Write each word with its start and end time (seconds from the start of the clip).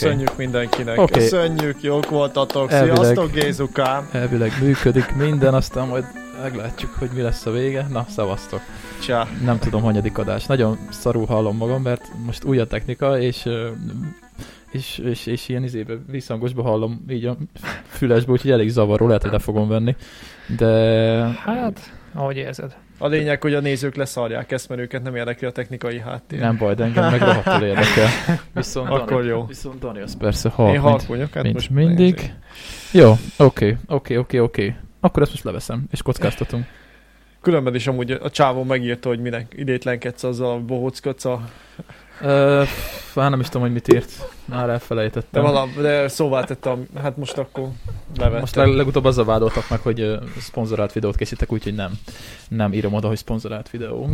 Köszönjük 0.00 0.36
mindenkinek. 0.36 0.98
Oké. 0.98 1.12
Köszönjük, 1.12 1.82
jók 1.82 2.10
voltatok. 2.10 2.72
Elvileg. 2.72 2.96
Sziasztok, 2.96 3.32
Gézukám. 3.32 4.08
Elvileg 4.12 4.52
működik 4.62 5.14
minden, 5.14 5.54
aztán 5.54 5.88
majd 5.88 6.04
meglátjuk, 6.42 6.90
hogy 6.98 7.10
mi 7.14 7.20
lesz 7.20 7.46
a 7.46 7.50
vége. 7.50 7.86
Na, 7.90 8.06
szavaztok. 8.08 8.60
Csá. 9.02 9.26
Nem 9.44 9.58
tudom, 9.58 9.82
hanyadik 9.82 10.18
adás. 10.18 10.46
Nagyon 10.46 10.78
szarul 10.90 11.26
hallom 11.26 11.56
magam, 11.56 11.82
mert 11.82 12.02
most 12.26 12.44
új 12.44 12.58
a 12.58 12.66
technika, 12.66 13.18
és, 13.18 13.48
és, 14.70 14.98
és, 14.98 15.26
és 15.26 15.48
ilyen 15.48 15.62
izébe, 15.62 15.94
visszhangosba 16.10 16.62
hallom 16.62 17.04
így 17.08 17.24
a 17.24 17.36
fülesbe, 17.88 18.32
úgyhogy 18.32 18.50
elég 18.50 18.68
zavaró, 18.68 19.06
lehet, 19.06 19.22
hogy 19.22 19.32
le 19.32 19.38
fogom 19.38 19.68
venni. 19.68 19.96
De 20.56 20.66
Hát, 21.44 21.92
ahogy 22.14 22.36
érzed. 22.36 22.76
A 22.98 23.06
lényeg, 23.06 23.42
hogy 23.42 23.54
a 23.54 23.60
nézők 23.60 23.94
leszarják 23.94 24.52
ezt, 24.52 24.68
mert 24.68 24.80
őket 24.80 25.02
nem 25.02 25.16
érdekli 25.16 25.46
a 25.46 25.50
technikai 25.50 25.98
háttér. 26.00 26.38
nem 26.38 26.56
baj, 26.56 26.74
de 26.74 26.84
engem 26.84 27.10
meg 27.10 27.20
rohadtul 27.20 27.66
érdekel. 27.66 28.08
Viszont 28.54 28.88
Akkor 28.88 29.16
Dani, 29.16 29.26
jó. 29.26 29.44
Viszont 29.46 29.78
Dani, 29.78 30.00
az 30.00 30.16
persze 30.16 30.48
halk, 30.48 30.74
Én 30.74 30.80
mint, 30.80 30.90
halk 30.90 31.06
vagyok, 31.06 31.32
hát 31.32 31.42
mint 31.42 31.54
most 31.54 31.70
mindig. 31.70 32.34
Jó, 32.92 33.12
oké, 33.36 33.76
oké, 33.86 34.16
oké, 34.16 34.38
oké. 34.38 34.74
Akkor 35.00 35.22
ezt 35.22 35.30
most 35.30 35.44
leveszem, 35.44 35.84
és 35.90 36.02
kockáztatunk. 36.02 36.64
Különben 37.40 37.74
is 37.74 37.86
amúgy 37.86 38.10
a 38.10 38.30
csávó 38.30 38.62
megírta, 38.64 39.08
hogy 39.08 39.20
minek 39.20 39.52
idétlenkedsz 39.56 40.22
azzal 40.22 40.52
a 40.52 40.60
bohóckodsz 40.60 41.24
a... 41.24 41.48
Ö, 42.20 42.62
nem 43.14 43.40
is 43.40 43.46
tudom, 43.46 43.62
hogy 43.62 43.72
mit 43.72 43.92
írt. 43.92 44.30
Már 44.44 44.66
De, 44.66 44.72
elfelejtettem. 44.72 45.42
vala, 45.42 45.66
de 45.80 46.08
szóvá 46.08 46.44
tettem, 46.44 46.86
hát 47.02 47.16
most 47.16 47.38
akkor 47.38 47.68
levettem. 48.16 48.40
Most 48.40 48.54
leg, 48.54 48.68
legutóbb 48.68 49.04
azzal 49.04 49.24
vádoltak 49.24 49.68
meg, 49.70 49.80
hogy 49.80 50.18
szponzorált 50.40 50.92
videót 50.92 51.16
készítek, 51.16 51.52
úgyhogy 51.52 51.74
nem. 51.74 51.92
Nem 52.48 52.72
írom 52.72 52.94
oda, 52.94 53.08
hogy 53.08 53.16
szponzorált 53.16 53.70
videó. 53.70 54.10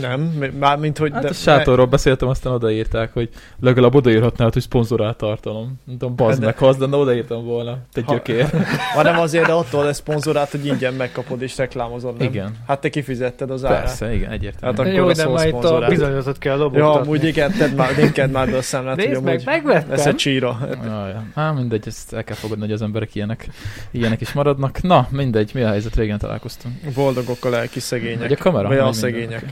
Nem, 0.00 0.20
mármint, 0.58 0.98
hogy... 0.98 1.10
Hát 1.12 1.24
a 1.24 1.32
sátorról 1.32 1.86
beszéltem, 1.86 2.28
aztán 2.28 2.52
odaírták, 2.52 3.12
hogy 3.12 3.28
legalább 3.60 3.94
odaírhatnál, 3.94 4.50
hogy 4.52 4.62
szponzorált 4.62 5.16
tartalom. 5.16 5.80
Nem 5.84 5.98
tudom, 5.98 6.16
bazd 6.16 6.40
De- 6.40 6.46
meg, 6.46 6.58
hazd, 6.58 6.84
de 6.84 6.96
odaírtam 6.96 7.44
volna. 7.44 7.78
Te 7.92 8.02
Ha- 8.04 8.12
gyökér. 8.12 8.50
hanem 8.94 9.18
azért, 9.18 9.46
de 9.46 9.52
attól 9.52 9.84
lesz 9.84 9.96
szponzorát, 9.96 10.50
hogy 10.50 10.66
ingyen 10.66 10.94
megkapod 10.94 11.42
és 11.42 11.56
reklámozod, 11.56 12.16
nem? 12.16 12.26
Igen. 12.28 12.56
Hát 12.66 12.80
te 12.80 12.88
kifizetted 12.88 13.50
az 13.50 13.64
árát. 13.64 13.78
Persze, 13.78 14.14
igen, 14.14 14.30
egyértelmű. 14.30 14.76
Hát 14.76 14.86
akkor 14.86 14.98
Jó, 15.00 15.08
a 15.08 15.12
de 15.12 15.28
már 15.28 15.46
itt 15.48 15.64
a 15.64 15.86
bizonyozatot 15.88 16.38
kell 16.38 16.56
Ja, 16.56 16.62
lobogtatni. 16.62 17.00
amúgy 17.00 17.24
igen, 17.24 17.52
tedd 17.58 17.74
már, 17.74 17.96
linked 17.96 18.30
már 18.30 18.50
be 18.50 18.56
a 18.56 18.62
számlát, 18.62 18.94
hogy 18.94 19.08
Nézd 19.08 19.22
meg, 19.22 19.32
amúgy 19.34 19.44
megvettem. 19.46 19.90
lesz 19.90 20.06
egy 20.06 20.14
csíra. 20.16 20.58
Jaj, 20.84 21.12
Á, 21.34 21.50
mindegy, 21.50 21.82
ezt 21.86 22.12
el 22.12 22.24
kell 22.24 22.36
fogadni, 22.36 22.62
hogy 22.64 22.72
az 22.72 22.82
emberek 22.82 23.14
ilyenek, 23.14 23.48
ilyenek 23.90 24.20
is 24.20 24.32
maradnak. 24.32 24.82
Na, 24.82 25.06
mindegy, 25.10 25.50
mi 25.54 25.62
a 25.62 25.68
helyzet, 25.68 25.96
régen 25.96 26.18
találkoztunk. 26.18 26.74
Boldogok 26.94 27.44
a 27.44 27.48
lelki 27.48 27.80
szegények. 27.80 28.18
Vagy 28.18 28.32
a 28.32 28.36
kamera? 28.36 28.68
Vagy 28.68 28.78
a 28.78 28.92
szegények. 28.92 29.44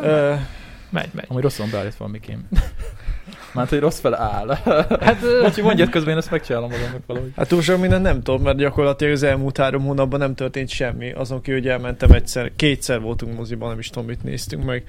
Ö, 0.00 0.34
Megy, 0.90 1.08
megy. 1.12 1.24
Amúgy 1.28 1.42
rosszul 1.42 1.66
beállít 1.70 1.94
valami 1.96 2.20
kém. 2.20 2.48
Már 3.54 3.68
hogy 3.68 3.78
rossz 3.80 4.00
fel 4.00 4.14
áll. 4.14 4.46
Hát, 5.00 5.20
Bocsi, 5.42 5.60
mondjad 5.62 5.88
közben, 5.88 6.12
én 6.12 6.18
ezt 6.18 6.30
megcsinálom 6.30 6.70
magamnak 6.70 7.06
valahogy. 7.06 7.32
Hát 7.36 7.48
túl 7.48 7.62
sok 7.62 7.80
mindent 7.80 8.02
nem 8.02 8.22
tudom, 8.22 8.42
mert 8.42 8.56
gyakorlatilag 8.56 9.12
az 9.12 9.22
elmúlt 9.22 9.56
három 9.56 9.82
hónapban 9.82 10.18
nem 10.18 10.34
történt 10.34 10.68
semmi. 10.68 11.12
Azon 11.12 11.40
kívül, 11.42 11.60
hogy 11.60 11.68
elmentem 11.68 12.10
egyszer, 12.10 12.52
kétszer 12.56 13.00
voltunk 13.00 13.36
moziban, 13.36 13.68
nem 13.68 13.78
is 13.78 13.88
tudom, 13.90 14.06
mit 14.08 14.22
néztünk 14.22 14.64
meg. 14.64 14.84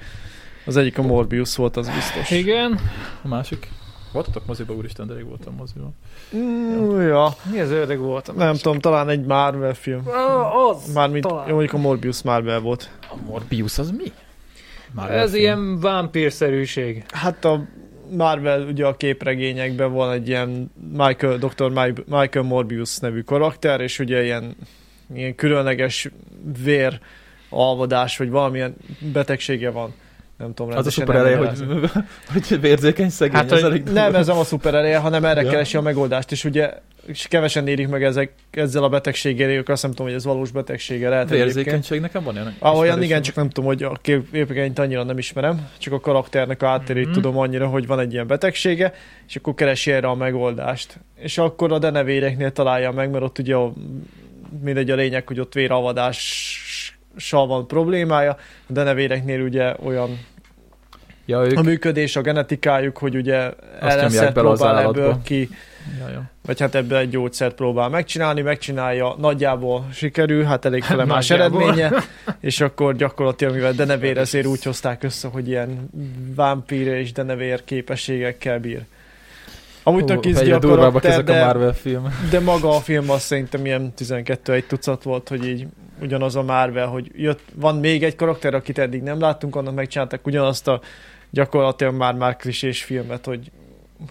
Az 0.66 0.76
egyik 0.76 0.98
a 0.98 1.02
Morbius 1.02 1.56
volt, 1.56 1.76
az 1.76 1.88
biztos. 1.88 2.30
igen. 2.30 2.78
A 3.22 3.28
másik? 3.28 3.68
Voltatok 4.12 4.46
moziba, 4.46 4.72
úristen, 4.74 5.06
de 5.06 5.14
rég 5.14 5.26
voltam 5.26 5.54
moziba. 5.54 5.90
Mm, 6.36 7.00
ja, 7.00 7.34
Mi 7.50 7.60
az 7.60 7.70
ördög 7.70 7.98
voltam? 7.98 8.36
nem 8.36 8.54
tudom, 8.54 8.78
talán 8.80 9.08
egy 9.08 9.24
Marvel 9.24 9.74
film. 9.74 10.02
Ah, 10.08 10.68
az! 10.68 10.92
Mármint, 10.92 11.26
talán. 11.26 11.48
jó, 11.48 11.54
mondjuk 11.54 11.74
a 11.74 11.78
Morbius 11.82 12.22
Marvel 12.22 12.60
volt. 12.60 12.90
A 13.10 13.14
Morbius 13.26 13.78
az 13.78 13.90
mi? 13.90 14.12
Már 14.94 15.10
Ez 15.10 15.30
film. 15.30 15.42
ilyen 15.42 15.80
vámpírszerűség. 15.80 17.04
Hát 17.12 17.44
a 17.44 17.64
Marvel 18.10 18.62
ugye 18.62 18.86
a 18.86 18.96
képregényekben 18.96 19.92
van 19.92 20.12
egy 20.12 20.28
ilyen 20.28 20.70
Michael, 20.92 21.36
Dr. 21.36 21.70
Mi- 21.70 22.02
Michael 22.06 22.44
Morbius 22.44 22.98
nevű 22.98 23.20
karakter, 23.20 23.80
és 23.80 23.98
ugye 23.98 24.22
ilyen, 24.24 24.56
ilyen 25.14 25.34
különleges 25.34 26.08
vér 26.64 27.00
alvadás, 27.48 28.16
vagy 28.16 28.30
valamilyen 28.30 28.74
betegsége 29.12 29.70
van. 29.70 29.94
Nem 30.38 30.54
tudom, 30.54 30.76
Az 30.76 30.86
a 30.86 30.90
szuper 30.90 31.16
eleje, 31.16 31.36
hogy, 31.36 31.58
hogy 32.32 32.60
vérzékeny 32.60 33.08
szegény, 33.08 33.36
Hát, 33.36 33.52
ez 33.52 33.62
hogy 33.62 33.82
Nem, 33.82 34.14
ez 34.14 34.26
nem 34.26 34.38
a 34.38 34.44
szuper 34.44 34.74
eleje, 34.74 34.98
hanem 34.98 35.24
erre 35.24 35.42
Ja. 35.42 35.50
keresi 35.50 35.76
a 35.76 35.80
megoldást, 35.80 36.32
és 36.32 36.44
ugye 36.44 36.72
és 37.06 37.26
kevesen 37.28 37.66
érik 37.68 37.88
meg 37.88 38.02
ezek, 38.04 38.32
ezzel 38.50 38.82
a 38.84 38.88
betegséggel, 38.88 39.50
ők 39.50 39.68
azt 39.68 39.82
nem 39.82 39.90
tudom, 39.90 40.06
hogy 40.06 40.16
ez 40.16 40.24
valós 40.24 40.50
betegsége 40.50 41.08
lehet. 41.08 41.30
Vérzékenység 41.30 42.00
nekem 42.00 42.24
van 42.24 42.34
olyan. 42.36 42.54
Ah, 42.58 42.78
olyan 42.78 43.02
igen, 43.02 43.22
csak 43.22 43.34
nem 43.34 43.48
tudom, 43.48 43.64
hogy 43.70 43.82
a 43.82 43.98
képregényt 44.02 44.78
annyira 44.78 45.02
nem 45.02 45.18
ismerem, 45.18 45.68
csak 45.78 45.92
a 45.92 46.00
karakternek 46.00 46.62
a 46.62 46.66
hátterét 46.66 47.04
Mhm. 47.04 47.12
tudom 47.14 47.38
annyira, 47.38 47.66
hogy 47.66 47.86
van 47.86 47.98
egy 48.00 48.12
ilyen 48.12 48.26
betegsége, 48.26 48.92
és 49.28 49.36
akkor 49.36 49.54
keresi 49.54 49.90
erre 49.92 50.06
a 50.06 50.14
megoldást. 50.14 50.98
És 51.18 51.38
akkor 51.38 51.72
a 51.72 51.78
denevéreknél 51.78 52.52
találja 52.52 52.90
meg, 52.90 53.10
mert 53.10 53.24
ott 53.24 53.38
ugye 53.38 53.54
a, 53.54 53.72
mindegy 54.62 54.90
a 54.90 54.94
lényeg, 54.94 55.26
hogy 55.26 55.40
ott 55.40 55.52
véralvadással 55.54 56.62
van 57.30 57.66
problémája, 57.66 58.30
a 58.68 58.72
denevéreknél 58.72 59.40
ugye 59.40 59.74
olyan 59.84 60.18
Ja, 61.26 61.44
ők... 61.44 61.58
a 61.58 61.62
működés, 61.62 62.16
a 62.16 62.20
genetikájuk, 62.20 62.98
hogy 62.98 63.16
ugye 63.16 63.50
ellenszert 63.80 64.36
az 64.36 64.42
próbál 64.42 64.78
ebből 64.78 65.18
ki, 65.22 65.48
Ja, 66.00 66.08
ja. 66.08 66.30
vagy 66.46 66.60
hát 66.60 66.74
ebből 66.74 66.98
egy 66.98 67.08
gyógyszert 67.08 67.54
próbál 67.54 67.88
megcsinálni, 67.88 68.40
megcsinálja, 68.40 69.14
nagyjából 69.18 69.88
sikerül, 69.92 70.44
hát 70.44 70.64
elég 70.64 70.82
fele 70.92 71.04
más 71.04 71.30
eredménye, 71.30 71.92
és 72.40 72.60
akkor 72.60 72.96
gyakorlatilag, 72.96 73.54
mivel 73.54 73.72
denevér, 73.72 74.18
ezért 74.18 74.46
úgy 74.46 74.62
hozták 74.62 75.02
össze, 75.02 75.28
hogy 75.28 75.48
ilyen 75.48 75.90
vámpír 76.34 76.86
és 76.86 77.12
denevér 77.12 77.64
képességekkel 77.64 78.58
bír. 78.58 78.80
Amúgy 79.82 80.04
tök 80.04 80.26
izgi 80.26 80.50
a 80.50 80.58
karakter, 80.58 81.10
ezek 81.10 81.28
a 81.28 81.44
Marvel 81.44 81.72
film. 81.72 82.14
de 82.30 82.40
maga 82.40 82.68
a 82.76 82.80
film 82.80 83.10
azt 83.10 83.24
szerintem 83.24 83.66
ilyen 83.66 83.92
12 83.94 84.52
egy 84.52 84.66
tucat 84.66 85.02
volt, 85.02 85.28
hogy 85.28 85.46
így 85.46 85.66
ugyanaz 86.00 86.36
a 86.36 86.42
Marvel, 86.42 86.86
hogy 86.86 87.10
jött, 87.14 87.40
van 87.54 87.76
még 87.76 88.02
egy 88.04 88.16
karakter, 88.16 88.54
akit 88.54 88.78
eddig 88.78 89.02
nem 89.02 89.20
láttunk, 89.20 89.56
annak 89.56 89.74
megcsinálták 89.74 90.26
ugyanazt 90.26 90.68
a 90.68 90.80
gyakorlatilag 91.30 91.94
már 91.94 92.14
már 92.14 92.36
klisés 92.36 92.84
filmet, 92.84 93.24
hogy, 93.24 93.50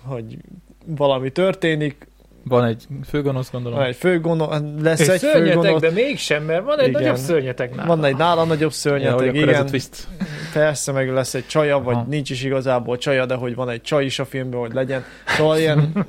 hogy 0.06 0.38
valami 0.86 1.32
történik, 1.32 2.08
Van 2.46 2.66
egy 2.66 2.84
főgonosz, 3.08 3.52
gondolom. 3.52 3.78
van 3.78 3.88
egy 3.88 3.96
főgonosz, 3.96 4.60
lesz 4.82 5.00
És 5.00 5.08
egy 5.08 5.20
szörnyetek, 5.20 5.54
főgonosz, 5.54 5.82
de 5.82 5.92
mégsem, 5.92 6.44
mert 6.44 6.64
van 6.64 6.80
egy 6.80 6.88
Igen. 6.88 7.02
nagyobb 7.02 7.18
szörnyetek 7.18 7.76
nála. 7.76 7.88
van 7.88 8.04
egy 8.04 8.16
nála 8.16 8.44
nagyobb 8.44 8.60
ja, 8.60 8.66
hogy 8.66 8.74
szörnyeteg, 8.74 9.28
akkor 9.28 9.36
ez 9.36 9.48
a 9.48 9.50
igen, 9.50 9.66
twist. 9.66 10.08
persze, 10.54 10.92
meg 10.92 11.10
lesz 11.10 11.34
egy 11.34 11.48
csaja, 11.48 11.80
vagy 11.80 11.96
Aha. 11.96 12.06
nincs 12.10 12.30
is 12.30 12.44
igazából 12.44 12.98
csaja, 12.98 13.26
de 13.26 13.36
hogy 13.36 13.56
van 13.56 13.70
egy 13.70 13.82
csaj 13.82 14.06
is 14.06 14.20
a 14.20 14.26
filmben, 14.26 14.60
hogy 14.60 14.74
legyen. 14.74 15.04
Szóval 15.26 15.58
ilyen, 15.58 16.06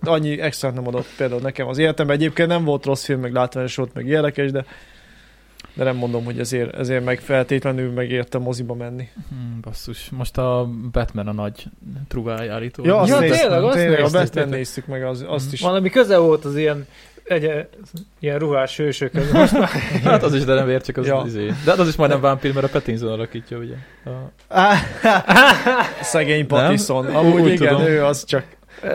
annyi 0.00 0.40
extra 0.40 0.70
nem 0.70 0.86
adott 0.86 1.06
például 1.16 1.40
nekem 1.40 1.68
az 1.68 1.78
életemben. 1.78 2.16
Egyébként 2.16 2.48
nem 2.48 2.64
volt 2.64 2.84
rossz 2.84 3.04
film, 3.04 3.20
meg 3.20 3.32
látványos 3.32 3.76
volt, 3.76 3.94
meg 3.94 4.06
érdekes, 4.06 4.50
de 4.50 4.64
de 5.74 5.84
nem 5.84 5.96
mondom, 5.96 6.24
hogy 6.24 6.38
ezért, 6.38 6.74
ezért 6.74 7.04
meg 7.04 7.20
feltétlenül 7.20 7.92
megérte 7.92 8.38
moziba 8.38 8.74
menni. 8.74 9.08
Hmm, 9.28 9.58
basszus. 9.60 10.10
Most 10.10 10.38
a 10.38 10.68
Batman 10.92 11.28
a 11.28 11.32
nagy 11.32 11.64
truváj 12.08 12.48
állító. 12.48 12.84
Ja, 12.84 12.98
azt 13.00 13.10
Ja, 13.10 13.18
néztük, 13.18 13.40
tényleg, 13.40 13.62
azt 13.62 13.76
tényleg, 13.76 13.98
a 13.98 14.02
néztük. 14.02 14.20
Batman 14.34 14.48
néztük 14.48 14.86
meg, 14.86 15.04
az, 15.04 15.24
azt 15.28 15.52
is. 15.52 15.60
Valami 15.60 15.90
köze 15.90 16.18
volt 16.18 16.44
az 16.44 16.56
ilyen, 16.56 16.86
egy, 17.24 17.66
ilyen 18.20 18.38
ruhás 18.38 18.76
hősökhöz. 18.76 19.32
Most 19.32 19.52
már 19.52 19.68
Hát 20.04 20.22
az 20.22 20.34
is, 20.34 20.44
de 20.44 20.54
nem 20.54 20.68
ér, 20.68 20.82
csak 20.82 20.96
az 20.96 21.06
Ja. 21.06 21.22
izé. 21.26 21.46
De 21.46 21.70
hát 21.70 21.78
az 21.78 21.88
is 21.88 21.96
majdnem 21.96 22.20
vámpír, 22.20 22.52
mert 22.54 22.66
a 22.66 22.68
Pattinson 22.68 23.12
alakítja, 23.12 23.58
ugye. 23.58 23.74
A... 24.48 24.74
Szegény 26.02 26.46
Pattison. 26.46 27.06
Amúgy 27.06 27.40
Úgy 27.40 27.52
igen, 27.52 27.76
tudom. 27.76 27.90
ő 27.90 28.04
az 28.04 28.24
csak 28.24 28.44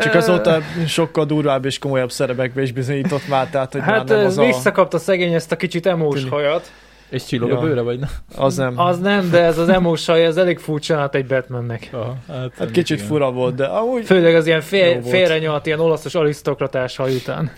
Csak 0.02 0.14
azóta 0.14 0.62
sokkal 0.88 1.26
durvább 1.26 1.66
és 1.66 1.80
komolyabb 1.80 2.12
szerepekbe 2.12 2.62
is 2.62 2.72
bizonyított 2.72 3.28
már, 3.28 3.48
tehát 3.48 3.72
hogy 3.72 3.82
Hát 3.82 4.08
már 4.08 4.18
nem 4.18 4.26
az 4.26 4.38
visszakapta 4.40 4.98
szegény 4.98 5.34
ezt 5.34 5.52
a 5.52 5.56
kicsit 5.56 5.86
emós 5.86 6.30
hajat. 6.30 6.72
És 7.10 7.26
csillog 7.26 7.50
Ja. 7.50 7.58
a 7.58 7.62
bőre, 7.62 7.82
vagy 7.82 8.00
nem? 8.00 8.10
az 8.36 8.56
nem. 8.56 8.80
Az 8.80 9.00
nem, 9.00 9.30
de 9.30 9.44
ez 9.44 9.58
az 9.58 9.70
emós 9.70 10.06
haj, 10.06 10.26
ez 10.26 10.38
elég 10.38 10.60
furcsa 10.60 10.98
hát 10.98 11.16
egy 11.16 11.26
Batmannek. 11.26 11.90
Aha, 11.92 12.16
hát, 12.28 12.52
Hát 12.58 12.72
kicsit 12.72 12.98
igen. 12.98 13.10
fura 13.10 13.32
volt, 13.32 13.56
de 13.56 13.66
amúgy 13.66 14.06
Főleg 14.06 14.36
az 14.36 14.46
ilyen 14.48 14.62
fél, 14.62 15.02
félrenyalt, 15.02 15.66
ilyen 15.66 15.80
olaszos 15.80 16.16
arisztokratás 16.16 16.96
haj 16.96 17.16
után. 17.16 17.52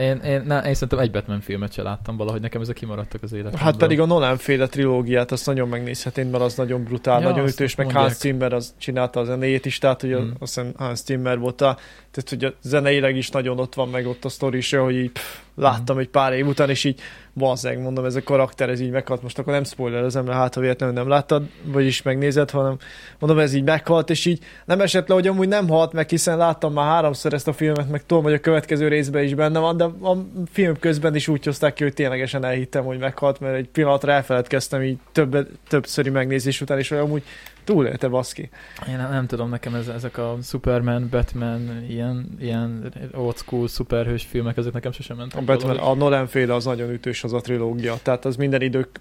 Én, 0.00 0.16
én, 0.16 0.42
na, 0.46 0.66
én 0.66 0.74
szerintem 0.74 0.98
egy 0.98 1.10
Batman 1.10 1.40
filmet 1.40 1.72
se 1.72 1.82
láttam 1.82 2.16
valahogy, 2.16 2.40
nekem 2.40 2.60
ezek 2.60 2.74
kimaradtak 2.74 3.22
az 3.22 3.32
életemből. 3.32 3.60
Hát 3.60 3.76
pedig 3.76 4.00
a 4.00 4.06
Nolan 4.06 4.36
féle 4.36 4.66
trilógiát 4.66 5.32
azt 5.32 5.46
nagyon 5.46 5.68
megnézhetnéd, 5.68 6.30
mert 6.30 6.42
az 6.44 6.54
nagyon 6.54 6.84
brutál, 6.84 7.20
Ja, 7.20 7.28
nagyon 7.28 7.46
ütős, 7.46 7.74
meg 7.74 7.86
mondják. 7.86 8.06
Hans 8.06 8.18
Zimmer 8.18 8.52
az 8.52 8.74
csinálta 8.78 9.20
a 9.20 9.24
zenéjét 9.24 9.66
is, 9.66 9.78
tehát 9.78 10.00
hogy 10.00 10.12
Hmm. 10.14 10.24
mm. 10.24 10.30
azt 10.40 10.54
hiszem 10.54 10.72
Hans 10.76 10.98
Zimmer 10.98 11.38
volt 11.38 11.60
a, 11.60 11.76
tehát 12.14 12.28
hogy 12.28 12.56
zeneileg 12.62 13.16
is 13.16 13.30
nagyon 13.30 13.58
ott 13.58 13.74
van, 13.74 13.88
meg 13.88 14.06
ott 14.06 14.24
a 14.24 14.28
sztori 14.28 14.56
is, 14.56 14.72
hogy 14.72 14.96
így 14.96 15.10
pff, 15.10 15.38
láttam 15.54 15.98
egy 15.98 16.08
pár 16.08 16.32
év 16.32 16.46
után, 16.46 16.70
és 16.70 16.84
így 16.84 17.00
bazzeg, 17.34 17.80
mondom, 17.80 18.04
ez 18.04 18.14
a 18.14 18.22
karakter, 18.22 18.68
ez 18.68 18.80
így 18.80 18.90
meghalt, 18.90 19.22
most 19.22 19.38
akkor 19.38 19.52
nem 19.52 19.64
spoilerezem, 19.64 20.24
mert 20.24 20.38
hát 20.38 20.54
ha 20.54 20.60
véletlenül 20.60 20.94
nem 20.94 21.08
láttad, 21.08 21.48
vagyis 21.64 22.02
megnézed, 22.02 22.50
hanem 22.50 22.76
mondom, 23.18 23.38
ez 23.38 23.54
így 23.54 23.64
meghalt, 23.64 24.10
és 24.10 24.24
így 24.24 24.38
nem 24.64 24.80
esett 24.80 25.08
le, 25.08 25.14
hogy 25.14 25.26
amúgy 25.26 25.48
nem 25.48 25.68
halt 25.68 25.92
meg, 25.92 26.08
hiszen 26.08 26.36
láttam 26.36 26.72
már 26.72 26.86
háromszor 26.86 27.32
ezt 27.32 27.48
a 27.48 27.52
filmet, 27.52 27.90
meg 27.90 28.06
tudom, 28.06 28.22
hogy 28.22 28.32
a 28.32 28.40
következő 28.40 28.88
részben 28.88 29.24
is 29.24 29.34
benne 29.34 29.58
van, 29.58 29.76
de 29.76 29.84
a 29.84 30.16
film 30.52 30.78
közben 30.78 31.14
is 31.14 31.28
úgy 31.28 31.44
hozták 31.44 31.74
ki, 31.74 31.82
hogy 31.82 31.94
ténylegesen 31.94 32.44
elhittem, 32.44 32.84
hogy 32.84 32.98
meghalt, 32.98 33.40
mert 33.40 33.56
egy 33.56 33.68
pillanatra 33.68 34.12
elfeledkeztem 34.12 34.82
így 34.82 34.98
több, 35.12 35.48
többszöri 35.68 36.10
megnézés 36.10 36.60
után, 36.60 36.78
és 36.78 36.88
hogy 36.88 36.98
amúgy 36.98 37.22
Túlélte, 37.64 38.08
baszki. 38.08 38.50
Én 38.88 38.96
nem, 38.96 39.10
nem 39.10 39.26
tudom, 39.26 39.48
nekem 39.48 39.74
ez, 39.74 39.88
ezek 39.88 40.18
a 40.18 40.36
Superman, 40.42 41.08
Batman, 41.10 41.84
ilyen, 41.88 42.28
ilyen 42.38 42.92
old 43.14 43.36
school 43.36 43.68
szuperhős 43.68 44.22
filmek, 44.24 44.56
ezek 44.56 44.72
nekem 44.72 44.92
sosem 44.92 45.16
mentek. 45.16 45.40
A 45.40 45.44
Batman, 45.44 45.76
valahogy. 45.76 45.96
a 45.96 46.04
Nolan 46.04 46.26
féle 46.26 46.54
az 46.54 46.64
nagyon 46.64 46.90
ütős 46.90 47.24
az 47.24 47.32
a 47.32 47.40
trilógia. 47.40 47.94
Tehát 48.02 48.24
az 48.24 48.36
minden 48.36 48.60
idők 48.60 49.00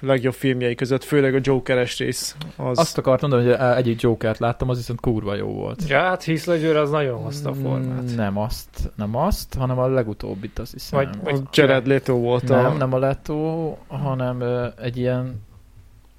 legjobb 0.00 0.34
filmjei 0.34 0.74
között, 0.74 1.04
főleg 1.04 1.34
a 1.34 1.38
Jokeres 1.42 1.98
rész. 1.98 2.36
Az... 2.56 2.78
Azt 2.78 2.98
akartam 2.98 3.30
mondani, 3.30 3.54
hogy 3.56 3.76
egyik 3.76 4.00
Jokert 4.00 4.38
láttam, 4.38 4.68
az 4.68 4.76
viszont 4.76 5.00
kurva 5.00 5.34
jó 5.34 5.46
volt. 5.48 5.88
Ja, 5.88 6.00
hát 6.00 6.24
Heath 6.24 6.46
Ledger 6.48 6.76
az 6.76 6.90
nagyon 6.90 7.18
hozta 7.22 7.50
a 7.50 7.54
formát. 7.54 8.02
Mm, 8.12 8.14
Nem 8.16 8.38
azt, 8.38 8.92
nem 8.94 9.16
azt, 9.16 9.54
hanem 9.54 9.78
a 9.78 9.86
legutóbbit, 9.88 10.58
azt 10.58 10.72
hiszem. 10.72 11.10
Vagy- 11.22 11.34
a 11.34 11.48
Jared 11.52 11.86
Leto 11.86 12.14
volt 12.14 12.50
a... 12.50 12.62
nem, 12.62 12.76
nem 12.76 12.92
a 12.92 12.98
Leto, 12.98 13.74
hanem 13.86 14.42
egy 14.80 14.96
ilyen... 14.96 15.44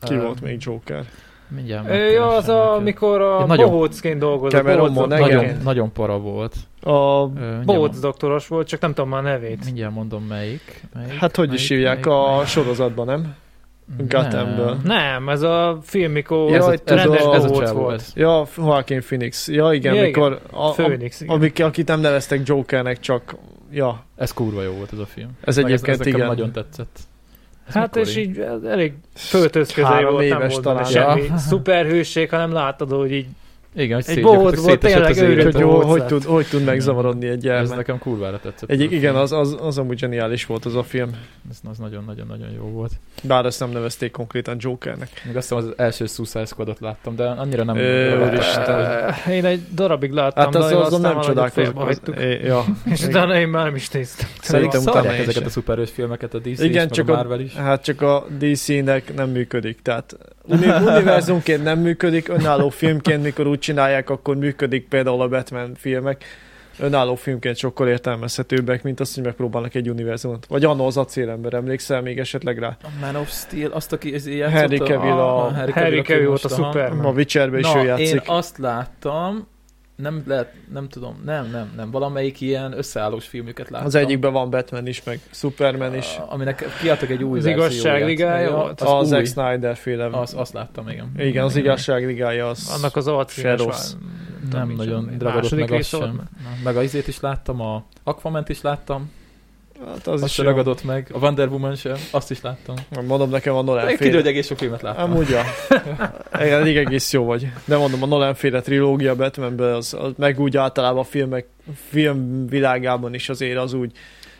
Ki 0.01 0.13
ö, 0.13 0.21
volt 0.21 0.41
még 0.41 0.57
Joker? 0.61 1.05
Mindjárt 1.55 1.89
Ö, 1.89 2.11
Ja, 2.11 2.27
az 2.27 2.49
a, 2.49 2.73
amikor 2.73 3.21
a 3.21 3.45
nagyon- 3.45 3.69
bohócként 3.69 4.19
dolgozott. 4.19 4.59
Cameron 4.59 4.93
bohóc-. 4.93 5.09
Nagyon, 5.19 5.45
Nagyon, 5.63 5.91
para 5.91 6.17
volt. 6.17 6.55
A... 6.81 6.91
Ö, 6.91 7.59
bohóc 7.65 7.89
mond- 7.91 7.99
doktoros 8.01 8.47
volt, 8.47 8.67
csak 8.67 8.81
nem 8.81 8.93
tudom 8.93 9.09
már 9.09 9.19
a 9.19 9.23
nevét. 9.23 9.65
mindjárt 9.65 9.93
mondom 9.93 10.23
melyik. 10.23 10.83
melyik 10.93 11.11
Hát 11.13 11.35
hogy 11.35 11.47
melyik, 11.47 11.61
is 11.61 11.67
hívják 11.67 12.05
melyik, 12.05 12.19
a 12.19 12.31
melyik. 12.31 12.47
sorozatban, 12.47 13.05
nem? 13.05 13.35
Gothamből. 14.07 14.77
Nem, 14.83 15.29
ez 15.29 15.41
a 15.41 15.77
film, 15.83 16.11
mikor 16.11 16.49
Ja, 16.49 16.55
ez, 16.55 16.65
ez, 16.67 16.79
rendes 16.85 17.23
a, 17.23 17.33
ez 17.35 17.43
a 17.43 17.73
volt. 17.73 17.93
ez. 17.93 18.11
Ja, 18.15 18.47
Joaquin 18.57 19.01
Phoenix. 19.01 19.47
Ja, 19.47 19.71
igen, 19.73 19.93
Ja, 19.93 20.01
mikor... 20.01 20.39
A, 20.51 20.65
a, 20.67 20.71
Főnix, 20.71 21.21
igen. 21.21 21.35
amik, 21.35 21.63
akit 21.63 21.87
nem 21.87 21.99
neveztek 21.99 22.41
Jokernek, 22.47 22.99
csak... 22.99 23.35
Ja, 23.71 24.03
Ez 24.15 24.33
kurva 24.33 24.61
jó 24.61 24.71
volt 24.71 24.93
ez 24.93 24.99
a 24.99 25.05
film. 25.05 25.29
ez 25.41 25.55
Meg 25.55 25.65
egyébként 25.65 25.87
ez, 25.93 25.99
ez 25.99 26.05
nekem 26.05 26.15
igen. 26.19 26.27
nagyon 26.27 26.51
tetszett. 26.51 26.99
Ez 27.67 27.73
Hát 27.73 27.95
mikori? 27.95 28.09
és 28.11 28.17
így 28.17 28.45
elég 28.65 28.93
föltözködői 29.15 29.91
Három 29.91 30.11
volt, 30.11 30.29
nem 30.29 30.37
éves 30.39 30.51
volt 30.51 30.63
talán. 30.63 30.83
semmi 30.83 31.31
szuperhőség, 31.37 32.29
hanem 32.29 32.51
láttad, 32.51 32.91
hogy 32.91 33.11
így 33.11 33.25
Igen, 33.77 34.01
hogy 34.05 34.17
Egy 34.17 34.23
volt, 34.23 34.79
tényleg 34.79 35.17
őrült 35.17 35.55
hogy, 35.55 35.83
hogy, 35.83 35.99
lett. 35.99 36.07
tud, 36.07 36.23
hogy 36.23 36.45
tud 36.45 36.63
megzavarodni 36.63 37.25
egy 37.27 37.33
Ez 37.33 37.41
gyermek. 37.41 37.75
nekem 37.75 37.97
kurvára 37.97 38.39
tetszett. 38.39 38.69
Egy, 38.69 38.81
ez 38.85 38.91
igen, 38.91 39.15
az, 39.15 39.31
az, 39.31 39.57
az 39.61 39.77
amúgy 39.77 39.97
zseniális 39.97 40.45
volt 40.45 40.65
az 40.65 40.75
a 40.75 40.83
film. 40.83 41.09
Ez, 41.49 41.57
az 41.69 41.77
nagyon-nagyon-nagyon 41.77 42.47
jó 42.55 42.63
volt. 42.63 42.91
Bár 43.23 43.45
ezt 43.45 43.59
nem 43.59 43.69
nevezték 43.69 44.11
konkrétan 44.11 44.55
Jokernek. 44.59 45.09
Még 45.25 45.35
azt 45.37 45.49
hiszem 45.49 45.65
az 45.65 45.73
első 45.77 46.05
Suicide 46.05 46.45
Squadot 46.45 46.79
láttam, 46.79 47.15
de 47.15 47.23
annyira 47.23 47.63
nem... 47.63 47.75
Úristen. 48.27 49.13
Én 49.29 49.45
egy 49.45 49.61
darabig 49.73 50.11
láttam, 50.11 50.43
Hát 50.43 50.53
de 50.53 50.59
az, 50.59 50.65
azon 50.71 50.83
azon 50.83 51.01
nem 51.01 51.17
é, 52.17 52.39
ja. 52.43 52.65
És 52.83 53.03
utána 53.03 53.39
én 53.39 53.47
már 53.47 53.65
nem 53.65 53.75
is 53.75 53.89
néztem. 53.89 54.27
Szerintem 54.41 54.81
utána 54.81 55.13
ezeket 55.13 55.45
a 55.45 55.49
szuperhős 55.49 55.89
filmeket 55.89 56.33
a 56.33 56.39
DC 56.39 56.59
Igen, 56.59 56.89
csak 56.89 57.09
a 57.09 57.15
Marvel 57.15 57.39
is. 57.39 57.53
hát 57.53 57.83
csak 57.83 58.01
a 58.01 58.25
DC-nek 58.39 59.15
nem 59.15 59.29
működik. 59.29 59.81
Tehát 59.81 60.17
uni- 60.43 60.65
univerzumként 60.85 61.63
nem 61.63 61.79
működik, 61.79 62.27
önálló 62.29 62.69
filmként, 62.69 63.23
mikor 63.23 63.47
úgy 63.47 63.59
csinálják, 63.67 64.09
akkor 64.09 64.35
működik 64.35 64.87
például 64.87 65.21
a 65.21 65.27
Batman 65.27 65.75
filmek. 65.75 66.23
Önálló 66.79 67.15
filmként 67.15 67.55
sokkal 67.57 67.87
értelmezhetőbbek, 67.87 68.83
mint 68.83 68.99
azt, 68.99 69.15
hogy 69.15 69.23
megpróbálnak 69.23 69.75
egy 69.75 69.89
univerzumot. 69.89 70.45
Vagy 70.45 70.63
annó 70.65 70.85
az 70.85 70.97
acélember, 70.97 71.53
emlékszel 71.53 72.01
még 72.01 72.19
esetleg 72.19 72.57
rá? 72.59 72.77
A 72.83 72.87
Man 73.01 73.15
of 73.15 73.29
Steel, 73.31 73.71
azt, 73.71 73.93
aki 73.93 74.13
ez 74.13 74.25
ilyen 74.25 74.49
Henry 74.49 74.77
Cavill 74.77 75.11
a- 75.11 75.51
Harry 75.73 75.97
aki 75.99 76.13
Cavill 76.13 76.27
volt 76.27 76.43
a 76.43 76.49
aha. 76.55 76.63
Superman. 76.65 77.05
A 77.05 77.09
Witcherben 77.11 77.59
is 77.59 77.71
Na, 77.71 77.81
ő 77.81 77.85
játszik. 77.85 78.07
én 78.07 78.21
azt 78.25 78.57
láttam, 78.57 79.47
nem 79.97 80.23
lehet, 80.25 80.53
nem 80.73 80.89
tudom, 80.89 81.21
nem, 81.25 81.49
nem, 81.51 81.71
nem, 81.75 81.91
valamelyik 81.91 82.41
ilyen 82.41 82.77
összeállós 82.77 83.27
filmüket 83.27 83.69
láttam. 83.69 83.87
Az 83.87 83.95
egyikben 83.95 84.31
van 84.33 84.49
Batman 84.49 84.87
is, 84.87 85.03
meg 85.03 85.19
Superman 85.31 85.95
is. 85.95 86.17
A- 86.17 86.31
Aminek 86.33 86.65
kiadtak 86.81 87.09
egy 87.09 87.23
új 87.23 87.37
Az 87.37 87.43
verzióját. 87.45 87.71
Igazság 87.75 88.05
Ligája 88.05 88.49
Ja, 88.49 88.55
volt? 88.55 88.81
Az, 88.81 88.89
a 88.89 88.97
új. 88.99 89.05
Zack 89.05 89.25
Snyder 89.25 89.75
féle. 89.75 90.05
Az, 90.05 90.33
azt 90.37 90.53
láttam, 90.53 90.89
igen. 90.89 91.11
Igen, 91.17 91.43
az 91.43 91.55
igazság 91.55 92.05
ligája 92.05 92.49
az... 92.49 92.71
Annak 92.77 92.95
az 92.95 93.07
arcfilmes 93.07 93.59
Se 93.59 93.65
rossz. 93.65 93.93
Nem 94.51 94.69
nagyon 94.69 95.15
ragadott 95.19 95.55
meg 95.55 95.71
azt 95.71 95.89
sem. 95.89 96.21
Meg 96.63 96.77
a 96.77 96.83
izét 96.83 97.07
is 97.07 97.19
láttam, 97.19 97.61
a 97.61 97.85
Aquament 98.03 98.49
is 98.49 98.61
láttam, 98.61 99.11
Hát 99.85 100.07
az, 100.07 100.13
az 100.13 100.21
azt 100.21 100.31
is 100.31 100.45
ragadott 100.45 100.83
meg, 100.83 101.09
a 101.13 101.17
Wonder 101.17 101.47
Woman 101.47 101.75
sem, 101.75 101.95
azt 102.11 102.31
is 102.31 102.41
láttam. 102.41 102.75
Mondom, 103.07 103.29
nekem 103.29 103.55
a 103.55 103.61
Nolan 103.61 103.81
Kiderül, 103.81 103.97
féle. 103.97 104.15
hogy 104.15 104.27
egész 104.27 104.47
sok 104.47 104.57
filmet 104.57 104.81
láttam. 104.81 105.11
Amúgy, 105.11 105.29
ja. 105.29 105.43
Igen, 106.45 106.59
elég 106.59 106.77
egész 106.77 107.13
jó 107.13 107.25
vagy. 107.25 107.47
De 107.65 107.77
mondom, 107.77 108.03
a 108.03 108.05
Nolan 108.05 108.33
féle 108.33 108.61
trilógia 108.61 109.15
Batmanben, 109.15 109.73
az, 109.73 109.93
az, 109.93 110.11
meg 110.17 110.39
úgy 110.39 110.57
általában 110.57 110.99
a 110.99 111.03
filmek, 111.03 111.47
film 111.89 112.47
világában 112.47 113.13
is 113.13 113.29
azért 113.29 113.57
az 113.57 113.73
úgy, 113.73 113.91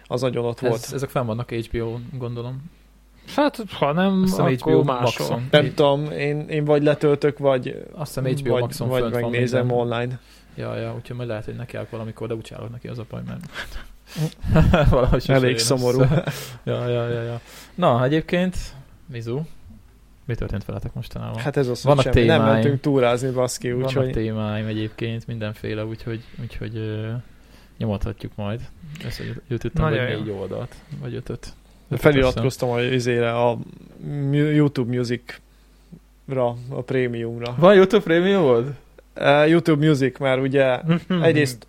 az 0.07 0.21
nagyon 0.21 0.45
ott 0.45 0.59
volt. 0.59 0.83
Ez, 0.83 0.93
ezek 0.93 1.09
fenn 1.09 1.25
vannak 1.25 1.51
HBO, 1.51 1.97
gondolom. 2.17 2.63
Hát, 3.35 3.63
ha 3.73 3.91
nem, 3.91 4.21
Azt 4.23 4.39
akkor 4.39 4.53
HBO 4.53 4.83
máshol. 4.83 5.01
Maxon. 5.01 5.47
Nem 5.51 5.73
tudom, 5.73 6.11
én, 6.11 6.47
én 6.49 6.65
vagy 6.65 6.83
letöltök, 6.83 7.37
vagy, 7.37 7.85
Azt 7.93 8.15
hiszem 8.15 8.31
HBO 8.31 8.51
vagy, 8.51 8.61
Maxon 8.61 8.87
vagy 8.87 9.11
megnézem 9.11 9.71
online. 9.71 10.19
Ja, 10.55 10.75
ja, 10.75 10.93
úgyhogy 10.95 11.15
majd 11.15 11.29
lehet, 11.29 11.45
hogy 11.45 11.55
nekiállok 11.55 11.89
valamikor, 11.89 12.27
de 12.27 12.33
úgy 12.33 12.51
állok 12.55 12.71
neki 12.71 12.87
az 12.87 12.99
a 12.99 13.05
baj, 13.09 13.21
mert 13.27 13.45
valahogy 14.89 15.23
Elég 15.27 15.57
szomorú. 15.57 15.99
ja, 16.63 16.87
ja, 16.87 17.07
ja, 17.09 17.21
ja. 17.21 17.41
Na, 17.75 18.03
egyébként, 18.03 18.57
Mizu, 19.05 19.41
mi 20.25 20.35
történt 20.35 20.65
veletek 20.65 20.93
mostanában? 20.93 21.39
Hát 21.39 21.57
ez 21.57 21.67
az, 21.67 21.83
Vannak 21.83 22.03
hogy 22.03 22.13
semmi. 22.13 22.25
Nem 22.25 22.37
témáim. 22.37 22.53
mentünk 22.53 22.81
túrázni, 22.81 23.29
baszki, 23.31 23.71
Vannak 23.71 23.87
úgyhogy 23.87 24.11
témáim 24.11 24.65
egyébként, 24.65 25.27
mindenféle, 25.27 25.85
úgyhogy, 25.85 26.23
úgyhogy 26.41 26.77
ö, 26.77 27.11
nyomathatjuk 27.77 28.31
majd. 28.35 28.61
Nagyon 29.73 29.97
vagy 29.99 30.11
jó. 30.11 30.17
négy 30.17 30.29
oldalt, 30.29 30.75
vagy 31.01 31.15
ötöt. 31.15 31.53
Ötöt 31.87 31.99
feliratkoztam 31.99 32.69
a 32.69 32.81
izére, 32.81 33.35
a 33.35 33.57
YouTube 34.31 34.95
Music-ra, 34.95 36.55
a 36.69 36.81
prémiumra. 36.81 37.55
Van 37.57 37.75
YouTube 37.75 38.03
Premium 38.03 38.41
volt? 38.41 38.67
Uh, 39.15 39.49
YouTube 39.49 39.87
Music, 39.87 40.19
mert 40.19 40.41
ugye 40.41 40.79
egyrészt 41.21 41.67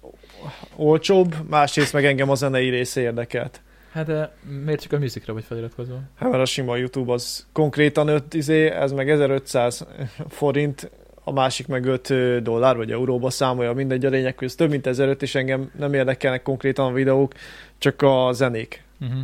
olcsóbb, 0.76 1.35
másrészt 1.49 1.93
meg 1.93 2.05
engem 2.05 2.31
a 2.31 2.35
zenei 2.35 2.69
része 2.69 3.00
érdekelt. 3.00 3.61
Hát 3.93 4.06
de 4.06 4.32
miért 4.64 4.81
csak 4.81 4.93
a 4.93 4.99
musicra 4.99 5.32
vagy 5.32 5.44
feliratkozva? 5.44 6.00
Hát 6.14 6.31
mert 6.31 6.43
a 6.43 6.46
sima 6.46 6.76
YouTube 6.76 7.12
az 7.12 7.46
konkrétan 7.52 8.08
5 8.08 8.35
izé, 8.35 8.67
ez 8.67 8.93
meg 8.93 9.11
1500 9.11 9.87
forint, 10.29 10.90
a 11.25 11.32
másik 11.32 11.67
meg 11.67 11.85
5 11.85 12.43
dollár 12.43 12.76
vagy 12.76 12.90
euróba 12.90 13.31
számolja, 13.31 13.73
mindegy 13.73 14.05
a 14.05 14.08
lényeg, 14.08 14.38
hogy 14.38 14.49
ez 14.49 14.55
több 14.55 14.70
mint 14.70 14.87
1005, 14.87 15.23
és 15.23 15.35
engem 15.35 15.70
nem 15.79 15.94
érdekelnek 15.94 16.43
konkrétan 16.43 16.87
a 16.87 16.93
videók, 16.93 17.32
csak 17.79 18.02
a 18.02 18.32
zenék. 18.32 18.82
Uh-huh. 19.00 19.20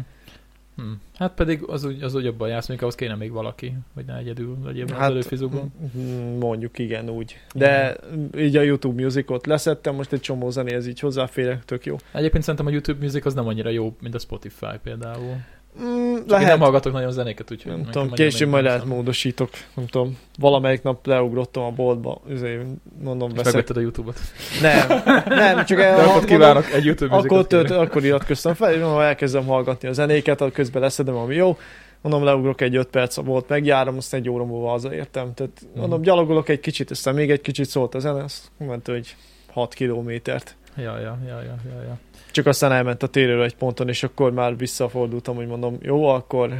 Hm. 0.77 0.83
Hát 1.15 1.35
pedig 1.35 1.63
az 1.67 1.85
úgy, 1.85 2.03
az 2.03 2.15
úgy 2.15 2.25
jobban 2.25 2.49
jársz, 2.49 2.69
mondjuk 2.69 2.81
ahhoz 2.81 2.95
kéne 2.95 3.15
még 3.15 3.31
valaki, 3.31 3.75
hogy 3.95 4.05
ne 4.05 4.17
egyedül 4.17 4.57
legyél 4.65 4.87
hát, 4.87 5.01
az 5.01 5.07
előfizukon. 5.07 5.73
mm, 5.99 6.39
mondjuk 6.39 6.79
igen, 6.79 7.11
úgy. 7.11 7.39
De 7.55 7.97
így 8.39 8.57
a 8.57 8.63
YouTube 8.63 9.03
Musicot 9.03 9.47
leszettem, 9.47 9.95
most 9.95 10.13
egy 10.13 10.21
csomó 10.21 10.51
zenéhez 10.51 10.87
így 10.87 11.01
hozzáférek, 11.01 11.65
tök 11.65 11.87
jó. 11.87 11.97
Egyébként 12.13 12.43
szerintem 12.43 12.67
a 12.67 12.71
YouTube 12.71 12.99
Music 13.01 13.27
az 13.27 13.35
nem 13.35 13.47
annyira 13.47 13.71
jó, 13.71 13.97
mint 14.01 14.15
a 14.15 14.19
Spotify 14.19 14.79
például. 14.83 15.37
Mm, 15.83 16.15
Csak 16.29 16.41
én 16.41 16.47
nem 16.47 16.59
hallgatok 16.61 16.93
nagyon 16.93 17.11
zenéket, 17.13 17.51
úgyhogy... 17.51 17.73
Nem 17.73 17.85
tudom, 17.91 18.11
később 18.11 18.49
majd 18.49 18.65
lehet 18.65 18.85
módosítok, 18.85 19.51
nem 19.75 19.87
tudom. 19.87 20.19
Valamelyik 20.39 20.83
nap 20.83 21.07
leugrottam 21.07 21.63
a 21.65 21.71
boltba, 21.71 22.21
azért 22.31 22.63
mondom, 23.03 23.31
És 23.31 23.37
veszek. 23.43 23.71
a 23.77 23.81
YouTube-ot. 23.81 24.19
Nem, 24.63 25.03
nem, 25.27 25.65
csak 25.65 25.79
De 25.79 25.85
el, 25.85 25.95
akkor 25.95 26.07
mondom, 26.07 26.25
kívánok 26.29 26.73
egy 26.73 26.85
YouTube 26.85 27.15
akkor, 27.17 27.47
kérek. 27.47 27.71
akkor 27.71 28.05
iratkoztam 28.05 28.55
fel, 28.55 28.73
és 28.73 28.81
mondom, 28.81 29.01
elkezdem 29.01 29.45
hallgatni 29.47 29.89
a 29.89 29.93
zenéket, 29.93 30.41
akkor 30.41 30.53
közben 30.53 30.83
leszedem, 30.83 31.17
ami 31.17 31.35
jó. 31.35 31.57
Mondom, 32.01 32.25
leugrok 32.25 32.61
egy 32.61 32.77
5 32.77 32.87
perc 32.89 33.17
volt, 33.17 33.49
megjárom, 33.49 33.97
azt 33.97 34.15
egy 34.15 34.29
óra 34.29 34.45
múlva 34.45 34.69
hazaértem. 34.69 35.35
Tehát 35.35 35.53
Mhm. 35.71 35.81
mondom, 35.81 36.03
gyalogolok 36.03 36.49
egy 36.49 36.61
kicsit, 36.61 36.91
aztán 36.91 37.15
még 37.15 37.31
egy 37.31 37.41
kicsit 37.41 37.67
szólt 37.69 37.95
a 37.95 37.99
zene, 37.99 38.23
azt 38.23 38.51
ment, 38.59 38.87
hogy 38.87 39.17
6 39.53 39.75
kilométert. 39.75 40.57
Ja, 40.77 40.83
ja, 40.99 41.19
ja, 41.27 41.43
ja, 41.43 41.57
ja, 41.71 41.83
ja. 41.83 41.99
Csak 42.35 42.47
aztán 42.47 42.73
elment 42.73 43.03
a 43.03 43.07
térről 43.07 43.43
egy 43.43 43.57
ponton, 43.57 43.89
és 43.89 44.03
akkor 44.03 44.33
már 44.33 44.57
visszafordultam, 44.57 45.37
hogy 45.37 45.47
mondom, 45.47 45.79
jó, 45.81 46.09
akkor, 46.09 46.53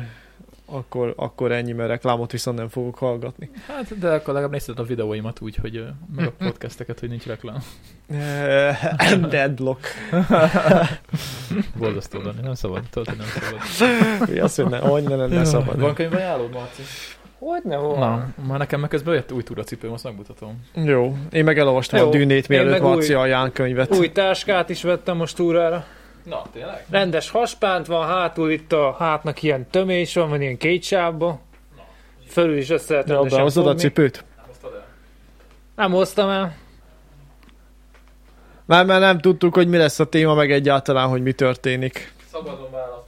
akkor, 0.67 1.15
akkor 1.17 1.53
ennyi, 1.53 1.73
mert 1.73 1.89
reklámot 1.89 2.33
viszont 2.33 2.59
nem 2.59 2.69
fogok 2.69 2.99
hallgatni. 2.99 3.51
Hát, 3.67 3.99
de 3.99 4.09
akkor 4.09 4.27
legalább 4.27 4.51
nézted 4.51 4.79
a 4.79 4.83
videóimat 4.83 5.41
úgy, 5.41 5.57
hogy 5.57 5.85
meg 6.17 6.27
a 6.27 6.33
podcasteket, 6.45 7.01
hogy 7.01 7.09
nincs 7.09 7.27
reklám. 7.27 7.59
Deadlock. 9.31 9.87
Borzasztó 11.79 12.21
lenni, 12.21 12.41
nem 12.43 12.55
szabad, 12.55 12.83
hogy 12.93 13.17
nem 13.17 13.27
szabad. 13.27 14.29
Mi 14.29 14.39
az, 14.39 14.55
hogy 14.55 14.67
ne, 14.67 14.79
hogy 14.79 15.03
ne 15.03 15.17
lenne 15.17 15.45
szabad. 15.45 15.81
Van 15.81 15.95
könyvajánlód, 15.95 16.53
Marci? 16.53 16.83
Hogyne 17.45 17.77
volt? 17.77 17.99
Na, 17.99 18.27
már 18.49 18.59
nekem 18.59 18.81
meg 18.81 18.89
közben 18.89 19.15
jött 19.15 19.33
új 19.33 19.43
túracipőm, 19.43 19.93
azt 19.93 20.05
megmutatom. 20.05 20.65
Jó, 20.75 21.17
én 21.31 21.45
meg 21.45 21.59
elolvastam 21.59 21.99
Jó. 22.01 22.07
a 22.07 22.11
dűnét, 22.11 22.49
mielőtt 22.49 22.81
Marci 22.81 23.15
új- 23.15 23.23
a 23.23 23.27
Ján 23.27 23.53
könyvet. 23.53 23.97
Új 23.97 24.13
táskát 24.13 24.69
is 24.69 24.83
vettem 24.83 25.17
most 25.17 25.37
túrára. 25.37 25.85
Na, 26.25 26.43
tényleg? 26.53 26.85
Rendes 26.91 27.31
haspánt 27.31 27.87
van, 27.87 28.07
hátul 28.07 28.51
itt 28.51 28.73
a 28.73 28.97
hátnak 28.99 29.43
ilyen 29.43 29.67
tömés 29.71 30.15
van, 30.15 30.29
van 30.29 30.41
ilyen 30.41 30.57
két 30.57 30.83
sávba. 30.83 31.41
Fölül 32.29 32.57
is 32.57 32.71
össze 32.71 32.93
lehet 32.93 33.09
rendesen 33.09 33.39
behozod 33.39 33.67
a 33.67 33.75
cipőt? 33.75 34.25
Nem 34.37 34.47
hoztad 34.47 34.75
el? 34.75 34.87
Nem 35.77 35.93
hoztam 35.93 36.29
el. 36.29 36.57
Már, 38.65 38.87
már 38.87 39.01
nem 39.01 39.19
tudtuk, 39.19 39.55
hogy 39.55 39.69
mi 39.69 39.77
lesz 39.77 39.99
a 40.01 40.05
téma, 40.05 40.35
meg 40.35 40.53
egyáltalán, 40.53 41.09
hogy 41.09 41.23
mi 41.23 41.33
történik. 41.33 42.13
Szabadon 42.33 42.71
választható. 42.71 43.04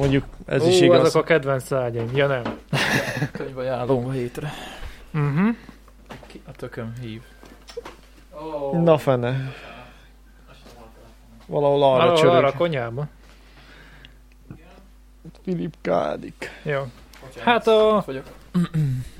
Mondjuk 0.00 0.24
ez 0.46 0.62
Ó, 0.62 0.66
is 0.68 0.80
igaz. 0.80 1.00
azok 1.00 1.22
a 1.22 1.24
kedvenc 1.24 1.64
szágyaim. 1.64 2.10
Ja 2.14 2.26
nem. 2.26 2.42
Könyvajánlóm 3.32 4.06
a 4.06 4.10
hétre. 4.10 4.52
Uh-huh. 5.14 5.56
tököm 6.56 6.92
hív. 7.00 7.22
Na 8.72 8.98
fene. 8.98 9.52
Valahol 11.46 11.82
arra 11.82 12.02
Arra, 12.02 12.16
csörög. 12.16 12.34
arra 12.34 12.46
a 12.46 12.52
konyhába. 12.52 13.06
Filip 15.44 15.74
Kádik. 15.80 16.50
Jó. 16.62 16.82
Hát 17.38 17.66
a 17.66 18.04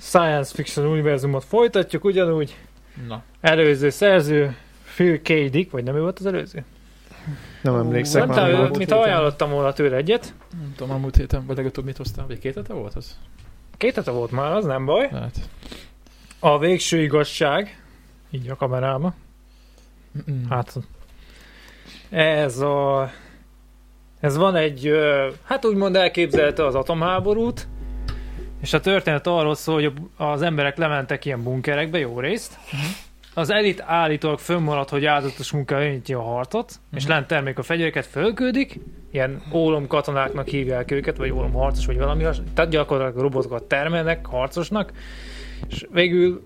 science 0.01 0.55
fiction 0.55 0.87
univerzumot 0.87 1.45
folytatjuk 1.45 2.05
ugyanúgy. 2.05 2.57
Na, 3.09 3.23
Előző 3.41 3.91
szerző 3.91 4.57
Phil 4.95 5.21
K. 5.21 5.29
Dick, 5.51 5.71
vagy 5.71 5.85
nem 5.85 5.95
ő 5.97 6.01
volt 6.01 6.19
az 6.19 6.27
előző? 6.27 6.65
Nem 7.63 7.75
emlékszek 7.75 8.27
Nem, 8.27 8.37
már. 8.37 8.47
mi 8.47 8.53
te, 8.53 8.57
volt. 8.59 8.79
mint 8.79 8.91
ajánlottam 8.91 9.51
volna 9.51 9.73
tőle 9.73 9.97
egyet. 9.97 10.35
nem 10.61 10.73
tudom, 10.77 10.95
a 10.95 10.99
múlt 10.99 11.17
héten, 11.17 11.47
vagy 11.47 11.57
legutóbb 11.57 11.85
mit 11.85 11.97
hoztál, 11.97 12.27
vagy 12.27 12.39
két 12.39 12.55
hete 12.55 12.73
volt 12.73 12.95
az? 12.95 13.19
Két 13.77 13.95
hete 13.95 14.11
volt 14.11 14.31
már, 14.31 14.53
az 14.53 14.65
nem 14.65 14.85
baj. 14.85 15.09
Lehet. 15.13 15.49
A 16.39 16.59
végső 16.59 17.03
igazság. 17.03 17.83
Így 18.31 18.49
a 18.49 18.57
kamerába. 18.57 19.15
Hát 20.49 20.77
ez 22.11 22.59
a 22.59 23.11
ez 24.21 24.37
van 24.37 24.57
egy, 24.57 24.91
hát 25.45 25.65
úgymond 25.65 25.97
elképzelte 25.97 26.67
az 26.67 26.75
atomháborút, 26.75 27.69
és 28.63 28.73
a 28.73 28.81
történet 28.81 29.27
arról 29.27 29.55
szól, 29.55 29.75
hogy 29.75 29.93
az 30.17 30.43
emberek 30.43 30.77
lementek 30.77 31.25
ilyen 31.25 31.43
bunkerekbe 31.43 31.99
jó 31.99 32.21
részt. 32.21 32.59
Az 33.35 33.51
elit 33.51 33.83
állítólag 33.87 34.39
fönnmaradt, 34.39 34.91
hogy 34.91 35.05
áldozatos 35.05 35.53
munka 35.53 35.85
öníti 35.85 36.13
a 36.13 36.23
harcot, 36.23 36.73
és 36.95 37.07
lent 37.07 37.27
termék 37.27 37.59
a 37.59 37.63
fegyvereket 37.63 38.07
fölküldik, 38.07 38.79
ilyen 39.13 39.43
ólom 39.53 39.87
katonáknak 39.87 40.49
hívják 40.49 40.91
őket, 40.91 41.17
vagy 41.17 41.31
ólom 41.31 41.53
harcos, 41.53 41.87
vagy 41.87 41.99
valami 41.99 42.23
has, 42.23 42.37
tehát 42.55 42.71
gyakorlatilag 42.71 43.23
robotokat 43.23 43.63
termelnek 43.63 44.27
harcosnak, 44.27 44.93
és 45.69 45.87
végül 45.93 46.43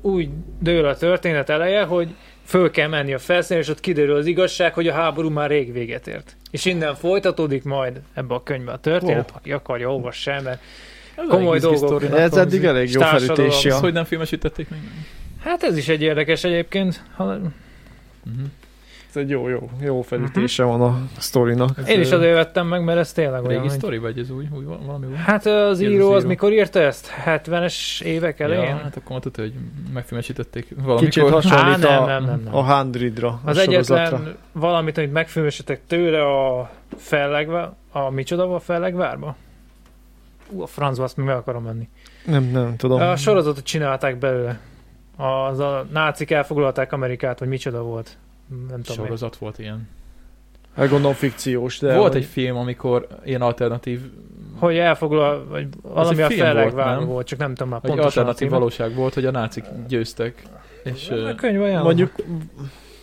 úgy 0.00 0.28
dől 0.60 0.86
a 0.86 0.96
történet 0.96 1.48
eleje, 1.48 1.84
hogy 1.84 2.14
föl 2.44 2.70
kell 2.70 2.88
menni 2.88 3.14
a 3.14 3.18
felszínre, 3.18 3.62
és 3.62 3.68
ott 3.68 3.80
kiderül 3.80 4.16
az 4.16 4.26
igazság, 4.26 4.74
hogy 4.74 4.88
a 4.88 4.92
háború 4.92 5.30
már 5.30 5.50
rég 5.50 5.72
véget 5.72 6.06
ért. 6.06 6.36
És 6.50 6.64
innen 6.64 6.94
folytatódik 6.94 7.64
majd 7.64 8.00
ebbe 8.14 8.34
a 8.34 8.42
könyvbe 8.42 8.72
a 8.72 8.78
történet, 8.78 9.32
aki 9.36 9.52
akarja, 9.52 9.92
olvassa 9.92 10.30
el, 10.30 10.42
mert 10.42 10.60
Ez 11.16 11.24
Komoly 11.28 11.58
dolgok. 11.58 12.02
Ez 12.02 12.36
eddig 12.36 12.64
elég 12.64 12.90
jó 12.90 13.00
felütés. 13.00 13.64
Hogy 13.64 13.92
nem 13.92 14.04
filmesítették 14.04 14.68
még? 14.68 14.80
Hát 15.40 15.62
ez 15.62 15.76
is 15.76 15.88
egy 15.88 16.02
érdekes 16.02 16.44
egyébként. 16.44 17.02
Ha, 17.16 17.36
Uh-huh. 18.32 18.46
Ez 19.10 19.16
egy 19.16 19.28
jó, 19.28 19.48
jó, 19.48 19.70
jó 19.82 20.02
felütése 20.02 20.62
van 20.62 20.80
a 20.80 20.98
sztorinak. 21.18 21.70
én 21.88 22.00
is 22.00 22.10
azért 22.10 22.34
vettem 22.34 22.66
meg, 22.66 22.84
mert 22.84 22.98
ez 22.98 23.12
tényleg 23.12 23.44
olyan, 23.44 23.62
Régi 23.62 23.74
sztori, 23.74 23.98
vagy 23.98 24.18
ez 24.18 24.30
új, 24.30 24.44
új 24.56 24.64
valami 24.64 25.06
új? 25.06 25.14
Hát 25.14 25.46
az 25.46 25.80
író 25.80 26.12
az 26.12 26.24
mikor 26.24 26.52
írta 26.52 26.80
ezt? 26.80 27.08
70-es 27.26 28.02
évek 28.02 28.40
elején? 28.40 28.64
Ja, 28.64 28.76
hát 28.76 28.96
akkor 28.96 29.10
mondtad, 29.10 29.36
hogy 29.36 29.52
megfilmesítették 29.92 30.66
valamikor. 30.76 31.04
Kicsit 31.08 31.28
hasonlít 31.28 31.84
Á, 31.84 31.88
nem, 31.90 32.02
a, 32.02 32.06
nem, 32.06 32.24
nem, 32.24 32.40
nem. 32.44 32.54
a 32.56 32.74
Hundredra, 32.76 33.40
Az 33.44 33.56
a 33.56 33.60
sorozatra. 33.60 34.04
egyetlen 34.04 34.36
valamit, 34.52 34.98
amit 34.98 35.12
megfilmesetek 35.12 35.80
tőle 35.86 36.22
a 36.22 36.70
fellegve, 36.96 37.72
a 37.92 38.10
micsoda 38.10 38.54
a 38.54 38.58
fellegvárba? 38.60 39.36
Ú, 40.50 40.62
a 40.62 40.66
francba 40.66 41.04
azt 41.04 41.16
még 41.16 41.26
meg 41.26 41.36
akarom 41.36 41.62
menni. 41.62 41.88
Nem, 42.24 42.44
nem 42.44 42.76
tudom. 42.76 43.00
A 43.00 43.16
sorozatot 43.16 43.64
csinálták 43.64 44.16
belőle. 44.18 44.58
Az 45.18 45.58
a 45.58 45.86
nácik 45.92 46.30
elfoglalták 46.30 46.92
Amerikát, 46.92 47.38
vagy 47.38 47.48
micsoda 47.48 47.82
volt. 47.82 48.18
Nem 48.48 48.66
tudom. 48.66 48.82
én. 48.98 49.04
Sorozat 49.04 49.36
volt 49.36 49.58
ilyen. 49.58 49.88
Hát 50.76 50.88
gondolom 50.88 51.14
fikciós, 51.14 51.78
de... 51.78 51.96
volt 51.96 52.12
hogy- 52.12 52.22
egy 52.22 52.28
film, 52.28 52.56
amikor 52.56 53.06
ilyen 53.24 53.40
alternatív, 53.42 54.00
Hogy 54.58 54.76
elfoglal, 54.76 55.46
vagy 55.48 55.66
valami 55.82 56.22
a 56.22 56.28
film 56.28 57.06
volt, 57.06 57.26
csak 57.26 57.38
nem 57.38 57.54
tudom 57.54 57.68
már 57.68 57.80
pontosan. 57.80 58.02
a 58.02 58.06
alternatív 58.06 58.48
valóság 58.50 58.94
volt, 58.94 59.14
hogy 59.14 59.24
a 59.24 59.30
nácik 59.30 59.64
győztek. 59.88 60.42
És 60.84 61.08
A 61.08 61.34
könyv 61.34 61.62
ajánlom. 61.62 61.84
Mondjuk, 61.84 62.14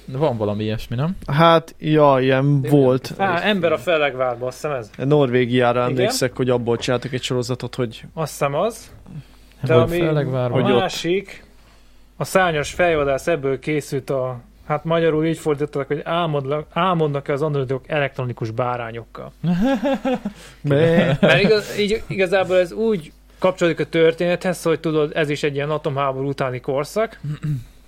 van 0.06 0.38
valami 0.38 0.64
ilyesmi, 0.64 0.96
nem? 0.96 1.16
hát, 1.28 1.76
ja, 1.80 2.18
ilyen 2.20 2.62
volt. 2.62 3.14
Á, 3.18 3.42
ember 3.48 3.72
a 3.72 3.78
fellegvárba, 3.78 4.48
azt 4.48 4.56
hiszem 4.62 4.72
ez. 4.78 4.92
Norvégiára 4.98 5.80
Igen? 5.80 5.90
emlékszek, 5.92 6.36
hogy 6.36 6.50
abból 6.50 6.78
csináltak 6.78 7.14
egy 7.14 7.24
sorozatot, 7.24 7.76
hogy 7.76 8.04
Azt 8.14 8.32
hiszem 8.32 8.54
az. 8.56 8.92
De 9.64 9.74
ami 9.74 10.02
a 10.02 10.50
Hogy 10.50 10.64
másik, 10.64 11.45
a 12.18 12.24
szárnyas 12.24 12.74
fejvadász 12.74 13.28
ebből 13.28 13.60
készült 13.60 14.10
a, 14.10 14.40
hát 14.68 14.84
magyarul 14.84 15.26
így 15.26 15.38
fordítottak, 15.38 15.88
hogy 15.88 16.02
álmodnak, 16.04 16.68
álmodnak-e 16.74 17.34
az 17.34 17.42
androidok 17.42 17.90
elektronikus 17.90 18.52
bárányokkal. 18.52 19.32
Mert 20.62 21.42
igaz, 21.42 21.80
így, 21.80 22.04
igazából 22.08 22.58
ez 22.58 22.72
úgy 22.72 23.12
kapcsolódik 23.40 23.80
a 23.80 23.90
történethez, 23.90 24.64
hogy 24.64 24.80
tudod, 24.80 25.12
ez 25.16 25.30
is 25.30 25.44
egy 25.44 25.56
ilyen 25.56 25.70
atomháború 25.70 26.28
utáni 26.28 26.60
korszak. 26.60 27.20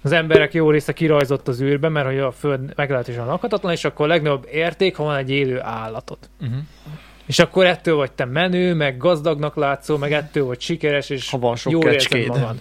Az 0.01 0.11
emberek 0.11 0.53
jó 0.53 0.71
része 0.71 0.93
kirajzott 0.93 1.47
az 1.47 1.61
űrbe, 1.61 1.89
mert 1.89 2.05
hogy 2.05 2.19
a 2.19 2.31
Föld 2.31 2.73
meglehetősen 2.75 3.25
lakhatatlan, 3.25 3.71
és 3.71 3.83
akkor 3.83 4.05
a 4.05 4.09
legnagyobb 4.09 4.47
érték, 4.51 4.95
ha 4.95 5.03
van 5.03 5.15
egy 5.15 5.29
élő 5.29 5.61
állatot. 5.61 6.29
Uh-huh. 6.41 6.57
És 7.25 7.39
akkor 7.39 7.65
ettől 7.65 7.95
vagy 7.95 8.11
te 8.11 8.25
menő, 8.25 8.73
meg 8.73 8.97
gazdagnak 8.97 9.55
látszó, 9.55 9.97
meg 9.97 10.13
ettől 10.13 10.45
vagy 10.45 10.61
sikeres, 10.61 11.09
és 11.09 11.29
ha 11.29 11.37
van 11.37 11.55
sok 11.55 11.71
jól 11.71 11.91
érzed 11.91 12.27
magad. 12.27 12.55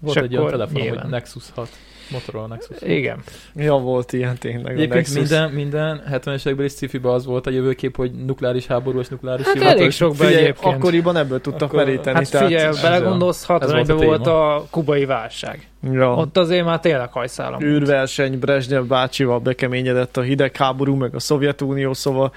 Volt 0.00 0.16
És 0.16 0.22
egy 0.22 0.36
olyan 0.36 0.50
telefon, 0.50 0.80
nyilván. 0.80 1.00
hogy 1.02 1.10
Nexus 1.10 1.44
6. 1.54 1.68
Motorola 2.10 2.46
Nexus 2.46 2.78
6. 2.78 2.88
Igen. 2.88 3.18
Ja, 3.54 3.74
volt 3.74 4.12
ilyen 4.12 4.36
tényleg. 4.38 4.64
a 4.66 4.68
Egyébként 4.68 4.94
Nexus. 4.94 5.16
minden, 5.16 5.50
minden 5.50 6.02
70-es 6.12 6.40
években 6.46 6.64
is 6.64 6.72
sci 6.72 6.90
az 7.02 7.24
volt 7.24 7.46
a 7.46 7.50
jövőkép, 7.50 7.96
hogy 7.96 8.12
nukleáris 8.12 8.66
háború 8.66 8.98
és 8.98 9.08
nukleáris 9.08 9.44
Hát 9.44 9.54
hivatal. 9.54 9.76
elég 9.78 9.90
sokban 9.90 10.26
Figyelj, 10.26 10.44
egyébként. 10.44 10.74
akkoriban 10.74 11.16
ebből 11.16 11.40
tudtak 11.40 11.62
Akkor- 11.72 11.84
meríteni. 11.84 12.16
Hát 12.16 12.26
figyelj, 12.28 12.54
tehát, 12.54 12.68
ez 12.74 12.80
belegondolsz, 12.82 13.48
a- 13.48 13.54
ez 13.54 13.60
61 13.70 13.86
volt 13.86 14.00
a 14.00 14.06
volt 14.06 14.26
a 14.26 14.66
kubai 14.70 15.04
válság. 15.04 15.68
ja. 15.92 16.14
Ott 16.14 16.36
azért 16.36 16.64
már 16.64 16.80
tényleg 16.80 17.12
hajszálom. 17.12 17.62
űrverseny, 17.62 18.38
Brezsnyev 18.38 18.84
bácsival 18.84 19.38
bekeményedett 19.38 20.16
a 20.16 20.20
hidegháború, 20.22 20.94
meg 20.94 21.14
a 21.14 21.18
Szovjetunió, 21.20 21.92
szóval 21.92 22.32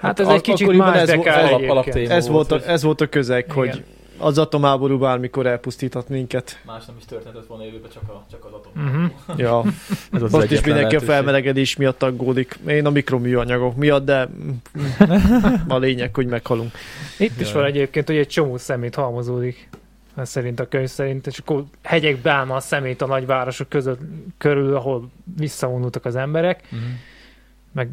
Hát 0.00 0.20
ez 0.20 0.26
ak- 0.26 0.34
egy 0.34 0.40
kicsit 0.42 0.72
más 0.76 0.96
ez 0.96 1.08
vo- 1.14 1.24
dekár 1.24 1.44
ez 1.44 1.50
alap- 1.68 1.86
ez 1.96 2.28
volt, 2.28 2.48
volt, 2.48 2.62
a, 2.66 2.70
ez 2.70 2.82
volt 2.82 3.00
a 3.00 3.06
közeg, 3.06 3.44
Igen. 3.44 3.56
hogy 3.56 3.84
az 4.18 4.38
atomháború 4.38 4.98
bármikor 4.98 5.46
elpusztíthat 5.46 6.08
minket. 6.08 6.60
Más 6.66 6.84
nem 6.86 6.96
is 6.98 7.04
történhetett 7.04 7.46
volna 7.46 7.64
jövőben, 7.64 7.90
csak, 7.90 8.02
a, 8.08 8.24
csak 8.30 8.44
az 8.44 8.52
atom. 8.52 8.72
Mhm. 8.84 9.04
Ja, 9.36 9.62
Ez 10.12 10.22
az 10.22 10.32
most 10.32 10.50
is 10.50 10.60
mindenki 10.64 10.96
a 10.96 11.00
felmelegedés 11.00 11.76
miatt 11.76 12.02
aggódik. 12.02 12.58
Én 12.66 12.86
a 12.86 12.90
mikroműanyagok 12.90 13.76
miatt, 13.76 14.04
de 14.04 14.28
a 15.68 15.78
lényeg, 15.78 16.14
hogy 16.14 16.26
meghalunk. 16.26 16.72
Itt 17.18 17.40
is 17.40 17.46
Jaj. 17.46 17.52
van 17.52 17.64
egyébként, 17.64 18.06
hogy 18.06 18.16
egy 18.16 18.28
csomó 18.28 18.56
szemét 18.56 18.94
halmozódik. 18.94 19.68
Ez 20.16 20.28
szerint 20.28 20.60
a 20.60 20.68
könyv 20.68 20.88
szerint, 20.88 21.26
és 21.26 21.38
akkor 21.38 21.64
hegyekbe 21.82 22.30
állna 22.30 22.54
a 22.54 22.60
szemét 22.60 23.02
a 23.02 23.06
nagyvárosok 23.06 23.68
között, 23.68 24.00
körül, 24.38 24.74
ahol 24.76 25.10
visszavonultak 25.36 26.04
az 26.04 26.16
emberek, 26.16 26.62
Mhm. 26.70 26.80
meg 27.72 27.88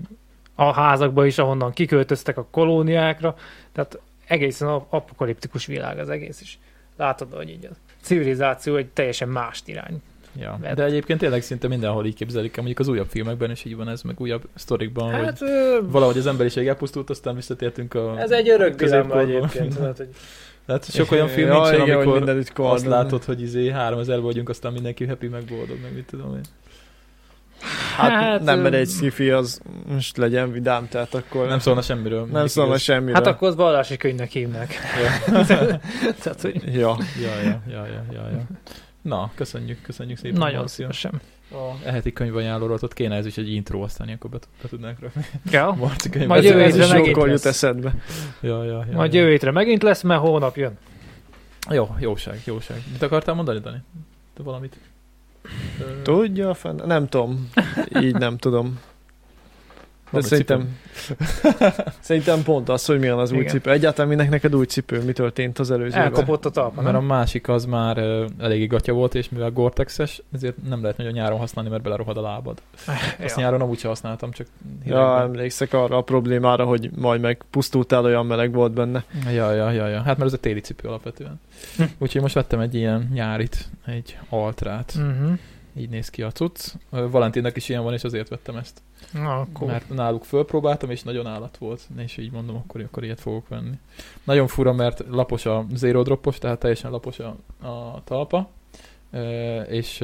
a 0.56 0.74
házakba 0.74 1.26
is, 1.26 1.38
ahonnan 1.38 1.72
kiköltöztek 1.74 2.38
a 2.38 2.48
kolóniákra. 2.52 3.36
Tehát 3.72 4.00
egészen 4.28 4.68
ap- 4.68 4.94
apokaliptikus 4.94 5.66
világ 5.66 6.00
az 6.00 6.10
egész 6.10 6.42
is. 6.42 6.60
Látod, 6.98 7.34
hogy 7.34 7.50
így 7.50 7.66
a 7.66 7.76
civilizáció 8.02 8.76
egy 8.76 8.88
teljesen 8.88 9.30
más 9.30 9.62
irány. 9.66 10.02
Ja. 10.40 10.58
Vett. 10.62 10.76
De 10.76 10.84
egyébként 10.84 11.20
tényleg 11.20 11.42
szinte 11.42 11.68
mindenhol 11.68 12.06
így 12.06 12.16
képzelik 12.16 12.50
el, 12.50 12.64
mondjuk 12.64 12.80
az 12.80 12.88
újabb 12.88 13.08
filmekben 13.10 13.52
is 13.52 13.66
így 13.66 13.76
van 13.76 13.90
ez, 13.90 14.02
meg 14.02 14.20
újabb 14.20 14.48
sztorikban, 14.56 15.12
hát, 15.12 15.40
hogy 15.40 15.48
ö, 15.50 15.78
valahogy 15.84 16.18
az 16.18 16.28
emberiség 16.28 16.68
elpusztult, 16.68 17.10
aztán 17.10 17.36
visszatértünk 17.36 17.94
a... 17.94 18.20
ez 18.20 18.32
egy 18.32 18.50
örök 18.50 18.76
dilemma 18.76 19.20
egyébként. 19.20 19.74
tudod, 19.76 19.98
hogy 19.98 20.10
Hát 20.68 20.92
sok 20.92 21.12
olyan 21.12 21.28
film 21.36 21.48
Ja, 21.48 21.54
nincsen, 21.54 21.82
igen, 21.82 21.96
amikor 21.96 22.18
mindenütt 22.18 22.52
azt 22.56 22.86
látod, 22.86 23.24
hogy 23.24 23.42
izé 23.42 23.70
3000 23.70 24.22
vagyunk, 24.22 24.50
aztán 24.50 24.74
mindenki 24.74 25.06
happy, 25.06 25.28
meg 25.28 25.44
boldog, 25.44 25.78
meg 25.82 25.94
mit 25.94 26.06
tudom 26.06 26.36
én. 26.36 26.44
Hát, 27.98 28.12
Hát, 28.12 28.42
nem, 28.44 28.60
mert 28.60 28.74
egy 28.76 28.90
sci 28.90 29.32
most 29.88 30.18
legyen 30.18 30.52
vidám, 30.52 30.88
tehát 30.88 31.14
akkor 31.14 31.48
Nem 31.48 31.60
szólna 31.60 31.82
semmiről. 31.82 32.26
nem 32.26 32.48
szólna 32.48 32.78
semmiről. 32.78 33.14
Hát 33.14 33.28
akkor 33.28 33.48
az 33.48 33.56
vallási 33.56 33.98
könyvnek 33.98 34.32
hívnak. 34.32 34.68
Tehát, 36.24 36.42
hogy 36.42 36.62
Ja. 36.76 36.98
Ja, 37.22 37.42
ja, 37.44 37.62
ja, 37.70 37.86
ja, 37.86 38.04
ja, 38.12 38.30
ja. 38.32 38.46
Na, 39.02 39.32
köszönjük, 39.36 39.82
köszönjük 39.82 40.18
szépen. 40.18 40.38
nagyon 40.38 40.68
szívesen. 40.68 41.22
A 41.52 41.88
eheti 41.88 42.14
könyvajánlóról 42.14 42.78
ott 42.82 42.94
kéne 42.94 43.16
ez 43.16 43.26
is 43.26 43.38
egy 43.38 43.54
intro, 43.54 43.82
aztán 43.82 44.08
ilyenkor 44.08 44.30
be, 44.30 44.38
be 44.62 44.68
tudnánk 44.68 45.00
rakni. 45.00 45.26
Ja. 45.52 45.72
Marci 45.80 46.10
könyv. 46.10 46.28
Majd 46.28 46.44
Ez, 46.46 46.50
jövő 46.52 46.64
hétre 46.64 46.84
is 46.86 46.92
megint 46.92 47.16
lesz. 47.16 47.28
jut 47.30 47.46
eszedbe. 47.46 47.94
Ja, 48.42 48.64
ja, 48.64 48.86
ja, 48.90 48.96
Majd 48.96 49.14
ja. 49.14 49.20
jövő 49.20 49.32
hétre 49.32 49.52
megint 49.52 49.84
lesz, 49.84 50.02
mert 50.02 50.22
hónap 50.22 50.56
jön. 50.58 50.78
Jó, 51.70 51.96
jóság, 52.00 52.42
jóság. 52.46 52.78
Mit 52.92 53.02
akartál 53.02 53.36
mondani, 53.36 53.60
Dani? 53.60 53.78
Te 54.34 54.44
valamit? 54.44 54.78
Tudja, 56.04 56.54
fenn? 56.54 56.82
Nem 56.86 57.08
tudom. 57.08 57.50
Így 58.02 58.16
nem 58.16 58.38
tudom. 58.38 58.80
De 60.12 60.22
szerintem, 60.22 60.78
szerintem 62.00 62.44
pont 62.44 62.70
az, 62.70 62.86
hogy 62.86 63.00
milyen 63.00 63.18
az 63.18 63.32
új 63.32 63.38
Igen. 63.38 63.50
cipő. 63.52 63.72
Egyáltalán 63.72 64.10
minek 64.10 64.30
neked 64.30 64.56
új 64.56 64.66
cipő? 64.66 65.04
Mi 65.04 65.12
történt 65.12 65.60
az 65.60 65.72
előzőben? 65.72 66.02
Elkapott 66.02 66.46
a 66.46 66.50
talpa, 66.50 66.82
Mert 66.82 66.96
a 66.96 67.02
másik 67.02 67.48
az 67.50 67.66
már 67.66 67.98
uh, 67.98 68.26
eléggé 68.40 68.66
gatya 68.66 68.94
volt, 68.94 69.16
és 69.16 69.30
mivel 69.30 69.52
Gore-Texes, 69.52 70.22
ezért 70.34 70.56
nem 70.70 70.82
lehet 70.82 70.98
nagyon 70.98 71.12
nyáron 71.12 71.40
használni, 71.40 71.70
mert 71.70 71.84
belerohad 71.84 72.18
a 72.18 72.22
lábad. 72.22 72.62
Azt 73.24 73.36
Ja. 73.36 73.36
nyáron 73.36 73.62
amúgy 73.62 73.80
sem 73.80 73.90
használtam, 73.90 74.32
csak 74.32 74.48
Ja, 74.86 75.20
emlékszek 75.22 75.74
arra 75.74 75.98
a 75.98 76.02
problémára, 76.02 76.66
hogy 76.66 76.90
majd 76.96 77.22
meg 77.22 77.46
pusztultál, 77.50 78.04
olyan 78.04 78.26
meleg 78.26 78.54
volt 78.54 78.72
benne. 78.72 79.04
Ja, 79.32 79.52
ja, 79.52 79.72
ja, 79.72 79.88
ja. 79.88 79.98
Hát 79.98 80.18
mert 80.18 80.24
ez 80.24 80.34
egy 80.34 80.40
téli 80.40 80.60
cipő 80.60 80.88
alapvetően. 80.88 81.40
Úgyhogy 81.98 82.22
most 82.22 82.34
vettem 82.34 82.60
egy 82.60 82.76
ilyen 82.76 83.10
nyárit, 83.14 83.70
egy 83.86 84.18
altrát. 84.30 84.94
Mhm. 84.98 85.32
Így 85.78 85.90
néz 85.90 86.10
ki 86.10 86.22
a 86.22 86.32
cucc. 86.32 86.74
Valentinnek 86.90 87.56
is 87.56 87.70
ilyen 87.70 87.84
van, 87.84 87.94
és 87.94 88.04
azért 88.04 88.30
vettem 88.30 88.56
ezt. 88.56 88.82
Na, 89.14 89.40
akkor. 89.40 89.68
Mert 89.68 89.90
náluk 89.90 90.24
fölpróbáltam, 90.24 90.90
és 90.90 91.04
nagyon 91.04 91.28
állat 91.28 91.58
volt. 91.58 91.82
És 91.98 92.18
így 92.18 92.32
mondom, 92.32 92.56
akkor, 92.56 92.82
akkor 92.82 93.04
ilyet 93.04 93.20
fogok 93.20 93.48
venni. 93.48 93.80
Nagyon 94.24 94.48
fura, 94.48 94.74
mert 94.74 95.04
lapos 95.10 95.46
a 95.46 95.66
zero 95.74 96.04
droppos, 96.04 96.38
tehát 96.38 96.60
teljesen 96.60 96.92
lapos 96.92 97.20
a, 97.20 97.38
a 97.68 98.02
talpa. 98.04 98.50
És 99.68 99.98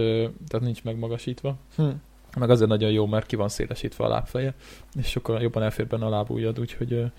tehát 0.48 0.60
nincs 0.62 0.84
megmagasítva. 0.84 1.56
Hm. 1.76 1.90
Meg 2.38 2.50
azért 2.50 2.70
nagyon 2.70 2.92
jó, 2.92 3.06
mert 3.06 3.26
ki 3.26 3.36
van 3.36 3.50
szélesítve 3.50 4.06
a 4.06 4.08
lábfeje, 4.08 4.54
és 4.96 5.08
sokkal 5.08 5.42
jobban 5.42 5.64
elfér 5.64 5.88
benne 5.88 6.06
a 6.06 6.10
lábujjad, 6.10 6.60
úgyhogy 6.60 7.12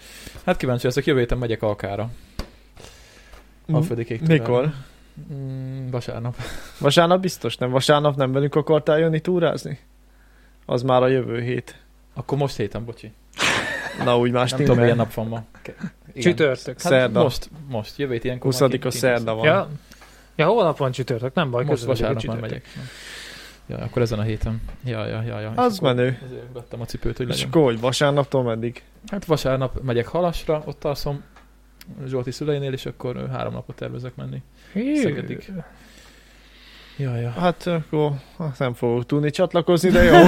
hát 0.45 0.57
kíváncsi 0.57 0.87
leszek, 0.87 1.05
jövő 1.05 1.19
héten 1.19 1.39
megyek 1.39 1.63
Alkára. 1.63 2.11
Alföldi 3.67 4.21
Mikor? 4.27 4.73
Mm, 5.33 5.91
vasárnap. 5.91 6.37
Vasárnap 6.79 7.21
biztos 7.21 7.57
nem. 7.57 7.71
Vasárnap 7.71 8.17
nem 8.17 8.33
velünk 8.33 8.55
akartál 8.55 8.99
jönni 8.99 9.21
túrázni? 9.21 9.79
Az 10.67 10.83
már 10.83 11.03
a 11.03 11.09
jövő 11.09 11.41
hét. 11.41 11.77
Akkor 12.15 12.39
most 12.39 12.57
héten, 12.57 12.85
bocsi. 12.85 13.13
Na 14.05 14.19
úgy 14.19 14.31
más 14.31 14.51
Nem 14.51 14.61
tudom, 14.61 14.79
milyen 14.79 14.97
nap 14.97 15.15
van 15.15 15.29
ma. 15.29 15.45
Igen. 15.63 15.93
Csütörtök. 16.23 16.81
Hát 16.83 16.93
Szerda. 16.93 17.23
Most, 17.23 17.51
most, 17.69 17.99
jövő 17.99 18.13
hét 18.13 18.25
ilyenkor. 18.25 18.55
már 18.61 18.71
20 18.71 18.85
a 18.85 18.91
szerda 18.91 19.35
van. 19.35 19.45
Ja. 19.45 19.69
ja, 20.37 20.47
holnap 20.47 20.77
van 20.77 20.93
csütörtök, 20.93 21.35
nem 21.35 21.51
baj. 21.51 21.65
Most 21.65 21.85
vasárnap 21.85 22.23
már 22.23 22.41
megyek. 22.41 22.67
Ja, 23.67 23.79
akkor 23.79 24.03
ezen 24.03 24.19
a 24.19 24.23
héten. 24.23 24.63
Ja, 24.85 25.07
ja, 25.07 25.23
ja, 25.23 25.41
ja. 25.41 25.51
És 25.51 25.57
Az 25.57 25.79
menő. 25.79 26.19
Ezért 26.25 26.53
vettem 26.53 26.81
a 26.81 26.85
cipőt, 26.85 27.17
hogy 27.17 27.29
És 27.29 27.35
legyen. 27.35 27.49
akkor 27.49 27.63
hogy 27.63 27.81
vasárnaptól 27.81 28.43
meddig? 28.43 28.83
Hát 29.07 29.25
vasárnap 29.25 29.83
megyek 29.83 30.07
Halasra, 30.07 30.63
ott 30.65 30.85
alszom 30.85 31.23
Zsolti 32.07 32.31
szüleinél, 32.31 32.73
és 32.73 32.87
akkor 32.87 33.29
három 33.31 33.53
napot 33.53 33.77
tervezek 33.77 34.15
menni. 34.15 34.43
Hű. 34.73 34.97
Szegedig. 34.97 35.53
Ja, 36.97 37.17
ja. 37.17 37.31
Hát 37.31 37.67
akkor 37.67 38.11
hát 38.39 38.59
nem 38.59 38.75
fogok 38.75 39.07
tudni 39.07 39.31
csatlakozni, 39.31 39.91
de 39.91 40.03
jó. 40.03 40.25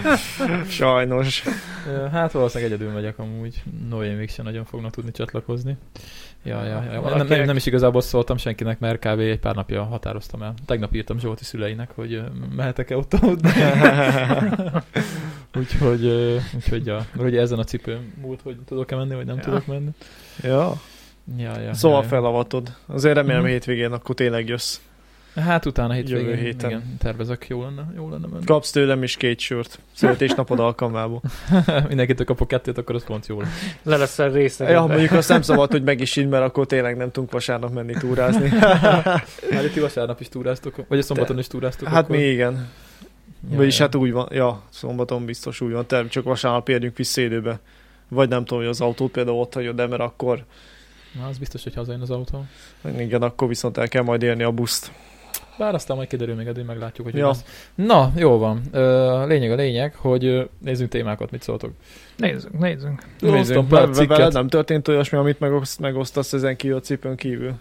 Sajnos. 0.68 1.44
Ö, 1.86 2.06
Hát 2.12 2.32
valószínűleg 2.32 2.72
egyedül 2.72 2.92
megyek 2.92 3.18
amúgy. 3.18 3.62
Noémig 3.88 4.30
sem 4.30 4.44
nagyon 4.44 4.64
fognak 4.64 4.92
tudni 4.92 5.10
csatlakozni. 5.10 5.76
Ja, 6.42 6.64
ja, 6.64 6.82
ja. 6.92 7.16
Nem, 7.16 7.26
nem, 7.26 7.44
nem, 7.44 7.56
is 7.56 7.66
igazából 7.66 8.00
szóltam 8.00 8.36
senkinek, 8.36 8.78
mert 8.78 8.98
kb. 8.98 9.18
egy 9.18 9.38
pár 9.38 9.54
napja 9.54 9.82
határoztam 9.84 10.42
el. 10.42 10.54
Tegnap 10.66 10.94
írtam 10.94 11.18
Zsolti 11.18 11.44
szüleinek, 11.44 11.90
hogy 11.94 12.22
mehetek-e 12.56 12.96
ott 12.96 13.14
aludni. 13.14 13.50
úgyhogy, 15.58 16.06
úgyhogy, 16.54 16.86
ja. 16.86 17.06
Mert 17.12 17.28
ugye 17.28 17.40
ezen 17.40 17.58
a 17.58 17.64
cipőm 17.64 18.12
múlt, 18.20 18.40
hogy 18.42 18.56
tudok-e 18.66 18.96
menni, 18.96 19.14
vagy 19.14 19.26
nem 19.26 19.36
Ja. 19.36 19.42
tudok 19.42 19.66
menni. 19.66 19.90
ja. 20.42 20.80
Ja, 21.36 21.58
ja, 21.60 21.74
Szóval 21.74 21.96
ja, 21.98 22.02
ja. 22.02 22.08
felavatod. 22.08 22.72
Azért 22.86 23.14
remélem 23.14 23.40
Mhm. 23.42 23.50
hétvégén 23.50 23.92
akkor 23.92 24.14
tényleg 24.14 24.48
jössz. 24.48 24.78
Hát 25.36 25.66
utána 25.66 25.92
hétvégén, 25.92 26.28
Jövő 26.28 26.40
héten. 26.40 26.70
igen, 26.70 26.96
tervezek, 26.98 27.46
jó 27.48 27.62
lenne, 27.62 27.92
jó 27.96 28.08
lenne 28.10 28.26
menni. 28.26 28.44
Kapsz 28.44 28.70
tőlem 28.70 29.02
is 29.02 29.16
két 29.16 29.38
sört. 29.40 29.78
Születésnapod 29.94 30.60
alkalmából. 30.60 31.22
Mindenkitől 31.88 32.26
kapok 32.26 32.48
kettőt, 32.48 32.78
akkor 32.78 32.94
az 32.94 33.04
pont 33.04 33.26
jó 33.26 33.40
lesz. 33.40 33.76
Le 33.82 33.96
leszel 33.96 34.30
részleg. 34.30 34.70
Ja, 34.70 34.86
mondjuk 34.86 35.12
azt 35.12 35.28
nem 35.28 35.42
szabad, 35.42 35.70
hogy 35.70 35.82
meg 35.82 36.00
is 36.00 36.16
így, 36.16 36.28
mert 36.28 36.44
akkor 36.44 36.66
tényleg 36.66 36.96
nem 36.96 37.10
tudunk 37.10 37.32
vasárnap 37.32 37.72
menni 37.72 37.92
túrázni. 37.98 38.48
Hát 39.50 39.64
itt 39.64 39.72
ti 39.72 39.80
vasárnap 39.80 40.20
is 40.20 40.28
túráztok, 40.28 40.74
vagy 40.88 40.98
a 40.98 41.02
szombaton 41.02 41.38
is 41.38 41.46
túráztok. 41.46 41.88
Hát 41.88 42.04
akkor? 42.04 42.16
mi 42.16 42.22
igen. 42.22 42.68
Ja, 43.50 43.56
Vagyis 43.56 43.78
ja. 43.78 43.84
hát 43.84 43.94
úgy 43.94 44.12
van, 44.12 44.28
ja, 44.30 44.62
szombaton 44.70 45.24
biztos 45.24 45.60
úgy 45.60 45.72
van, 45.72 45.86
terv, 45.86 46.06
csak 46.06 46.24
vasárnap 46.24 46.68
érjünk 46.68 46.96
vissza 46.96 47.20
időbe. 47.20 47.60
Vagy 48.08 48.28
nem 48.28 48.44
tudom, 48.44 48.58
hogy 48.58 48.68
az 48.68 48.80
autót 48.80 49.10
például 49.10 49.38
ott 49.38 49.54
hagyod, 49.54 49.76
de 49.76 49.86
mert 49.86 50.02
akkor, 50.02 50.44
Na, 51.18 51.26
az 51.26 51.38
biztos, 51.38 51.62
hogy 51.62 51.74
hazajön 51.74 52.00
az 52.00 52.10
autó. 52.10 52.44
igen, 52.98 53.22
akkor 53.22 53.48
viszont 53.48 53.76
el 53.78 53.88
kell 53.88 54.02
majd 54.02 54.22
érni 54.22 54.42
a 54.42 54.50
buszt. 54.50 54.92
Bár 55.58 55.74
aztán 55.74 55.96
majd 55.96 56.08
kiderül 56.08 56.34
még, 56.34 56.46
eddig 56.46 56.64
meglátjuk, 56.64 57.06
hogy 57.06 57.16
Ja. 57.16 57.26
ja. 57.76 57.84
Na, 57.84 58.12
jó 58.16 58.38
van. 58.38 58.60
Lényeg 59.26 59.50
a 59.50 59.54
lényeg, 59.54 59.94
hogy 59.94 60.50
nézzünk 60.58 60.90
témákat, 60.90 61.30
mit 61.30 61.42
szóltok. 61.42 61.72
Nézzünk, 62.16 62.58
nézzünk. 62.58 63.02
Nézzünk, 63.20 63.68
pár 63.68 63.86
ve- 63.86 63.96
veled 63.96 64.08
cikket. 64.16 64.32
nem 64.32 64.48
történt 64.48 64.88
olyasmi, 64.88 65.18
amit 65.18 65.40
megoszt, 65.40 65.80
megosztasz 65.80 66.32
ezen 66.32 66.56
kívül 66.56 66.76
a 66.76 66.80
cipőn 66.80 67.16
kívül? 67.16 67.54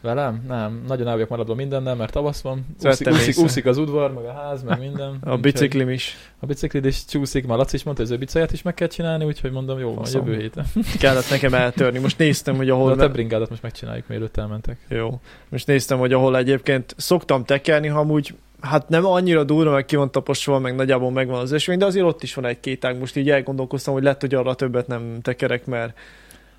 Velem? 0.00 0.44
Nem, 0.48 0.84
nagyon 0.86 1.06
el 1.06 1.12
vagyok 1.12 1.28
maradva 1.28 1.54
mindennel, 1.54 1.94
mert 1.94 2.12
tavasz 2.12 2.40
van. 2.40 2.66
Úszik, 2.82 3.08
úszik, 3.08 3.38
úszik, 3.38 3.66
az 3.66 3.78
udvar, 3.78 4.12
meg 4.12 4.24
a 4.24 4.32
ház, 4.32 4.62
meg 4.62 4.78
minden. 4.78 5.08
A 5.08 5.26
Úgyhogy 5.26 5.40
biciklim 5.40 5.88
is. 5.88 6.16
A 6.38 6.46
biciklid 6.46 6.84
is 6.84 7.04
csúszik, 7.04 7.46
már 7.46 7.58
Laci 7.58 7.76
is 7.76 7.82
mondta, 7.82 8.02
hogy 8.02 8.12
az 8.12 8.18
ő 8.18 8.20
bicaját 8.24 8.52
is 8.52 8.62
meg 8.62 8.74
kell 8.74 8.88
csinálni, 8.88 9.24
úgyhogy 9.24 9.50
mondom, 9.50 9.78
jó, 9.78 9.94
van, 9.94 10.04
Faszom. 10.04 10.26
jövő 10.26 10.40
héten. 10.40 10.64
Kellett 10.98 11.30
nekem 11.30 11.54
eltörni. 11.54 11.98
Most 11.98 12.18
néztem, 12.18 12.56
hogy 12.56 12.66
De 12.66 12.72
ahol... 12.72 12.92
a 12.92 12.96
te 12.96 13.08
bringádat 13.08 13.50
most 13.50 13.62
megcsináljuk, 13.62 14.08
mielőtt 14.08 14.36
elmentek. 14.36 14.78
Jó. 14.88 15.20
Most 15.48 15.66
néztem, 15.66 15.98
hogy 15.98 16.12
ahol 16.12 16.36
egyébként 16.36 16.94
szoktam 16.96 17.44
tekerni, 17.44 17.88
ha 17.88 17.98
amúgy 17.98 18.34
hát 18.60 18.88
nem 18.88 19.06
annyira 19.06 19.44
durva, 19.44 19.70
meg 19.72 19.84
ki 19.84 19.96
van 19.96 20.10
taposva, 20.10 20.58
meg 20.58 20.74
nagyjából 20.74 21.10
megvan 21.10 21.40
az 21.40 21.52
esvény, 21.52 21.78
de 21.78 21.84
azért 21.84 22.06
ott 22.06 22.22
is 22.22 22.34
van 22.34 22.46
egy-két 22.46 22.84
ág. 22.84 22.98
Most 22.98 23.16
így 23.16 23.30
elgondolkoztam, 23.30 23.94
hogy 23.94 24.02
lett, 24.02 24.20
hogy 24.20 24.34
arra 24.34 24.54
többet 24.54 24.86
nem 24.86 25.18
tekerek, 25.22 25.66
mert 25.66 25.98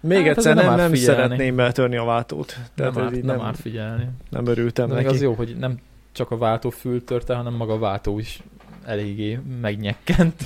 még 0.01 0.25
Hát 0.27 0.37
egyszer 0.37 0.55
nem 0.55 0.65
nem, 0.65 0.75
nem 0.75 0.95
szeretném 0.95 1.59
eltörni 1.59 1.95
a 1.95 2.03
váltót. 2.03 2.55
Tehát 2.75 2.93
nem, 2.95 3.03
árt, 3.03 3.11
nem, 3.11 3.35
nem, 3.35 3.45
árt 3.45 3.59
figyelni. 3.59 4.07
nem 4.29 4.45
örültem 4.45 4.87
De 4.87 4.93
neki. 4.93 5.07
az 5.07 5.21
jó, 5.21 5.33
hogy 5.33 5.55
nem 5.59 5.77
csak 6.11 6.31
a 6.31 6.37
váltófül 6.37 7.03
törte, 7.03 7.35
hanem 7.35 7.53
maga 7.53 7.73
a 7.73 7.79
váltó 7.79 8.19
is 8.19 8.41
eléggé 8.85 9.39
megnyekkent. 9.61 10.43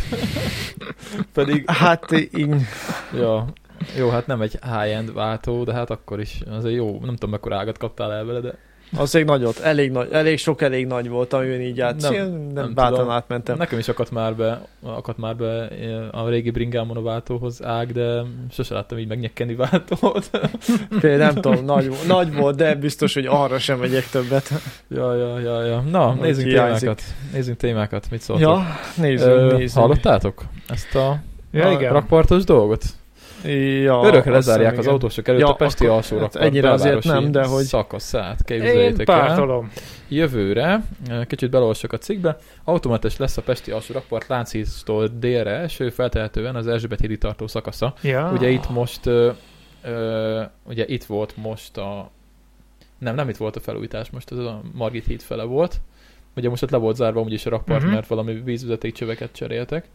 Pedig, 1.34 1.70
Hát 1.70 2.12
így, 2.12 2.56
ja, 3.14 3.46
jó, 3.98 4.10
hát 4.10 4.28
nem 4.28 4.42
egy 4.42 4.60
high-end 4.62 5.14
váltó, 5.14 5.64
de 5.64 5.74
hát 5.74 5.90
akkor 5.90 6.20
is 6.20 6.40
azért 6.50 6.76
jó, 6.76 7.00
nem 7.00 7.14
tudom, 7.14 7.30
mekkora 7.30 7.58
ágat 7.58 7.78
kaptál 7.78 8.14
el 8.14 8.26
vele, 8.26 8.40
de 8.40 8.54
az 8.98 9.16
egy 9.16 9.26
nagyot, 9.26 9.60
elég, 9.60 9.92
nagy, 9.92 10.08
elég 10.12 10.38
sok, 10.38 10.62
elég 10.62 10.86
nagy 10.88 11.10
volt, 11.10 11.34
amiben 11.34 11.62
így 11.62 11.82
át, 11.82 12.02
Nem- 12.02 12.14
nem, 12.14 12.52
nem, 12.54 12.74
bátran 12.74 12.98
tudom. 13.00 13.10
átmentem. 13.14 13.58
nekem 13.58 13.80
is 13.80 13.88
akadt 13.88 14.12
már 14.12 14.36
be, 14.36 14.62
akadt 14.84 15.18
már 15.18 15.36
be 15.36 15.68
a 16.12 16.30
régi 16.30 16.50
bringámon 16.52 16.98
a 16.98 17.02
váltóhoz 17.02 17.64
ág, 17.64 17.92
de 17.92 18.22
sose 18.52 18.74
láttam 18.74 18.98
így 18.98 19.08
megnyekkenni 19.08 19.56
váltót. 19.56 20.30
Például 21.02 21.32
nem 21.34 21.42
tudom, 21.42 21.66
nagy, 21.66 21.92
nagy 22.08 22.34
volt, 22.34 22.56
de 22.56 22.76
biztos, 22.76 23.14
hogy 23.14 23.26
arra 23.26 23.60
sem 23.60 23.80
megyek 23.80 24.10
többet. 24.10 24.50
ja, 24.88 25.16
ja, 25.16 25.40
ja, 25.40 25.64
ja. 25.66 25.80
Na, 25.82 26.06
Hogy 26.06 26.20
nézzünk 26.20 26.48
hiányzik. 26.48 26.80
témákat. 26.80 27.04
Nézzünk 27.34 27.58
témákat, 27.58 28.08
mit 28.12 28.22
szóltok? 28.22 28.48
Ja, 28.50 28.66
nézzünk, 29.04 29.32
Ö, 29.32 29.56
nézzünk. 29.58 29.86
Hallottátok 29.86 30.44
ezt 30.68 30.96
a 30.96 31.20
Ja, 31.52 31.68
A 31.68 31.72
igen. 31.72 31.94
rakpartos 31.94 32.44
dolgot? 32.44 32.84
Ja, 33.82 34.02
Örökre 34.04 34.32
lezárják 34.32 34.72
az 34.72 34.80
igen. 34.80 34.92
autósok 34.92 35.28
előtt 35.28 35.40
Ja, 35.42 35.48
a 35.50 35.54
Pesti 35.56 35.86
alsó 35.86 36.18
hát 36.18 36.36
ennyire 36.36 36.72
azért 36.72 37.04
nem, 37.04 37.32
de 37.32 37.46
hogy- 37.46 37.64
szakaszát 37.64 38.50
Én 38.52 38.60
képzeljétek 38.60 39.10
el. 39.10 39.20
pártolom. 39.20 39.72
Jövőre, 40.08 40.84
eh, 41.10 41.26
kicsit 41.26 41.50
belolvasok 41.50 41.94
a 41.94 41.98
cikkbe, 41.98 42.38
automentes 42.64 43.18
lesz 43.18 43.38
a 43.38 43.42
Pesti 43.42 43.72
alsó 43.72 43.94
rakpart 43.94 44.28
Lánchíztól 44.28 45.08
délre 45.08 45.52
eső, 45.52 45.90
feltehetően 45.90 46.56
az 46.56 46.68
Erzsébet 46.68 47.00
hídi 47.00 47.18
tartó 47.18 47.48
szakasza. 47.48 47.94
Ja. 48.02 48.32
Ugye 48.34 48.50
itt 48.50 48.70
most, 48.70 49.06
ö, 49.06 49.32
ö, 49.84 50.42
ugye 50.70 50.86
itt 50.88 51.04
volt 51.04 51.34
most 51.38 51.78
a, 51.78 52.10
nem, 52.98 53.16
nem 53.16 53.30
itt 53.30 53.38
volt 53.38 53.56
a 53.56 53.60
felújítás, 53.60 54.10
most 54.10 54.32
ez 54.32 54.38
a 54.38 54.62
Margit 54.74 55.06
híd 55.06 55.22
fele 55.22 55.44
volt. 55.44 55.82
Ugye 56.36 56.50
most 56.50 56.64
ott 56.64 56.70
le 56.70 56.78
volt 56.78 56.96
zárva 56.96 57.22
úgyis 57.22 57.46
a 57.46 57.50
rakpart, 57.50 57.84
Mhm. 57.84 57.92
mert 57.92 58.08
valami 58.08 58.42
vízvezeték 58.44 58.94
csöveket 58.94 59.32
cseréltek. 59.32 59.86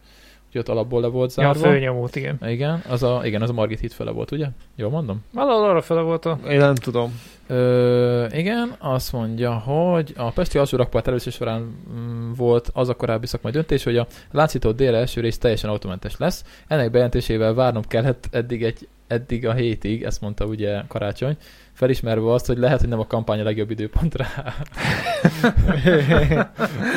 Úgyhogy 0.53 0.69
ott 0.69 0.77
alapból 0.77 1.01
le 1.01 1.07
volt 1.07 1.35
Ja, 1.35 1.49
a 1.49 1.53
zárva. 1.53 1.69
főnyomót, 1.69 2.15
igen. 2.15 2.37
igen, 2.45 2.83
az 2.89 3.03
a, 3.03 3.21
igen, 3.23 3.41
az 3.41 3.49
a 3.49 3.53
Margit 3.53 3.79
híd 3.79 3.91
fele 3.91 4.11
volt, 4.11 4.31
ugye? 4.31 4.47
Jól 4.75 4.89
mondom? 4.89 5.23
Valahol 5.33 5.69
arra 5.69 5.81
fele 5.81 6.01
volt 6.01 6.25
a... 6.25 6.39
Én 6.49 6.57
nem 6.57 6.75
tudom. 6.75 7.19
Ö, 7.47 8.25
igen, 8.31 8.75
azt 8.79 9.11
mondja, 9.11 9.53
hogy 9.53 10.13
a 10.17 10.31
Pesti 10.31 10.57
alsó 10.57 10.77
rakpart 10.77 11.07
először 11.07 11.33
során 11.33 11.75
mm, 11.93 12.31
volt 12.33 12.69
az 12.73 12.89
a 12.89 12.93
korábbi 12.95 13.25
szakmai 13.25 13.51
döntés, 13.51 13.83
hogy 13.83 13.97
a 13.97 14.07
Láncitól 14.31 14.73
délre 14.73 14.97
első 14.97 15.21
rész 15.21 15.37
teljesen 15.37 15.69
automentes 15.69 16.17
lesz. 16.17 16.43
Ennek 16.67 16.91
bejelentésével 16.91 17.53
várnom 17.53 17.83
kellett 17.87 18.27
eddig, 18.31 18.63
egy, 18.63 18.87
eddig 19.07 19.47
a 19.47 19.53
hétig, 19.53 20.03
ezt 20.03 20.21
mondta 20.21 20.45
ugye 20.45 20.81
Karácsony, 20.87 21.37
felismerve 21.73 22.31
azt, 22.31 22.45
hogy 22.45 22.57
lehet, 22.57 22.79
hogy 22.79 22.89
nem 22.89 22.99
a 22.99 23.07
kampány 23.07 23.39
a 23.39 23.43
legjobb 23.43 23.71
időpont 23.71 24.15
rá. 24.15 24.55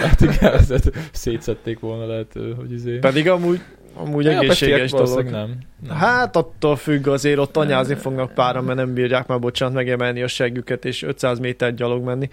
hát 0.03 0.21
igen, 0.21 0.53
ezt 0.53 0.93
szétszették 1.13 1.81
volna, 1.81 2.07
lehet, 2.07 2.33
hogy 2.57 2.73
izé. 2.73 2.99
Pedig 2.99 3.29
amúgy, 3.29 3.61
amúgy 3.95 4.25
Ja, 4.25 4.39
egészséges 4.39 4.91
dolog. 4.91 5.25
Nem. 5.25 5.59
nem. 5.87 5.97
Hát 5.97 6.37
attól 6.37 6.77
függ, 6.77 7.07
azért 7.07 7.39
ott 7.39 7.57
anyázni 7.57 7.95
fognak 7.95 8.35
páran, 8.35 8.65
mert 8.65 8.79
nem 8.79 8.95
bírják 8.95 9.27
már, 9.27 9.39
bocsánat, 9.39 9.75
megemelni 9.75 10.23
a 10.23 10.29
seggüket, 10.29 10.85
és 10.85 11.03
500 11.03 11.39
métert 11.39 11.75
gyalog 11.75 12.05
menni. 12.05 12.29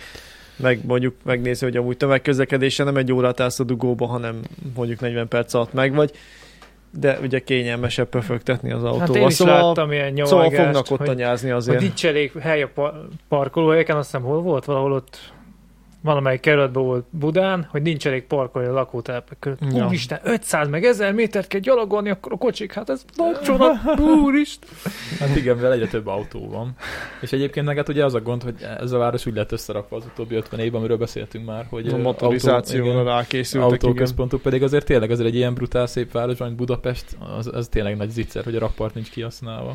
Meg 0.56 0.86
mondjuk 0.86 1.16
megnézni, 1.24 1.68
hogy 1.68 1.78
amúgy 1.78 1.98
tömegközlekedésen 1.98 2.86
nem 2.86 2.98
egy 2.98 3.12
órát 3.12 3.40
állsz 3.40 3.60
a 3.60 3.64
dugóba, 3.64 4.06
hanem 4.06 4.40
mondjuk 4.76 5.00
40 5.00 5.28
perc 5.28 5.54
alatt 5.54 5.74
meg 5.74 5.94
vagy. 5.94 6.12
De 7.00 7.20
ugye 7.22 7.40
kényelmesebb 7.40 8.10
pöfögtetni 8.10 8.72
az 8.72 8.84
autóval. 8.84 9.08
Hát 9.08 9.16
én 9.16 9.28
is 9.28 9.34
szóval, 9.34 9.62
láttam 9.62 9.92
ilyen 9.92 10.26
szóval 10.26 10.44
nyomorgást, 10.44 10.64
fognak 10.64 10.92
ott 10.92 10.98
hogy, 10.98 11.10
anyázni 11.10 11.50
hogy 11.50 11.58
azért. 11.58 11.82
nincs 11.82 12.06
elég 12.06 12.32
hely 12.32 12.62
a 12.62 12.70
par- 12.74 12.96
parkolóhelyeken, 13.28 13.98
azt 13.98 14.12
hiszem 14.12 14.26
hol 14.26 14.42
volt, 14.42 14.66
valahol 14.66 14.92
ott 14.92 15.34
valamelyik 16.02 16.40
kerületben 16.40 16.84
volt 16.84 17.06
Budán, 17.10 17.68
hogy 17.72 17.82
nincs 17.82 18.08
elég 18.08 18.24
parkolni 18.24 18.68
a 18.68 18.74
lakótelepek 18.74 19.40
között. 19.40 19.60
Ja. 19.74 19.86
Úristen, 19.86 20.20
500 20.24 20.68
meg 20.68 20.84
1000 20.84 21.14
métert 21.14 21.48
kell 21.48 21.60
gyalogolni, 21.60 22.10
akkor 22.10 22.32
a 22.32 22.38
kocsik, 22.38 22.74
hát 22.74 22.90
ez 22.90 23.06
nagy 23.16 23.40
csoda, 23.40 23.82
úristen. 24.26 24.70
Hát 25.20 25.36
igen, 25.36 25.56
mivel 25.56 25.72
egyre 25.74 25.88
több 25.88 26.08
autó 26.08 26.50
van. 26.50 26.76
És 27.22 27.32
egyébként 27.32 27.66
meg 27.66 27.76
hát 27.76 27.90
ugye 27.90 28.06
az 28.06 28.14
a 28.14 28.22
gond, 28.22 28.44
hogy 28.44 28.56
ez 28.80 28.92
a 28.92 28.98
város 28.98 29.26
úgy 29.26 29.36
lett 29.36 29.52
összerakva 29.52 29.96
az 29.96 30.06
utóbbi 30.06 30.36
50 30.36 30.60
évben, 30.60 30.80
amiről 30.80 30.98
beszéltünk 30.98 31.46
már, 31.46 31.66
hogy 31.70 31.88
a 31.88 31.98
motorizációra 31.98 33.04
rákészültek, 33.04 33.70
igen. 33.72 33.90
autóközpontok 33.90 34.42
pedig 34.42 34.64
azért 34.64 34.86
tényleg 34.86 35.12
azért 35.12 35.28
egy 35.28 35.36
ilyen 35.36 35.54
brutál 35.54 35.88
szép 35.88 36.12
város, 36.12 36.38
mint 36.38 36.56
Budapest, 36.56 37.06
az, 37.38 37.50
az 37.54 37.68
tényleg 37.68 37.98
nagy 37.98 38.10
zicser, 38.10 38.44
hogy 38.44 38.56
a 38.56 38.60
rakpart 38.60 38.94
nincs 38.94 39.10
kihasználva. 39.10 39.74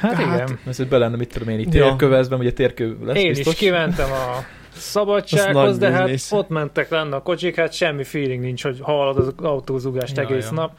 Hát, 0.00 0.12
Hát, 0.12 0.20
igen. 0.20 0.58
Ez 0.66 0.76
hogy 0.76 0.88
be 0.88 0.98
lenne, 0.98 1.16
mit 1.16 1.32
tudom 1.32 1.48
én, 1.48 1.58
itt 1.58 1.74
Ja. 1.74 1.82
térkövezben, 1.82 2.38
ugye 2.38 2.52
térkő 2.52 2.96
lesz 3.04 3.16
Én 3.16 3.28
biztos. 3.28 3.52
is 3.52 3.58
kimentem 3.58 4.10
a 4.12 4.44
szabadsághoz, 4.74 5.70
nagy 5.70 5.78
de 5.78 5.90
hát 5.90 6.02
biznisz. 6.02 6.32
ott 6.32 6.48
mentek 6.48 6.90
lenne 6.90 7.16
a 7.16 7.22
kocsik, 7.22 7.56
hát 7.56 7.72
semmi 7.72 8.04
feeling 8.04 8.42
nincs, 8.42 8.62
hogy 8.62 8.78
hallod 8.80 9.16
az 9.18 9.32
autózúgást 9.36 10.16
Ja, 10.16 10.22
egész 10.22 10.46
ja. 10.46 10.52
nap, 10.54 10.72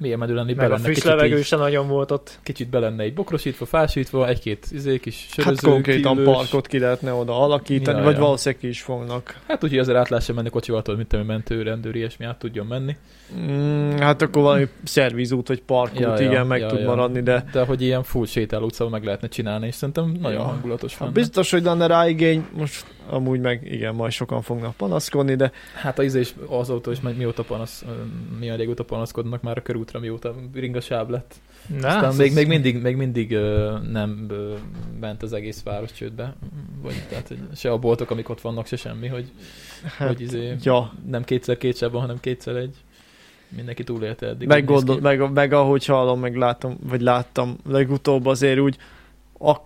Milyen 0.00 0.18
menő 0.18 0.34
lenni, 0.34 0.54
meg 0.54 0.72
a 0.72 0.76
friss 0.78 1.02
levegő 1.02 1.42
sem 1.42 1.58
nagyon 1.58 1.88
volt 1.88 2.10
ott. 2.10 2.38
kicsit 2.42 2.68
be 2.70 2.78
lenne 2.78 3.06
így 3.06 3.14
bokrosítva, 3.14 3.64
fásítva, 3.66 4.28
egy-két 4.28 4.66
izé, 4.70 4.98
kis 4.98 5.26
Hát 5.36 5.44
söröző, 5.44 5.68
konkrétan 5.68 6.16
kívülős. 6.16 6.34
parkot 6.36 6.66
ki 6.66 6.78
lehetne 6.78 7.12
oda 7.12 7.40
alakítani, 7.42 7.98
Ja, 7.98 8.04
vagy 8.04 8.14
ja. 8.14 8.20
valószínűleg 8.20 8.60
ki 8.60 8.68
is 8.68 8.82
fognak. 8.82 9.38
Hát 9.48 9.64
úgyhogy 9.64 9.78
azért 9.78 9.98
át 9.98 10.08
lehessen 10.08 10.34
menni 10.34 10.48
kocsival, 10.50 10.82
tudod, 10.82 10.96
mint 10.96 11.08
tudom, 11.08 11.26
mentő, 11.26 11.62
rendőr, 11.62 11.94
ilyesmi 11.96 12.24
át 12.24 12.38
tudjon 12.38 12.66
menni. 12.66 12.96
Mm, 13.38 13.90
hát 13.96 14.22
akkor 14.22 14.42
valami 14.42 14.68
szervizút, 14.84 15.48
vagy 15.48 15.62
parkút, 15.62 15.98
Ja, 16.00 16.20
ja, 16.20 16.30
igen, 16.30 16.46
meg 16.46 16.60
ja, 16.60 16.66
tud 16.66 16.80
ja. 16.80 16.86
maradni, 16.86 17.20
de 17.22 17.44
De 17.52 17.64
hogy 17.64 17.82
ilyen 17.82 18.02
full 18.02 18.26
sétáló 18.26 18.64
utcában 18.64 18.92
meg 18.92 19.04
lehetne 19.04 19.28
csinálni, 19.28 19.66
és 19.66 19.74
szerintem 19.74 20.16
nagyon 20.20 20.40
Ja. 20.40 20.46
hangulatos 20.46 20.92
hát 20.92 21.00
van. 21.00 21.12
biztos, 21.12 21.50
hogy 21.50 21.62
lenne 21.62 21.86
rá 21.86 22.08
igény, 22.08 22.46
most 22.56 22.84
amúgy 23.10 23.40
meg 23.40 23.72
igen, 23.72 23.94
majd 23.94 24.12
sokan 24.12 24.42
fognak 24.42 24.74
panaszkodni, 24.76 25.34
de 25.34 25.52
Hát 25.74 25.98
az 25.98 26.14
is, 26.14 26.34
az 26.48 26.70
autó 26.70 26.90
is 26.90 27.00
meg 27.00 27.16
mióta 27.16 27.42
panasz, 27.42 27.84
milyen 28.38 28.56
régóta 28.56 28.84
panaszkodnak 28.84 29.42
már 29.42 29.58
a 29.58 29.62
körútra, 29.62 30.00
mióta 30.00 30.34
ringasáv 30.54 31.08
lett. 31.08 31.34
Na, 31.80 31.86
Aztán 31.88 32.04
az- 32.04 32.16
még, 32.16 32.34
még 32.34 32.46
mindig, 32.46 32.82
még 32.82 32.96
mindig 32.96 33.32
ö, 33.32 33.76
nem 33.90 34.26
ö, 34.30 34.54
ment 35.00 35.22
az 35.22 35.32
egész 35.32 35.62
város 35.62 35.92
csődbe. 35.92 36.36
Vagy, 36.82 36.94
tehát, 37.08 37.28
hogy 37.28 37.38
se 37.56 37.70
a 37.70 37.78
boltok, 37.78 38.10
amik 38.10 38.28
ott 38.28 38.40
vannak, 38.40 38.66
se 38.66 38.76
semmi, 38.76 39.06
hogy, 39.06 39.32
hát, 39.96 40.08
hogy 40.08 40.20
izé, 40.20 40.54
ja, 40.62 40.92
nem 41.10 41.24
kétszer 41.24 41.56
két 41.56 41.78
van, 41.78 42.00
hanem 42.00 42.20
kétszer 42.20 42.56
egy. 42.56 42.76
Mindenki 43.56 43.84
túlélte 43.84 44.26
eddig. 44.26 44.48
meg, 44.48 44.64
gondol, 44.64 45.00
meg, 45.00 45.32
meg, 45.32 45.52
ahogy 45.52 45.84
hallom, 45.84 46.20
meg 46.20 46.36
látom, 46.36 46.78
vagy 46.82 47.00
láttam 47.00 47.56
legutóbb 47.66 48.26
azért 48.26 48.58
úgy, 48.58 48.76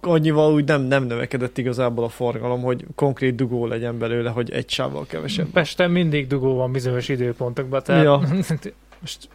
annyival 0.00 0.52
úgy 0.52 0.64
nem, 0.64 0.82
nem 0.82 1.04
növekedett 1.04 1.58
igazából 1.58 2.04
a 2.04 2.08
forgalom, 2.08 2.62
hogy 2.62 2.84
konkrét 2.94 3.34
dugó 3.34 3.66
legyen 3.66 3.98
belőle, 3.98 4.30
hogy 4.30 4.50
egy 4.50 4.70
sávval 4.70 5.06
kevesebb. 5.06 5.46
Pesten 5.46 5.90
mindig 5.90 6.26
dugó 6.26 6.54
van 6.54 6.72
bizonyos 6.72 7.08
időpontokban, 7.08 7.82
tehát 7.82 8.04
Ja. 8.04 8.22
most 9.00 9.28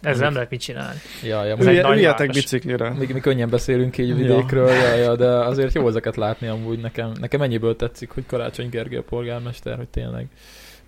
ez 0.00 0.18
nem 0.18 0.34
lehet 0.34 0.50
mit 0.50 0.60
csinálni. 0.60 0.98
Ja, 1.22 1.44
ja, 1.44 1.56
Ülje, 1.60 1.88
üljetek 1.88 2.30
biciklire. 2.30 2.90
még 2.90 3.12
mi 3.12 3.20
könnyen 3.20 3.50
beszélünk 3.50 3.98
így 3.98 4.08
Ja. 4.08 4.14
vidékről, 4.14 4.70
ja. 4.70 4.94
Ja, 4.94 5.16
de 5.16 5.28
azért 5.28 5.74
jó 5.74 5.88
ezeket 5.88 6.16
látni 6.16 6.46
amúgy 6.46 6.78
nekem. 6.80 7.12
Nekem 7.20 7.42
ennyiből 7.42 7.76
tetszik, 7.76 8.10
hogy 8.10 8.26
Karácsony 8.26 8.68
Gergely 8.68 8.98
a 8.98 9.02
polgármester, 9.02 9.76
hogy 9.76 9.88
tényleg 9.88 10.26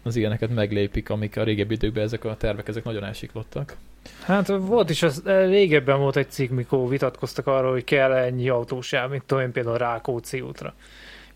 az 0.03 0.17
ilyeneket 0.17 0.55
meglépik, 0.55 1.11
amik 1.11 1.37
a 1.37 1.43
régebbi 1.45 1.75
időkben 1.75 2.05
ezek 2.05 2.25
a 2.25 2.37
tervek, 2.37 2.69
ezek 2.69 2.85
nagyon 2.85 3.05
elsiklottak. 3.05 3.77
Hát 4.25 4.47
volt 4.47 4.91
is, 4.91 5.03
az, 5.03 5.23
régebben 5.25 5.99
volt 5.99 6.17
egy 6.17 6.31
cikk, 6.31 6.51
mikor 6.51 6.89
vitatkoztak 6.89 7.47
arról, 7.47 7.71
hogy 7.71 7.85
kell 7.85 8.13
ennyi 8.13 8.49
autósáv, 8.49 9.11
mint 9.11 9.25
tudom 9.25 9.45
én 9.45 9.53
például 9.53 9.79
Rákóczi 9.79 10.41
útra. 10.41 10.75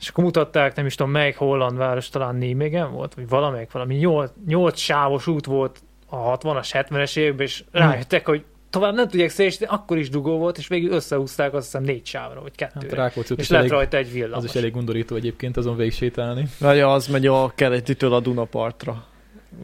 És 0.01 0.09
akkor 0.09 0.25
mutatták, 0.25 0.75
nem 0.77 0.87
is 0.87 0.95
tudom, 0.95 1.13
melyik 1.13 1.37
holland 1.37 1.77
város, 1.77 2.09
talán 2.09 2.37
Nijmegen 2.37 2.93
volt, 2.93 3.15
vagy 3.15 3.29
valamelyik, 3.29 3.71
valami 3.71 3.95
nyolc, 3.95 4.31
nyolc 4.47 4.79
sávos 4.79 5.27
út 5.27 5.47
volt 5.47 5.79
a 6.09 6.39
60-as, 6.39 6.69
70-es 6.73 7.17
években, 7.17 7.47
és 7.47 7.65
rájöttek, 7.73 8.27
hogy 8.27 8.45
tovább 8.71 8.95
nem 8.95 9.09
tudják 9.09 9.31
szélesíteni, 9.31 9.71
akkor 9.71 9.99
is 9.99 10.11
dugó 10.11 10.39
volt, 10.39 10.59
és 10.59 10.69
végül 10.69 10.93
összehúzták 10.93 11.55
azt 11.55 11.65
hiszem 11.65 11.83
négy 11.83 12.07
sávra, 12.07 12.41
vagy 12.41 12.53
Hát 12.59 12.73
kettőre. 12.73 13.13
Út 13.17 13.31
és 13.31 13.49
lett 13.49 13.59
elég, 13.59 13.71
rajta 13.71 13.97
egy 13.97 14.13
villamos. 14.13 14.37
az 14.37 14.45
is 14.45 14.55
elég 14.55 14.77
undorító 14.77 15.17
egyébként 15.17 15.57
azon 15.57 15.77
végig 15.77 15.93
sétálni. 15.93 16.49
Vagy 16.59 16.81
az 16.81 17.07
megy 17.07 17.27
a 17.27 17.53
keletitől 17.55 18.13
a 18.13 18.21
Dunapartra. 18.21 19.05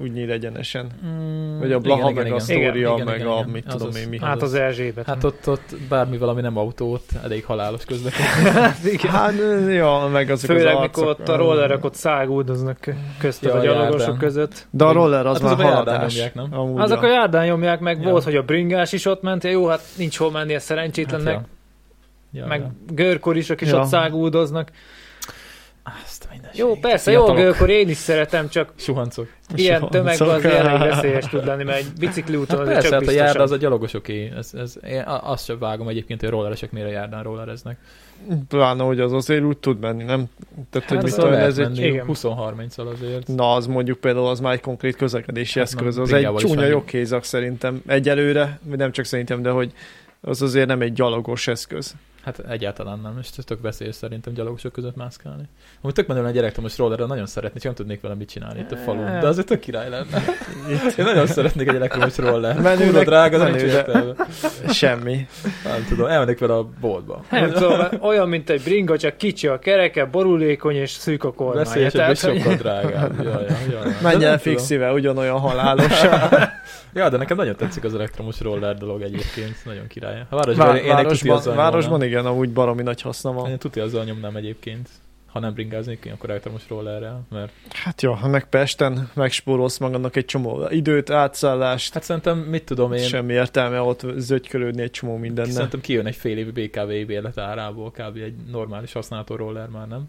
Úgy 0.00 0.12
nyíl 0.12 0.30
egyenesen. 0.30 0.86
Mm, 1.06 1.58
Vagy 1.58 1.72
a 1.72 1.78
Blaha, 1.78 2.00
igen, 2.10 2.14
meg 2.14 2.24
igen, 2.26 2.36
a. 2.36 2.40
Sztória, 2.40 2.96
meg 3.04 3.14
igen, 3.16 3.26
a 3.26 3.36
igen. 3.38 3.48
mit 3.48 3.66
Az 3.66 3.72
tudom 3.72 3.88
az- 3.88 3.96
én 3.96 4.08
mi. 4.08 4.18
Hát 4.20 4.42
az 4.42 4.54
Erzsébet. 4.54 5.06
Hát 5.06 5.24
ott, 5.24 5.48
ott 5.48 5.74
bármi 5.88 6.18
valami 6.18 6.40
nem 6.40 6.56
autó, 6.58 6.92
ott 6.92 7.08
elég 7.24 7.44
halálos 7.44 7.84
közlekedés. 7.84 8.26
hát, 8.52 8.84
igen. 8.84 9.10
Hát, 9.10 9.32
ja, 9.68 10.08
meg 10.12 10.30
azok 10.30 10.50
Főleg, 10.50 10.74
az 10.76 10.80
mikor 10.80 11.06
ott 11.06 11.28
a 11.28 11.36
rollerek 11.36 11.84
ott 11.84 11.94
száguldoznak 11.94 12.78
között 13.18 13.42
Ja, 13.42 13.54
a 13.54 13.62
gyalogosok 13.62 14.18
között. 14.18 14.66
De 14.70 14.84
a 14.84 14.92
roller 14.92 15.26
az 15.26 15.40
Hát 15.40 15.56
már 15.56 15.66
haladás. 15.72 16.14
nyomják, 16.14 16.34
nem? 16.34 16.48
Amúgy 16.60 16.80
Azok 16.80 17.02
a 17.02 17.06
járdán 17.06 17.46
nyomják 17.46 17.80
meg, 17.80 18.02
Ja. 18.02 18.10
volt, 18.10 18.24
hogy 18.24 18.36
a 18.36 18.42
bringás 18.42 18.92
is 18.92 19.06
ott 19.06 19.22
ment, 19.22 19.44
jó, 19.44 19.66
hát 19.66 19.80
nincs 19.96 20.16
hol 20.18 20.30
menni 20.30 20.54
a 20.54 20.60
szerencsétlennek, 20.60 21.34
Hát, 21.34 21.46
ja. 22.32 22.40
Ja, 22.40 22.46
meg 22.46 22.60
ja. 22.60 22.72
görkorisok 22.94 23.60
is 23.60 23.68
Ja. 23.68 23.80
ott 23.80 23.86
száguldoznak. 23.86 24.70
Jó, 26.54 26.74
persze, 26.76 27.10
jó 27.10 27.18
Fiatalok. 27.24 27.42
görkor, 27.44 27.70
én 27.70 27.88
is 27.88 27.96
szeretem, 27.96 28.48
csak 28.48 28.72
Suhancok. 28.76 29.28
ilyen 29.54 29.78
Soha- 29.78 29.90
tömegben 29.90 30.28
az 30.28 30.44
elég 30.44 30.78
veszélyes 30.88 31.24
tud 31.26 31.44
lenni, 31.44 31.64
mert 31.64 31.78
egy 31.78 31.86
bicikli 31.98 32.36
úton 32.36 32.58
Hát 32.58 32.66
persze, 32.66 32.88
csak 32.88 32.98
hát 33.00 33.08
a 33.08 33.12
járda 33.12 33.42
az 33.42 33.50
a 33.50 33.56
gyalogosoké. 33.56 34.32
Ez, 34.36 34.50
ez, 34.54 34.74
én 34.88 35.02
azt 35.06 35.44
sem 35.44 35.58
vágom 35.58 35.88
egyébként, 35.88 36.20
hogy 36.20 36.28
rolleresek 36.30 36.72
miért 36.72 36.88
a 36.88 36.92
járdán 36.92 37.22
rollereznek. 37.22 37.76
Pláne, 38.48 38.82
hogy 38.82 39.00
az 39.00 39.12
azért 39.12 39.42
úgy 39.44 39.58
tud 39.58 39.78
menni, 39.80 40.02
nem? 40.04 40.24
Tehát, 40.70 40.88
Hát 40.88 40.98
hogy 40.98 41.02
mit 41.02 41.14
tudom, 41.14 41.32
ez 41.32 41.58
egy... 41.58 41.64
menni 41.66 41.86
igen. 41.86 42.06
20-30-al 42.08 42.92
azért. 42.92 43.26
Na, 43.28 43.52
az 43.54 43.66
mondjuk 43.66 43.98
például 43.98 44.26
az 44.26 44.40
már 44.40 44.52
egy 44.52 44.60
konkrét 44.60 44.96
közlekedési 44.96 45.58
Hát 45.58 45.68
eszköz. 45.68 45.98
Az 45.98 46.12
egy 46.12 46.28
csúnya 46.36 46.66
jogkézak 46.66 47.24
szerintem. 47.24 47.82
Egyelőre, 47.86 48.58
nem 48.76 48.92
csak 48.92 49.04
szerintem, 49.04 49.42
de 49.42 49.50
hogy 49.50 49.72
az 50.20 50.42
azért 50.42 50.66
nem 50.66 50.80
egy 50.80 50.92
gyalogos 50.92 51.48
eszköz. 51.48 51.94
Hát 52.24 52.38
egyáltalán 52.48 52.98
nem, 53.02 53.18
és 53.20 53.28
tök 53.44 53.60
veszélyes 53.60 53.94
szerintem 53.94 54.32
gyalogosok 54.32 54.72
között 54.72 54.96
mászkálni. 54.96 55.42
Amúgy 55.80 55.94
tök 55.94 56.06
menően 56.06 56.26
a 56.26 56.30
gyerektomos 56.30 56.78
rollerrel 56.78 57.06
nagyon 57.06 57.26
szeretnék, 57.26 57.62
csak 57.62 57.64
nem 57.64 57.74
tudnék 57.74 58.00
vele 58.00 58.14
mit 58.14 58.28
csinálni 58.28 58.60
itt 58.60 58.72
a 58.72 58.76
falun. 58.76 59.20
De 59.20 59.26
azért 59.26 59.46
tök 59.46 59.60
király 59.60 59.88
lenne. 59.88 60.22
Én 60.98 61.04
nagyon 61.04 61.26
szeretnék 61.26 61.68
egy 61.68 61.74
elektromos 61.74 62.16
roller. 62.18 62.54
Menőnek- 62.60 62.86
Kurva 62.86 63.04
drága, 63.04 63.38
de 63.38 63.44
nincs 63.48 63.62
értelme. 63.62 64.12
Semmi. 64.68 65.26
Nem 65.64 65.84
tudom, 65.88 66.06
elmennék 66.06 66.38
vele 66.38 66.54
a 66.54 66.68
boltba. 66.80 67.24
Nem 67.30 67.50
tudom, 67.52 67.80
olyan, 68.00 68.28
mint 68.28 68.50
egy 68.50 68.62
bringa, 68.62 68.98
csak 68.98 69.16
kicsi 69.16 69.46
a 69.46 69.58
kereke, 69.58 70.04
borulékony 70.04 70.74
és 70.76 70.90
szűk 70.90 71.24
a 71.24 71.32
kormánya. 71.32 71.64
Veszélyesebb 71.64 72.10
és 72.10 72.18
Tehát, 72.20 72.36
hogy- 72.36 72.42
sokkal 72.42 72.56
drágább. 72.56 73.22
Jaj, 73.22 73.96
Menj 74.02 74.24
el 74.24 74.38
fixivel, 74.38 74.92
ugyanolyan 74.92 75.38
halálos. 75.38 76.00
Ja, 76.94 77.08
de 77.08 77.16
nekem 77.16 77.36
nagyon 77.36 77.56
tetszik 77.56 77.84
az 77.84 77.94
elektromos 77.94 78.40
roller 78.40 78.76
dolog 78.76 79.02
egyébként, 79.02 79.56
nagyon 79.64 79.86
király. 79.86 80.22
A 80.28 80.36
városban, 80.36 80.74
egy 80.76 80.82
tuti 80.82 81.28
városban, 81.28 81.56
városban. 81.56 81.98
Igen, 82.12 82.26
amúgy 82.26 82.52
baromi 82.52 82.82
nagy 82.82 83.00
haszna 83.00 83.32
van. 83.32 83.50
Én 83.50 83.58
tuti 83.58 83.80
azzal 83.80 84.04
nyomnám 84.04 84.36
egyébként. 84.36 84.88
Ha 85.26 85.38
nem 85.38 85.52
bringáznék, 85.52 86.04
én 86.04 86.12
akkor 86.12 86.30
elektromos 86.30 86.62
rollerrel, 86.68 87.22
mert 87.30 87.52
Hát 87.72 88.02
jó, 88.02 88.12
ha 88.12 88.28
meg 88.28 88.44
Pesten 88.48 89.10
megspórolsz 89.14 89.78
magadnak 89.78 90.16
egy 90.16 90.24
csomó 90.24 90.66
időt, 90.68 91.10
átszállást, 91.10 91.92
hát 91.94 92.02
szerintem, 92.02 92.38
mit 92.38 92.64
tudom 92.64 92.92
én, 92.92 93.02
semmi 93.02 93.32
értelme 93.32 93.80
ott 93.80 94.04
zögykölődni 94.16 94.82
egy 94.82 94.90
csomó 94.90 95.16
mindennel. 95.16 95.52
Szerintem 95.52 95.80
kijön 95.80 96.06
egy 96.06 96.16
fél 96.16 96.38
évi 96.38 96.50
BKV 96.66 97.06
bérlet 97.06 97.38
árából, 97.38 97.90
kb. 97.90 98.16
egy 98.16 98.34
normális 98.50 98.92
használható 98.92 99.34
roller 99.36 99.68
már, 99.68 99.88
nem? 99.88 100.04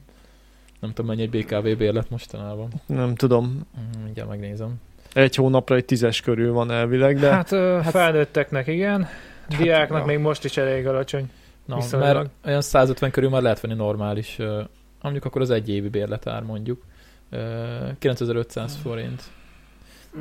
Nem 0.80 0.94
tudom, 0.94 1.06
mennyi 1.16 1.22
egy 1.32 1.44
BKV 1.44 1.78
bérlet 1.78 2.10
mostanában. 2.10 2.70
Nem 2.86 3.16
tudom, 3.16 3.68
Mm, 3.80 4.04
Mindjárt 4.04 4.30
megnézem. 4.30 4.74
egy 5.14 5.36
hónapra 5.36 5.76
egy 5.76 5.86
tízes 5.86 6.22
körül 6.22 6.54
van 6.54 6.72
elvileg, 6.72 7.20
de 7.20 7.30
Hát, 7.30 7.52
ö, 7.52 7.80
felnőtteknek 7.84 8.68
igen, 8.68 9.08
diáknak 9.58 10.00
ja. 10.00 10.06
még 10.06 10.18
most 10.18 10.44
is 10.44 10.58
elég 10.58 10.88
alacsony. 10.88 11.30
Na, 11.66 11.76
Viszonylag. 11.76 12.16
mert 12.16 12.30
olyan 12.46 12.62
150 12.62 13.12
körül 13.12 13.30
már 13.30 13.42
lehet 13.42 13.60
venni 13.62 13.74
normális, 13.74 14.38
mondjuk 15.02 15.26
akkor 15.26 15.42
az 15.42 15.50
egy 15.50 15.70
évi 15.70 15.90
bérletár 15.90 16.44
mondjuk. 16.44 16.84
Ö, 17.30 17.38
9500 18.00 18.78
forint. 18.82 19.24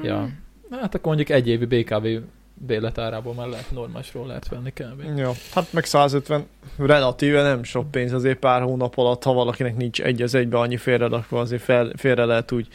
Ja. 0.02 0.28
Hát 0.70 0.94
akkor 0.94 1.06
mondjuk 1.06 1.28
egy 1.28 1.48
évi 1.48 1.64
BKV 1.64 2.06
bérletárából 2.54 3.34
már 3.34 3.46
lehet 3.46 3.70
normális 3.70 4.14
rollert 4.14 4.48
venni 4.48 4.72
kb. 4.72 5.18
Ja, 5.18 5.30
hát 5.54 5.72
meg 5.72 5.84
150 5.84 6.46
relatíve 6.78 7.42
nem 7.42 7.62
sok 7.62 7.90
pénz, 7.90 8.12
azért 8.12 8.38
pár 8.38 8.62
hónap 8.62 8.98
alatt, 8.98 9.22
ha 9.22 9.32
valakinek 9.32 9.76
nincs 9.76 10.02
egy 10.02 10.22
az 10.22 10.34
egybe 10.34 10.58
annyi 10.58 10.76
félrerakva, 10.76 11.40
azért 11.40 11.62
fel, 11.62 11.92
félre 11.96 12.24
lehet 12.24 12.52
úgy. 12.52 12.68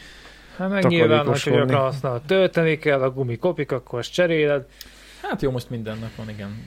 Hát 0.56 0.70
meg 0.70 0.86
nyilván, 0.86 1.26
hogy 1.26 1.40
gyakran 1.44 1.80
használod, 1.80 2.22
tölteni 2.22 2.78
kell, 2.78 3.02
a 3.02 3.10
gumi 3.10 3.36
kopik, 3.36 3.72
akkor 3.72 3.98
azt 3.98 4.12
cseréled. 4.12 4.66
Hát 5.22 5.42
jó, 5.42 5.50
most 5.50 5.70
mindennek 5.70 6.16
van, 6.16 6.28
igen. 6.28 6.62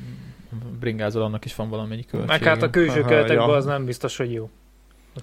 Bringázol, 0.80 1.24
annak 1.24 1.46
is 1.46 1.56
van 1.56 1.70
valamennyi 1.70 2.06
költség. 2.06 2.30
Meg 2.30 2.44
hát 2.44 2.62
a 2.62 2.70
külső 2.70 3.00
Aha, 3.00 3.10
keretekben 3.10 3.48
ja. 3.48 3.56
az 3.56 3.66
nem 3.66 3.86
biztos, 3.86 4.18
hogy 4.18 4.34
jó. 4.34 4.50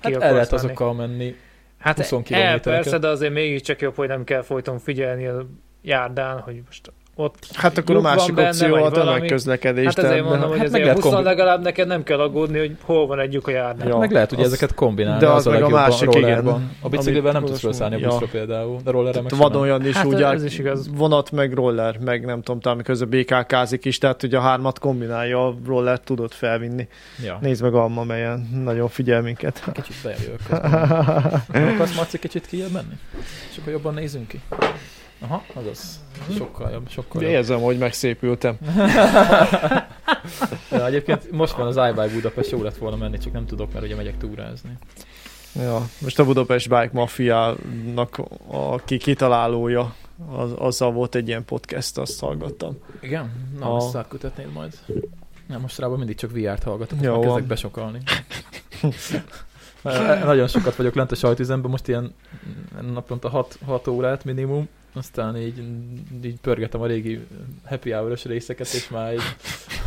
Ki 0.00 0.12
Hát 0.12 0.22
el 0.22 0.32
lehet 0.32 0.50
menni. 0.50 0.64
azokkal 0.64 0.94
menni. 0.94 1.34
Hát 1.78 2.08
20 2.08 2.30
el 2.30 2.60
persze, 2.60 2.98
de 2.98 3.08
azért 3.08 3.32
mégiscsak 3.32 3.80
jobb, 3.80 3.94
hogy 3.94 4.08
nem 4.08 4.24
kell 4.24 4.42
folyton 4.42 4.78
figyelni 4.78 5.26
a 5.26 5.46
járdán, 5.82 6.40
hogy 6.40 6.62
most 6.66 6.92
ott 7.20 7.36
Hát 7.54 7.78
akkor 7.78 7.96
a 7.96 8.00
van 8.00 8.14
másik 8.16 8.34
benne, 8.34 8.48
opció 8.48 8.74
a 8.74 8.90
tömegközlekedés. 8.90 9.84
Hát 9.84 9.98
ezért 9.98 10.22
mondom, 10.22 10.40
hát 10.40 10.48
hogy 10.48 10.56
meg 10.58 10.66
ezért 10.66 10.82
lehet 10.84 10.96
20 11.02 11.10
kombi- 11.12 11.24
legalább 11.28 11.62
neked 11.62 11.86
nem 11.86 12.02
kell 12.02 12.18
aggódni, 12.18 12.58
hogy 12.58 12.76
hol 12.82 13.06
van 13.06 13.18
egy 13.20 13.32
lyuk 13.32 13.46
a 13.46 13.50
járnál. 13.50 13.88
Ja. 13.88 13.96
Meg 13.98 14.10
lehet 14.12 14.32
ugye 14.32 14.40
az- 14.42 14.46
ezeket 14.46 14.74
kombinálni, 14.74 15.20
de 15.20 15.28
az 15.28 15.34
az, 15.36 15.46
a 15.46 15.50
meg 15.50 15.58
a 15.58 15.62
legjobb 15.62 15.80
másik, 15.80 16.08
a 16.08 16.12
rollerban. 16.12 16.54
igen. 16.54 16.70
A 16.80 16.88
bicikliben 16.88 17.32
nem 17.32 17.44
tudsz 17.44 17.60
felszállni 17.60 17.94
a 17.94 17.98
ja. 17.98 18.08
buszra 18.08 18.26
például, 18.30 18.80
de 18.84 18.90
rollerre 18.90 19.20
meg 19.20 19.32
sem. 19.38 19.64
jön 19.64 19.84
is 19.84 19.94
Hát 19.96 20.04
úgy 20.04 20.14
ez 20.14 20.20
át, 20.22 20.44
is 20.44 20.58
igaz. 20.58 20.90
vonat 20.96 21.30
meg 21.30 21.52
roller, 21.52 21.98
meg 21.98 22.24
nem 22.24 22.42
tudom, 22.42 22.60
talán 22.60 22.82
közben 22.82 23.08
BKK-zik 23.08 23.84
is, 23.84 23.98
tehát 23.98 24.20
hogy 24.20 24.34
a 24.34 24.40
hármat 24.40 24.78
kombinálja, 24.78 25.46
a 25.46 25.54
rollert 25.66 26.02
tudod 26.04 26.30
felvinni. 26.32 26.88
Ja. 27.24 27.38
Nézd 27.40 27.62
meg 27.62 27.74
Alma, 27.74 28.04
melyen 28.04 28.48
nagyon 28.64 28.88
figyel 28.88 29.22
minket. 29.22 29.62
Kicsit 29.72 29.94
bejövök 30.02 30.40
akarsz 31.74 31.96
Marci 31.96 32.18
kicsit 32.18 32.46
kijebb 32.46 32.70
menni? 32.72 32.94
És 33.50 33.58
akkor 33.60 33.72
jobban 33.72 33.94
nézünk 33.94 34.28
ki. 34.28 34.40
Aha, 35.20 35.44
azaz. 35.54 36.00
Sokkal 36.36 36.70
jobb, 36.70 36.88
sokkal 36.88 37.22
jobb. 37.22 37.30
érzem, 37.30 37.60
hogy 37.60 37.78
megszépültem. 37.78 38.56
Ja, 40.70 40.86
egyébként 40.86 41.30
most 41.30 41.54
van 41.56 41.66
az 41.66 41.76
iBike 41.90 42.14
Budapest, 42.14 42.50
jó 42.50 42.62
lett 42.62 42.76
volna 42.76 42.96
menni, 42.96 43.18
csak 43.18 43.32
nem 43.32 43.46
tudok, 43.46 43.72
mert 43.72 43.84
ugye 43.84 43.94
megyek 43.94 44.16
túrázni. 44.18 44.70
Ja, 45.54 45.88
most 46.00 46.18
a 46.18 46.24
Budapest 46.24 46.68
Bike 46.68 46.90
Mafiának 46.92 48.20
aki 48.46 48.96
kitalálója, 48.96 49.94
az, 50.36 50.52
azzal 50.58 50.92
volt 50.92 51.14
egy 51.14 51.28
ilyen 51.28 51.44
podcast, 51.44 51.98
azt 51.98 52.20
hallgattam. 52.20 52.76
Igen? 53.00 53.32
Na, 53.58 53.72
A- 53.72 53.76
azt 53.76 53.96
átkötetnéd 53.96 54.52
majd. 54.52 54.78
Nem, 55.46 55.60
most 55.60 55.78
rában 55.78 55.98
mindig 55.98 56.16
csak 56.16 56.30
VR-t 56.30 56.62
hallgatok, 56.62 56.98
Jó 57.02 57.20
kezdek 57.20 57.44
besokalni. 57.44 57.98
Nagyon 60.24 60.48
sokat 60.48 60.76
vagyok 60.76 60.94
lent 60.94 61.12
a 61.12 61.14
sajtüzemben, 61.14 61.70
most 61.70 61.88
ilyen 61.88 62.14
naponta 62.92 63.28
6, 63.28 63.58
6 63.66 63.88
órát 63.88 64.24
minimum, 64.24 64.68
aztán 64.94 65.36
így, 65.36 65.62
így 66.24 66.40
pörgetem 66.40 66.80
a 66.80 66.86
régi 66.86 67.26
happy 67.64 67.90
hour 67.90 68.18
részeket, 68.24 68.66
és 68.72 68.88
már 68.88 69.12
így, 69.12 69.22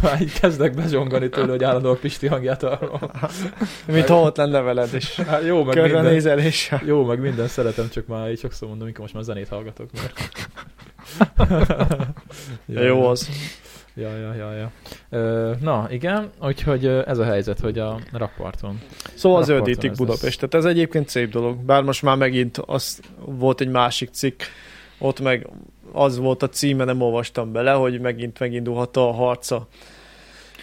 már 0.01 0.21
így 0.21 0.39
kezdek 0.39 0.75
bezsongani 0.75 1.29
tőle, 1.29 1.51
hogy 1.51 1.63
állandóan 1.63 1.99
Pisti 1.99 2.27
hangját 2.27 2.63
arról. 2.63 3.11
Mint 3.85 4.07
ha 4.07 4.21
ott 4.21 4.37
lenne 4.37 4.59
veled, 4.59 4.93
és 4.93 5.15
Hát 5.15 5.43
jó, 5.43 5.63
meg 5.63 5.75
minden, 5.75 5.91
körbenézeléssel. 5.91 6.81
jó, 6.85 7.05
meg 7.05 7.19
minden 7.19 7.47
szeretem, 7.47 7.89
csak 7.89 8.07
már 8.07 8.31
így 8.31 8.39
sokszor 8.39 8.67
mondom, 8.67 8.87
inkább 8.87 9.01
most 9.01 9.13
már 9.13 9.23
zenét 9.23 9.47
hallgatok, 9.47 9.89
mert... 9.91 10.29
Jó 12.87 13.07
az. 13.07 13.29
Ja, 13.95 14.17
ja, 14.17 14.33
ja, 14.33 14.53
ja. 14.53 14.71
Ö, 15.09 15.51
na, 15.59 15.87
igen, 15.89 16.29
úgyhogy 16.41 16.85
ez 16.85 17.17
a 17.17 17.23
helyzet, 17.23 17.59
hogy 17.59 17.79
a 17.79 17.99
rakparton. 18.11 18.81
Szóval 19.13 19.43
zöldítik 19.43 19.91
Budapestet. 19.91 20.53
Ez 20.53 20.65
egyébként 20.65 21.09
szép 21.09 21.31
dolog. 21.31 21.57
Bár 21.57 21.83
most 21.83 22.01
már 22.01 22.17
megint 22.17 22.57
az 22.57 22.99
volt 23.25 23.61
egy 23.61 23.69
másik 23.69 24.09
cikk, 24.09 24.41
ott 25.01 25.19
meg 25.19 25.47
az 25.91 26.17
volt 26.17 26.43
a 26.43 26.49
címe, 26.49 26.83
nem 26.83 27.01
olvastam 27.01 27.51
bele, 27.51 27.71
hogy 27.71 27.99
megint 27.99 28.39
megindulhat 28.39 28.97
a 28.97 29.11
harca 29.11 29.67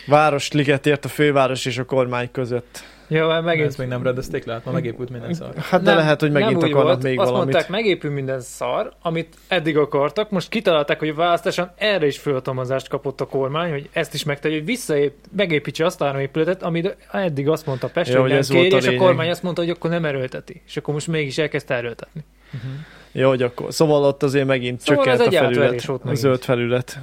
Városligetért 0.07 1.05
a 1.05 1.09
főváros 1.09 1.65
és 1.65 1.79
a 1.79 1.85
kormány 1.85 2.31
között. 2.31 2.83
Ja, 3.11 3.27
mert 3.27 3.29
Megint. 3.29 3.45
megint 3.45 3.67
Ezt 3.69 3.79
még 3.79 3.89
nem 3.89 4.03
rendezték 4.03 4.45
le, 4.45 4.53
hát 4.53 4.65
ma 4.65 4.73
megépült 4.73 5.11
minden 5.11 5.35
szar. 5.35 5.55
Hát 5.57 5.83
de 5.83 5.95
lehet, 5.95 6.21
hogy 6.21 6.31
megint 6.31 6.63
akarnak 6.63 6.83
volt. 6.83 7.03
még 7.03 7.19
Azt 7.19 7.31
valamit. 7.31 7.53
mondták, 7.53 7.71
megépül 7.73 8.11
minden 8.11 8.41
szar, 8.41 8.93
amit 9.03 9.37
eddig 9.49 9.77
akartak. 9.77 10.31
Most 10.31 10.49
kitalálták, 10.49 10.99
hogy 10.99 11.09
a 11.09 11.15
választáson 11.15 11.71
erre 11.77 12.07
is 12.07 12.19
fölhatalmazást 12.19 12.89
kapott 12.89 13.21
a 13.21 13.27
kormány, 13.27 13.71
hogy 13.71 13.89
ezt 13.93 14.15
is 14.15 14.25
megtegye, 14.25 14.55
hogy 14.55 14.65
visszaép, 14.65 15.13
megépítse 15.37 15.85
azt 15.85 16.01
a 16.01 16.05
három 16.05 16.21
épületet, 16.21 16.63
amit 16.63 16.97
eddig 17.11 17.49
azt 17.49 17.67
mondta 17.67 17.89
Pest, 17.89 18.13
Ja, 18.13 18.21
hogy 18.21 18.31
hogy 18.33 18.47
nem 18.49 18.63
kéri, 18.63 18.75
a 18.75 18.77
és 18.77 18.87
a 18.87 18.95
kormány 18.95 19.31
azt 19.31 19.43
mondta, 19.43 19.63
hogy 19.63 19.71
akkor 19.71 19.91
nem 19.91 20.05
erőlteti. 20.05 20.63
És 20.67 20.77
akkor 20.77 20.95
most 20.95 21.07
mégis 21.07 21.39
elkezdte 21.39 21.75
erőltetni. 21.75 22.25
Uh-huh. 22.55 22.71
Jó, 23.13 23.29
hogy 23.29 23.43
akkor. 23.43 23.73
Szóval 23.73 24.05
ott 24.05 24.23
azért 24.23 24.47
megint 24.47 24.81
Szóval 24.81 25.05
csökkent 25.05 25.35
a 25.35 25.39
felület, 25.39 25.85
volt 25.85 26.05
a 26.05 26.15
zöld 26.15 26.43
felület. 26.43 26.99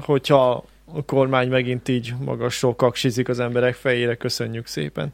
Hogyha 0.00 0.64
a 0.94 1.04
kormány 1.06 1.48
megint 1.48 1.88
így 1.88 2.14
magasról 2.24 2.74
kaksizik 2.76 3.28
az 3.28 3.40
emberek 3.40 3.74
fejére, 3.74 4.14
köszönjük 4.14 4.66
szépen. 4.66 5.12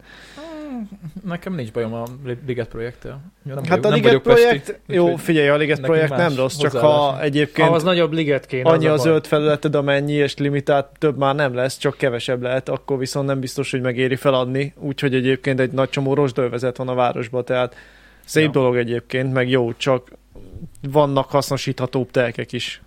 Nekem 1.25 1.55
nincs 1.55 1.73
bajom 1.73 1.93
a 1.95 2.03
Liget 2.47 2.69
projekttel. 2.69 3.21
Ja, 3.47 3.55
nem 3.55 3.65
Hát 3.65 3.69
vagyok- 3.69 3.85
a 3.85 3.89
nem 3.89 3.97
Liget 3.97 4.09
vagyok 4.11 4.23
pesti, 4.23 4.43
projekt, 4.45 4.81
jó, 4.87 5.17
figyelj, 5.17 5.49
a 5.49 5.57
Liget 5.57 5.81
projekt 5.81 6.17
nem 6.17 6.35
rossz, 6.37 6.57
csak 6.57 6.73
ha 6.73 7.23
egyébként 7.23 7.69
Ahhoz 7.69 7.83
nagyobb 7.83 8.13
liget 8.13 8.47
kéne. 8.47 8.69
annyi 8.71 8.87
az 8.87 8.91
a 8.91 8.93
a 8.93 8.97
baj. 8.97 9.05
zöld 9.07 9.27
felületed, 9.27 9.75
amennyi, 9.75 10.13
és 10.13 10.37
limitált 10.37 10.87
több 10.99 11.19
már 11.19 11.35
nem 11.35 11.55
lesz, 11.55 11.79
csak 11.79 11.97
kevesebb 11.97 12.43
lehet, 12.43 12.69
akkor 12.69 12.99
viszont 12.99 13.27
nem 13.27 13.41
biztos, 13.41 13.71
hogy 13.71 13.81
megéri 13.81 14.17
feladni, 14.17 14.73
úgyhogy 14.79 15.15
egyébként 15.15 15.61
egy 15.61 15.73
nagy 15.73 15.89
csomó 15.89 16.15
rozsdővezet 16.15 16.77
van 16.77 16.89
a 16.89 16.95
városban, 16.95 17.45
tehát 17.45 17.75
szép 18.25 18.45
Ja. 18.45 18.51
dolog 18.51 18.77
egyébként, 18.77 19.33
meg 19.33 19.49
jó, 19.49 19.73
csak 19.77 20.11
vannak 20.91 21.31
hasznosíthatóbb 21.31 22.11
telkek 22.11 22.53
is. 22.53 22.83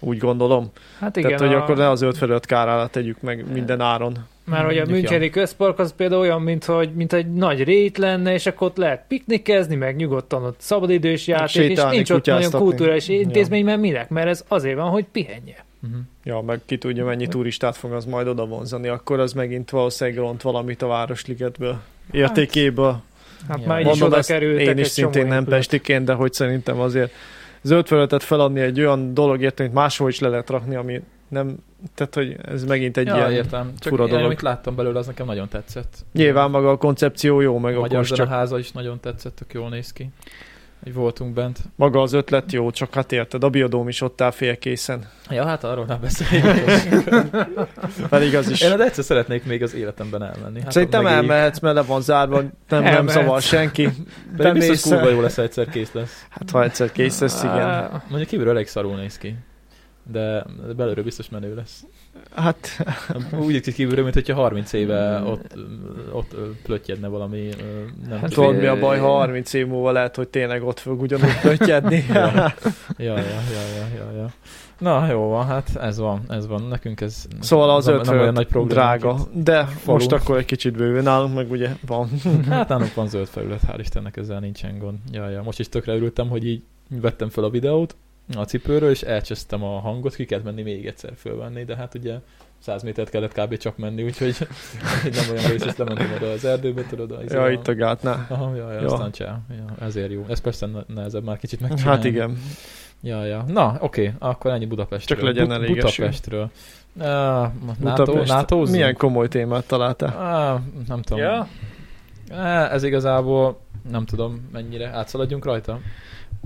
Úgy 0.00 0.18
gondolom. 0.18 0.70
Hát 0.98 1.16
Igen, 1.16 1.30
Tehát, 1.30 1.46
hogy 1.46 1.54
a... 1.54 1.62
akkor 1.62 1.76
ne 1.76 1.88
a 1.88 1.94
zöld 1.94 2.16
felület 2.16 2.46
kárára 2.46 2.86
tegyük 2.86 3.20
meg 3.20 3.52
minden 3.52 3.80
áron. 3.80 4.26
Már 4.44 4.64
hogy 4.64 4.78
a 4.78 4.86
Müncheni 4.86 5.30
közpark 5.30 5.78
az 5.78 5.94
például 5.96 6.20
olyan, 6.20 6.42
mint, 6.42 6.64
hogy, 6.64 6.94
mint 6.94 7.12
egy 7.12 7.32
nagy 7.32 7.64
rét 7.64 7.98
lenne, 7.98 8.32
és 8.32 8.46
akkor 8.46 8.66
ott 8.66 8.76
lehet 8.76 9.04
piknikezni, 9.08 9.74
meg 9.74 9.96
nyugodtan 9.96 10.44
ott 10.44 10.60
szabadidős 10.60 11.26
játék, 11.26 11.46
és 11.46 11.52
sétálni, 11.52 11.96
nincs 11.96 12.10
ott 12.10 12.26
nagyon 12.26 12.50
kulturális 12.50 13.08
intézmény, 13.08 13.64
mert 13.64 13.80
minek? 13.80 14.08
Mert 14.08 14.28
ez 14.28 14.44
azért 14.48 14.76
van, 14.76 14.90
hogy 14.90 15.04
pihenje. 15.12 15.64
Uh-huh. 15.82 16.00
Ja, 16.24 16.40
meg 16.40 16.60
ki 16.66 16.78
tudja, 16.78 17.04
mennyi 17.04 17.26
turistát 17.26 17.76
fog 17.76 17.92
az 17.92 18.04
majd 18.04 18.26
oda 18.26 18.46
vonzani, 18.46 18.88
akkor 18.88 19.20
az 19.20 19.32
megint 19.32 19.70
valószínűleg 19.70 20.18
ront 20.18 20.42
valamit 20.42 20.82
a 20.82 20.86
Városligetből. 20.86 21.80
Értékéből. 22.10 22.92
Hát 22.92 23.02
Ja. 23.48 23.66
már 23.66 23.80
így 23.80 23.94
is 23.94 24.00
oda 24.00 24.20
kerültek 24.20 24.66
én 24.66 24.78
is 24.78 24.86
szintén 24.86 25.26
nem 25.26 25.42
épület. 25.42 25.58
pestiként, 25.58 26.04
de 26.04 26.12
hogy 26.12 26.32
szerintem 26.32 26.80
azért 26.80 27.12
zöld 27.62 27.86
felületet 27.86 28.22
feladni 28.22 28.60
egy 28.60 28.80
olyan 28.80 29.14
dologért, 29.14 29.60
amit 29.60 29.72
máshol 29.72 30.08
is 30.08 30.18
le 30.18 30.28
lehet 30.28 30.50
rakni, 30.50 30.74
ami 30.74 31.00
nem, 31.28 31.56
tehát 31.94 32.14
hogy 32.14 32.36
ez 32.42 32.64
megint 32.64 32.96
egy 32.96 33.06
Ja, 33.06 33.16
ilyen, 33.16 33.32
értem. 33.32 33.72
Csak 33.78 33.92
fura 33.92 34.04
én, 34.04 34.10
dolog. 34.10 34.24
amit 34.24 34.42
láttam 34.42 34.74
belőle, 34.74 34.98
az 34.98 35.06
nekem 35.06 35.26
nagyon 35.26 35.48
tetszett. 35.48 36.04
nyilván 36.12 36.50
maga 36.50 36.70
a 36.70 36.76
koncepció 36.76 37.40
jó, 37.40 37.58
meg 37.58 37.76
a 37.76 37.80
Magyar 37.80 38.04
csak 38.04 38.16
Zeneháza 38.16 38.58
is 38.58 38.72
nagyon 38.72 39.00
tetszett, 39.00 39.36
tök 39.36 39.52
jól 39.52 39.68
néz 39.68 39.92
ki. 39.92 40.10
Hogy 40.84 40.94
voltunk 40.94 41.34
bent. 41.34 41.58
maga 41.76 42.00
az 42.00 42.12
ötlet 42.12 42.52
jó, 42.52 42.70
csak 42.70 42.94
hát 42.94 43.12
érted, 43.12 43.44
a 43.44 43.48
biodóm 43.48 43.88
is 43.88 44.00
ott 44.00 44.20
áll 44.20 44.30
félkészen. 44.30 45.08
Ja, 45.30 45.44
hát 45.44 45.64
arról 45.64 45.84
nem 45.84 46.00
beszéljünk. 46.00 46.60
Pedig 48.08 48.36
az 48.36 48.50
is. 48.50 48.60
Én 48.60 48.76
de 48.76 48.84
egyszer 48.84 49.04
szeretnék 49.04 49.44
még 49.44 49.62
az 49.62 49.74
életemben 49.74 50.22
elmenni. 50.22 50.60
Hát 50.60 50.72
Szerintem 50.72 51.02
megéljük. 51.02 51.30
elmehetsz, 51.30 51.58
mert 51.58 51.74
le 51.74 51.82
van 51.82 52.00
zárva, 52.00 52.42
nem, 52.68 52.82
nem 52.82 53.08
zavar 53.08 53.42
senki. 53.42 53.88
Pedig 54.36 54.52
biztos 54.52 54.92
kurva 54.92 55.08
jó 55.08 55.20
lesz, 55.20 55.38
egyszer 55.38 55.68
kész 55.68 55.92
lesz. 55.92 56.26
Hát 56.30 56.50
ha 56.50 56.62
egyszer 56.62 56.92
kész 56.92 57.20
lesz, 57.20 57.42
igen. 57.42 58.02
Mondjuk 58.08 58.28
kívülről 58.28 58.54
elég 58.54 58.68
szarul 58.68 58.96
néz 58.96 59.18
ki. 59.18 59.36
De 60.12 60.44
de 60.66 60.72
belülről 60.72 61.04
biztos 61.04 61.28
menő 61.28 61.54
lesz. 61.54 61.84
Hát 62.34 62.84
Úgy 63.38 63.52
néz 63.52 63.60
ki 63.60 63.72
kívülről, 63.72 64.02
mint 64.02 64.14
hogyha 64.14 64.34
30 64.34 64.72
éve 64.72 65.22
ott, 65.22 65.56
ott 66.12 66.32
ö, 66.32 66.50
plötyedne 66.62 67.08
valami, 67.08 67.48
nem 68.08 68.18
Hát 68.18 68.30
tudod 68.32 68.56
mi 68.56 68.66
a 68.66 68.78
baj, 68.78 68.98
ha 68.98 69.08
30 69.08 69.52
év 69.52 69.66
múlva 69.66 69.90
lehet, 69.92 70.16
hogy 70.16 70.28
tényleg 70.28 70.62
ott 70.62 70.78
fog 70.78 71.00
ugyanúgy 71.00 71.40
pöttyedni. 71.42 72.04
Ja. 72.14 72.32
Ja, 72.96 73.18
ja, 73.18 73.40
ja, 73.52 73.86
ja, 73.96 74.10
ja. 74.16 74.26
Na, 74.78 75.06
jó 75.10 75.28
van, 75.28 75.46
hát 75.46 75.76
ez 75.76 75.98
van, 75.98 76.20
ez 76.28 76.46
van. 76.46 76.62
Nekünk 76.62 77.00
ez 77.00 77.24
Szóval 77.40 77.70
az 77.70 77.84
nem, 77.84 77.94
nem 77.94 78.06
olyan 78.06 78.18
50 78.18 78.32
nagy 78.34 78.46
probléma. 78.46 78.80
drága, 78.80 79.18
de 79.32 79.64
Falu. 79.64 79.98
most 79.98 80.12
akkor 80.12 80.36
egy 80.38 80.44
kicsit 80.44 80.76
bőven 80.76 81.02
nálunk 81.02 81.34
meg 81.34 81.50
ugye 81.50 81.70
van. 81.86 82.08
Hát 82.48 82.68
nálunk 82.68 82.94
van 82.94 83.08
zöld 83.08 83.26
felület, 83.26 83.60
hál' 83.66 83.78
Istennek 83.78 84.16
ezzel 84.16 84.40
nincsen 84.40 84.78
gond. 84.78 84.98
Ja, 85.12 85.28
ja. 85.28 85.42
Most 85.42 85.58
is 85.58 85.68
tökre 85.68 85.94
örültem, 85.94 86.28
hogy 86.28 86.46
így 86.46 86.62
vettem 87.00 87.28
fel 87.28 87.44
a 87.44 87.50
videót 87.50 87.96
a 88.36 88.44
cipőről, 88.44 88.90
és 88.90 89.02
elcsesztem 89.02 89.64
a 89.64 89.80
hangot, 89.80 90.14
ki 90.14 90.24
kellett 90.24 90.44
menni 90.44 90.62
még 90.62 90.86
egyszer 90.86 91.12
fölvenni, 91.16 91.64
de 91.64 91.76
hát 91.76 91.94
ugye 91.94 92.14
100 92.58 92.82
métert 92.82 93.10
kellett 93.10 93.32
kb. 93.40 93.56
csak 93.56 93.76
menni, 93.76 94.02
úgyhogy 94.04 94.36
nem 95.16 95.30
olyan 95.30 95.50
rész, 95.50 95.64
és 95.64 95.76
lementem 95.76 96.12
oda 96.16 96.30
az 96.30 96.44
erdőbe, 96.44 96.82
tudod, 96.82 97.10
a, 97.10 97.18
Ja, 97.28 97.50
itt 97.50 97.68
a 97.68 97.74
gátnál. 97.74 98.26
Aha, 98.28 98.54
ja, 98.56 98.72
ja, 98.72 98.80
Ja. 98.80 98.86
aztán 98.92 99.10
csá. 99.12 99.40
Ja, 99.50 99.86
ezért 99.86 100.10
jó. 100.12 100.24
Ez 100.28 100.40
persze 100.40 100.66
ne- 100.66 100.94
nehezebb 100.94 101.24
már 101.24 101.38
kicsit 101.38 101.60
megcsinálni. 101.60 101.96
Hát 101.96 102.04
igen. 102.04 102.38
Ja, 103.00 103.24
ja. 103.24 103.44
Na, 103.48 103.76
oké, 103.80 104.12
akkor 104.18 104.50
ennyi 104.50 104.66
Budapestről. 104.66 105.18
Csak 105.18 105.26
legyen 105.26 105.46
Bu- 105.46 105.52
elég. 105.52 105.68
Budapestről. 105.74 106.50
Uh, 106.96 108.24
NATO, 108.26 108.60
Milyen 108.70 108.94
komoly 108.94 109.28
témát 109.28 109.66
találtál? 109.66 110.16
Ah, 110.18 110.60
nem 110.88 111.02
tudom. 111.02 111.22
Ja, 111.22 111.48
Eh, 112.28 112.72
Ez 112.72 112.82
igazából 112.82 113.60
nem 113.90 114.04
tudom 114.04 114.48
mennyire. 114.52 114.88
Átszaladjunk 114.88 115.44
rajta? 115.44 115.80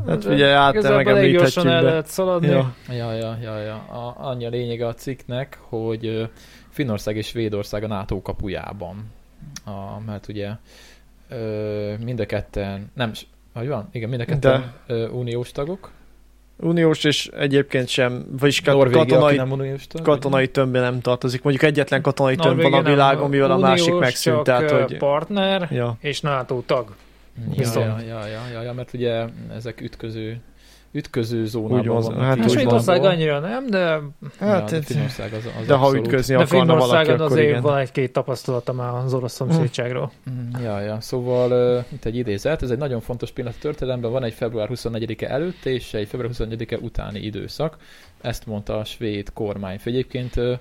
Hát 0.07 0.25
ugye 0.25 0.47
elég 0.47 0.83
megemlíthetjük, 0.83 1.39
gyorsan 1.39 1.69
el 1.69 1.83
de... 1.83 1.89
lehet 1.89 2.07
szaladni. 2.07 2.49
Ja. 2.49 2.75
Ja, 2.89 3.13
ja, 3.13 3.39
ja, 3.43 3.59
ja. 3.59 3.75
A, 3.75 4.15
annyi 4.17 4.47
a 4.47 4.49
lényege 4.49 4.87
a 4.87 4.95
cikknek, 4.95 5.59
hogy 5.61 6.31
Finnország 6.71 7.17
és 7.17 7.27
Svédország 7.27 7.83
a 7.85 7.87
NATO 7.87 8.23
kapujában. 8.23 9.11
A, 9.65 10.01
mert 10.07 10.29
ugye 10.29 10.51
ö, 11.29 11.93
mind 12.05 12.21
a 12.21 12.27
ketten, 12.27 12.91
nem, 12.95 13.13
hogy 13.55 13.69
van? 13.69 13.89
Igen, 13.93 14.09
mind 14.09 14.21
a 14.21 14.25
ketten 14.25 14.73
ö, 14.87 15.09
uniós 15.09 15.53
tagok. 15.53 15.91
Uniós 16.61 17.05
és 17.05 17.27
egyébként 17.27 17.89
sem, 17.89 18.27
vagyis 18.39 18.61
Norvégia, 18.61 18.99
katonai, 18.99 19.37
nem 19.37 19.51
uniós 19.51 19.87
tag. 19.87 20.03
katonai 20.03 20.49
tömbben 20.49 20.83
nem 20.83 21.01
tartozik. 21.01 21.43
Mondjuk 21.43 21.65
egyetlen 21.65 22.03
katonai 22.03 22.37
tömb 22.37 22.63
van 22.63 22.73
a 22.73 22.83
világon, 22.83 23.29
mivel 23.29 23.51
a 23.51 23.59
másik 23.59 23.95
megszűnt. 23.95 24.43
Tehát, 24.43 24.71
hogy... 24.71 24.97
partner 24.97 25.69
Ja. 25.71 25.97
és 26.01 26.21
NATO 26.21 26.63
tag. 26.67 26.95
Ja, 27.51 27.55
Viszont. 27.57 27.87
ja, 27.87 28.01
ja, 28.01 28.27
ja, 28.27 28.41
ja, 28.53 28.63
ja, 28.63 28.73
mert 28.73 28.93
ugye 28.95 29.25
ezek 29.55 29.81
ütköző 29.81 30.41
ütköző 30.93 31.41
Úgy 31.41 31.47
zónában 31.47 32.03
van, 32.03 32.15
van. 32.15 32.25
hát 32.25 32.37
Hát 32.37 32.47
úgy 32.47 32.51
Svédország 32.51 33.01
van. 33.01 33.11
annyira 33.11 33.39
nem, 33.39 33.67
de, 33.67 33.79
Hát, 33.79 34.03
ja, 34.41 34.47
de 34.65 34.75
hát, 34.77 34.85
Finnország 34.85 35.33
az, 35.33 35.49
az 35.61 35.67
de 35.67 35.75
ha 35.75 35.97
ütközni 35.97 36.37
de 36.37 36.43
akarna 36.43 36.77
valaki, 36.77 37.11
akkor 37.11 37.25
azért 37.25 37.49
igen. 37.49 37.63
van 37.63 37.79
egy-két 37.79 38.13
tapasztalata 38.13 38.73
már 38.73 38.95
az 38.95 39.15
orosz 39.15 39.33
szomszédságról. 39.33 40.13
Mm, 40.31 40.63
Ja, 40.63 40.81
ja. 40.81 41.01
Szóval 41.01 41.77
uh, 41.79 41.85
itt 41.93 42.05
egy 42.05 42.17
idézet, 42.17 42.63
ez 42.63 42.71
egy 42.71 42.79
nagyon 42.79 43.01
fontos 43.01 43.31
pillanat 43.31 43.57
a 43.57 43.61
történelemben, 43.63 44.11
van 44.11 44.25
egy 44.25 44.35
február 44.35 44.69
24-e 44.75 45.29
előtt 45.33 45.65
és 45.65 45.95
egy 45.95 46.09
február 46.09 46.33
24-e 46.35 46.77
utáni 46.77 47.21
időszak. 47.21 47.77
Ezt 48.21 48.47
mondta 48.47 48.79
a 48.79 48.85
svéd 48.85 49.33
kormányfő. 49.33 49.91
Egyébként 49.91 50.37
uh, 50.37 50.59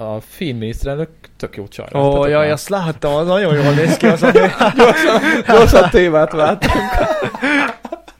a 0.00 0.20
finn 0.20 0.56
miniszterelnök 0.56 1.08
tök 1.36 1.56
jó 1.56 1.68
csaj. 1.68 1.86
Ó, 1.94 1.98
Láttatok 1.98 2.28
jaj, 2.28 2.42
már? 2.44 2.50
azt 2.50 2.68
láttam, 2.68 3.14
az 3.14 3.26
nagyon 3.26 3.54
jól 3.54 3.72
néz 3.72 3.96
ki 3.96 4.06
az 4.06 4.22
a 4.22 4.30
Gyorsan 5.52 5.90
témát 5.90 6.32
váltunk. 6.32 6.72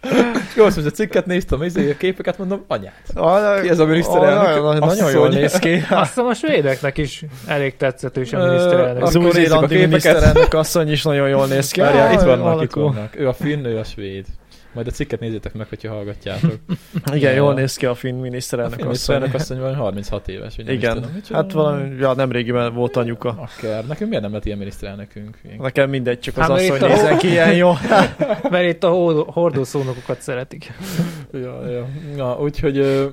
És 0.02 0.54
gyorsan 0.56 0.84
a 0.86 0.90
cikket 0.90 1.26
néztem, 1.26 1.62
izé, 1.62 1.90
a 1.90 1.96
képeket 1.96 2.38
mondom, 2.38 2.64
anyát. 2.68 3.02
a, 3.14 3.60
Ki 3.60 3.68
ez 3.68 3.78
a 3.78 3.84
miniszterelnök? 3.84 4.62
Nagyon, 4.62 4.76
nagyon, 4.78 5.10
jól 5.10 5.28
néz 5.28 5.58
ki. 5.58 5.72
Azt 5.90 6.08
hiszem 6.08 6.26
a 6.26 6.34
svédeknek 6.34 6.98
is 6.98 7.24
elég 7.46 7.76
tetszetős 7.76 8.32
a 8.32 8.46
miniszterelnök. 8.46 9.02
Az 9.02 9.14
nézzük 9.14 9.52
a 9.52 9.66
miniszterelnök 9.66 10.54
asszony 10.54 10.90
is 10.90 11.02
nagyon 11.02 11.28
jól 11.28 11.46
néz 11.46 11.70
ki. 11.70 11.80
Várjál, 11.80 12.12
itt 12.12 12.20
vannak, 12.20 12.62
itt 12.62 12.72
vannak. 12.72 13.18
Ő 13.18 13.28
a 13.28 13.32
finn, 13.32 13.64
ő 13.64 13.78
a 13.78 13.84
svéd. 13.84 14.26
Majd 14.72 14.86
a 14.86 14.90
cikket 14.90 15.20
nézzétek 15.20 15.54
meg, 15.54 15.68
hogyha 15.68 15.92
hallgatjátok. 15.92 16.54
Igen, 17.14 17.34
jól 17.34 17.54
néz 17.54 17.76
ki 17.76 17.86
a 17.86 17.94
finn 17.94 18.16
A 18.18 18.20
miniszterelnök 18.20 18.78
finn 18.78 18.88
asszony. 18.88 19.16
miniszterelnök 19.16 19.34
asszony 19.34 19.58
valami 19.58 19.76
36 19.76 20.28
éves, 20.28 20.56
vagy 20.56 20.64
nem 20.64 20.74
Igen, 20.74 20.94
tudom, 20.94 21.10
hát 21.32 21.52
valami, 21.52 21.94
ja, 21.98 22.14
nemrégiben 22.14 22.74
volt 22.74 22.96
anyuka. 22.96 23.48
Akár. 23.58 23.86
Nekünk 23.86 24.08
miért 24.10 24.24
nem 24.24 24.32
lett 24.32 24.44
ilyen 24.44 24.58
miniszterelnökünk? 24.58 25.38
Ilyen- 25.44 25.56
Nekem 25.60 25.90
mindegy, 25.90 26.20
csak 26.20 26.36
az 26.36 26.42
Hát, 26.42 26.50
asszony 26.50 26.88
nézen 26.88 27.18
ki 27.18 27.28
ilyen 27.28 27.54
jó. 27.56 27.72
Mert 28.50 28.68
itt 28.68 28.84
a 28.84 28.88
hordó- 28.90 29.30
hordószónokokat 29.32 30.20
szeretik. 30.20 30.72
Ja, 31.32 31.70
ja. 31.70 31.86
Na, 32.16 32.38
úgyhogy 32.40 32.78
ö, 32.78 33.06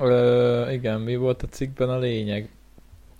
ö, 0.00 0.70
igen, 0.70 1.00
mi 1.00 1.16
volt 1.16 1.42
a 1.42 1.46
cikkben 1.46 1.88
a 1.88 1.98
lényeg? 1.98 2.48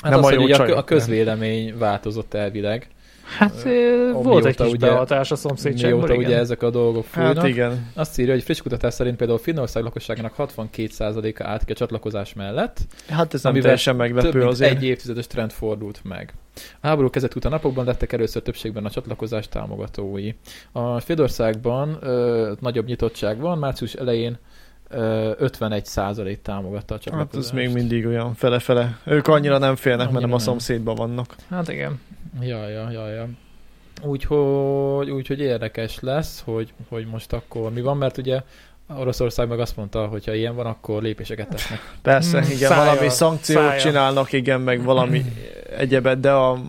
Hát 0.03 0.11
Nem 0.11 0.19
az, 0.21 0.25
a 0.25 0.29
hogy 0.29 0.39
jó 0.39 0.45
ugye 0.45 0.55
a, 0.55 0.57
csajok, 0.57 0.77
a 0.79 0.85
közvélemény 0.85 1.79
változott 1.79 2.35
elvileg. 2.35 2.89
Hát 3.39 3.63
ö, 3.65 3.69
Ö, 3.69 4.13
volt 4.13 4.45
egy 4.45 4.57
kis 4.57 4.67
ugye- 4.73 4.87
behatás 4.89 5.31
a 5.31 5.37
szomszédságból, 5.37 5.99
Mióta 5.99 6.15
igen. 6.15 6.27
ugye 6.27 6.39
ezek 6.39 6.63
a 6.63 6.71
dolgok 6.71 7.05
fújnak. 7.05 7.37
Hát 7.37 7.47
igen. 7.47 7.91
Azt 7.95 8.19
írja, 8.19 8.33
hogy 8.33 8.43
friss 8.43 8.61
kutatás 8.61 8.95
szerint 8.95 9.17
például 9.17 9.39
Finnország 9.39 9.83
lakosságának 9.83 10.35
62%-a 10.39 11.43
állt 11.47 11.65
ki 11.65 11.73
a 11.73 11.75
csatlakozás 11.75 12.35
mellett, 12.35 12.79
Hát 13.09 13.35
ez 13.35 13.43
nem 13.43 13.53
teljesen 13.61 13.97
több 13.97 14.03
meglepő 14.03 14.39
mint 14.39 14.51
azért. 14.51 14.71
egy 14.77 14.85
évtizedes 14.85 15.27
trend 15.27 15.51
fordult 15.51 16.01
meg. 16.05 16.33
A 16.81 16.87
háború 16.87 17.11
kezdet 17.11 17.35
után 17.35 17.51
napokban 17.53 17.85
lettek 17.85 18.13
először 18.13 18.43
többségben 18.43 18.85
a 18.85 18.91
csatlakozás 18.91 19.49
támogatói. 19.49 20.33
A 20.73 21.01
Svédországban 21.01 21.99
ö, 22.01 22.53
nagyobb 22.61 22.87
nyitottság 22.87 23.39
van, 23.39 23.59
március 23.59 23.93
elején 23.95 24.39
ö, 24.89 25.31
51% 25.39 26.39
támogatta 26.43 26.95
a 26.95 26.97
Hát 26.97 27.03
csatlakozást. 27.03 27.47
ez 27.47 27.51
még 27.51 27.73
mindig 27.73 28.07
olyan 28.07 28.35
fele-fele. 28.35 28.99
Ők 29.05 29.27
annyira 29.29 29.59
nem 29.59 29.77
félnek, 29.77 29.99
mert 29.99 30.11
Annyira 30.11 30.27
nem 30.27 30.33
a 30.35 30.37
nem. 30.37 30.47
szomszédban 30.47 30.95
vannak. 30.95 31.35
Hát 31.51 31.69
igen. 31.69 32.01
Ja, 32.41 32.69
ja, 32.69 32.91
ja, 32.91 33.09
ja. 33.09 33.29
Úgyhogy, 34.03 35.11
úgyhogy 35.11 35.41
érdekes 35.41 36.01
lesz, 36.01 36.43
hogy, 36.45 36.73
hogy 36.89 37.07
most 37.07 37.33
akkor 37.33 37.73
mi 37.73 37.81
van, 37.81 37.97
mert 37.97 38.17
ugye 38.17 38.41
Oroszország 38.99 39.49
meg 39.49 39.61
azt 39.61 39.77
mondta, 39.77 40.07
hogy 40.07 40.25
ha 40.27 40.35
ilyen 40.35 40.55
van, 40.55 40.67
akkor 40.67 41.03
lépéseket 41.03 41.49
tesznek. 41.49 41.95
Persze, 42.03 42.39
Mm, 42.39 42.43
igen, 42.51 42.69
szája, 42.69 42.85
valami 42.85 43.09
szankciót 43.09 43.63
szája. 43.63 43.81
csinálnak, 43.81 44.33
igen, 44.33 44.61
meg 44.61 44.83
valami 44.83 45.25
egyebet, 45.77 46.21
de 46.21 46.33
a 46.33 46.61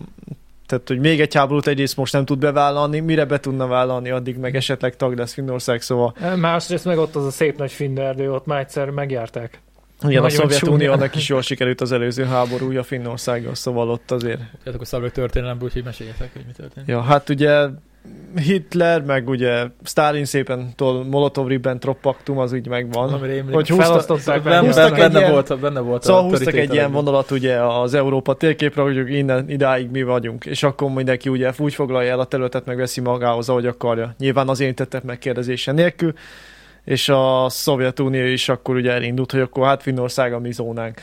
tehát, 0.66 0.88
hogy 0.88 0.98
még 0.98 1.20
egy 1.20 1.34
háborút 1.34 1.66
egyrészt 1.66 1.96
most 1.96 2.12
nem 2.12 2.24
tud 2.24 2.38
bevállalni, 2.38 3.00
mire 3.00 3.24
be 3.24 3.40
tudna 3.40 3.66
vállalni, 3.66 4.10
addig 4.10 4.36
meg 4.36 4.56
esetleg 4.56 4.96
tag 4.96 5.18
lesz 5.18 5.32
Finnország, 5.32 5.80
szóval 5.80 6.14
Másrészt 6.36 6.84
meg 6.84 6.98
ott 6.98 7.14
az 7.14 7.24
a 7.24 7.30
szép 7.30 7.58
nagy 7.58 7.72
finnerdő, 7.72 8.32
ott 8.32 8.46
már 8.46 8.60
egyszer 8.60 8.90
megjárták. 8.90 9.60
Igen, 10.08 10.24
a 10.24 10.28
Szovjetuniónak 10.28 11.16
is 11.16 11.28
jól 11.28 11.42
sikerült 11.42 11.80
az 11.80 11.92
előző 11.92 12.24
háborúja 12.24 12.82
Finnországgal, 12.82 13.54
szóval 13.54 13.90
ott 13.90 14.10
azért. 14.10 14.38
Tehát 14.38 14.74
akkor 14.74 14.86
szabad 14.86 15.12
történelemből, 15.12 15.64
úgyhogy 15.68 15.84
meséljetek, 15.84 16.32
hogy 16.32 16.42
mi 16.46 16.52
történt. 16.56 16.88
Ja, 16.88 17.00
hát 17.00 17.28
ugye 17.28 17.66
Hitler, 18.36 19.02
meg 19.02 19.28
ugye 19.28 19.66
Stalin 19.84 20.24
szépen 20.24 20.72
tol 20.76 21.04
Molotov-Ribbentrop 21.04 22.00
paktum, 22.00 22.38
az 22.38 22.52
úgy 22.52 22.66
megvan. 22.68 23.06
Valami 23.06 23.26
rémlik. 23.26 23.54
Hogy 23.54 23.68
húzta- 23.68 23.84
Felosztották 23.86 24.42
benne, 24.42 24.74
benne, 24.74 24.96
benne, 24.96 25.18
ilyen- 25.18 25.30
volt, 25.30 25.60
benne 25.60 25.80
volt 25.80 26.02
Szóval 26.02 26.20
a 26.22 26.24
húztak 26.24 26.54
egy 26.54 26.72
ilyen 26.72 26.92
vonalat 26.92 27.30
ugye 27.30 27.56
az 27.64 27.94
Európa 27.94 28.34
térképre, 28.34 28.82
hogy 28.82 29.10
innen, 29.10 29.50
idáig 29.50 29.90
mi 29.90 30.02
vagyunk, 30.02 30.46
és 30.46 30.62
akkor 30.62 30.90
mindenki 30.90 31.28
ugye 31.28 31.52
úgy 31.58 31.74
foglalja 31.74 32.10
el 32.10 32.20
a 32.20 32.24
területet, 32.24 32.64
meg 32.64 32.76
veszi 32.76 33.00
magához, 33.00 33.48
ahogy 33.48 33.66
akarja. 33.66 34.14
Nyilván 34.18 34.48
az 34.48 34.60
érintettek 34.60 35.02
megkérdezése 35.02 35.72
nélkül, 35.72 36.12
és 36.84 37.08
a 37.08 37.46
Szovjetunió 37.48 38.24
is 38.24 38.48
akkor 38.48 38.76
ugye 38.76 38.92
elindult, 38.92 39.32
hogy 39.32 39.40
akkor 39.40 39.66
hát 39.66 39.82
Finnország 39.82 40.32
a 40.32 40.38
mi 40.38 40.52
zónánk. 40.52 41.00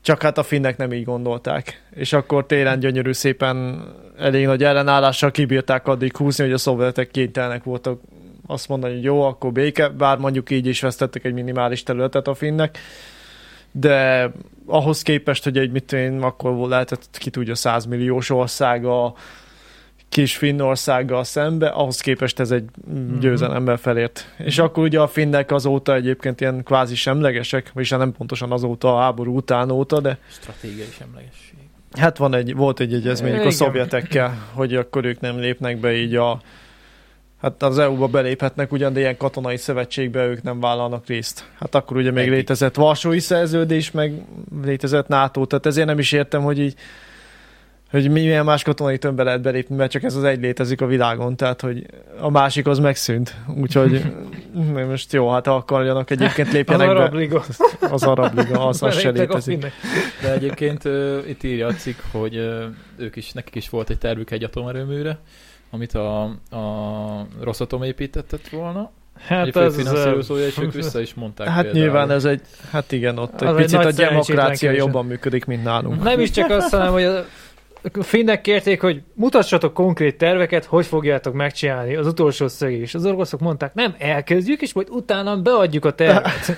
Csak 0.00 0.22
hát 0.22 0.38
a 0.38 0.42
finnek 0.42 0.76
nem 0.76 0.92
így 0.92 1.04
gondolták. 1.04 1.82
És 1.94 2.12
akkor 2.12 2.46
télen 2.46 2.78
gyönyörű 2.78 3.12
szépen 3.12 3.84
elég 4.18 4.46
nagy 4.46 4.64
ellenállással 4.64 5.30
kibírták 5.30 5.86
addig 5.86 6.16
húzni, 6.16 6.44
hogy 6.44 6.52
a 6.52 6.58
szovjetek 6.58 7.10
kénytelenek 7.10 7.64
voltak 7.64 8.00
azt 8.46 8.68
mondani, 8.68 8.94
hogy 8.94 9.02
jó, 9.02 9.22
akkor 9.22 9.52
béke, 9.52 9.88
bár 9.88 10.18
mondjuk 10.18 10.50
így 10.50 10.66
is 10.66 10.80
vesztettek 10.80 11.24
egy 11.24 11.32
minimális 11.32 11.82
területet 11.82 12.28
a 12.28 12.34
finnek, 12.34 12.78
de 13.72 14.30
ahhoz 14.66 15.02
képest, 15.02 15.44
hogy 15.44 15.58
egy 15.58 15.70
mit 15.70 15.92
én, 15.92 16.22
akkor 16.22 16.68
lehetett 16.68 17.06
ki 17.18 17.30
tudja 17.30 17.54
100 17.54 17.84
milliós 17.84 18.30
ország 18.30 18.84
a 18.84 19.14
kis 20.12 20.36
Finnországgal 20.36 21.24
szembe, 21.24 21.68
ahhoz 21.68 22.00
képest 22.00 22.40
ez 22.40 22.50
egy 22.50 22.64
győzelemben 23.20 23.76
felért. 23.76 24.34
És 24.38 24.58
akkor 24.58 24.82
ugye 24.82 25.00
a 25.00 25.08
finnek 25.08 25.50
azóta 25.50 25.94
egyébként 25.94 26.40
ilyen 26.40 26.62
kvázi 26.64 26.94
semlegesek, 26.94 27.70
vagyis 27.74 27.90
hát 27.90 27.98
nem 27.98 28.12
pontosan 28.12 28.52
azóta 28.52 28.96
a 28.96 29.00
háború 29.00 29.36
után 29.36 29.70
óta, 29.70 30.00
de 30.00 30.18
Stratégiai 30.30 30.88
semlegesség. 30.98 31.58
hát 31.98 32.16
van 32.16 32.34
egy, 32.34 32.54
volt 32.54 32.80
egy 32.80 32.94
egyezményük 32.94 33.44
a 33.44 33.50
szovjetekkel, 33.50 34.48
hogy 34.52 34.74
akkor 34.74 35.04
ők 35.04 35.20
nem 35.20 35.38
lépnek 35.38 35.80
be 35.80 35.92
így 35.92 36.14
a 36.14 36.40
Hát 37.40 37.62
az 37.62 37.78
EU-ba 37.78 38.06
beléphetnek 38.06 38.72
ugyan, 38.72 38.92
de 38.92 39.00
ilyen 39.00 39.16
katonai 39.16 39.56
szövetségbe 39.56 40.26
ők 40.26 40.42
nem 40.42 40.60
vállalnak 40.60 41.06
részt. 41.06 41.44
Hát 41.58 41.74
akkor 41.74 41.96
ugye 41.96 42.10
még 42.10 42.28
létezett 42.30 42.74
Varsói 42.74 43.18
szerződés, 43.18 43.90
meg 43.90 44.22
létezett 44.62 45.08
NATO, 45.08 45.46
tehát 45.46 45.66
ezért 45.66 45.86
nem 45.86 45.98
is 45.98 46.12
értem, 46.12 46.42
hogy 46.42 46.58
így 46.58 46.74
hogy 47.92 48.10
milyen 48.10 48.44
más 48.44 48.62
katonai 48.62 48.98
tömbbe 48.98 49.22
lehet 49.22 49.40
belépni, 49.42 49.76
mert 49.76 49.90
csak 49.90 50.02
ez 50.02 50.14
az 50.14 50.24
egy 50.24 50.40
létezik 50.40 50.80
a 50.80 50.86
világon, 50.86 51.36
tehát 51.36 51.60
hogy 51.60 51.86
a 52.20 52.30
másik 52.30 52.66
az 52.66 52.78
megszűnt. 52.78 53.36
Úgyhogy 53.56 54.12
most 54.88 55.12
jó, 55.12 55.30
hát 55.30 55.46
ha 55.46 55.54
akarjanak 55.54 56.10
egyébként 56.10 56.48
Az 56.48 56.54
lépjenek 56.54 56.88
arab 56.88 57.10
be. 57.10 57.16
liga. 57.16 57.44
Az 57.90 58.02
arab 58.02 58.38
liga, 58.38 58.66
az, 58.66 58.82
az 58.82 58.98
se 58.98 59.08
a 59.08 59.12
létezik. 59.12 59.66
De 60.22 60.32
egyébként 60.32 60.84
uh, 60.84 61.18
itt 61.26 61.42
írja 61.42 61.66
a 61.66 61.72
cikk, 61.72 61.98
hogy 62.10 62.36
uh, 62.36 62.62
ők 62.96 63.16
is, 63.16 63.32
nekik 63.32 63.54
is 63.54 63.68
volt 63.68 63.90
egy 63.90 63.98
tervük 63.98 64.30
egy 64.30 64.44
atomerőműre, 64.44 65.18
amit 65.70 65.94
a, 65.94 66.22
a 66.50 67.26
Rosatom 67.40 67.82
építetett 67.82 68.48
volna. 68.48 68.90
Hát 69.18 69.46
egy 69.46 69.56
ez... 69.56 69.76
finanszírozója, 69.76 70.46
és 70.46 70.58
ők 70.58 70.72
vissza 70.72 71.00
is 71.00 71.14
mondták 71.14 71.48
Hát 71.48 71.62
például. 71.62 71.84
nyilván 71.84 72.10
ez 72.10 72.24
egy, 72.24 72.40
hát 72.70 72.92
igen, 72.92 73.18
ott 73.18 73.40
Az 73.40 73.42
egy 73.42 73.48
egy 73.48 73.62
picit 73.62 73.78
a 73.78 73.82
nagy 73.82 73.94
demokrácia 73.94 74.70
jobban 74.70 75.06
működik, 75.06 75.44
mint 75.44 75.64
nálunk. 75.64 76.02
Nem 76.02 76.20
is 76.20 76.30
csak 76.30 76.50
azt, 76.50 76.70
hanem, 76.70 76.92
hogy 76.92 77.02
a 77.04 77.24
a 77.51 77.51
finnek 78.00 78.40
kérték, 78.40 78.80
hogy 78.80 79.02
mutassatok 79.14 79.74
konkrét 79.74 80.18
terveket, 80.18 80.64
hogy 80.64 80.86
fogjátok 80.86 81.34
megcsinálni 81.34 81.94
az 81.94 82.06
utolsó 82.06 82.48
szögés. 82.48 82.94
Az 82.94 83.06
oroszok 83.06 83.40
mondták, 83.40 83.74
nem, 83.74 83.94
elkezdjük, 83.98 84.60
és 84.62 84.72
majd 84.72 84.88
utána 84.90 85.36
beadjuk 85.36 85.84
a 85.84 85.92
tervet. 85.92 86.56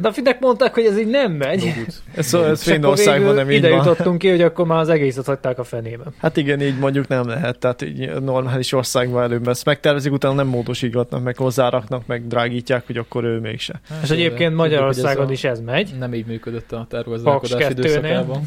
De 0.00 0.08
a 0.08 0.12
finnek 0.12 0.40
mondták, 0.40 0.74
hogy 0.74 0.84
ez 0.84 0.98
így 0.98 1.06
nem 1.06 1.32
megy. 1.32 1.64
Ez, 1.64 2.02
ez 2.14 2.26
És 2.26 2.32
akkor 2.32 2.56
Finnországban 2.56 3.34
nem 3.34 3.50
így 3.50 3.56
ide 3.56 3.68
van. 3.68 3.78
jutottunk 3.78 4.18
ki, 4.18 4.28
hogy 4.28 4.42
akkor 4.42 4.66
már 4.66 4.78
az 4.78 4.88
egészet 4.88 5.26
hagyták 5.26 5.58
a 5.58 5.64
fenébe. 5.64 6.04
Hát 6.18 6.36
igen, 6.36 6.60
így 6.60 6.78
mondjuk 6.78 7.08
nem 7.08 7.28
lehet, 7.28 7.58
tehát 7.58 7.82
így 7.82 8.10
normális 8.20 8.72
országban 8.72 9.22
előbb 9.22 9.48
ezt 9.48 9.64
megtervezik, 9.64 10.12
utána 10.12 10.34
nem 10.34 10.46
módosítgatnak, 10.46 11.22
meg 11.22 11.36
hozzáraknak, 11.36 12.06
meg 12.06 12.26
drágítják, 12.26 12.86
hogy 12.86 12.96
akkor 12.96 13.24
ő 13.24 13.38
mégse. 13.38 13.80
Hát 13.88 14.02
És 14.02 14.10
egyébként 14.10 14.54
Magyarországon 14.54 15.24
ez 15.24 15.30
is 15.30 15.44
ez 15.44 15.60
megy. 15.60 15.90
Nem 15.98 16.14
így 16.14 16.26
működött 16.26 16.72
a 16.72 16.76
Paks 16.76 16.88
tervgazdálkodás 16.88 17.66
kettőnél. 17.66 18.42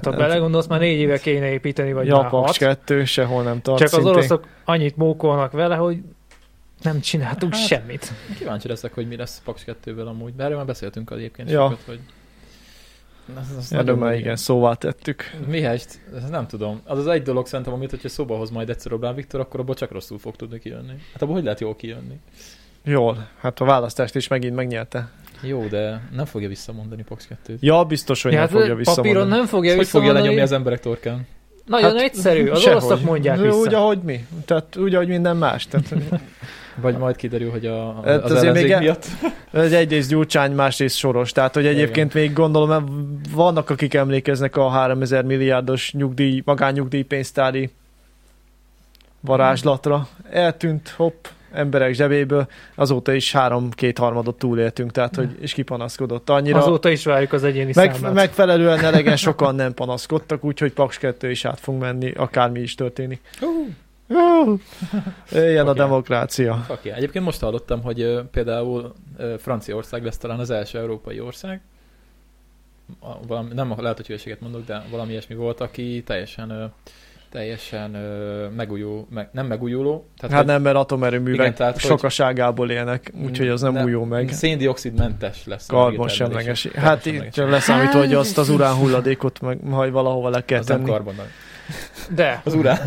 Tehát 0.00 0.04
ha 0.16 0.22
Hát- 0.22 0.28
belegondolsz, 0.30 0.66
már 0.66 0.80
négy 0.80 0.98
éve 0.98 1.18
kéne 1.18 1.50
építeni, 1.52 1.92
vagy 1.92 2.06
ja, 2.06 2.16
már 2.16 2.30
hat. 2.30 2.56
2 2.56 3.04
sehol 3.04 3.42
nem 3.42 3.60
tart 3.60 3.78
Csak 3.78 3.86
az 3.86 3.92
szintén. 3.94 4.10
oroszok 4.12 4.46
annyit 4.64 4.96
mókolnak 4.96 5.52
vele, 5.52 5.76
hogy 5.76 5.98
nem 6.82 7.00
csináltunk 7.00 7.54
Hát, 7.54 7.66
semmit. 7.66 8.12
Kíváncsi 8.38 8.68
leszek, 8.68 8.94
hogy 8.94 9.08
mi 9.08 9.16
lesz 9.16 9.40
Paks 9.44 9.64
2-vel 9.66 10.06
amúgy. 10.06 10.32
Erről 10.36 10.56
már 10.56 10.66
beszéltünk 10.66 11.10
egyébként 11.10 11.50
Ja. 11.50 11.62
sokat, 11.62 11.82
hogy 11.86 12.00
az, 13.40 13.54
az 13.58 13.72
Erről 13.72 13.96
már 13.96 14.14
igen, 14.14 14.36
szóvá 14.36 14.74
tettük. 14.74 15.30
Mihelyst, 15.46 16.00
ez 16.16 16.28
nem 16.30 16.46
tudom. 16.46 16.80
Az 16.84 16.98
az 16.98 17.06
egy 17.06 17.22
dolog 17.22 17.46
szerintem, 17.46 17.74
amit, 17.74 17.90
hogyha 17.90 18.08
szóba 18.08 18.36
hoz 18.36 18.50
majd 18.50 18.70
egyszer 18.70 18.92
Orbán 18.92 19.14
Viktor, 19.14 19.40
akkor 19.40 19.60
abból 19.60 19.74
csak 19.74 19.90
rosszul 19.90 20.18
fog 20.18 20.36
tudni 20.36 20.58
kijönni. 20.58 20.92
Hát 21.12 21.22
abból 21.22 21.34
hogy 21.34 21.44
lehet 21.44 21.60
jól 21.60 21.76
kijönni? 21.76 22.20
Jól, 22.84 23.28
hát 23.40 23.60
a 23.60 23.64
választást 23.64 24.14
is 24.14 24.28
megint 24.28 24.54
megnyerte. 24.54 25.10
Jó, 25.42 25.66
de 25.66 26.00
nem 26.16 26.24
fogja 26.24 26.48
visszamondani 26.48 27.02
Paks 27.02 27.24
2-t. 27.48 27.58
Ja, 27.60 27.84
biztos, 27.84 28.22
hogy 28.22 28.32
Ja, 28.32 28.38
nem 28.38 28.48
hát 28.48 28.56
fogja 28.58 28.74
papíron 28.74 28.94
visszamondani. 29.04 29.36
nem 29.40 29.46
fogja 29.46 29.76
Hogy 29.76 29.86
fogja 29.88 30.12
lenyomni 30.12 30.40
az 30.40 30.52
emberek 30.52 30.80
torkán? 30.80 31.26
Nagyon 31.66 31.90
Hát, 31.90 32.00
egyszerű, 32.00 32.48
az 32.48 32.60
sehogy. 32.60 32.84
oroszok 32.84 33.04
mondják 33.04 33.40
vissza. 33.40 33.56
Úgy, 33.56 33.74
ahogy 33.74 33.98
mi. 34.02 34.26
Tehát 34.44 34.76
úgy, 34.76 34.94
ahogy 34.94 35.08
minden 35.08 35.36
más. 35.36 35.66
Tehát, 35.66 35.94
Vagy 36.80 36.96
majd 36.96 37.16
kiderül, 37.16 37.50
hogy 37.50 37.66
a, 37.66 37.88
a, 37.88 38.02
Hát 38.04 38.22
az 38.22 38.30
azért 38.30 38.42
ellenzék 38.42 38.62
még 38.62 38.72
e- 38.72 38.78
miatt. 38.78 39.06
ez 39.52 39.72
egyrészt 39.72 40.08
Gyurcsány, 40.08 40.52
másrészt 40.52 40.96
Soros. 40.96 41.32
Tehát, 41.32 41.54
hogy 41.54 41.66
egyébként 41.66 42.14
még 42.14 42.32
gondolom, 42.32 42.68
mert 42.68 42.84
vannak, 43.34 43.70
akik 43.70 43.94
emlékeznek 43.94 44.56
a 44.56 44.68
3000 44.68 45.24
milliárdos 45.24 45.92
nyugdíj, 45.92 46.42
magánnyugdíj 46.44 47.02
pénztári 47.02 47.70
varázslatra. 49.20 50.08
Eltűnt, 50.30 50.88
hopp, 50.88 51.24
emberek 51.52 51.94
zsebéből, 51.94 52.46
azóta 52.74 53.12
is 53.12 53.32
három-kétharmadot 53.32 54.38
túléltünk, 54.38 54.90
tehát, 54.90 55.16
hogy 55.16 55.36
és 55.40 55.52
kipanaszkodott 55.52 56.30
annyira. 56.30 56.58
Azóta 56.58 56.90
is 56.90 57.04
várjuk 57.04 57.32
az 57.32 57.44
egyéni 57.44 57.72
Meg, 57.74 57.92
számlát. 57.92 58.14
megfelelően 58.14 58.84
elegen 58.84 59.16
sokan 59.16 59.54
nem 59.54 59.74
panaszkodtak, 59.74 60.44
úgyhogy 60.44 60.72
Paks 60.72 60.98
2 60.98 61.30
is 61.30 61.44
át 61.44 61.60
fog 61.60 61.74
menni, 61.80 62.10
akármi 62.10 62.60
is 62.60 62.74
történik. 62.74 63.20
Uh, 64.08 64.58
Éljen 65.32 65.66
a 65.66 65.70
Oké. 65.70 65.78
demokrácia. 65.78 66.66
Oké, 66.68 66.90
egyébként 66.90 67.24
most 67.24 67.40
hallottam, 67.40 67.82
hogy 67.82 68.20
például 68.30 68.92
Franciaország 69.38 70.04
lesz 70.04 70.18
talán 70.18 70.38
az 70.38 70.50
első 70.50 70.78
európai 70.78 71.20
ország, 71.20 71.60
a- 73.00 73.26
valami, 73.26 73.48
nem 73.54 73.74
lehet, 73.78 73.96
hogy 73.96 74.06
hülyeséget 74.06 74.40
mondok, 74.40 74.64
de 74.66 74.82
valami 74.90 75.10
ilyesmi 75.10 75.34
volt, 75.34 75.60
aki 75.60 76.02
teljesen 76.06 76.72
teljesen 77.32 77.94
ö, 77.94 78.48
megújuló, 78.56 79.06
meg, 79.10 79.28
nem 79.32 79.46
megújuló, 79.46 80.08
tehát 80.18 80.36
Hát 80.36 80.46
nem, 80.46 80.62
mert 80.62 80.76
atomerőművek 80.76 81.40
Igen, 81.40 81.54
tehát, 81.54 81.78
sokaságából 81.78 82.70
élnek, 82.70 83.12
úgyhogy 83.24 83.48
az 83.48 83.60
nem 83.60 83.72
de 83.72 83.84
újul 83.84 84.06
meg. 84.06 84.28
Széndiokszidmentes 84.32 85.46
lesz. 85.46 85.66
Karbon 85.66 86.08
semleges. 86.08 86.66
Hát 86.66 87.06
itt 87.06 87.36
leszámítva, 87.36 87.98
hogy 87.98 88.14
azt 88.14 88.38
az 88.38 88.48
urán 88.48 88.74
hulladékot 88.74 89.40
meg 89.40 89.64
majd 89.64 89.92
valahova 89.92 90.28
le 90.28 90.44
kell 90.44 90.58
az 90.58 90.66
nem 90.66 90.76
tenni. 90.76 90.90
karbon, 90.90 91.14
De, 92.14 92.40
az 92.44 92.54
urán. 92.54 92.78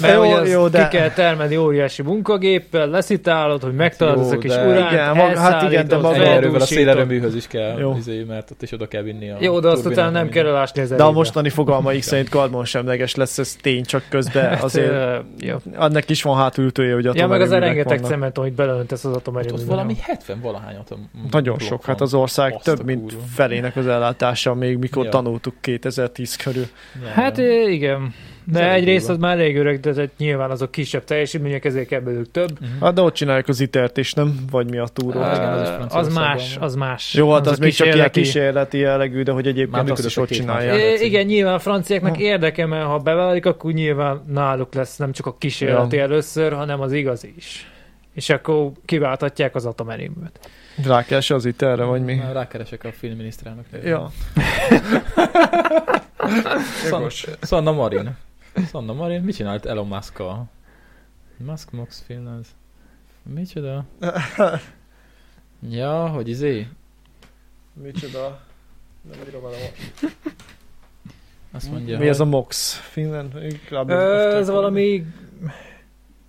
mert 0.00 0.14
Jó, 0.14 0.22
az 0.22 0.50
jó, 0.50 0.68
de- 0.68 0.88
ki 0.88 0.96
kell 0.96 1.10
termelni 1.10 1.56
óriási 1.56 2.02
munkagéppel, 2.02 2.86
leszitálod, 2.88 3.62
hogy 3.62 3.74
megtalálod 3.74 4.20
ezt 4.20 4.32
a 4.32 4.38
kis 4.38 4.52
uránt, 4.54 4.92
Igen, 4.92 5.16
maga- 5.16 5.38
hát 5.38 5.62
igen, 5.70 5.88
de 5.88 5.96
maga- 5.96 6.22
erővel 6.22 6.60
a 6.60 6.64
szélerőműhöz 6.64 7.34
is 7.34 7.46
kell, 7.46 7.78
Jó. 7.78 7.94
izé, 7.96 8.24
mert 8.28 8.50
ott 8.50 8.62
is 8.62 8.72
oda 8.72 8.88
kell 8.88 9.02
vinni 9.02 9.30
a 9.30 9.36
Jó, 9.40 9.60
de 9.60 9.68
azt 9.68 9.86
utána 9.86 10.10
nem 10.10 10.28
kell 10.28 10.46
elásni 10.46 10.82
az 10.82 10.88
De 10.88 11.02
a 11.02 11.10
mostani 11.10 11.48
fogalmaik 11.48 12.02
szerint 12.02 12.28
karbonsemleges 12.28 13.14
lesz, 13.14 13.38
ez 13.38 13.56
tény, 13.62 13.84
csak 13.84 14.02
közben 14.08 14.58
azért 14.60 14.90
Ö, 14.90 15.16
jó. 15.38 15.56
annak 15.76 16.08
is 16.10 16.22
van 16.22 16.36
hátulütője, 16.36 16.94
hogy 16.94 17.04
Ja, 17.04 17.10
meg 17.12 17.22
az 17.22 17.26
atomerőművek 17.50 17.60
rengeteg 17.86 18.10
cement, 18.10 18.38
amit 18.38 18.52
beleöntesz 18.52 19.04
az 19.04 19.10
Hát 19.10 19.20
atomerőműbe. 19.20 19.60
ott 19.62 19.68
valami 19.68 19.96
70 20.00 20.40
valahány 20.40 20.76
atom. 20.76 21.10
Nagyon 21.30 21.58
sok, 21.58 21.84
hát 21.84 22.00
az 22.00 22.14
ország 22.14 22.60
több, 22.62 22.84
mint 22.84 23.14
felének 23.34 23.76
az 23.76 23.86
ellátása, 23.86 24.54
még 24.54 24.76
mikor 24.76 25.08
tanultuk 25.08 25.54
2010 25.60 26.36
körül. 26.36 26.66
Hát 27.14 27.38
igen. 27.68 28.07
De 28.50 28.72
egyrészt 28.72 29.08
az 29.08 29.16
már 29.16 29.38
elég 29.38 29.56
öreg, 29.56 29.80
de 29.80 29.92
tehát 29.92 30.10
nyilván 30.18 30.50
azok 30.50 30.70
kisebb 30.70 31.04
teljesítmények, 31.04 31.64
ezért 31.64 31.88
kell 31.88 32.00
belőlük 32.00 32.30
több. 32.30 32.60
Mhm. 32.60 32.82
Hát 32.84 32.94
de 32.94 33.00
ott 33.00 33.14
csinálják 33.14 33.48
az 33.48 33.60
itert 33.60 33.96
is, 33.96 34.12
nem? 34.12 34.34
Vagy 34.50 34.70
mi 34.70 34.78
a 34.78 34.86
túró? 34.92 35.18
Igen, 35.20 35.52
az 35.52 35.68
is 35.68 35.94
az 35.94 36.14
más, 36.14 36.56
az 36.60 36.74
más. 36.74 37.14
Jó, 37.14 37.32
hát 37.32 37.46
az, 37.46 37.58
a 37.58 37.62
még 37.62 37.72
csak 37.72 37.94
ilyen 37.94 38.10
kísérleti- 38.10 38.78
jellegű, 38.78 39.22
de 39.22 39.32
hogy 39.32 39.46
egyébként 39.46 39.90
azt 39.90 40.04
is 40.04 40.16
ott 40.16 40.28
csinálják. 40.28 41.00
igen, 41.00 41.26
nyilván 41.26 41.54
a 41.54 41.58
franciáknak 41.58 42.14
Ha. 42.14 42.20
érdeke, 42.22 42.66
mert 42.66 42.84
ha 42.86 42.98
beválik, 42.98 43.46
akkor 43.46 43.72
nyilván 43.72 44.22
náluk 44.32 44.74
lesz 44.74 44.96
nem 44.96 45.12
csak 45.12 45.26
a 45.26 45.36
kísérleti 45.38 45.96
Ja. 45.96 46.02
először, 46.02 46.52
hanem 46.52 46.80
az 46.80 46.92
igazi 46.92 47.34
is. 47.36 47.70
És 48.14 48.30
akkor 48.30 48.70
kiváltatják 48.84 49.54
az 49.54 49.66
atomerőművet. 49.66 50.50
Rákás 50.86 51.30
az 51.30 51.44
iterre, 51.44 51.84
vagy 51.84 52.04
mi? 52.04 52.20
Rákeresek 52.32 52.84
a 52.84 52.92
filmminiszterelnöknél. 52.92 53.80
Ja. 53.84 54.10
Szan- 56.88 57.12
Sanna 57.42 57.72
Marin. 57.72 58.16
Sanna 58.54 58.92
Marin, 58.92 59.22
mit 59.22 59.34
csinált 59.34 59.66
Elon 59.66 59.86
musk 59.86 60.18
-a? 60.18 60.44
Musk 61.36 61.70
Mox 61.70 62.02
Finland. 62.06 62.46
Micsoda? 63.22 63.84
Ja, 65.68 66.08
hogy 66.08 66.28
izé? 66.28 66.66
Micsoda? 67.72 68.40
Nem 69.10 69.28
írom 69.28 69.44
el 69.44 69.50
a... 69.52 69.56
Azt 71.52 71.70
mondja, 71.70 71.98
Mi 71.98 72.08
ez 72.08 72.20
a 72.20 72.24
hogy 72.24 72.32
MOX? 72.32 72.74
Finland? 72.80 73.32
Club 73.66 73.90
Ö, 73.90 74.36
ez 74.36 74.48
valami 74.48 75.04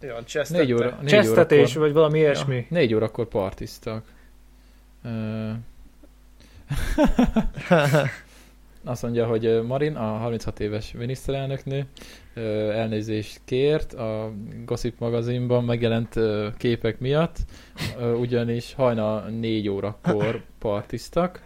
Ja, 0.02 0.24
négy 0.50 0.74
óra, 0.74 0.98
négy 1.02 1.10
csesztetés, 1.10 1.60
órakor, 1.70 1.82
vagy 1.82 1.94
valami 1.94 2.18
ilyesmi. 2.20 2.66
négy 2.70 2.94
órakor 2.94 3.28
partiztak. 3.28 4.04
Ö, 5.04 5.52
Azt 8.84 9.02
mondja, 9.02 9.26
hogy 9.26 9.62
Marin, 9.68 9.96
a 9.96 10.18
36 10.18 10.60
éves 10.60 10.92
miniszterelnöknő 10.92 11.86
elnézést 12.74 13.42
kért 13.46 13.94
a 13.94 14.32
Gossip 14.66 15.00
magazinban 15.00 15.64
megjelent 15.64 16.16
képek 16.58 17.00
miatt, 17.00 17.38
ugyanis 18.20 18.74
hajnal 18.74 19.30
4 19.30 19.70
órakor 19.70 20.44
partiztak, 20.60 21.42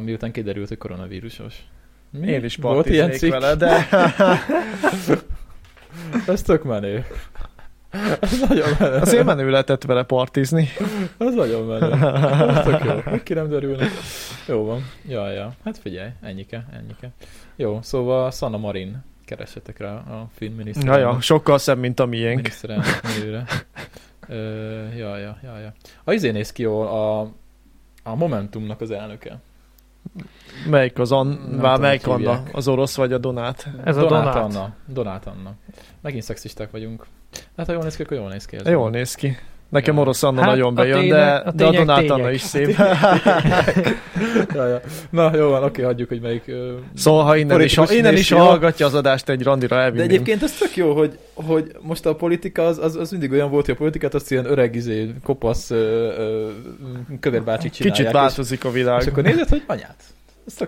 miután 0.00 0.32
kiderült, 0.32 0.68
hogy 0.68 0.78
koronavírusos. 0.78 1.64
Mi? 2.10 2.26
Én 2.26 2.44
is 2.44 2.56
partiznék 2.56 3.32
vele, 3.32 3.54
de 3.54 3.86
Ez 6.26 6.42
tök 6.42 6.64
menő. 6.64 7.04
Ez 8.20 8.40
nagyon 8.48 8.68
menő. 8.78 8.96
azért 8.96 9.24
menő 9.24 9.50
lehetett 9.50 9.82
vele 9.84 10.02
partizni. 10.02 10.68
Ez 11.18 11.34
nagyon 11.34 11.66
menő. 11.66 12.06
Ez 12.48 12.64
tök 12.64 12.84
jó. 12.84 13.18
Ki 13.22 13.34
nem 13.34 13.48
derülnek. 13.48 13.90
Jó 14.46 14.64
van. 14.64 14.84
Ja, 15.08 15.30
ja. 15.30 15.52
Hát 15.64 15.78
figyelj, 15.78 16.10
ennyike, 16.22 16.66
ennyike. 16.72 17.10
Jó, 17.56 17.78
szóval 17.82 18.30
Sanna 18.30 18.56
Marin. 18.58 19.04
Keressetek 19.24 19.78
rá 19.78 19.92
a 19.94 20.28
finn 20.34 20.50
Ja, 20.50 20.56
miniszterelnök. 20.56 21.12
ja, 21.14 21.20
sokkal 21.20 21.58
szebb, 21.58 21.78
mint 21.78 22.00
a 22.00 22.06
miénk. 22.06 22.36
miniszterelnök 22.36 23.00
nőre. 23.18 23.44
Ja, 24.96 25.16
ja, 25.16 25.38
ja, 25.42 25.58
ja. 25.58 25.72
A 26.04 26.12
izé 26.12 26.30
néz 26.30 26.52
ki 26.52 26.62
jól, 26.62 26.86
a, 26.86 27.20
a 28.02 28.14
Momentumnak 28.14 28.80
az 28.80 28.90
elnöke. 28.90 29.38
Melyik 30.68 30.98
az 30.98 31.12
An... 31.12 31.26
Nem 31.26 31.50
tudom, 31.50 31.80
melyik 31.80 32.06
Anna? 32.06 32.42
Az 32.52 32.68
orosz 32.68 32.96
vagy 32.96 33.12
a 33.12 33.18
Donát? 33.18 33.68
Ez 33.84 33.96
a 33.96 34.00
Donát 34.00 34.34
Donát. 34.34 34.54
Anna. 34.54 34.74
Donát 34.86 35.26
Anna. 35.26 35.54
Megint 36.00 36.22
szexisták 36.22 36.70
vagyunk. 36.70 37.06
Hát 37.56 37.66
ha 37.66 37.72
jól 37.72 37.82
néz 37.82 37.96
ki, 37.96 38.02
akkor 38.02 38.16
jól 38.16 38.28
néz 38.28 38.44
ki. 38.44 38.56
ez. 38.56 38.68
Jól 38.68 38.90
néz 38.90 39.14
ki. 39.14 39.36
Nekem 39.68 39.94
Ja. 39.94 40.00
orosz 40.00 40.22
Anna 40.22 40.40
Hát, 40.40 40.48
nagyon 40.50 40.68
a 40.68 40.70
bejön, 40.72 40.98
tények- 41.00 41.16
de, 41.16 41.24
a 41.34 41.50
de 41.52 41.64
a 41.66 41.70
Donát 41.70 41.98
tények. 41.98 42.12
Anna 42.12 42.30
is 42.30 42.40
szép. 42.40 42.76
ja, 44.54 44.66
ja. 44.72 44.80
Na, 45.10 45.36
jó 45.36 45.48
van, 45.48 45.62
oké, 45.64 45.82
hagyjuk, 45.82 46.08
hogy 46.08 46.20
melyik... 46.20 46.42
Ö, 46.46 46.72
Szóval, 46.94 47.24
ha 47.24 47.36
innen 47.36 47.60
is, 47.60 47.74
politikus 47.74 47.98
innen 47.98 48.14
is 48.16 48.30
hallgatja 48.30 48.86
az 48.86 48.94
adást, 48.94 49.28
egy 49.28 49.42
randira 49.42 49.76
De 49.76 49.82
elvinném. 49.82 50.04
egyébként 50.08 50.42
ez 50.42 50.52
tök 50.52 50.76
jó, 50.76 50.94
hogy, 50.94 51.18
hogy 51.34 51.72
most 51.80 52.06
a 52.06 52.14
politika 52.14 52.62
az, 52.66 52.78
az, 52.78 52.96
az 52.96 53.10
mindig 53.10 53.32
olyan 53.32 53.50
volt, 53.50 53.64
hogy 53.66 53.74
a 53.74 53.78
politikát 53.78 54.14
azt 54.14 54.30
ilyen 54.30 54.46
öreg, 54.50 54.74
izé, 54.74 55.14
kopasz 55.22 55.70
kövérbácsik 57.20 57.70
csinálják. 57.72 57.96
Kicsit 57.98 58.12
változik 58.12 58.64
a 58.64 58.68
és, 58.68 58.74
világ. 58.74 59.00
és 59.00 59.06
akkor 59.06 59.22
nézed, 59.22 59.48
hogy 59.48 59.62
anyát. 59.66 59.96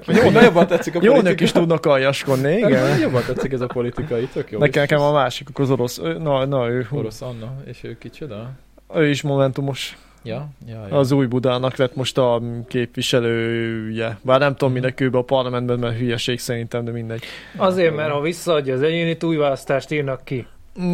Jó. 0.06 0.30
Na 0.30 0.42
jobban 0.42 0.66
tetszik 0.66 0.94
a 0.94 0.98
Jó 1.02 1.04
politika. 1.12 1.28
nők 1.28 1.40
is 1.40 1.52
tudnak 1.52 1.86
aljaskodni, 1.86 2.52
Igen. 2.56 2.68
igen. 2.70 2.98
Jobban 3.00 3.22
tetszik 3.26 3.52
ez 3.52 3.60
a 3.60 3.66
politikai, 3.66 4.28
tök 4.32 4.50
jó. 4.50 4.58
Nekem, 4.58 4.82
nekem 4.82 4.98
ez- 4.98 5.04
a 5.04 5.12
másikok 5.12 5.58
az 5.58 5.70
orosz. 5.70 6.00
Na, 6.18 6.44
na 6.44 6.68
ő, 6.68 6.86
Orosz 6.90 7.22
Anna, 7.22 7.52
és 7.66 7.78
ő 7.82 7.96
kicsoda? 7.98 8.50
ő 8.94 9.08
is 9.08 9.22
momentumos. 9.22 9.98
Ja, 10.22 10.48
ja, 10.66 10.86
ja. 10.90 10.96
Az 10.98 11.12
új 11.12 11.26
Budának 11.26 11.76
lett 11.76 11.94
most 11.96 12.18
a 12.18 12.42
képviselője. 12.68 14.18
Bár 14.22 14.38
nem 14.40 14.52
tudom, 14.52 14.70
Mhm. 14.72 14.80
minek 14.80 15.00
ő 15.00 15.10
be 15.10 15.18
a 15.18 15.22
parlamentben, 15.22 15.78
mert 15.78 15.98
hülyeség 15.98 16.38
szerintem, 16.38 16.84
de 16.84 16.90
mindegy. 16.90 17.22
Azért, 17.56 17.96
mert 17.96 18.10
ha 18.10 18.20
visszaadja 18.20 18.74
az 18.74 18.82
egyéni 18.82 19.16
új 19.22 19.36
választást 19.36 19.90
írnak 19.90 20.24
ki. 20.24 20.46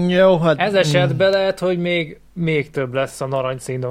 Jó, 0.08 0.38
hát... 0.38 0.58
Ez 0.58 0.74
esetben 0.74 1.30
lehet, 1.30 1.58
hogy 1.58 1.78
még, 1.78 2.20
még 2.32 2.70
több 2.70 2.94
lesz 2.94 3.20
a 3.20 3.26
narancsszínű 3.26 3.86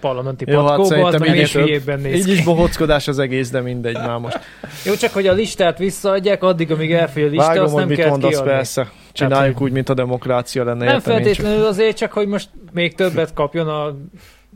parlamenti 0.00 0.44
Jó, 0.48 0.66
hát 0.66 1.18
meg 1.18 1.34
így 1.36 1.40
is 1.42 1.50
több. 1.50 1.62
hülyébben 1.62 2.00
néz 2.00 2.26
Így 2.26 2.32
is 2.32 2.44
bohockodás 2.44 3.08
az 3.08 3.18
egész, 3.18 3.50
de 3.50 3.60
mindegy 3.60 3.94
már 3.94 4.18
most. 4.18 4.38
Jó, 4.84 4.94
csak 4.94 5.12
hogy 5.12 5.26
a 5.26 5.32
listát 5.32 5.78
visszaadják, 5.78 6.42
addig, 6.42 6.72
amíg 6.72 6.92
elfogy 6.92 7.22
a 7.22 7.26
lista, 7.26 7.46
Vágom, 7.46 7.64
azt 7.64 7.74
nem 7.74 7.86
mit 7.88 7.96
kell 7.98 8.08
mondasz, 8.08 8.30
kiadni. 8.30 8.50
persze. 8.50 8.90
Csináljuk 9.12 9.56
hogy- 9.58 9.66
úgy, 9.66 9.72
mint 9.72 9.88
a 9.88 9.94
demokrácia 9.94 10.64
lenne. 10.64 10.84
Nem 10.84 10.94
én 10.94 11.00
csak. 11.00 11.12
feltétlenül 11.12 11.64
azért, 11.66 11.96
csak 11.96 12.12
hogy 12.12 12.26
most 12.26 12.48
még 12.72 12.94
többet 12.94 13.34
kapjon 13.34 13.68
a 13.68 13.96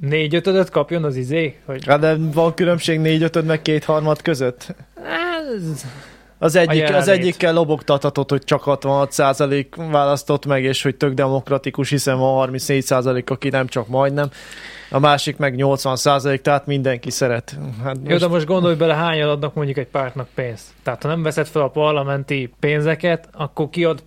négy 0.00 0.34
ötödöt 0.34 0.70
kapjon 0.70 1.04
az 1.04 1.16
izé, 1.16 1.56
hogy 1.66 1.84
Hát 1.86 2.00
de 2.00 2.16
van 2.32 2.54
különbség 2.54 3.00
négy 3.00 3.22
ötöd 3.22 3.44
meg 3.44 3.62
kétharmad 3.62 4.22
között? 4.22 4.74
ez, 5.56 5.84
Az, 6.42 6.56
egyik, 6.56 6.94
az 6.94 7.08
egyikkel 7.08 7.52
lobogtathatod, 7.52 8.30
hogy 8.30 8.44
csak 8.44 8.62
66% 8.66 9.66
választott 9.90 10.46
meg, 10.46 10.64
és 10.64 10.82
hogy 10.82 10.96
tök 10.96 11.14
demokratikus, 11.14 11.90
hiszen 11.90 12.18
van 12.18 12.50
34%, 12.52 13.24
aki 13.30 13.48
nem 13.48 13.66
csak 13.66 13.88
majdnem. 13.88 14.30
A 14.90 14.98
másik 14.98 15.36
meg 15.36 15.54
80%, 15.56 16.40
tehát 16.40 16.66
mindenki 16.66 17.10
szeret. 17.10 17.56
Hát 17.84 17.96
Jó, 18.06 18.16
de 18.16 18.28
most 18.28 18.46
gondolj 18.46 18.74
bele, 18.74 18.94
hányan 18.94 19.28
adnak 19.28 19.54
mondjuk 19.54 19.78
egy 19.78 19.86
pártnak 19.86 20.28
pénzt. 20.34 20.64
Tehát 20.82 21.02
ha 21.02 21.08
nem 21.08 21.22
veszed 21.22 21.46
fel 21.46 21.62
a 21.62 21.68
parlamenti 21.68 22.54
pénzeket, 22.60 23.28
akkor 23.32 23.70
kiad 23.70 24.02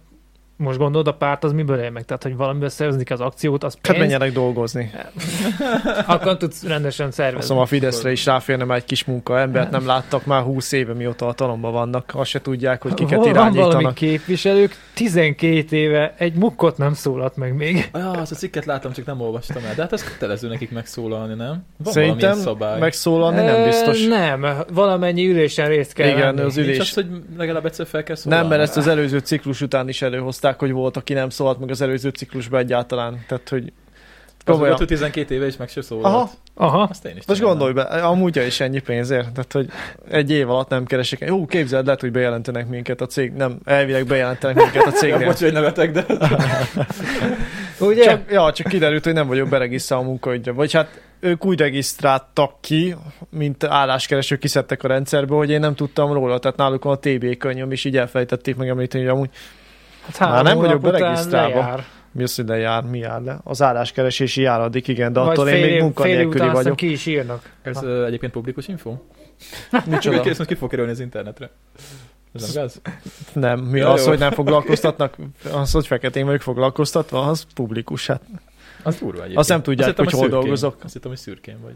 most 0.58 0.78
gondolod, 0.78 1.08
a 1.08 1.14
párt 1.14 1.44
az 1.44 1.52
miből 1.52 1.80
él 1.80 1.90
meg? 1.90 2.06
Tehát, 2.06 2.24
hogy 2.24 2.36
valamivel 2.36 2.70
szervezni 2.70 3.04
kell 3.04 3.18
az 3.18 3.24
akciót, 3.26 3.64
az 3.64 3.74
Hát 3.74 3.82
pénz, 3.82 3.98
menjenek 4.00 4.32
dolgozni. 4.32 4.92
akkor 6.06 6.38
tudsz 6.38 6.64
rendesen 6.64 7.08
Azt 7.08 7.16
szervezni. 7.16 7.48
mondom, 7.48 7.60
a 7.60 7.66
Fideszre 7.66 8.12
is 8.12 8.26
ráférne 8.26 8.64
már 8.64 8.78
egy 8.78 8.84
kis 8.86 9.04
munka. 9.06 9.40
Embert 9.40 9.72
nem 9.72 9.86
láttak 9.86 10.26
már 10.26 10.42
20 10.44 10.72
éve, 10.72 10.94
mióta 10.94 11.28
a 11.28 11.34
talomban 11.34 11.72
vannak. 11.72 12.12
Azt 12.14 12.30
se 12.30 12.42
tudják, 12.42 12.82
hogy 12.82 12.94
kiket 12.94 13.18
Hol 13.18 13.24
van 13.24 13.34
valami 13.34 13.56
irányítanak. 13.58 13.94
képviselők, 13.94 14.76
12 14.94 15.66
éve 15.76 16.14
egy 16.18 16.34
mukkot 16.34 16.78
nem 16.78 16.94
szólalt 16.94 17.36
meg 17.36 17.56
még. 17.56 17.90
Ja, 17.94 18.12
azt 18.12 18.32
a 18.32 18.36
cikket 18.36 18.66
láttam, 18.66 18.92
csak 18.92 19.06
nem 19.06 19.22
olvastam 19.22 19.64
el. 19.68 19.76
De 19.76 19.82
hát 19.82 19.94
ez 19.94 20.04
kötelező 20.04 20.48
nekik 20.48 20.72
megszólalni, 20.72 21.34
nem? 21.34 21.64
Van 21.78 21.94
Szerintem 21.94 22.34
szabály. 22.38 22.80
megszólalni 22.80 23.42
nem 23.42 23.64
biztos. 23.64 24.06
Nem, 24.06 24.46
valamennyi 24.74 25.28
ülésen 25.30 25.68
részt 25.68 25.94
kell 25.94 26.08
Igen, 26.08 26.20
venni. 26.36 26.48
az 26.48 26.56
Nincs 26.56 26.68
ülés. 26.68 26.80
az, 26.80 26.94
hogy 26.94 27.06
legalább 27.38 27.66
egyszer 27.66 27.88
fel 27.88 28.04
kell 28.04 28.16
szólalni. 28.16 28.44
Nem, 28.48 28.58
mert 28.58 28.68
ezt 28.70 28.78
az 28.78 28.88
előző 28.88 29.18
ciklus 29.20 29.62
után 29.62 29.90
is 29.90 30.02
előhozták, 30.02 30.45
hogy 30.60 30.72
volt, 30.72 30.98
aki 30.98 31.14
nem 31.14 31.30
szólalt 31.30 31.60
meg 31.60 31.70
az 31.70 31.82
előző 31.82 32.10
ciklusban 32.10 32.60
egyáltalán. 32.60 33.24
Tehát, 33.28 33.50
hogy 33.50 33.74
Az 34.38 34.54
komolyan. 34.54 34.76
hogy 34.76 34.88
12 34.88 35.34
éve 35.36 35.46
is 35.46 35.58
meg 35.58 35.70
se 35.70 35.82
szólalt. 35.82 36.14
Aha, 36.14 36.30
Aha, 36.58 36.82
Azt 36.90 37.06
én 37.06 37.18
is 37.18 37.26
most 37.26 37.42
gondolj 37.42 37.74
be, 37.74 37.82
amúgy 37.82 38.38
is 38.48 38.60
ennyi 38.60 38.80
pénzért. 38.80 39.32
Tehát, 39.32 39.52
hogy 39.52 39.70
egy 40.10 40.32
év 40.32 40.50
alatt 40.50 40.70
nem 40.70 40.86
keresik. 40.86 41.20
Jó, 41.20 41.46
képzeld, 41.46 41.86
lehet, 41.86 42.02
hogy 42.02 42.12
bejelentenek 42.12 42.68
minket 42.68 43.02
a 43.02 43.06
cég. 43.06 43.32
Nem, 43.34 43.58
elvileg 43.66 44.06
bejelentenek 44.06 44.56
minket 44.56 44.86
a 44.86 44.90
Ja, 44.92 44.92
cégnél. 44.92 45.26
bocs, 45.28 45.40
hogy 45.40 45.54
nevetek, 45.54 45.92
de... 45.92 46.06
ugye? 47.80 48.04
Csak, 48.04 48.32
ja, 48.32 48.52
csak 48.52 48.68
kiderült, 48.68 49.04
hogy 49.04 49.14
nem 49.14 49.28
vagyok 49.28 49.50
beregisztrálva 49.50 50.06
a 50.06 50.08
munkaügyre. 50.08 50.52
Vagy 50.52 50.72
hát 50.74 51.02
ők 51.20 51.46
úgy 51.46 51.60
regisztráltak 51.60 52.62
ki, 52.62 52.96
mint 53.30 53.64
álláskeresők 53.64 54.40
kiszedtek 54.40 54.84
a 54.84 54.88
rendszerbe, 54.88 55.36
hogy 55.36 55.50
én 55.50 55.60
nem 55.60 55.76
tudtam 55.76 56.14
róla. 56.14 56.40
Tehát 56.40 56.58
náluk 56.58 56.84
van 56.84 56.94
a 56.94 57.00
TB 57.00 57.38
könyvem, 57.38 57.72
és 57.72 57.86
így 57.86 57.98
elfelejtették 57.98 58.56
megemlíteni, 58.56 59.04
hogy 59.04 59.14
amúgy 59.14 59.30
Hát 60.14 60.30
Már 60.30 60.44
nem 60.44 60.58
vagyok 60.58 60.82
beregisztrálva. 60.82 61.60
lejár. 61.60 61.84
mi 62.12 62.24
az, 62.24 62.36
hogy 62.36 62.48
lejár, 62.48 62.84
mi 62.84 62.98
jár 62.98 63.22
le. 63.22 63.40
Az 63.44 63.62
álláskeresési 63.62 64.42
járadék, 64.42 64.88
igen, 64.88 65.14
de 65.14 65.20
Vagy 65.20 65.30
attól 65.30 65.48
én 65.48 65.54
fél 65.54 65.62
még 65.62 65.70
fél 65.70 65.76
év 65.78 65.82
munkanélküli 65.84 66.50
vagyok. 66.50 66.76
ki 66.76 66.92
is 66.92 67.06
írnak. 67.06 67.52
Ez 67.62 67.84
ö, 67.84 68.06
egyébként 68.06 68.32
publikus 68.32 68.68
info? 68.68 68.96
Micsoda? 69.86 70.22
Kész, 70.22 70.38
most 70.38 70.50
ki 70.50 70.56
fog 70.56 70.70
kerülni 70.70 70.92
az 70.92 71.00
internetre. 71.00 71.50
Ez 72.34 72.54
nem 72.54 72.64
gáz? 72.64 72.82
Nem, 73.34 73.60
mi 73.60 73.80
Ja, 73.80 73.90
az, 73.92 74.04
jó. 74.04 74.10
hogy 74.10 74.20
nem 74.20 74.32
foglalkoztatnak, 74.32 75.16
az, 75.54 75.72
hogy 75.72 75.88
feketén 75.88 76.26
vagyok 76.26 76.42
foglalkoztatva, 76.42 77.22
az 77.28 77.46
publikus. 77.56 78.08
Hát, 78.08 78.22
Az 78.84 78.96
durva 78.96 79.16
egyébként. 79.18 79.38
Azt 79.40 79.50
nem 79.50 79.62
tudják, 79.62 79.88
hittem, 79.88 80.04
hogy 80.06 80.14
hol 80.14 80.22
szürkén. 80.24 80.40
dolgozok. 80.40 80.76
Azt 80.84 80.94
hittem, 80.94 81.10
hogy 81.12 81.20
szürkén 81.20 81.58
vagy. 81.64 81.74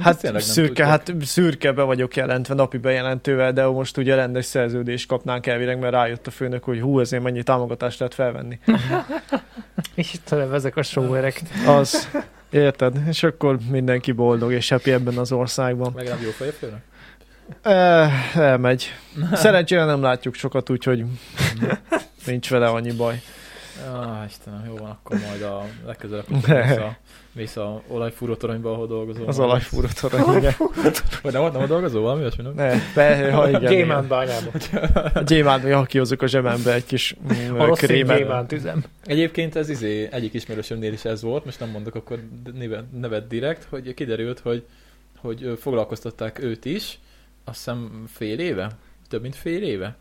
Hát 0.00 0.22
nem 0.22 0.38
szürke, 0.38 0.86
hát 0.86 1.12
szürkebe 1.22 1.82
vagyok 1.82 2.16
jelentve 2.16 2.54
napi 2.54 2.78
bejelentővel, 2.78 3.52
de 3.52 3.66
most 3.66 3.96
ugye 3.96 4.14
rendes 4.14 4.44
szerződést 4.44 5.06
kapnánk 5.06 5.46
elvileg, 5.46 5.78
mert 5.78 5.92
rájött 5.92 6.26
a 6.26 6.30
főnök, 6.30 6.64
hogy 6.64 6.80
hú, 6.80 7.00
ezért 7.00 7.22
mennyi 7.22 7.42
támogatást 7.42 7.98
lehet 7.98 8.14
felvenni. 8.14 8.58
Istenem, 9.94 10.52
ezek 10.52 10.76
a 10.76 10.82
showerek. 10.82 11.42
Az, 11.66 12.08
érted? 12.50 12.96
És 13.08 13.22
akkor 13.22 13.58
mindenki 13.70 14.12
boldog 14.12 14.52
és 14.52 14.68
happy 14.68 14.92
ebben 14.92 15.18
az 15.18 15.32
országban. 15.32 15.92
Legalább 15.96 16.22
jó 16.22 16.30
fej 16.30 16.48
a 16.48 16.52
főnök? 16.52 16.80
Eh, 17.62 18.36
elmegy. 18.36 18.86
Szerencsére 19.32 19.84
nem 19.84 20.02
látjuk 20.02 20.34
sokat, 20.34 20.70
úgyhogy 20.70 21.04
nincs 22.26 22.50
vele 22.50 22.66
annyi 22.66 22.92
baj. 22.92 23.20
Ah, 23.92 24.26
Istenem, 24.28 24.62
jó 24.66 24.76
van, 24.76 24.90
akkor 24.90 25.18
majd 25.28 25.42
a 25.42 25.64
legközelebb 25.86 26.26
vissza, 27.32 27.82
vissza 27.82 27.82
olajfúrótoronyba, 27.88 28.72
ahol 28.72 28.86
dolgozol. 28.86 29.26
Az 29.26 29.36
majd. 29.36 29.50
alajfúrótorony, 29.50 30.36
igen. 30.36 30.52
Vagy 31.22 31.32
nem, 31.32 31.42
nem 31.42 31.62
a 31.62 31.66
dolgozol, 31.66 32.02
valami 32.02 32.20
olyasmi, 32.20 32.42
nem? 32.42 32.54
Ne, 32.54 32.74
be, 32.94 33.32
ha 33.32 33.48
igen. 33.48 33.70
Gyémánt 33.72 34.08
bányába. 34.08 34.50
A 35.14 35.22
gyémánt, 35.22 35.72
ha 35.72 35.84
kihozok 35.84 36.22
a 36.22 36.26
zsebembe 36.26 36.72
egy 36.74 36.84
kis 36.84 37.16
mm, 37.32 37.58
A 37.58 37.64
rossz 37.64 37.78
krémet. 37.78 38.16
gyémánt 38.16 38.52
üzem. 38.52 38.84
Egyébként 39.04 39.56
ez 39.56 39.68
izé, 39.68 40.08
egyik 40.10 40.34
ismerősömnél 40.34 40.92
is 40.92 41.04
ez 41.04 41.22
volt, 41.22 41.44
most 41.44 41.60
nem 41.60 41.68
mondok 41.68 41.94
akkor 41.94 42.18
nevet, 42.54 42.84
nevet 43.00 43.26
direkt, 43.26 43.66
hogy 43.70 43.94
kiderült, 43.94 44.38
hogy, 44.40 44.64
hogy 45.18 45.58
foglalkoztatták 45.60 46.42
őt 46.42 46.64
is, 46.64 46.98
azt 47.44 47.56
hiszem 47.56 48.04
fél 48.12 48.38
éve, 48.38 48.70
több 49.08 49.22
mint 49.22 49.36
fél 49.36 49.62
éve, 49.62 49.96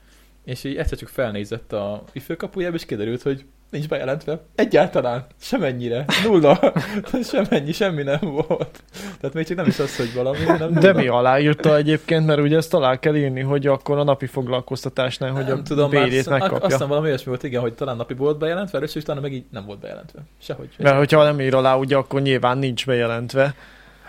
és 0.46 0.64
így 0.64 0.76
egyszer 0.76 0.98
csak 0.98 1.10
felnézett 1.10 1.74
a 1.74 2.04
főkapujába, 2.24 2.76
és 2.76 2.86
kiderült, 2.86 3.22
hogy 3.22 3.46
nincs 3.72 3.88
bejelentve. 3.88 4.40
Egyáltalán. 4.56 5.26
Semennyire. 5.42 6.06
Nulla. 6.24 6.74
Semennyi, 7.32 7.72
semmi 7.72 8.04
nem 8.04 8.20
volt. 8.22 8.84
Tehát 9.20 9.34
még 9.34 9.48
csak 9.48 9.58
nem 9.58 9.66
is 9.66 9.80
az, 9.80 9.98
hogy 9.98 10.14
valami, 10.14 10.44
hanem 10.44 10.74
De 10.74 10.94
mi 10.94 11.08
aláírta 11.08 11.76
egyébként, 11.76 12.26
mert 12.26 12.40
ugye 12.40 12.58
ezt 12.58 12.74
alá 12.74 13.00
kell 13.00 13.16
írni, 13.16 13.42
hogy 13.42 13.68
akkor 13.68 13.98
a 13.98 14.04
napi 14.04 14.26
foglalkoztatásnál, 14.26 15.32
hogy 15.32 15.46
nem 15.46 15.58
a 15.58 15.62
tudom, 15.62 15.92
már 15.92 16.04
bérét 16.04 16.20
azt- 16.20 16.30
megkapja. 16.30 16.66
Aztán 16.68 16.88
valami 16.88 17.08
olyasmi 17.08 17.28
volt, 17.28 17.44
igen, 17.44 17.62
hogy 17.62 17.74
talán 17.74 17.96
napi 17.96 18.14
volt 18.14 18.38
bejelentve, 18.38 18.80
és 18.80 18.96
utána 18.96 19.20
meg 19.20 19.34
így 19.34 19.44
nem 19.52 19.66
volt 19.66 19.80
bejelentve. 19.80 20.20
Sehogy. 20.42 20.70
Mert 20.78 20.98
hogyha 20.98 21.24
nem 21.24 21.40
ír 21.42 21.56
alá, 21.56 21.76
ugye 21.76 21.96
akkor 21.96 22.22
nyilván 22.22 22.58
nincs 22.58 22.86
bejelentve. 22.86 23.54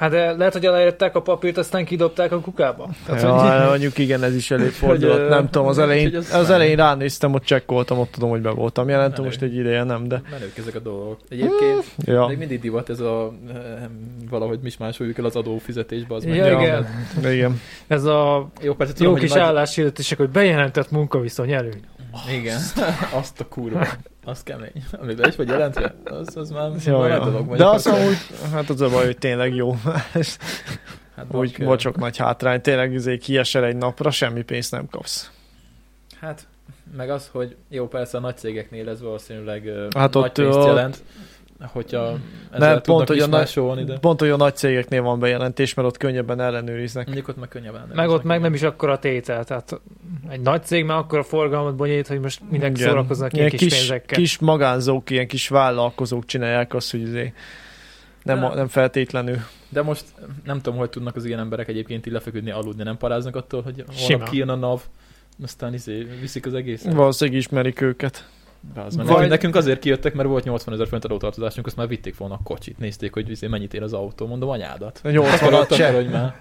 Hát 0.03 0.11
de 0.11 0.33
lehet, 0.33 0.53
hogy 0.53 0.67
aláírták 0.67 1.17
a 1.17 1.23
papírt, 1.23 1.57
aztán 1.57 1.85
kidobták 1.85 2.33
a 2.33 2.41
kukába. 2.41 2.89
Tehát, 3.07 3.23
Ja, 3.23 3.59
hogy... 3.59 3.69
mondjuk 3.69 3.99
igen, 3.99 4.23
ez 4.23 4.35
is 4.35 4.51
ö, 4.81 5.29
nem 5.29 5.51
tudom, 5.51 5.67
az 5.67 5.79
elején, 5.79 6.17
az 6.33 6.51
elején 6.51 6.77
ránéztem, 6.77 7.35
ott 7.35 7.45
csekkoltam, 7.45 7.99
ott 7.99 8.11
tudom, 8.11 8.31
hogy 8.31 8.41
be 8.41 8.51
voltam 8.51 8.89
jelentve, 8.89 9.17
Menő. 9.17 9.29
most 9.29 9.43
egy 9.43 9.55
ideje 9.55 9.83
nem, 9.83 10.09
de 10.09 10.23
Menők 10.31 10.59
ezek 10.59 10.75
a 10.75 10.79
dolgok. 10.79 11.19
Egyébként 11.29 11.85
ja. 12.05 12.27
még 12.27 12.39
mindig 12.39 12.61
divat 12.61 12.91
ez 12.91 13.01
a 13.01 13.33
eh, 13.49 13.55
valahogy 14.31 14.59
mi 14.61 14.67
is 14.67 14.77
másoljuk 14.77 15.19
el 15.19 15.25
az 15.25 15.37
adófizetésbe. 15.37 16.15
Az 16.15 16.25
Ja, 16.25 16.31
meg- 16.31 16.61
igen. 16.61 16.87
igen. 17.33 17.61
Ez 17.87 18.05
a 18.05 18.49
Jó, 18.63 18.75
persze 18.75 18.93
tudom, 18.93 19.13
jó 19.13 19.19
kis 19.19 19.31
nagy... 19.31 19.41
álláshirdetések, 19.41 20.19
hogy 20.19 20.31
bejelentett 20.31 20.91
munkaviszony 20.91 21.53
előny. 21.53 21.83
Igen, 22.31 22.61
azt 23.13 23.41
a 23.41 23.49
kurva. 23.49 23.87
Az 24.25 24.43
kemény. 24.43 24.85
Amiben 24.93 25.29
is 25.29 25.37
vagy 25.37 25.49
jelentve, 25.49 25.95
az, 26.05 26.37
az 26.37 26.51
már 26.51 26.71
Ja, 26.85 26.99
már 26.99 27.09
nagy 27.11 27.21
dolog. 27.33 27.57
De 27.57 27.67
az 27.67 27.87
amúgy, 27.87 28.17
hát 28.53 28.71
az 28.71 28.81
a 28.81 28.89
baj, 28.89 29.05
hogy 29.05 29.19
tényleg 29.19 29.55
jó. 29.55 29.77
hát 31.17 31.27
Úgy 31.31 31.55
bak, 31.59 31.67
mocsok 31.67 31.97
nagy 31.97 32.17
hátrány. 32.17 32.61
Tényleg 32.61 32.93
izé 32.93 33.19
kiesel 33.19 33.65
egy 33.65 33.77
napra, 33.77 34.11
semmi 34.11 34.43
pénzt 34.43 34.71
nem 34.71 34.89
kapsz. 34.91 35.31
Hát, 36.21 36.47
meg 36.97 37.11
az, 37.11 37.29
hogy 37.33 37.57
jó, 37.69 37.89
persze 37.89 38.17
a 38.17 38.21
nagy 38.21 38.37
cégeknél 38.37 38.89
ez 38.89 39.01
valószínűleg 39.01 39.63
Hát 39.97 40.13
nagy 40.15 40.25
ott- 40.25 40.33
pénzt 40.33 40.59
ott- 40.59 40.67
jelent, 40.67 41.03
hogyha 41.67 42.19
ezzel 42.51 42.73
Nem, 42.73 42.81
pont, 42.83 43.09
hogy 43.09 43.19
a, 43.19 43.23
is 43.23 43.29
nagy, 43.29 43.41
másolni, 43.41 43.85
de 43.85 43.99
pont, 43.99 44.21
hogy 44.21 44.29
a 44.31 44.37
nagy 44.37 44.57
cégeknél 44.57 45.03
van 45.03 45.19
bejelentés, 45.19 45.75
mert 45.75 45.89
ott 45.89 45.97
könnyebben 45.97 46.41
ellenőriznek. 46.41 47.05
mondjuk 47.05 47.29
ott 47.29 47.39
meg 47.39 47.49
könnyebben. 47.49 47.91
Meg 47.95 48.09
ott 48.09 48.23
meg 48.23 48.41
nem 48.41 48.55
is 48.55 48.63
akkora 48.63 48.99
tétel, 48.99 49.45
tehát 49.45 49.81
egy 50.29 50.41
nagy 50.41 50.65
cég 50.65 50.85
már 50.85 50.99
akkora 50.99 51.23
forgalmat 51.23 51.75
bonyolít, 51.75 52.07
hogy 52.07 52.21
most 52.21 52.41
mindenki 52.51 52.81
Igen. 52.81 52.93
szórakoznak 52.93 53.33
ilyen 53.33 53.49
kis, 53.49 53.59
kis 53.61 53.75
pénzekkel. 53.75 54.19
kis 54.19 54.39
magánzók, 54.39 55.11
ilyen 55.11 55.27
kis 55.27 55.49
vállalkozók 55.49 56.25
csinálják 56.25 56.75
azt, 56.75 56.91
hogy 56.91 57.01
izé 57.01 57.33
nem, 58.23 58.41
De- 58.41 58.55
nem 58.55 58.69
feltétlenül. 58.69 59.39
De 59.69 59.83
most 59.83 60.05
nem 60.45 60.61
tudom, 60.61 60.79
hogy 60.79 60.91
tudnak 60.91 61.17
az 61.17 61.25
ilyen 61.25 61.39
emberek 61.39 61.69
egyébként 61.69 62.07
így 62.07 62.13
lefeküdni, 62.13 62.51
aludni, 62.51 62.83
nem 62.83 62.97
paráznak 62.97 63.37
attól, 63.37 63.63
hogy 63.63 63.85
holnap 63.97 64.29
kijön 64.29 64.49
a 64.49 64.55
NAV, 64.55 64.81
aztán 65.43 65.75
izé, 65.75 66.07
viszik 66.21 66.47
az 66.47 66.55
egészet. 66.55 66.93
Valószínűleg 66.93 67.41
ismerik 67.41 67.81
őket. 67.81 68.29
Az, 68.75 68.97
mert 68.97 69.09
Vagy- 69.09 69.29
nekünk, 69.29 69.57
azért 69.57 69.79
kijöttek, 69.79 70.15
mert 70.15 70.29
volt 70.29 70.45
80 70.45 70.75
ezer 70.75 70.89
font 70.89 71.05
adótartozásunk, 71.05 71.67
azt 71.67 71.77
már 71.77 71.89
vitték 71.89 72.17
volna 72.17 72.35
a 72.35 72.41
kocsit. 72.45 72.79
Nézték, 72.79 73.13
hogy 73.13 73.31
izé, 73.31 73.47
mennyit 73.47 73.75
ér 73.75 73.83
az 73.83 73.93
autó. 73.93 74.27
Mondom, 74.27 74.49
anyádat. 74.49 75.01
80 75.03 75.39
se. 75.39 75.67
Takarodj 75.67 76.09
már. 76.09 76.35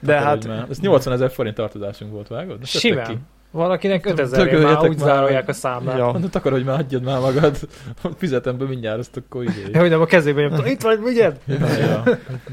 De 0.00 0.20
hát 0.20 0.46
már. 0.46 0.66
Ez 0.70 0.80
80 0.80 1.12
ezer 1.12 1.30
forint 1.30 1.54
tartozásunk 1.54 2.12
volt, 2.12 2.28
vágod? 2.28 2.58
Ezt 2.62 2.78
Simán. 2.78 3.26
Valakinek 3.50 4.06
5000 4.06 4.58
már 4.62 4.78
úgy 4.78 4.88
már. 4.88 4.98
zárolják 4.98 5.48
a 5.48 5.52
számlát. 5.52 5.98
Ja. 5.98 6.04
Mondom, 6.04 6.30
takarodj 6.30 6.64
már, 6.64 6.76
hagyjad 6.76 7.02
már 7.02 7.20
magad. 7.20 7.56
Fizetem 8.18 8.58
be 8.58 8.64
mindjárt, 8.64 8.98
azt 8.98 9.16
akkor. 9.16 9.44
Ja, 9.72 9.80
hogy 9.80 9.90
nem 9.90 10.00
a 10.00 10.04
kezébe 10.06 10.40
nyomtam. 10.40 10.66
Itt 10.66 10.82
vagy, 10.82 11.02
vigyed! 11.02 11.38
Ja, 11.46 11.66
ja. 11.78 12.02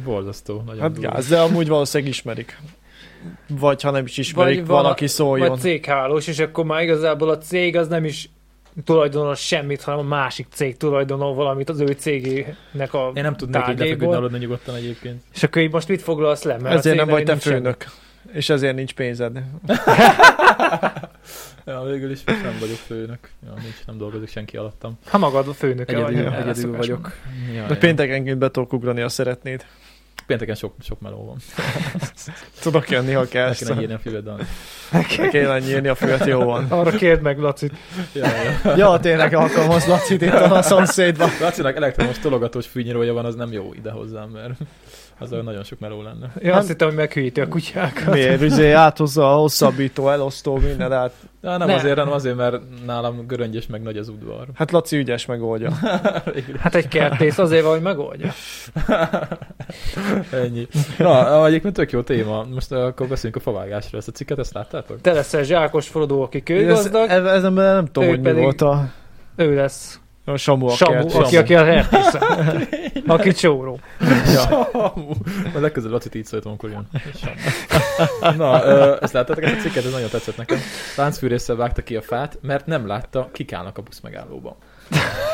Borzasztó. 0.03 0.63
Nagyon 0.65 0.81
Hát 0.81 0.99
gáz, 0.99 1.27
de 1.27 1.39
amúgy 1.39 1.67
valószínűleg 1.67 2.11
ismerik. 2.13 2.59
Vagy 3.59 3.81
ha 3.81 3.91
nem 3.91 4.05
is 4.05 4.17
ismerik, 4.17 4.57
Vagy 4.59 4.67
vala- 4.67 4.81
valaki 4.81 5.07
szóljon. 5.07 5.49
Vagy 5.49 5.59
céghálós, 5.59 6.27
és 6.27 6.39
akkor 6.39 6.65
már 6.65 6.81
igazából 6.83 7.29
a 7.29 7.37
cég 7.37 7.77
az 7.77 7.87
nem 7.87 8.05
is 8.05 8.29
tulajdonol 8.85 9.35
semmit, 9.35 9.81
hanem 9.81 9.99
a 9.99 10.03
másik 10.03 10.47
cég 10.51 10.77
tulajdonol 10.77 11.33
valamit 11.33 11.69
az 11.69 11.79
ő 11.79 11.85
cégének 11.85 12.93
a 12.93 13.11
Én 13.15 13.23
nem 13.23 13.35
tudnék 13.35 13.67
így 13.69 13.79
lefeküdni 13.79 14.13
aludni 14.13 14.37
nyugodtan 14.37 14.75
egyébként. 14.75 15.23
És 15.33 15.43
akkor 15.43 15.61
így 15.61 15.71
most 15.71 15.87
mit 15.87 16.01
foglalsz 16.01 16.43
le? 16.43 16.57
Mert 16.57 16.75
Ezért 16.75 16.95
nem 16.95 17.07
vagy 17.07 17.23
te 17.23 17.31
nincs 17.31 17.43
semmi. 17.43 17.55
főnök. 17.55 17.85
És 18.31 18.49
ezért 18.49 18.75
nincs 18.75 18.93
pénzed. 18.93 19.39
Ja, 21.65 21.81
végül 21.81 22.11
is 22.11 22.19
most 22.25 22.43
nem 22.43 22.57
vagyok 22.59 22.75
főnök. 22.77 23.29
Ja, 23.45 23.53
nincs, 23.61 23.85
nem 23.85 23.97
dolgozik 23.97 24.29
senki 24.29 24.57
alattam. 24.57 24.97
Ha 25.07 25.17
magad 25.17 25.47
a 25.47 25.53
főnöke 25.53 25.99
vagy. 25.99 26.13
Egyedül, 26.13 26.31
ja, 26.31 26.37
egyedül 26.37 26.75
vagyok. 26.77 27.11
Ja, 27.55 27.61
De 27.67 27.73
ja. 27.73 27.77
péntekenként 27.79 28.37
be 28.37 28.51
tudok 28.51 28.73
ugrani, 28.73 29.01
ha 29.01 29.09
szeretnéd. 29.09 29.65
Pénteken 30.27 30.55
sok, 30.55 30.73
sok 30.81 30.99
meló 30.99 31.25
van. 31.25 31.37
Tudok 32.61 32.89
jönni, 32.89 33.11
ha 33.11 33.25
kell. 33.27 33.47
El 33.47 33.55
kéne 33.55 33.81
írni 33.81 33.93
a 33.93 33.99
füved, 33.99 34.23
Dani. 34.23 34.43
Le 34.91 35.27
kéne 35.29 35.59
nyírni 35.59 35.87
a 35.87 35.95
füvet, 35.95 36.25
jó 36.25 36.43
van. 36.43 36.65
Arra 36.69 36.91
kérd 36.91 37.21
meg, 37.21 37.39
Lacit. 37.39 37.73
Ja, 38.13 38.25
ja. 38.63 38.75
Ja, 38.75 38.99
tényleg 38.99 39.33
alkalmaz 39.33 39.85
Lacit 39.85 40.21
itt 40.21 40.33
a 40.33 40.61
szomszédban. 40.71 41.29
Lacinak 41.39 41.75
elektromos 41.75 42.19
tologatós 42.19 42.67
fűnyírója 42.67 43.13
van, 43.13 43.25
az 43.25 43.35
nem 43.35 43.51
jó 43.51 43.73
ide 43.73 43.91
hozzám, 43.91 44.29
mert 44.29 44.53
az 45.31 45.43
nagyon 45.43 45.63
sok 45.63 45.79
meló 45.79 46.01
lenne. 46.01 46.31
Ja, 46.39 46.55
azt 46.55 46.67
hittem, 46.67 46.87
hogy 46.87 46.97
meghűíti 46.97 47.41
a 47.41 47.47
kutyákat. 47.47 48.13
Miért? 48.13 48.41
Ugye 48.41 48.75
áthozza 48.75 49.33
a 49.33 49.37
hosszabbító, 49.37 50.09
elosztó, 50.09 50.55
minden, 50.57 50.91
hát 50.91 51.11
Ja, 51.41 51.57
nem 51.57 51.67
Ne. 51.67 51.73
azért, 51.73 51.97
hanem 51.97 52.13
azért, 52.13 52.35
mert 52.35 52.61
nálam 52.85 53.27
göröngyös 53.27 53.67
meg 53.67 53.81
nagy 53.81 53.97
az 53.97 54.07
udvar. 54.09 54.45
Hát 54.53 54.71
Laci 54.71 54.97
ügyes 54.97 55.25
megoldja. 55.25 55.71
Hát 56.59 56.75
egy 56.75 56.87
kertész 56.87 57.37
azért 57.37 57.63
van, 57.63 57.71
hogy 57.71 57.81
megoldja. 57.81 58.31
Ennyi. 60.43 60.67
Na, 60.97 61.45
egyébként 61.45 61.73
tök 61.73 61.91
jó 61.91 62.01
téma. 62.01 62.45
Most 62.53 62.71
uh, 62.71 62.83
akkor 62.85 63.07
beszéljünk 63.07 63.45
a 63.45 63.51
favágásról. 63.51 63.99
Ezt 63.99 64.07
a 64.09 64.11
cikket, 64.11 64.39
ezt 64.39 64.53
láttátok? 64.53 65.01
Te 65.01 65.13
leszel 65.13 65.43
Zsákos 65.43 65.87
Frodó, 65.87 66.21
aki 66.21 66.37
Ez, 66.37 66.43
kőgazdag, 66.43 67.09
ez, 67.09 67.25
ez, 67.25 67.41
nem 67.41 67.85
tudom, 67.85 68.03
Ő 68.03 68.11
hogy 68.11 68.19
mi 68.21 68.25
pedig- 68.27 68.41
volt 68.43 68.61
a, 68.61 68.89
ő 69.35 69.55
lesz 69.55 69.99
a 70.25 70.37
Samu 70.37 70.67
a 70.67 70.71
Samu, 70.75 70.91
kert. 71.07 71.13
aki, 71.13 71.37
aki 71.37 71.55
a 71.55 71.63
hertésze. 71.63 72.19
aki 73.07 73.31
csóró. 73.31 73.79
Ja. 74.33 74.61
A 75.55 75.59
legközelebb 75.59 75.93
Lacit 75.93 76.15
így 76.15 76.25
szóltam, 76.25 76.51
amikor 76.51 76.69
jön. 76.69 76.87
Samu. 77.15 78.37
Na, 78.37 78.65
ö, 78.65 78.97
ezt 79.01 79.13
láttátok 79.13 79.43
ezt 79.43 79.55
a 79.55 79.59
cikket? 79.61 79.85
Ez 79.85 79.91
nagyon 79.91 80.09
tetszett 80.09 80.37
nekem. 80.37 80.57
Láncfűrészsel 80.97 81.55
vágta 81.55 81.81
ki 81.81 81.95
a 81.95 82.01
fát, 82.01 82.37
mert 82.41 82.65
nem 82.65 82.87
látta, 82.87 83.29
kik 83.31 83.53
állnak 83.53 83.77
a 83.77 83.81
buszmegállóban. 83.81 84.55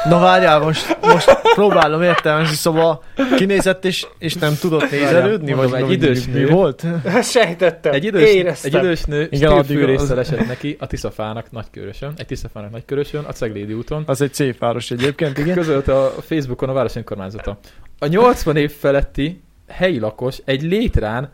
Na 0.06 0.20
várjál, 0.20 0.60
most, 0.60 0.98
most 1.02 1.42
próbálom 1.56 2.02
értelmezni, 2.02 2.56
szóval 2.56 3.04
kinézett 3.36 3.86
és, 3.86 4.08
és 4.20 4.34
nem 4.34 4.56
tudott 4.60 4.92
nézelődni? 4.92 5.54
Vagy 5.54 5.74
egy 5.74 5.92
idős 5.92 6.26
mi 6.26 6.32
nő. 6.32 6.48
volt? 6.48 6.86
Sejtettem. 7.24 7.94
Egy 7.94 8.04
idős, 8.04 8.34
Éreztem. 8.34 8.76
egy 8.76 8.84
idős 8.84 9.04
nő 9.04 9.28
Igen, 9.32 9.52
addig 9.52 9.80
esett 10.18 10.48
neki 10.48 10.76
a 10.80 10.88
Tiszafának 10.88 11.52
nagykörösön, 11.52 12.14
egy 12.18 12.26
Tiszafának 12.26 12.72
nagykörösön, 12.72 13.24
a 13.24 13.32
Ceglédi 13.32 13.74
úton, 13.74 14.04
Az 14.06 14.22
egy 14.22 14.34
szép 14.34 14.60
város 14.60 14.92
egyébként, 14.92 15.38
igen. 15.38 15.56
közölte 15.56 15.98
a 15.98 16.14
Facebookon 16.22 16.70
a 16.70 16.74
város 16.74 16.96
önkormányzata. 16.96 17.60
A 18.00 18.06
80 18.08 18.56
év 18.56 18.72
feletti 18.72 19.42
helyi 19.68 20.00
lakos 20.00 20.38
egy 20.46 20.62
létrán 20.62 21.32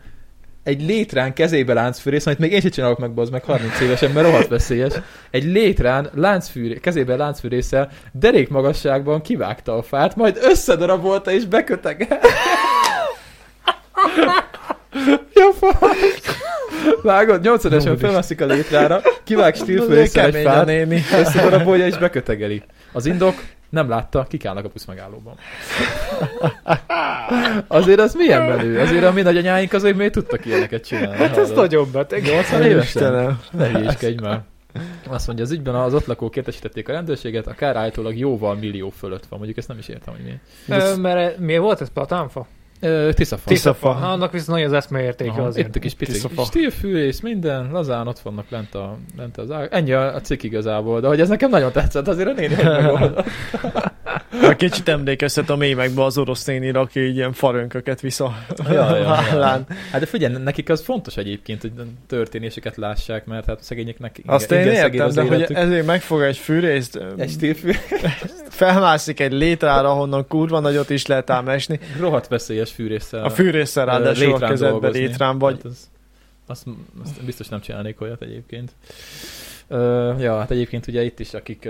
egy 0.66 0.82
létrán 0.82 1.32
kezébe 1.32 1.72
láncfűrész, 1.72 2.26
amit 2.26 2.38
még 2.38 2.52
én 2.52 2.60
sem 2.60 2.70
csinálok 2.70 2.98
meg, 2.98 3.18
az 3.18 3.30
meg 3.30 3.44
30 3.44 3.80
évesen, 3.80 4.10
mert 4.10 4.26
rohadt 4.26 4.48
veszélyes. 4.48 4.92
Egy 5.30 5.44
létrán 5.44 6.10
láncfűré, 6.14 6.74
kezébe 6.74 7.16
láncfűrészsel 7.16 7.90
derék 8.12 8.48
magasságban 8.48 9.20
kivágta 9.20 9.76
a 9.76 9.82
fát, 9.82 10.16
majd 10.16 10.38
összedarabolta 10.42 11.30
és 11.30 11.44
bekötege. 11.44 12.06
ja, 15.34 15.52
fasz. 15.58 15.96
Vágod, 17.02 17.42
80 17.42 17.72
esen 17.72 17.98
felmászik 17.98 18.40
a 18.40 18.46
létrára, 18.46 19.00
kivág 19.24 19.54
stílfűrészsel 19.54 20.26
egy 20.26 20.42
fát, 20.42 20.70
összedarabolja 21.20 21.86
és 21.86 21.98
bekötegeli. 21.98 22.62
Az 22.92 23.06
indok 23.06 23.34
nem 23.68 23.88
látta, 23.88 24.26
kik 24.28 24.44
állnak 24.44 24.64
a 24.64 24.68
buszmegállóban. 24.68 25.34
Azért 27.66 28.00
az 28.00 28.14
milyen 28.14 28.42
menő? 28.42 28.80
Azért 28.80 29.04
a 29.04 29.12
mi 29.12 29.22
nagyanyáink 29.22 29.72
azért 29.72 29.96
még 29.96 30.10
tudtak 30.10 30.46
ilyeneket 30.46 30.86
csinálni. 30.86 31.16
Hát 31.16 31.36
ez 31.36 31.50
nagyon 31.50 31.88
beteg. 31.92 32.22
80 32.22 32.62
évesen? 32.62 32.80
Istenem. 32.82 33.40
Ne 33.50 33.68
hülyéskedj 33.68 34.22
már. 34.22 34.40
Azt 35.08 35.26
mondja, 35.26 35.44
az 35.44 35.50
ügyben 35.50 35.74
az 35.74 35.94
ott 35.94 36.06
lakók 36.06 36.36
értesítették 36.36 36.88
a 36.88 36.92
rendőrséget, 36.92 37.46
a 37.46 37.52
kár 37.54 37.76
állítólag 37.76 38.18
jóval 38.18 38.54
millió 38.54 38.90
fölött 38.90 39.26
van. 39.26 39.38
Mondjuk 39.38 39.58
ezt 39.58 39.68
nem 39.68 39.78
is 39.78 39.88
értem, 39.88 40.14
hogy 40.14 40.24
mi. 40.24 40.40
Ö, 40.74 40.96
Mert 40.96 41.38
mi 41.38 41.58
volt 41.58 41.80
ez? 41.80 41.88
Platánfa? 41.88 42.46
Ö, 42.80 43.10
Tiszafa. 43.14 43.48
Tiszafa. 43.48 43.92
Na, 43.98 44.10
Annak 44.12 44.32
viszont 44.32 44.58
nagy 44.58 44.66
az 44.66 44.72
eszmeértéke 44.72 45.30
Aha, 45.30 45.42
azért. 45.42 45.68
Itt 45.68 45.76
a 45.76 45.78
kis. 45.78 45.94
Stílfűrész, 46.46 47.20
minden, 47.20 47.70
lazán 47.72 48.06
ott 48.06 48.18
vannak 48.18 48.50
lent 48.50 48.74
a, 48.74 48.98
lent 49.16 49.36
az 49.36 49.50
ág. 49.50 49.68
Ennyi 49.72 49.92
a, 49.92 50.14
a 50.14 50.20
cikk 50.20 50.42
igazából, 50.42 51.00
de 51.00 51.06
hogy 51.06 51.20
ez 51.20 51.28
nekem 51.28 51.50
nagyon 51.50 51.72
tetszett, 51.72 52.08
azért 52.08 52.28
a 52.28 52.32
néni 52.32 52.54
hogy. 52.54 53.14
A 54.42 54.56
kicsit 54.56 54.88
emlékeztet 54.88 55.50
a 55.50 55.56
mémekbe 55.56 56.04
az 56.04 56.18
orosz 56.18 56.44
nénire, 56.44 56.78
aki 56.78 57.00
ilyen 57.12 57.32
farönköket 57.32 58.00
visz 58.00 58.20
a 58.20 58.36
Ja, 58.64 58.72
ja, 58.72 58.96
ja. 58.96 59.04
vállán. 59.04 59.66
Hát 59.90 60.00
de 60.00 60.06
figyelj, 60.06 60.36
nekik 60.42 60.68
az 60.68 60.82
fontos 60.82 61.16
egyébként, 61.16 61.60
hogy 61.60 61.72
történéseket 62.06 62.76
lássák, 62.76 63.24
mert 63.26 63.46
hát 63.46 63.62
szegényeknek 63.62 64.20
Azt 64.26 64.50
igen, 64.50 64.62
én 64.62 64.70
igen, 64.72 64.84
értem, 64.92 65.06
az 65.06 65.14
de 65.14 65.22
hogy 65.22 65.32
életük. 65.32 65.56
ezért 65.56 65.86
megfog 65.86 66.22
egy 66.22 66.36
fűrészt, 66.36 67.00
Egy 67.16 67.30
stílfű, 67.30 67.70
felmászik 68.56 69.20
egy 69.20 69.32
létrára, 69.32 69.90
ahonnan 69.90 70.26
kurva 70.28 70.60
nagyot 70.60 70.90
is 70.90 71.06
lehet 71.06 71.30
ám 71.30 71.48
esni. 71.48 71.80
rohadt 71.98 72.28
veszélyes 72.28 72.72
fűrészsel. 72.72 73.24
A 73.24 73.30
fűrészsel 73.30 73.86
ö, 73.86 73.90
ráadásul 73.90 74.24
a 74.24 74.26
létrán 74.26 74.50
kezedbe 74.50 74.70
dolgozni. 74.70 74.98
létrán 74.98 75.38
vagy. 75.38 75.54
Hát 75.54 75.64
az, 75.64 75.88
azt, 76.46 76.66
azt, 77.02 77.24
biztos 77.24 77.48
nem 77.48 77.60
csinálnék 77.60 78.00
olyat 78.00 78.22
egyébként. 78.22 78.72
Ö, 79.68 80.12
ja, 80.18 80.38
hát 80.38 80.50
egyébként 80.50 80.86
ugye 80.86 81.02
itt 81.02 81.18
is, 81.20 81.34
akik, 81.34 81.68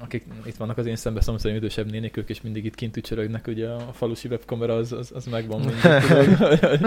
akik 0.00 0.24
itt 0.44 0.56
vannak 0.56 0.78
az 0.78 0.86
én 0.86 0.96
szembe 0.96 1.20
szomszédom 1.20 1.56
idősebb 1.56 1.90
nénik, 1.90 2.16
ők 2.16 2.28
is 2.28 2.40
mindig 2.40 2.64
itt 2.64 2.74
kint 2.74 2.96
ücsörögnek, 2.96 3.46
ugye 3.46 3.68
a 3.68 3.92
falusi 3.92 4.28
webkamera 4.28 4.74
az, 4.74 4.92
az, 4.92 5.12
az 5.14 5.24
megvan 5.24 5.60
mindig, 5.60 5.80
tudod, 6.06 6.58
hogy, 6.60 6.80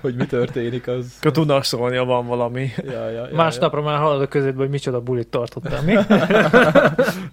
hogy 0.00 0.14
mi 0.14 0.26
történik, 0.26 0.86
az... 0.86 1.16
Akkor 1.18 1.30
tudnak 1.30 1.64
szólni, 1.64 1.96
ha 1.96 2.04
van 2.04 2.26
valami. 2.26 2.70
Ja, 2.76 3.08
ja, 3.08 3.26
ja, 3.28 3.34
Másnapra 3.34 3.82
már 3.82 3.98
hallod 3.98 4.22
a 4.22 4.28
közöttben, 4.28 4.60
hogy 4.60 4.70
micsoda 4.70 5.00
bulit 5.00 5.28
tartottál. 5.28 5.82
Mi? 5.82 5.92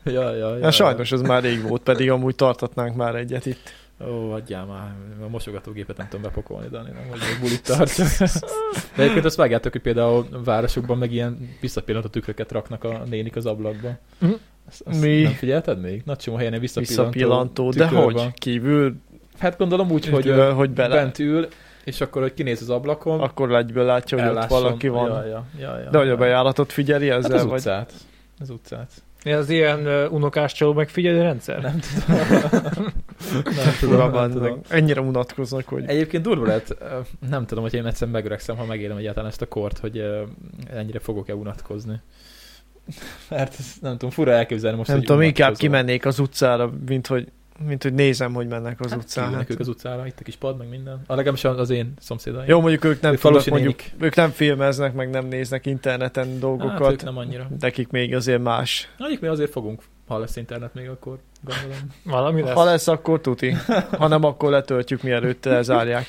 Ja, 0.04 0.22
ja, 0.22 0.36
ja, 0.36 0.50
ja, 0.50 0.58
Ja, 0.58 0.72
sajnos 0.72 1.12
ez 1.12 1.22
már 1.22 1.44
rég 1.44 1.62
volt, 1.68 1.82
pedig 1.82 2.10
amúgy 2.10 2.36
tartatnánk 2.36 2.96
már 2.96 3.16
egyet 3.16 3.46
itt. 3.46 3.74
Ó, 4.08 4.32
adjál 4.32 4.66
már, 4.66 4.94
a 5.26 5.28
mosogatógépet 5.30 5.98
nem 5.98 6.08
tudom 6.08 6.22
bepakolni, 6.22 6.68
Dani, 6.68 6.90
nem, 6.92 7.10
hogy 7.10 7.20
még 7.20 7.40
bulit 7.42 7.64
tartsak. 7.64 8.08
De 8.96 9.02
egyébként 9.02 9.26
azt 9.26 9.36
vágjátok, 9.36 9.72
hogy 9.72 9.82
például 9.82 10.28
a 10.32 10.44
városokban 10.44 10.98
meg 10.98 11.12
ilyen 11.12 11.50
visszapillantó 11.60 12.08
tükröket 12.08 12.52
raknak 12.52 12.84
a 12.84 13.04
nénik 13.10 13.36
az 13.36 13.46
ablakba. 13.46 13.98
Azt, 14.68 14.82
azt 14.86 15.02
Mi? 15.02 15.22
Nem 15.22 15.32
figyelted 15.32 15.82
még? 15.82 16.02
Nagy 16.06 16.18
csomó 16.18 16.38
helyen 16.38 16.60
visszapillantó, 16.60 17.10
Visszapillantó, 17.12 17.70
de 17.70 17.88
tükör 17.88 18.04
hogy? 18.04 18.34
Kívül, 18.34 18.96
Hát 19.40 19.58
gondolom 19.58 19.92
úgy, 19.92 20.06
hogy, 20.08 20.30
Hogy, 20.30 20.52
hogy 20.54 20.70
bele- 20.70 20.96
bent 20.96 21.20
ül, 21.20 21.48
és 21.84 22.02
akkor, 22.02 22.22
hogy 22.22 22.34
kinéz 22.34 22.62
az 22.62 22.70
ablakon, 22.70 23.20
akkor 23.20 23.56
egyből 23.56 23.86
látja, 23.86 24.18
hogy 24.18 24.28
ott 24.28 24.34
ellásson. 24.36 24.62
valaki 24.62 24.88
van. 24.88 25.10
Ja, 25.10 25.26
ja, 25.26 25.46
ja, 25.60 25.80
ja, 25.80 25.90
De 25.90 25.98
hogy 25.98 26.08
a 26.08 26.12
ja. 26.12 26.18
bejáratot 26.18 26.72
figyeli 26.72 27.10
Hát 27.10 27.18
ezzel, 27.18 27.38
az 27.38 27.44
vagy? 27.46 27.54
utcát. 27.54 27.94
Az 28.40 28.50
utcát. 28.50 28.92
Ez 29.24 29.50
ilyen 29.50 29.88
uh, 29.88 30.14
unokás 30.14 30.54
csaló 30.54 30.74
megfigyelő 30.74 31.22
rendszer? 31.22 31.62
Nem 31.62 31.80
tudom. 31.80 32.20
nem 33.64 33.74
tudom, 33.80 34.10
Fura, 34.10 34.10
nem 34.22 34.32
tudom. 34.32 34.60
Ennyire 34.70 35.02
unatkoznak, 35.02 35.68
hogy... 35.68 35.84
Egyébként 35.88 36.24
durva 36.24 36.46
lehet, 36.46 36.76
ö, 36.80 36.86
nem 37.30 37.46
tudom, 37.46 37.64
hogy 37.64 37.74
én 37.74 37.86
egyszer 37.86 38.08
megöregszem, 38.08 38.56
ha 38.58 38.66
megérem 38.66 38.98
egyáltalán 38.98 39.30
ezt 39.30 39.42
a 39.42 39.48
kort, 39.48 39.78
hogy 39.78 40.04
ennyire 40.74 41.00
fogok-e 41.00 41.36
unatkozni. 41.36 42.02
Mert 43.30 43.56
ez, 43.60 43.66
nem 43.82 43.92
tudom, 43.92 44.10
fura 44.10 44.32
elképzelni 44.32 44.78
most, 44.78 44.90
Nem 44.90 45.02
tudom, 45.02 45.22
inkább 45.22 45.56
kimennék 45.56 46.06
az 46.06 46.20
utcára, 46.20 46.72
mint 46.88 47.08
hogy, 47.08 47.28
mint 47.68 47.84
hogy 47.84 47.94
nézem, 47.94 48.34
hogy 48.34 48.48
mennek 48.48 48.80
az 48.80 48.92
Hát 48.92 49.14
kiülnek 49.14 49.38
Hát. 49.38 49.50
ők 49.50 49.60
az 49.60 49.68
utcára, 49.68 50.08
itt 50.08 50.20
a 50.20 50.24
kis 50.24 50.36
pad, 50.36 50.58
meg 50.58 50.70
minden. 50.70 51.02
A 51.08 51.16
legalábbis 51.16 51.44
az 51.44 51.70
én 51.70 51.94
szomszédaim. 52.00 52.46
Jó, 52.50 52.60
mondjuk 52.60 52.84
ők 52.84 53.02
nem 53.02 53.14
Ők 53.14 53.20
tudnak, 53.20 53.46
mondjuk, 53.46 53.78
nénik. 53.78 53.94
ők 54.00 54.16
nem 54.16 54.30
filmeznek, 54.30 54.94
meg 54.94 55.10
nem 55.10 55.26
néznek 55.26 55.66
interneten 55.66 56.28
hát, 56.28 56.40
dolgokat. 56.40 56.92
ők 56.92 57.04
nem 57.04 57.18
annyira. 57.18 57.48
Nekik 57.60 57.90
még 57.90 58.16
azért 58.16 58.42
más. 58.42 58.90
Mondjuk 58.98 59.22
mi 59.22 59.28
azért 59.28 59.52
fogunk, 59.52 59.84
ha 60.12 60.20
lesz 60.20 60.36
internet 60.36 60.74
még 60.74 60.90
akkor, 60.90 61.18
gondolom. 61.42 61.88
Valami 62.04 62.42
lesz. 62.42 62.54
Ha 62.54 62.64
lesz, 62.64 62.88
akkor 62.88 63.22
tuti. 63.22 63.56
Ha 63.98 64.08
nem, 64.08 64.24
akkor 64.24 64.52
letöltjük, 64.52 65.04
mielőtt 65.04 65.46
elzárják. 65.46 66.06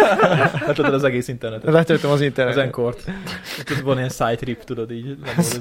Letöltöd 0.66 0.94
az 0.94 1.04
egész 1.04 1.28
internetet. 1.28 1.72
Letöltöm 1.72 2.10
az 2.10 2.16
Az 2.16 2.22
internetet. 2.22 2.62
Enkort. 2.62 3.04
Tudod, 3.64 3.82
van 3.82 3.96
ilyen 3.96 4.08
side 4.08 4.34
trip, 4.34 4.64
tudod 4.64 4.90
így. 4.90 5.16
az. 5.36 5.60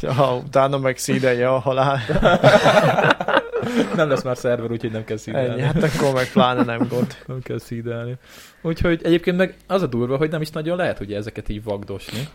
Ja, 0.00 0.36
utána 0.46 0.78
meg 0.78 0.98
szídelje 0.98 1.48
a 1.48 1.58
halál. 1.58 2.00
Nem 3.96 4.08
lesz 4.08 4.22
már 4.22 4.36
szerver, 4.36 4.70
úgyhogy 4.70 4.92
nem 4.92 5.04
kell 5.04 5.16
szídelni. 5.16 5.48
Ennyi, 5.48 5.60
hát 5.60 5.82
akkor 5.82 6.12
meg 6.12 6.30
pláne 6.32 6.62
nem 6.64 6.86
gond. 6.88 7.16
Nem 7.26 7.40
kell 7.42 7.58
szídelni. 7.58 8.16
Úgyhogy 8.62 9.00
egyébként 9.02 9.36
meg 9.36 9.54
az 9.66 9.82
a 9.82 9.86
durva, 9.86 10.16
hogy 10.16 10.30
nem 10.30 10.40
is 10.40 10.50
nagyon 10.50 10.76
lehet 10.76 11.00
ugye 11.00 11.16
ezeket 11.16 11.48
így 11.48 11.62
vagdosni. 11.62 12.28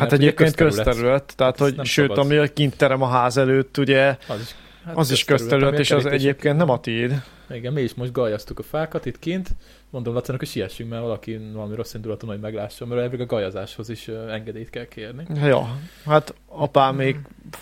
Hát 0.00 0.12
egyébként 0.12 0.54
közterület, 0.54 1.32
tehát 1.36 1.58
Hát 1.58 1.68
ezt 1.68 1.76
hogy 1.76 1.86
sőt, 1.86 2.08
szabad. 2.08 2.24
ami 2.24 2.36
a 2.36 2.52
kint 2.52 2.76
terem 2.76 3.02
a 3.02 3.08
ház 3.08 3.36
előtt, 3.36 3.78
ugye, 3.78 4.16
Az 4.28 4.40
is, 4.40 4.54
hát 4.84 4.96
az 4.96 5.10
is 5.10 5.24
közterület, 5.24 5.78
és 5.78 5.90
az 5.90 6.06
egyébként 6.06 6.56
nem 6.56 6.70
a 6.70 6.80
tiéd. 6.80 7.22
Igen, 7.50 7.72
mi 7.72 7.80
is 7.80 7.94
most 7.94 8.12
gajaztuk 8.12 8.58
a 8.58 8.62
fákat 8.62 9.06
itt 9.06 9.18
kint. 9.18 9.48
Mondom 9.90 10.14
Lacinak, 10.14 10.38
hogy 10.40 10.48
siessünk, 10.48 10.90
mert 10.90 11.02
valaki 11.02 11.40
valami 11.52 11.74
rossz 11.74 11.94
indulatú 11.94 12.26
hogy 12.26 12.40
meglásson, 12.40 12.88
mert 12.88 13.00
elvileg 13.00 13.26
a 13.30 13.34
gajazáshoz 13.34 13.88
is 13.88 14.08
engedélyt 14.08 14.70
kell 14.70 14.84
kérni. 14.84 15.26
Ja, 15.34 15.76
hát 16.06 16.34
apám 16.46 16.94
még 16.94 17.16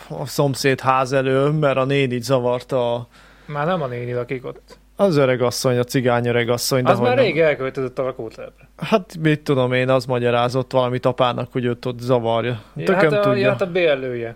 a 0.09 0.27
szomszéd 0.27 0.81
ház 0.81 1.13
elől, 1.13 1.53
mert 1.53 1.77
a 1.77 1.85
nénit 1.85 2.23
zavarta 2.23 2.95
a, 2.95 3.09
Már 3.47 3.67
nem 3.67 3.83
a 3.83 3.87
néni 3.87 4.13
lakik 4.13 4.45
ott. 4.45 4.79
Az 5.01 5.17
öreg 5.17 5.43
asszony, 5.43 5.79
a 5.79 5.85
cigány 5.85 6.27
öreg 6.27 6.49
asszony. 6.49 6.83
De 6.83 6.91
Az 6.91 6.99
már 6.99 7.15
nem. 7.15 7.25
rég 7.25 7.41
elköltözött 7.41 7.99
a 7.99 8.03
lakótelepre. 8.03 8.69
Hát 8.77 9.17
mit 9.21 9.41
tudom 9.41 9.73
én, 9.73 9.89
az 9.89 10.05
magyarázott 10.05 10.73
valamit 10.73 11.07
apának, 11.07 11.53
hogy 11.53 11.65
őt 11.65 11.85
ott 11.85 11.99
zavarja. 12.01 12.63
Ja, 12.77 12.85
Tököm 12.85 13.11
hát, 13.11 13.19
a, 13.19 13.29
tudja. 13.29 13.43
ja, 13.43 13.51
hát 13.51 13.63
a 13.63 13.71
bérlője. 13.71 14.35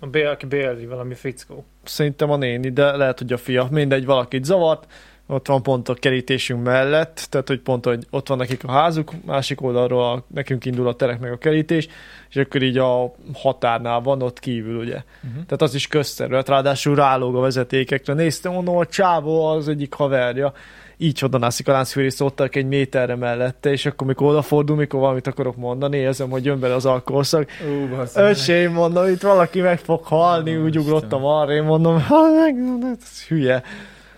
A 0.00 0.06
bél, 0.06 0.28
aki 0.28 0.46
bérli 0.46 0.86
valami 0.86 1.14
fickó. 1.14 1.64
Szerintem 1.84 2.30
a 2.30 2.36
néni, 2.36 2.70
de 2.70 2.96
lehet, 2.96 3.18
hogy 3.18 3.32
a 3.32 3.36
fia. 3.36 3.68
Mindegy, 3.70 4.04
valakit 4.04 4.44
zavart, 4.44 4.86
ott 5.26 5.46
van 5.46 5.62
pont 5.62 5.88
a 5.88 5.94
kerítésünk 5.94 6.64
mellett, 6.64 7.26
tehát 7.30 7.48
hogy 7.48 7.60
pont, 7.60 7.84
hogy 7.84 8.06
ott 8.10 8.28
van 8.28 8.38
nekik 8.38 8.64
a 8.64 8.70
házuk, 8.70 9.12
másik 9.26 9.60
oldalról 9.60 10.04
a, 10.04 10.24
nekünk 10.34 10.64
indul 10.64 10.88
a 10.88 10.94
terek 10.94 11.20
meg 11.20 11.32
a 11.32 11.38
kerítés, 11.38 11.88
és 12.28 12.36
akkor 12.36 12.62
így 12.62 12.78
a 12.78 13.14
határnál 13.34 14.00
van 14.00 14.22
ott 14.22 14.38
kívül, 14.38 14.78
ugye. 14.78 15.02
Uh-huh. 15.16 15.32
Tehát 15.32 15.62
az 15.62 15.74
is 15.74 15.86
közterület, 15.86 16.48
ráadásul 16.48 16.94
rálóg 16.94 17.36
a 17.36 17.40
vezetékekre. 17.40 18.14
Néztem, 18.14 18.52
mondom, 18.52 18.76
a 18.76 18.86
csávó 18.86 19.46
az 19.46 19.68
egyik 19.68 19.94
haverja, 19.94 20.52
így 20.96 21.18
hodonászik 21.18 21.68
a 21.68 21.72
láncfűrész 21.72 22.20
ott 22.20 22.40
egy 22.40 22.66
méterre 22.66 23.16
mellette, 23.16 23.70
és 23.70 23.86
akkor 23.86 24.06
mikor 24.06 24.26
odafordul, 24.30 24.76
mikor 24.76 25.00
valamit 25.00 25.26
akarok 25.26 25.56
mondani, 25.56 25.96
érzem, 25.96 26.30
hogy 26.30 26.44
jön 26.44 26.60
bele 26.60 26.74
az 26.74 26.86
alkoholszag. 26.86 27.46
Ú, 27.68 27.96
Öcsém, 28.14 28.72
mondom, 28.72 29.06
itt 29.06 29.22
valaki 29.22 29.60
meg 29.60 29.78
fog 29.78 30.04
halni, 30.04 30.56
Ó, 30.56 30.62
úgy 30.62 30.78
ugrottam 30.78 31.24
arra, 31.24 31.52
én 31.52 31.62
mondom, 31.62 32.02
ha 32.08 32.30
meg, 32.30 32.56
ez 33.00 33.26
hülye. 33.26 33.62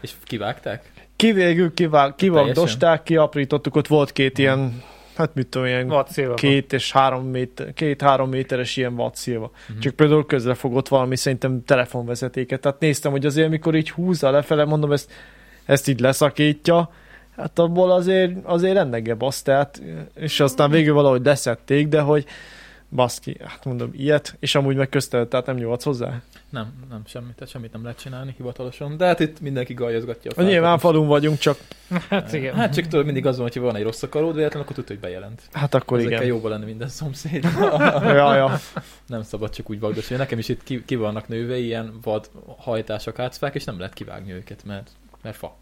És 0.00 0.12
kivágták? 0.24 0.92
Kivégül 1.24 1.74
kivág, 1.74 2.14
kivagdosták, 2.14 3.02
kiaprítottuk, 3.02 3.76
ott 3.76 3.86
volt 3.86 4.12
két 4.12 4.38
ilyen, 4.38 4.82
hát 5.16 5.34
mit 5.34 5.46
tudom, 5.46 5.66
ilyen 5.66 5.88
Vacél. 5.88 6.34
két 6.34 6.72
és 6.72 6.92
három 6.92 7.26
méter, 7.26 7.72
két-három 7.74 8.28
méteres 8.28 8.76
ilyen 8.76 8.94
vacilva. 8.94 9.50
Mhm. 9.68 9.78
Csak 9.78 9.94
például 9.94 10.26
közre 10.26 10.54
fogott 10.54 10.88
valami 10.88 11.16
szerintem 11.16 11.64
telefonvezetéket. 11.64 12.60
Tehát 12.60 12.80
néztem, 12.80 13.10
hogy 13.10 13.26
azért 13.26 13.48
mikor 13.48 13.74
így 13.74 13.90
húzza 13.90 14.30
lefele, 14.30 14.64
mondom, 14.64 14.92
ezt, 14.92 15.10
ezt 15.64 15.88
így 15.88 16.00
leszakítja, 16.00 16.90
hát 17.36 17.58
abból 17.58 17.90
azért, 17.90 18.32
azért 18.42 18.74
renegebb 18.74 19.22
azt, 19.22 19.44
tehát, 19.44 19.82
és 20.14 20.40
aztán 20.40 20.70
végül 20.70 20.94
valahogy 20.94 21.24
leszették, 21.24 21.88
de 21.88 22.00
hogy 22.00 22.24
baszki, 22.90 23.36
hát 23.44 23.64
mondom, 23.64 23.90
ilyet, 23.92 24.36
és 24.38 24.54
amúgy 24.54 24.76
meg 24.76 24.88
tehát 24.88 25.46
nem 25.46 25.56
nyúlhatsz 25.56 25.84
hozzá. 25.84 26.22
Nem, 26.50 26.72
nem, 26.90 27.02
semmit, 27.06 27.34
tehát 27.34 27.50
semmit 27.50 27.72
nem 27.72 27.82
lehet 27.82 27.98
csinálni 27.98 28.34
hivatalosan. 28.36 28.96
De 28.96 29.06
hát 29.06 29.20
itt 29.20 29.40
mindenki 29.40 29.74
gajazgatja 29.74 30.30
a 30.36 30.42
Nyilván 30.42 30.78
falun 30.78 31.06
vagyunk, 31.06 31.38
csak 31.38 31.58
Hát 32.08 32.32
igen. 32.32 32.54
Hát 32.54 32.74
csak 32.74 32.86
tudod, 32.86 33.04
mindig 33.04 33.26
az 33.26 33.38
van, 33.38 33.48
hogy 33.52 33.62
van 33.62 33.76
egy 33.76 33.82
rossz 33.82 34.02
akaród, 34.02 34.34
véletlen, 34.34 34.62
akkor 34.62 34.74
tudod, 34.74 34.90
hogy 34.90 35.00
bejelent. 35.00 35.42
hát 35.52 35.74
akkor 35.74 35.98
Ezekkel 35.98 36.16
igen. 36.16 36.34
jóba 36.34 36.48
lenne 36.48 36.64
minden 36.64 36.88
szomszéd. 36.88 37.44
Ja, 38.02 38.34
ja. 38.34 38.58
nem 39.06 39.22
szabad 39.22 39.50
csak 39.50 39.70
úgy 39.70 39.80
vagdosni. 39.80 40.16
Nekem 40.16 40.38
is 40.38 40.48
itt 40.48 40.62
ki, 40.62 40.84
ki 40.84 40.94
vannak 40.94 41.28
nőve 41.28 41.56
ilyen 41.56 41.98
vad 42.02 42.30
hajtások 42.56 43.18
ácfák, 43.18 43.54
és 43.54 43.64
nem 43.64 43.78
lehet 43.78 43.94
kivágni 43.94 44.32
őket, 44.32 44.64
mert, 44.64 44.90
mert 45.22 45.36
fa. 45.36 45.56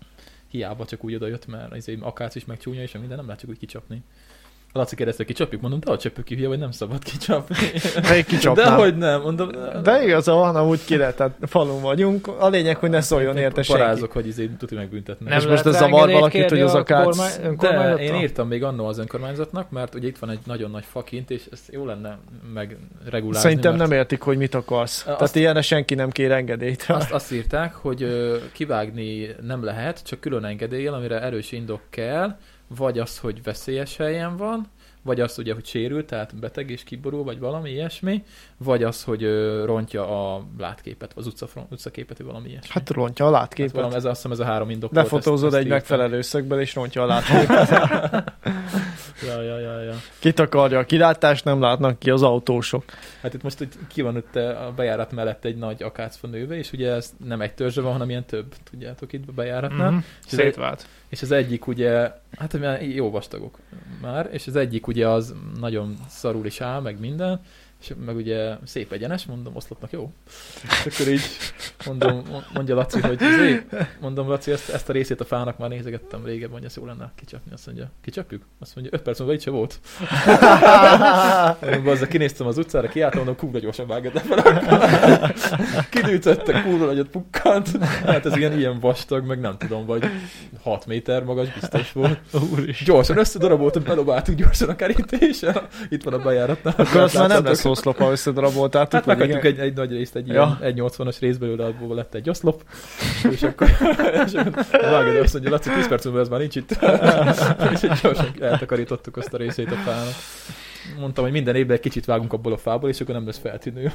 Hiába 0.49 0.85
csak 0.85 1.05
úgy 1.05 1.15
odajött, 1.15 1.47
mert 1.47 1.73
az 1.73 1.91
akác 2.01 2.35
is 2.35 2.45
meg 2.45 2.59
csúnya, 2.59 2.83
és 2.83 2.93
minden 2.93 3.17
nem 3.17 3.25
lehet 3.25 3.41
csak 3.41 3.51
úgy 3.51 3.59
kicsapni. 3.59 4.03
A 4.75 4.79
Laci 4.79 4.97
kérdezte, 4.97 5.25
kicsapjuk? 5.25 5.61
Mondom, 5.61 5.81
de 5.81 5.91
hogy 5.91 5.99
csapjuk 5.99 6.25
ki, 6.27 6.35
hülye, 6.35 6.49
vagy 6.49 6.59
nem 6.59 6.71
szabad 6.71 7.03
kicsapni. 7.05 7.57
Melyik 8.09 8.25
De 8.27 8.31
kicsapnám? 8.37 8.79
hogy 8.79 8.97
nem, 8.97 9.21
mondom. 9.21 9.51
De 9.83 10.03
igaza 10.03 10.33
van, 10.35 10.57
amúgy 10.57 10.85
ki 10.85 10.97
lehet, 10.97 11.17
tehát 11.17 11.37
falun 11.43 11.83
vagyunk. 11.83 12.27
A 12.39 12.49
lényeg, 12.49 12.77
hogy 12.77 12.91
ne 12.91 13.01
szóljon 13.01 13.37
érte 13.37 13.63
senki. 13.63 13.83
Parázok, 13.83 14.13
hogy 14.13 14.27
izé 14.27 14.51
tudja 14.59 14.77
megbüntetni. 14.79 15.29
Nem 15.29 15.39
És 15.39 15.47
most 15.47 15.67
ez 15.67 15.77
zavar 15.77 16.11
valakit, 16.11 16.49
hogy 16.49 16.61
az 16.61 16.75
a 16.75 16.79
akác- 16.79 17.05
kormány- 17.05 17.57
De 17.97 18.03
én 18.03 18.15
írtam 18.15 18.49
még 18.49 18.65
annó 18.65 18.87
az 18.87 18.99
önkormányzatnak, 18.99 19.71
mert 19.71 19.95
ugye 19.95 20.07
itt 20.07 20.19
van 20.19 20.31
egy 20.31 20.39
nagyon 20.47 20.71
nagy 20.71 20.85
fakint, 20.85 21.31
és 21.31 21.43
ezt 21.53 21.73
jó 21.73 21.85
lenne 21.87 22.19
megregulálni. 22.55 23.39
Szerintem 23.39 23.77
mert 23.77 23.89
nem 23.89 23.99
értik, 23.99 24.21
hogy 24.21 24.37
mit 24.37 24.55
akarsz. 24.55 25.05
Azt- 25.07 25.19
Tehát 25.19 25.35
ilyenre 25.35 25.63
senki 25.63 25.95
nem 25.95 26.11
kér 26.11 26.31
engedélyt. 26.31 26.85
Azt, 26.89 27.11
azt 27.13 27.33
írták, 27.33 27.75
hogy 27.75 28.07
kivágni 28.53 29.29
nem 29.47 29.65
lehet, 29.65 30.03
csak 30.05 30.21
külön 30.21 30.45
engedéllyel, 30.45 30.95
amire 30.95 31.21
erős 31.23 31.53
indok 31.53 31.81
kell, 31.91 32.37
vagy 32.77 32.99
az, 32.99 33.19
hogy 33.19 33.43
veszélyes 33.43 33.97
helyen 33.97 34.37
van, 34.37 34.67
vagy 35.03 35.21
az 35.21 35.39
ugye, 35.39 35.55
hogy 35.55 35.67
sérült, 35.67 36.07
tehát 36.07 36.37
beteg 36.41 36.71
és 36.71 36.85
kiborul, 36.85 37.25
vagy 37.25 37.39
valami 37.39 37.71
ilyesmi, 37.71 38.23
vagy 38.57 38.83
az, 38.83 39.05
hogy 39.05 39.23
ö, 39.23 39.65
rontja 39.65 40.35
a 40.35 40.47
látképet, 40.59 41.13
az 41.15 41.27
utca, 41.27 41.47
utcaképet, 41.71 42.17
vagy 42.19 42.27
valami 42.27 42.49
ilyesmi. 42.49 42.69
Hát 42.73 42.91
rontja 42.91 43.27
a 43.27 43.31
hát 43.31 43.41
látképet. 43.41 43.73
valami, 43.73 43.95
ez, 43.95 44.05
azt 44.05 44.15
hiszem 44.17 44.31
ez 44.33 44.39
a 44.39 44.45
három 44.45 44.71
indok 44.71 44.93
Lefotózod 44.93 45.35
ezt- 45.35 45.45
ezt 45.45 45.55
egy 45.55 45.61
írták. 45.67 45.79
megfelelő 45.79 46.21
szögből, 46.21 46.61
és 46.61 46.75
rontja 46.75 47.03
a 47.03 47.07
látképet. 47.07 47.69
Ja, 49.27 49.43
ja, 49.43 49.59
ja, 49.59 49.81
ja. 49.83 49.95
Kitakarja 50.19 50.79
a 50.79 50.85
kilátást, 50.85 51.45
nem 51.45 51.61
látnak 51.61 51.99
ki 51.99 52.11
az 52.11 52.23
autósok. 52.23 52.85
Hát 53.21 53.35
itt 53.35 53.43
most 53.43 53.59
hogy 53.59 53.69
ki 53.89 54.03
van 54.03 54.17
ott 54.17 54.37
a 54.37 54.73
bejárat 54.77 55.13
mellett 55.13 55.45
egy 55.45 55.57
nagy 55.57 55.83
akácfa 55.83 56.27
nőve, 56.27 56.57
és 56.57 56.73
ugye 56.73 56.91
ez 56.91 57.13
nem 57.25 57.41
egy 57.41 57.55
törzse 57.55 57.81
van, 57.81 57.93
hanem 57.93 58.09
ilyen 58.11 58.25
több, 58.25 58.55
tudjátok 58.71 59.13
itt 59.13 59.29
a 59.29 59.33
bejáratnál. 59.33 59.91
Mhm. 59.91 59.97
Egy- 59.99 60.05
Szétvált. 60.27 60.87
És 61.09 61.23
az 61.23 61.31
egyik 61.31 61.67
ugye, 61.67 62.11
hát 62.39 62.59
jó 62.81 63.11
vastagok 63.11 63.59
már, 64.01 64.29
és 64.33 64.47
az 64.47 64.57
egyik 64.57 64.87
ugye 64.93 65.09
az 65.09 65.35
nagyon 65.61 65.97
szarul 66.09 66.47
is 66.47 66.61
áll, 66.61 66.81
meg 66.81 67.01
minden, 67.01 67.41
és 67.83 67.93
meg 68.07 68.17
ugye 68.17 68.55
szép 68.65 68.93
egyenes, 68.93 69.25
mondom, 69.25 69.57
oszlopnak 69.57 69.91
jó. 69.91 70.13
És 70.85 70.95
akkor 70.95 71.13
így 71.13 71.23
mondom, 71.87 72.23
mondja 72.55 72.75
Laci, 72.75 73.01
hogy 73.01 73.23
izé, 73.23 73.63
mondom 74.01 74.29
Laci, 74.29 74.51
ezt, 74.51 74.69
ezt 74.69 74.89
a 74.89 74.93
részét 74.93 75.21
a 75.21 75.25
fának 75.25 75.59
már 75.59 75.69
nézegettem 75.69 76.25
régebben, 76.25 76.57
hogy 76.59 76.65
ezt 76.65 76.77
jó 76.77 76.87
lenne 76.87 77.13
kicsapni. 77.15 77.53
Azt 77.53 77.67
mondja, 77.67 77.91
kicsapjuk? 78.03 78.43
Azt 78.61 78.75
mondja, 78.75 78.93
5 78.95 79.03
perc 79.03 79.19
múlva 79.19 79.35
itt 79.35 79.41
se 79.41 79.51
volt. 79.51 79.81
Én 81.63 81.87
azzal 81.87 82.07
kinéztem 82.07 82.47
az 82.47 82.59
utcára, 82.59 82.89
kiálltam, 82.89 83.19
mondom, 83.19 83.37
kurva 83.37 83.59
gyorsan 83.59 83.87
vágod 83.87 84.13
le 84.15 84.23
Kidűtötte, 85.91 86.63
kurva 86.63 86.85
nagyot 86.85 87.09
pukkant. 87.09 87.69
Hát 88.05 88.27
ez 88.27 88.37
ilyen, 88.37 88.59
ilyen 88.59 88.81
vastag, 88.81 89.27
meg 89.27 89.41
nem 89.41 89.59
tudom, 89.59 89.87
vagy 89.87 90.05
6 90.63 90.87
méter 90.87 91.25
magas 91.25 91.53
biztos 91.53 91.93
volt. 91.93 92.19
Úristen. 92.53 92.87
Gyorsan 92.87 93.19
összedaraboltam, 93.19 93.83
belobáltuk 93.83 94.35
gyorsan 94.35 94.69
a 94.69 94.77
kerítésen. 94.77 95.67
Itt 95.89 96.03
van 96.03 96.13
a 96.13 96.19
bejáratnál. 96.19 96.75
Akkor 96.77 97.01
azt 97.01 97.19
már 97.19 97.29
nem 97.29 97.45
lesz 97.45 97.65
oszlopa, 97.73 98.11
összedaraboltátok. 98.11 98.93
Hát 98.93 99.07
meghagytuk 99.07 99.45
egy, 99.45 99.59
egy 99.59 99.75
nagy 99.75 99.91
részt, 99.91 100.17
egy 100.17 100.27
Ja. 100.27 100.59
ilyen 100.61 100.75
1.80-as 100.77 101.17
rész 101.21 101.37
belőle, 101.37 101.65
abból 101.65 101.95
lett 101.97 102.15
egy 102.15 102.29
oszlop, 102.29 102.65
és 103.31 103.43
akkor 103.43 103.69
és 104.27 104.33
vágod, 104.71 105.17
azt 105.17 105.33
mondja, 105.33 105.51
Laci, 105.51 105.71
10 105.71 105.89
perc 105.89 106.05
múlva 106.05 106.21
ez 106.21 106.29
már 106.29 106.41
nincs 106.41 106.57
itt. 106.57 106.71
és 107.73 107.83
egy 107.83 107.99
gyorsan 108.03 108.27
eltakarítottuk 108.41 109.17
azt 109.17 109.35
a 109.35 109.37
részét 109.37 109.71
a 109.73 109.75
fának. 109.75 110.15
Mondtam, 110.99 111.25
hogy 111.25 111.33
minden 111.33 111.55
évben 111.55 111.77
egy 111.77 111.83
kicsit 111.83 112.05
vágunk 112.05 112.33
abból 112.33 112.53
a 112.53 112.57
fából, 112.57 112.89
és 112.89 113.01
akkor 113.01 113.15
nem 113.15 113.27
lesz 113.27 113.39
feltűnő. 113.39 113.93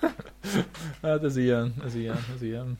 hát 1.02 1.24
ez 1.24 1.36
ilyen, 1.36 1.74
ez 1.86 1.94
ilyen, 1.94 2.18
ez 2.34 2.42
ilyen. 2.42 2.78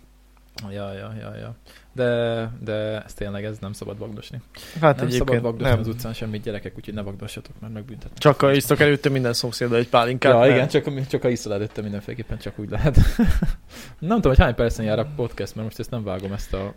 Ja, 0.70 0.92
ja, 0.92 1.12
ja, 1.20 1.34
ja. 1.36 1.54
De, 1.92 2.50
de 2.64 3.02
ez 3.02 3.14
tényleg, 3.14 3.44
ez 3.44 3.58
nem 3.58 3.72
szabad 3.72 3.98
vagdosni. 3.98 4.40
Hát 4.80 4.96
nem 4.96 5.08
szabad 5.10 5.40
vagdosni 5.42 5.68
nem. 5.70 5.78
az 5.78 5.86
utcán 5.88 6.12
semmit 6.12 6.42
gyerekek, 6.42 6.76
úgyhogy 6.76 6.94
ne 6.94 7.02
vagdossatok, 7.02 7.60
mert 7.60 7.72
megbüntetnek. 7.72 8.18
Csak 8.18 8.40
ha 8.40 8.52
isztok 8.52 8.80
előtte 8.80 9.08
minden 9.08 9.32
szomszéddal 9.32 9.78
egy 9.78 9.88
pálinkát. 9.88 10.32
Ja, 10.32 10.38
mert- 10.38 10.50
igen, 10.52 10.68
csak, 10.68 11.06
csak 11.06 11.24
a 11.24 11.28
iszol 11.28 11.52
előtte 11.52 11.82
mindenféleképpen 11.82 12.38
csak 12.38 12.58
úgy 12.58 12.70
lehet. 12.70 12.96
nem 13.98 14.16
tudom, 14.16 14.32
hogy 14.32 14.38
hány 14.38 14.54
percen 14.54 14.84
jár 14.84 14.98
a 14.98 15.06
podcast, 15.16 15.54
mert 15.54 15.66
most 15.66 15.78
ezt 15.78 15.90
nem 15.90 16.04
vágom 16.04 16.32
ezt 16.32 16.54
a 16.54 16.74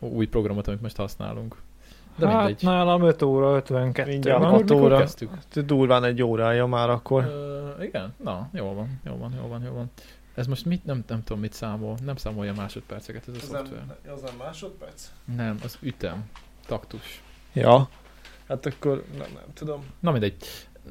új 0.00 0.26
programot, 0.26 0.66
amit 0.68 0.82
most 0.82 0.96
használunk. 0.96 1.56
De 2.18 2.28
hát 2.28 2.44
mindegy. 2.44 2.62
nálam 2.64 3.02
5 3.02 3.22
óra 3.22 3.56
52 3.56 4.10
Mindjárt 4.10 4.40
van. 4.40 4.50
hat 4.50 4.60
mikor, 4.60 4.76
mikor 4.76 4.90
óra. 4.92 5.00
kezdtük? 5.00 5.30
Durván 5.54 6.04
egy 6.04 6.22
órája 6.22 6.66
már 6.66 6.90
akkor. 6.90 7.24
Ö, 7.24 7.82
igen? 7.82 8.14
Na, 8.24 8.48
jó 8.52 8.74
van, 8.74 9.00
jó 9.04 9.16
van, 9.16 9.32
jó 9.42 9.48
van, 9.48 9.62
jó 9.62 9.72
van. 9.72 9.90
Ez 10.36 10.46
most 10.46 10.64
mit, 10.64 10.84
nem, 10.84 11.04
nem 11.06 11.22
tudom, 11.24 11.40
mit 11.40 11.52
számol. 11.52 11.96
Nem 12.04 12.16
számolja 12.16 12.52
másodperceket 12.56 13.28
ez 13.28 13.34
a 13.36 13.38
szoftver. 13.46 13.82
az 14.14 14.20
nem 14.20 14.34
másodperc? 14.38 15.10
Nem, 15.36 15.58
az 15.62 15.76
ütem. 15.80 16.24
Taktus. 16.66 17.22
Ja. 17.52 17.88
Hát 18.48 18.66
akkor 18.66 19.04
nem, 19.18 19.28
nem 19.34 19.44
tudom. 19.54 19.84
Na 20.00 20.10
mindegy. 20.10 20.34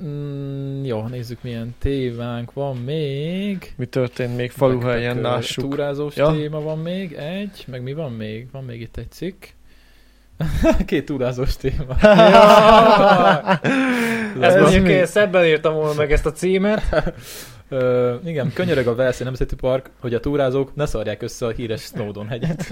Mm, 0.03 0.83
jó, 0.83 1.07
nézzük 1.07 1.41
milyen 1.43 1.75
témánk 1.79 2.53
van 2.53 2.77
még. 2.77 3.73
Mi 3.77 3.85
történt 3.85 4.35
még 4.35 4.51
faluhelyen, 4.51 5.21
lássuk. 5.21 5.69
Túrázós 5.69 6.15
Ja. 6.15 6.31
téma 6.31 6.61
van 6.61 6.79
még, 6.79 7.13
egy, 7.13 7.63
meg 7.67 7.81
mi 7.81 7.93
van 7.93 8.11
még? 8.11 8.51
Van 8.51 8.63
még 8.63 8.81
itt 8.81 8.97
egy 8.97 9.11
cikk. 9.11 9.45
Két 10.85 11.05
túrázós 11.05 11.57
téma. 11.57 11.95
Ez 14.41 14.53
Ez 14.53 14.61
mondjuk 14.61 14.87
én 14.87 15.05
szebben 15.05 15.45
írtam 15.45 15.73
volna 15.73 15.93
meg 15.93 16.11
ezt 16.11 16.25
a 16.25 16.31
címet. 16.31 16.83
Ö, 17.69 18.15
igen, 18.25 18.53
könyörög 18.53 18.87
a 18.87 18.95
Velszi 18.95 19.23
Nemzeti 19.23 19.55
Park, 19.55 19.89
hogy 19.99 20.13
a 20.13 20.19
túrázók 20.19 20.75
ne 20.75 20.85
szarják 20.85 21.21
össze 21.21 21.45
a 21.45 21.49
híres 21.49 21.81
Snowdon 21.81 22.27
hegyet. 22.27 22.71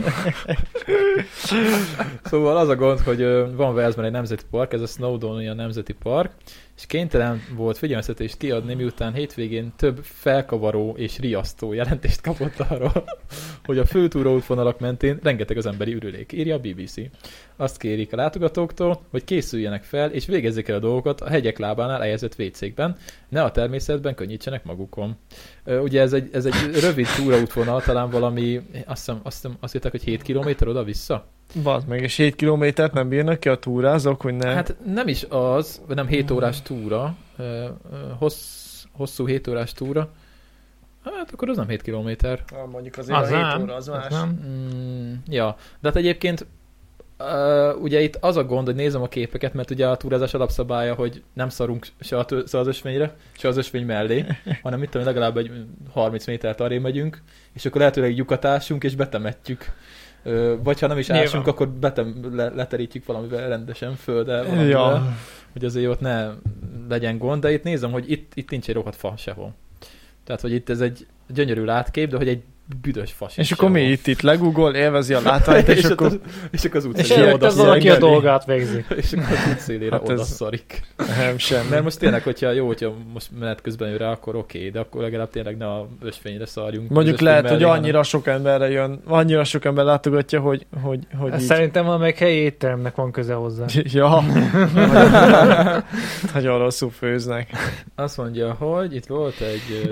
szóval 2.23 2.57
az 2.57 2.69
a 2.69 2.75
gond, 2.75 2.99
hogy 2.99 3.21
van 3.55 3.73
Walesben 3.73 4.05
egy 4.05 4.11
nemzeti 4.11 4.43
park, 4.51 4.73
ez 4.73 4.81
a 4.81 4.85
Snowdonia 4.85 5.53
Nemzeti 5.53 5.93
Park, 5.93 6.31
és 6.77 6.85
kénytelen 6.85 7.41
volt 7.55 7.77
figyelmeztetést 7.77 8.37
kiadni, 8.37 8.73
miután 8.73 9.13
hétvégén 9.13 9.73
több 9.75 9.99
felkavaró 10.03 10.93
és 10.97 11.19
riasztó 11.19 11.73
jelentést 11.73 12.21
kapott 12.21 12.59
arról, 12.59 13.03
hogy 13.65 13.77
a 13.77 13.85
fő 13.85 14.07
túróútvonalak 14.07 14.79
mentén 14.79 15.19
rengeteg 15.23 15.57
az 15.57 15.65
emberi 15.65 15.93
ürülék, 15.93 16.31
írja 16.31 16.55
a 16.55 16.59
BBC. 16.59 16.93
Azt 17.55 17.77
kérik 17.77 18.13
a 18.13 18.15
látogatóktól, 18.15 19.01
hogy 19.09 19.23
készüljenek 19.23 19.83
fel, 19.83 20.11
és 20.11 20.25
végezzék 20.25 20.67
el 20.67 20.75
a 20.75 20.79
dolgokat 20.79 21.21
a 21.21 21.29
hegyek 21.29 21.57
lábánál 21.57 21.99
helyezett 21.99 22.35
vécékben, 22.35 22.97
ne 23.29 23.43
a 23.43 23.51
természetben 23.51 24.15
könnyítsenek 24.15 24.63
magukon. 24.83 25.15
Ugye 25.83 26.01
ez 26.01 26.13
egy, 26.13 26.29
ez 26.33 26.45
egy 26.45 26.79
rövid 26.79 27.07
túraútvonal, 27.15 27.81
talán 27.81 28.09
valami, 28.09 28.61
azt 28.85 29.05
hiszem, 29.05 29.19
azt, 29.23 29.41
hiszem, 29.41 29.57
azt 29.59 29.75
írták, 29.75 29.91
hogy 29.91 30.03
7 30.03 30.21
km 30.21 30.67
oda-vissza. 30.67 31.25
Bazd 31.63 31.87
meg, 31.87 32.01
és 32.01 32.15
7 32.15 32.35
kilométert 32.35 32.93
nem 32.93 33.09
bírnak 33.09 33.39
ki 33.39 33.49
a 33.49 33.55
túrázók, 33.55 34.21
hogy 34.21 34.33
ne... 34.33 34.53
Hát 34.53 34.75
nem 34.85 35.07
is 35.07 35.25
az, 35.29 35.81
vagy 35.87 35.95
nem 35.95 36.07
7 36.07 36.31
órás 36.31 36.61
túra, 36.61 37.15
hossz, 38.17 38.83
hosszú 38.91 39.25
7 39.25 39.47
órás 39.47 39.73
túra, 39.73 40.09
hát 41.03 41.31
akkor 41.31 41.49
az 41.49 41.57
nem 41.57 41.67
7 41.67 41.81
kilométer. 41.81 42.43
Ah, 42.51 42.69
mondjuk 42.69 42.97
azért 42.97 43.17
Az 43.17 43.31
a 43.31 43.35
7 43.35 43.45
nem, 43.45 43.61
óra 43.61 43.75
az 43.75 43.89
az 43.89 43.95
más. 43.95 44.09
nem. 44.09 44.39
Mm, 44.47 45.13
ja, 45.27 45.55
de 45.79 45.87
hát 45.87 45.95
egyébként 45.95 46.45
Uh, 47.19 47.81
ugye 47.81 48.01
itt 48.01 48.15
az 48.15 48.37
a 48.37 48.43
gond, 48.43 48.65
hogy 48.65 48.75
nézem 48.75 49.01
a 49.01 49.07
képeket, 49.07 49.53
mert 49.53 49.71
ugye 49.71 49.87
a 49.87 49.97
túrázás 49.97 50.33
alapszabálya, 50.33 50.93
hogy 50.93 51.23
nem 51.33 51.49
szarunk 51.49 51.87
se, 51.99 52.17
a 52.17 52.25
se 52.47 52.57
az 52.57 52.67
ösvényre, 52.67 53.15
se 53.31 53.47
az 53.47 53.57
ösvény 53.57 53.85
mellé, 53.85 54.25
hanem 54.63 54.79
mit 54.79 54.89
tudom, 54.89 55.07
legalább 55.07 55.37
egy 55.37 55.51
30 55.91 56.25
métert 56.25 56.61
arré 56.61 56.77
megyünk, 56.77 57.21
és 57.53 57.65
akkor 57.65 57.79
lehetőleg 57.79 58.17
lyukatásunk 58.17 58.83
és 58.83 58.95
betemetjük. 58.95 59.65
Uh, 60.25 60.53
vagy 60.63 60.79
ha 60.79 60.87
nem 60.87 60.97
is 60.97 61.07
Nyilván. 61.07 61.27
ásunk, 61.27 61.47
akkor 61.47 61.69
betem, 61.69 62.29
le, 62.31 62.49
leterítjük 62.49 63.05
valamivel 63.05 63.49
rendesen 63.49 63.95
föl, 63.95 64.23
de 64.23 64.43
valamivel, 64.43 64.67
Ja, 64.67 65.15
hogy 65.53 65.65
azért 65.65 65.89
ott 65.89 65.99
ne 65.99 66.29
legyen 66.89 67.17
gond, 67.17 67.41
de 67.41 67.51
itt 67.51 67.63
nézem, 67.63 67.91
hogy 67.91 68.11
itt, 68.11 68.31
itt 68.35 68.49
nincs 68.49 68.69
egy 68.69 68.75
rohadt 68.75 68.95
fa 68.95 69.13
sehol. 69.17 69.53
Tehát, 70.23 70.41
hogy 70.41 70.51
itt 70.51 70.69
ez 70.69 70.81
egy 70.81 71.07
gyönyörű 71.27 71.63
látkép, 71.63 72.09
de 72.09 72.17
hogy 72.17 72.27
egy 72.27 72.43
büdös 72.81 73.11
fa 73.11 73.29
sincs 73.29 73.47
és 73.47 73.53
akkor 73.57 73.69
mi 73.69 73.81
itt, 73.81 74.07
itt 74.07 74.21
legugol, 74.21 74.75
élvezi 74.75 75.13
a 75.13 75.21
látványt, 75.21 75.67
és, 75.73 75.77
és, 75.77 75.83
akkor... 75.83 76.07
akkor, 76.07 76.19
és 76.51 76.63
akkor 76.63 76.75
az 76.75 76.85
És 76.93 77.09
utcán 77.09 77.41
az 77.41 77.57
valaki 77.57 77.89
a 77.89 77.97
dolgát 77.97 78.45
végzi. 78.45 78.85
és 79.01 79.13
akkor 79.13 79.31
az 79.31 79.51
útszélére 79.51 79.91
Hát 79.91 80.01
hát 80.01 80.09
oda 80.09 80.23
szarik. 80.23 80.81
Nem, 81.17 81.37
sem. 81.37 81.67
Mert 81.69 81.83
most 81.83 81.99
tényleg, 81.99 82.23
hogyha 82.23 82.51
jó, 82.51 82.67
hogyha 82.67 82.93
most 83.13 83.27
menet 83.39 83.61
közben 83.61 83.89
jön 83.89 83.97
rá, 83.97 84.11
akkor 84.11 84.35
oké, 84.35 84.69
de 84.69 84.79
akkor 84.79 85.01
legalább 85.01 85.29
tényleg 85.29 85.57
ne 85.57 85.65
a 85.65 85.87
ösvényre 86.01 86.45
szarjunk. 86.45 86.89
Mondjuk 86.89 87.15
Az 87.15 87.21
lehet, 87.21 87.41
hogy 87.41 87.51
mellé, 87.51 87.63
hanem- 87.63 87.79
annyira 87.79 88.03
sok 88.03 88.27
emberre 88.27 88.69
jön, 88.69 89.01
annyira 89.05 89.43
sok 89.43 89.65
ember 89.65 89.85
látogatja, 89.85 90.39
hogy, 90.39 90.65
hogy, 90.81 91.07
hogy 91.17 91.31
Ez 91.31 91.41
így... 91.41 91.47
Szerintem 91.47 91.85
valamelyik 91.85 92.17
helyi 92.17 92.35
étteremnek 92.37 92.95
van 92.95 93.11
köze 93.11 93.33
hozzá. 93.33 93.65
Ja. 93.93 94.23
Nagyon 96.33 96.57
rosszul 96.57 96.91
főznek. 96.91 97.49
Azt 97.95 98.17
mondja, 98.17 98.53
hogy 98.53 98.95
itt 98.95 99.05
volt 99.05 99.39
egy 99.39 99.91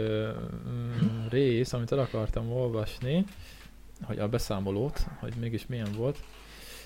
rész, 1.30 1.74
amit 1.74 1.91
el 1.91 1.99
akartam 1.99 2.52
olvasni, 2.52 3.26
hogy 4.04 4.20
a 4.20 4.28
beszámolót, 4.28 5.06
hogy 5.20 5.34
mégis 5.39 5.66
milyen 5.68 5.91
volt. 5.97 6.18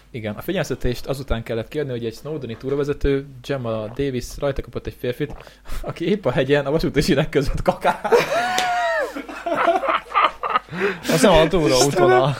Igen, 0.09 0.35
a 0.35 0.41
figyelmeztetést 0.41 1.05
azután 1.05 1.43
kellett 1.43 1.67
kérni, 1.67 1.89
hogy 1.89 2.05
egy 2.05 2.13
Snowdeni 2.13 2.57
túravezető, 2.57 3.27
Gemma 3.41 3.87
Davis 3.87 4.25
rajta 4.37 4.61
kapott 4.61 4.87
egy 4.87 4.95
férfit, 4.99 5.33
aki 5.81 6.05
épp 6.05 6.25
a 6.25 6.31
hegyen 6.31 6.65
a 6.65 6.71
vasúti 6.71 7.29
között 7.29 7.61
kakál. 7.61 8.11
Azt 11.01 11.21
nem 11.21 11.31
a 11.31 11.47
túraúton 11.47 12.11
a... 12.11 12.35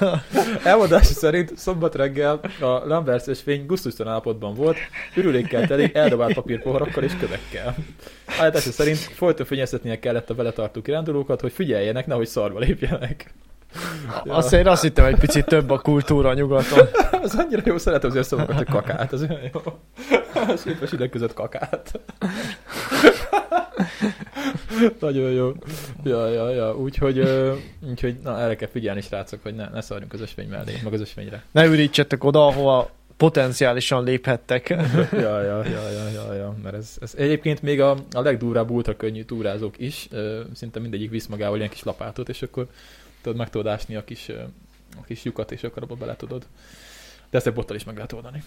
Elmondása 0.64 1.14
szerint 1.14 1.58
szombat 1.58 1.96
reggel 1.96 2.40
a 2.60 2.66
Lambert 2.66 3.28
ösvény 3.28 3.66
gusztustalan 3.66 4.12
állapotban 4.12 4.54
volt, 4.54 4.78
ürülékkel 5.16 5.68
teli, 5.68 5.92
eldobált 5.94 6.34
papírpoharakkal 6.34 7.04
és 7.04 7.12
kövekkel. 7.20 7.76
Állítása 8.40 8.72
szerint 8.72 8.98
folyton 8.98 9.46
figyelmeztetnie 9.46 10.00
kellett 10.00 10.30
a 10.30 10.36
vele 10.36 10.52
tartó 10.52 10.82
kirándulókat, 10.82 11.42
hogy 11.42 11.52
figyeljenek, 11.52 12.06
nehogy 12.06 12.28
szarba 12.28 12.60
lépjenek. 12.60 13.34
Ja. 14.26 14.34
Azt 14.34 14.54
én 14.54 14.68
azt 14.68 14.82
hittem, 14.82 15.06
egy 15.06 15.20
picit 15.20 15.46
több 15.46 15.70
a 15.70 15.80
kultúra 15.80 16.34
nyugaton. 16.34 16.88
Az 17.26 17.36
annyira 17.36 17.62
jó, 17.66 17.78
szeretem 17.78 18.10
az 18.10 18.16
összevokat, 18.16 18.56
hogy 18.56 18.68
kakát, 18.68 19.14
az 19.14 19.22
olyan 19.22 19.40
jó. 19.54 19.62
A 20.34 20.56
szépes 20.56 20.92
ideg 20.92 21.10
között 21.10 21.34
kakát. 21.34 22.00
Nagyon 25.00 25.32
jó. 25.32 25.52
Ja, 26.04 26.28
ja, 26.28 26.50
ja. 26.50 26.78
Úgyhogy, 26.78 27.30
úgyhogy 27.90 28.16
na, 28.24 28.40
erre 28.40 28.56
kell 28.56 28.70
figyelni, 28.70 29.02
srácok, 29.02 29.40
hogy 29.44 29.56
ne, 29.56 29.70
ne 29.70 29.82
szarjunk 29.82 30.14
az 30.14 30.22
ösvény 30.22 30.50
mellé, 30.50 30.80
meg 30.84 30.94
az 30.94 31.02
ösvényre. 31.02 31.44
Ne 31.52 31.66
ürítsetek 31.66 32.24
oda, 32.24 32.48
ahova 32.48 32.90
potenciálisan 33.18 34.04
léphettek. 34.04 34.70
ja, 35.12 35.42
ja, 35.42 35.64
ja, 35.66 35.90
ja, 35.90 36.10
ja, 36.14 36.34
ja, 36.34 36.56
mert 36.64 36.76
ez, 36.76 36.98
ez 37.02 37.14
egyébként 37.18 37.62
még 37.62 37.82
a, 37.82 37.98
a 38.12 38.22
legdurvább 38.22 38.70
ultra 38.70 38.96
könnyű 38.96 39.24
túrázók 39.24 39.76
is, 39.78 40.08
ö, 40.12 40.42
szinte 40.54 40.80
mindegyik 40.80 41.10
visz 41.10 41.26
magával 41.26 41.58
ilyen 41.58 41.70
kis 41.70 41.84
lapátot, 41.84 42.30
és 42.30 42.42
akkor 42.42 42.68
tudod, 43.26 43.40
meg 43.40 43.50
tudod 43.50 43.68
ásni 43.68 43.96
a 43.96 44.04
kis, 44.04 44.30
a 44.98 45.04
kis 45.06 45.24
lyukat, 45.24 45.52
és 45.52 45.64
akkor 45.64 45.84
abba 45.84 45.96
bele 45.96 46.16
tudod. 46.16 46.46
De 47.30 47.38
ezt 47.38 47.48
egy 47.48 47.54
bottal 47.54 47.76
is 47.76 47.84
meg 47.84 47.96
lehet 47.96 48.12
oldani. 48.12 48.44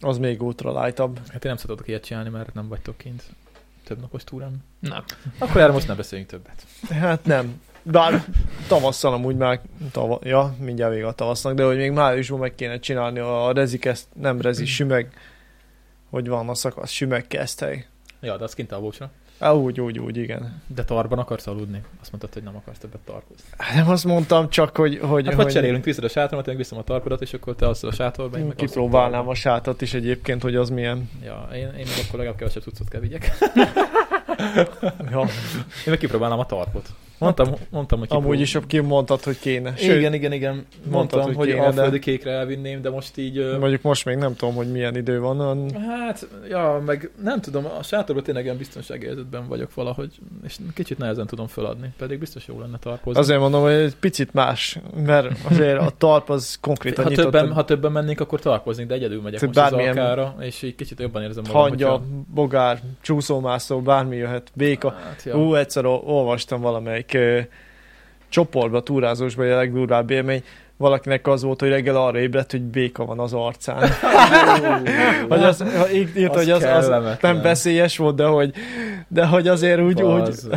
Az 0.00 0.18
még 0.18 0.42
ultralájtabb. 0.42 1.18
Hát 1.18 1.44
én 1.44 1.50
nem 1.50 1.56
szeretok 1.56 1.88
ilyet 1.88 2.04
csinálni, 2.04 2.28
mert 2.28 2.54
nem 2.54 2.68
vagytok 2.68 2.96
kint 2.96 3.22
több 3.84 4.00
napos 4.00 4.24
túrán. 4.24 4.64
Nem. 4.78 5.04
Akkor 5.38 5.60
erre 5.60 5.72
most 5.72 5.86
nem 5.86 5.96
beszéljünk 5.96 6.30
többet. 6.30 6.66
Hát 6.88 7.24
nem. 7.24 7.60
Bár 7.82 8.24
tavasszal 8.68 9.12
amúgy 9.12 9.36
már, 9.36 9.60
tava, 9.92 10.18
ja, 10.22 10.54
mindjárt 10.58 10.92
vége 10.92 11.06
a 11.06 11.12
tavasznak, 11.12 11.54
de 11.54 11.64
hogy 11.64 11.76
még 11.76 11.90
májusban 11.90 12.38
meg 12.38 12.54
kéne 12.54 12.78
csinálni 12.78 13.18
a 13.18 13.52
rezik, 13.52 13.84
ezt 13.84 14.06
nem 14.14 14.40
rezi, 14.40 14.64
sümeg, 14.64 15.12
hogy 16.10 16.28
van 16.28 16.48
a 16.48 16.54
szakasz, 16.54 16.90
sümeg 16.90 17.26
kezdhely. 17.26 17.86
Ja, 18.20 18.36
de 18.36 18.44
az 18.44 18.54
kint 18.54 18.72
a 18.72 18.80
bócsra. 18.80 19.10
Á, 19.38 19.52
úgy, 19.52 19.80
úgy, 19.80 19.98
úgy, 19.98 20.16
igen. 20.16 20.62
De 20.66 20.84
tarban 20.84 21.18
akarsz 21.18 21.46
aludni? 21.46 21.82
Azt 22.00 22.10
mondtad, 22.10 22.32
hogy 22.32 22.42
nem 22.42 22.56
akarsz 22.56 22.78
többet 22.78 23.00
tarkozni. 23.00 23.44
Hát 23.56 23.74
Nem 23.74 23.90
azt 23.90 24.04
mondtam 24.04 24.48
csak, 24.48 24.76
hogy... 24.76 24.98
hogy, 25.02 25.24
Hát 25.26 25.34
hogy 25.34 25.44
vagy 25.44 25.52
cserélünk, 25.52 25.84
viszed 25.84 26.04
a 26.04 26.08
sátramat, 26.08 26.48
én 26.48 26.56
viszem 26.56 26.78
a 26.78 26.82
tarkodat, 26.82 27.22
és 27.22 27.32
akkor 27.32 27.54
te 27.54 27.66
alszol 27.66 27.90
a 27.90 27.92
sátorba, 27.92 28.38
én 28.38 28.44
meg 28.44 28.56
Kipróbálnám 28.56 29.28
a 29.28 29.34
sátat 29.34 29.80
is 29.82 29.94
egyébként, 29.94 30.42
hogy 30.42 30.56
az 30.56 30.70
milyen. 30.70 31.10
Ja, 31.24 31.48
én, 31.54 31.68
én 31.78 31.86
akkor 32.06 32.18
legalább 32.18 32.36
kevesebb 32.38 32.62
cuccot 32.62 32.88
kell 32.88 33.00
vigyek. 33.00 33.30
Ja, 35.10 35.20
Én 35.20 35.26
meg 35.86 35.98
kipróbálnám 35.98 36.38
a 36.38 36.46
tarpot. 36.46 36.88
Mondtam, 37.18 37.52
mondtam 37.70 37.98
hogy 37.98 38.08
amúgy 38.10 38.40
is 38.40 38.58
kimondtad, 38.66 39.22
hogy 39.22 39.38
kéne. 39.38 39.76
Sőt, 39.76 39.96
igen, 39.98 40.14
igen, 40.14 40.32
igen. 40.32 40.52
Mondtam, 40.54 40.90
mondtad, 40.90 41.22
hogy, 41.22 41.34
hogy 41.36 41.48
kéne, 41.48 41.60
alföldi 41.64 41.98
kékre 41.98 42.30
elvinném, 42.30 42.82
de 42.82 42.90
most 42.90 43.16
így... 43.16 43.56
mondjuk 43.60 43.82
most 43.82 44.04
még 44.04 44.16
nem 44.16 44.36
tudom, 44.36 44.54
hogy 44.54 44.70
milyen 44.72 44.96
idő 44.96 45.20
van. 45.20 45.40
olyan- 45.40 45.70
Hát, 45.88 46.28
ja, 46.48 46.82
meg 46.86 47.10
nem 47.22 47.40
tudom, 47.40 47.64
a 47.78 47.82
sátorban 47.82 48.24
tényleg 48.24 48.44
ilyen 48.44 48.56
biztonságérzetben 48.56 49.48
vagyok 49.48 49.74
valahogy, 49.74 50.10
és 50.44 50.56
kicsit 50.74 50.98
nehezen 50.98 51.26
tudom 51.26 51.46
feladni, 51.46 51.92
pedig 51.98 52.18
biztos 52.18 52.46
jó 52.46 52.60
lenne 52.60 52.78
tarpozni. 52.78 53.20
Azért 53.20 53.40
mondom, 53.40 53.62
hogy 53.62 53.72
egy 53.72 53.94
picit 53.96 54.32
más, 54.34 54.78
mert 55.04 55.38
azért 55.50 55.78
a 55.78 55.90
talp 55.98 56.30
az 56.30 56.58
konkrétan 56.60 57.04
ha 57.04 57.10
nyitott. 57.10 57.24
többen, 57.24 57.52
ha 57.52 57.64
többen 57.64 57.92
mennénk, 57.92 58.20
akkor 58.20 58.40
tarpozni, 58.40 58.84
de 58.84 58.94
egyedül 58.94 59.20
megyek 59.22 59.40
most 59.40 59.58
az 59.58 59.72
alkára, 59.72 60.34
és 60.40 60.62
így 60.62 60.74
kicsit 60.74 61.00
jobban 61.00 61.22
érzem 61.22 61.44
magam. 61.46 61.60
hangya, 61.60 61.88
hogyha- 61.90 62.04
bogár, 62.34 62.80
csúszómászó, 63.00 63.80
bármi 63.80 64.16
jöhet, 64.16 64.50
béka. 64.54 64.90
Hát, 64.90 65.22
Ja. 65.24 65.36
Ú, 65.38 65.54
egyszer 65.54 65.84
ol- 65.84 66.02
olvastam 66.06 66.60
valamelyik 66.60 67.06
ö, 67.14 67.40
csoportba, 68.28 68.82
túrázósba, 68.82 69.42
a 69.44 69.56
legdurvább 69.56 70.10
élmény, 70.10 70.42
valakinek 70.78 71.26
az 71.26 71.42
volt, 71.42 71.60
hogy 71.60 71.68
reggel 71.68 71.96
arra 71.96 72.18
ébredt, 72.18 72.50
hogy 72.50 72.62
béka 72.62 73.04
van 73.04 73.18
az 73.18 73.32
arcán. 73.32 73.88
hogy 75.28 75.42
az, 75.42 75.64
írt, 76.14 76.34
Az 76.34 76.36
hogy 76.36 76.50
az, 76.50 76.62
az 76.62 77.16
nem 77.20 77.42
veszélyes 77.42 77.96
volt, 77.96 78.16
de 78.16 78.24
hogy, 78.24 78.52
de 79.08 79.26
hogy 79.26 79.48
azért 79.48 79.80
úgy, 79.80 80.02
úgy 80.02 80.18
Bazd. 80.18 80.56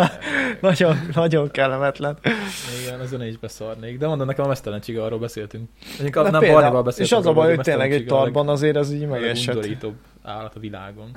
nagyon, 0.60 1.00
nagyon 1.14 1.50
kellemetlen. 1.50 2.18
Igen, 2.82 3.20
én 3.22 3.28
is 3.28 3.38
beszarnék. 3.38 3.98
De 3.98 4.06
mondom, 4.06 4.26
nekem 4.26 4.44
a 4.44 4.48
mesztelen 4.48 4.80
csiga, 4.80 5.04
arról 5.04 5.18
beszéltünk. 5.18 5.68
Mondjuk 5.98 6.30
nem 6.30 6.40
például- 6.40 6.84
beszéltünk. 6.84 7.06
És 7.06 7.12
az 7.12 7.26
a 7.26 7.32
baj, 7.32 7.54
hogy 7.54 7.64
tényleg 7.64 7.92
egy 7.92 8.06
tartban 8.06 8.48
azért 8.48 8.76
az 8.76 8.92
így 8.92 9.06
megesett. 9.06 9.66
Állat 10.22 10.54
a 10.54 10.60
világon. 10.60 11.10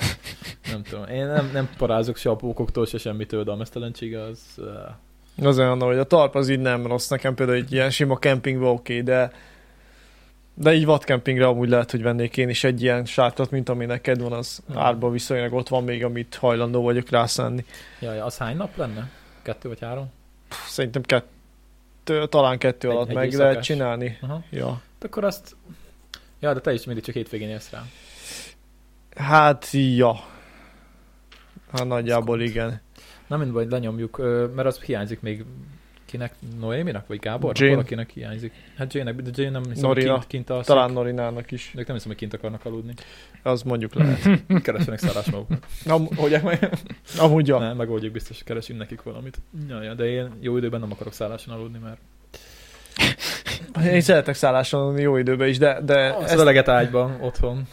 nem 0.72 0.84
tudom. 0.84 1.08
Én 1.08 1.26
nem, 1.26 1.50
nem 1.54 1.70
parázok 1.78 2.18
se 2.18 2.30
a 2.30 2.36
pókoktól, 2.36 2.86
se 2.86 2.98
semmitől, 2.98 3.44
de 3.44 3.52
a 3.52 3.56
mesztelen 3.56 3.92
csiga 3.94 4.24
az... 4.24 4.40
Uh, 5.38 5.48
Az 5.48 5.60
olyan, 5.60 5.82
hogy 5.82 5.98
a 5.98 6.04
talp 6.04 6.36
az 6.36 6.50
így 6.50 6.60
nem 6.60 6.88
rossz. 6.88 7.08
Nekem 7.08 7.36
például 7.36 7.58
egy 7.58 7.72
ilyen 7.72 7.90
sima 7.90 8.18
kempingben 8.18 8.70
oké, 8.70 9.02
de 9.02 9.32
de 10.58 10.74
így 10.74 10.86
vadkempingre 10.86 11.48
amúgy 11.48 11.70
lehet, 11.70 11.92
hogy 11.92 12.02
vennék 12.02 12.38
én 12.38 12.50
is 12.50 12.64
egy 12.64 12.82
ilyen 12.82 13.06
sátrat, 13.06 13.52
mint 13.52 13.70
ami 13.70 13.86
neked 13.86 14.22
van, 14.22 14.34
az 14.34 14.62
Hmm. 14.68 14.78
árba 14.78 15.10
viszonylag 15.10 15.54
ott 15.54 15.68
van 15.68 15.84
még, 15.84 16.04
amit 16.04 16.36
hajlandó 16.36 16.82
vagyok 16.82 17.10
rászánni. 17.10 17.66
ja, 18.00 18.14
ja, 18.14 18.26
az 18.26 18.38
hány 18.38 18.56
nap 18.58 18.78
lenne? 18.78 19.10
Kettő 19.42 19.68
vagy 19.70 19.80
három? 19.80 20.12
Pff, 20.50 20.68
Szerintem 20.68 21.02
kettő, 21.02 22.28
talán 22.28 22.58
kettő 22.58 22.90
Egy- 22.90 22.96
alatt 22.96 23.10
egy 23.10 23.16
meg 23.16 23.26
éjszakás. 23.26 23.48
lehet 23.48 23.64
csinálni. 23.64 24.18
Aha. 24.22 24.44
Ja. 24.50 24.68
Hát 24.70 25.04
Akkor 25.04 25.24
azt... 25.24 25.56
Ja, 26.40 26.54
de 26.54 26.60
te 26.60 26.74
is 26.74 26.86
mindig 26.86 27.04
csak 27.04 27.16
hétvégén 27.16 27.50
élsz 27.50 27.70
rá. 27.72 27.84
Hát, 29.16 29.68
ja. 29.72 30.14
Hát 31.72 31.88
nagyjából 31.88 32.42
igen. 32.42 32.82
Na 33.28 33.38
mind 33.38 33.52
baj, 33.52 33.66
lenyomjuk, 33.70 34.18
mert 34.56 34.68
az 34.68 34.82
hiányzik 34.82 35.22
még 35.22 35.46
kinek, 36.06 36.34
Noéminak, 36.60 37.08
vagy 37.08 37.20
Gábornak? 37.20 37.60
Jane. 37.60 37.72
Valakinek 37.76 38.10
hiányzik. 38.10 38.54
Hát 38.78 38.94
Jane-nek, 38.94 39.22
de 39.22 39.30
Jane 39.34 39.50
nem 39.50 39.64
hiszem, 39.64 39.82
Norina. 39.88 40.14
kint, 40.14 40.28
kint 40.28 40.50
alszik. 40.50 40.66
Talán 40.66 40.92
Norinának 40.92 41.52
is. 41.52 41.74
Ők 41.76 41.86
nem 41.86 41.96
hiszem, 41.96 42.10
hogy 42.12 42.20
kint 42.20 42.34
akarnak 42.34 42.66
aludni. 42.66 42.94
Az 43.44 43.62
mondjuk 43.62 43.94
lehet. 43.94 44.44
Keressenek 44.64 45.00
szállás 45.00 45.30
magukat. 45.32 45.66
Am- 45.86 46.16
Hogy 46.16 46.40
meg? 46.44 46.70
amúgy 47.18 47.48
ja. 47.48 47.60
Ne, 47.60 47.74
megoldjuk 47.74 48.14
biztos, 48.14 48.44
keresünk 48.44 48.80
nekik 48.80 49.04
valamit. 49.04 49.38
Ja, 49.68 49.82
ja, 49.82 49.94
de 49.94 50.06
én 50.06 50.32
jó 50.40 50.58
időben 50.58 50.80
nem 50.80 50.92
akarok 50.92 51.14
szálláson 51.14 51.54
aludni, 51.54 51.78
mert 51.84 51.98
Én 53.84 54.02
szeretek 54.02 54.36
szálláson 54.36 54.82
aludni 54.82 55.02
jó 55.02 55.18
időben 55.18 55.48
is, 55.48 55.58
de, 55.58 55.82
de 55.82 55.96
ezt 55.98 56.32
ezt, 56.32 56.40
a 56.40 56.44
leget 56.44 56.68
ágyban, 56.68 57.18
otthon. 57.22 57.64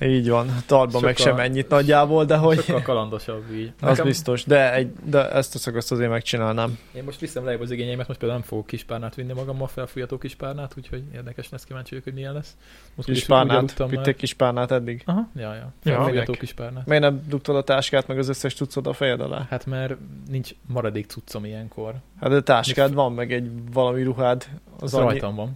így 0.00 0.28
van. 0.28 0.46
Tartban 0.66 1.02
meg 1.02 1.16
Sokkal- 1.16 1.36
sem 1.36 1.44
ennyit 1.50 1.68
nagyjából, 1.68 2.24
de 2.24 2.36
hogy 2.36 2.58
Sokkal 2.60 2.82
kalandosabb 2.82 3.44
így. 3.52 3.72
az 3.80 4.00
biztos. 4.00 4.44
De, 4.44 4.74
egy, 4.74 4.92
de 5.04 5.30
ezt 5.30 5.54
a 5.54 5.58
szakaszt 5.58 5.92
azért 5.92 6.10
megcsinálnám. 6.10 6.78
Én 6.92 7.04
most 7.04 7.20
viszem 7.20 7.44
lejjebb 7.44 7.60
az 7.62 7.70
igényeimet, 7.70 8.06
most 8.06 8.18
például 8.18 8.40
nem 8.40 8.48
fogok 8.48 8.66
kispárnát 8.66 9.14
vinni 9.14 9.32
magammal, 9.32 9.66
felfújható 9.66 10.18
kispárnát, 10.18 10.72
úgyhogy 10.76 11.02
érdekes 11.14 11.48
lesz, 11.50 11.64
kíváncsi 11.64 11.88
vagyok, 11.90 12.04
hogy 12.04 12.14
milyen 12.14 12.32
lesz. 12.32 12.56
Most 12.94 13.08
Kis 13.08 13.08
úgyis 13.08 13.22
úgy 13.22 13.28
párnát, 13.28 13.56
aludtam 13.56 13.86
már. 13.88 13.96
vitték 13.96 14.16
kis 14.16 14.34
párnát 14.34 14.70
eddig. 14.70 15.02
Aha, 15.04 15.28
ja, 15.36 15.42
ja. 15.54 15.54
Ja, 15.54 15.72
Felfújható 15.82 16.14
minek? 16.20 16.38
kispárnát. 16.38 16.86
Miért 16.86 17.02
nem 17.02 17.22
dugtad 17.28 17.56
a 17.56 17.62
táskát, 17.62 18.06
meg 18.06 18.18
az 18.18 18.28
összes 18.28 18.54
cuccod 18.54 18.86
a 18.86 18.92
fejed 18.92 19.20
alá? 19.20 19.46
Hát 19.50 19.66
mert 19.66 19.94
nincs 20.30 20.50
maradék 20.66 21.06
cuccom 21.06 21.44
ilyenkor. 21.44 21.94
Hát 22.20 22.30
de 22.30 22.40
táskád 22.40 22.94
van, 22.94 23.12
meg 23.12 23.32
egy 23.32 23.50
valami 23.72 24.02
ruhád. 24.02 24.44
Az 24.80 24.94
rajtam 24.94 25.34
van. 25.34 25.47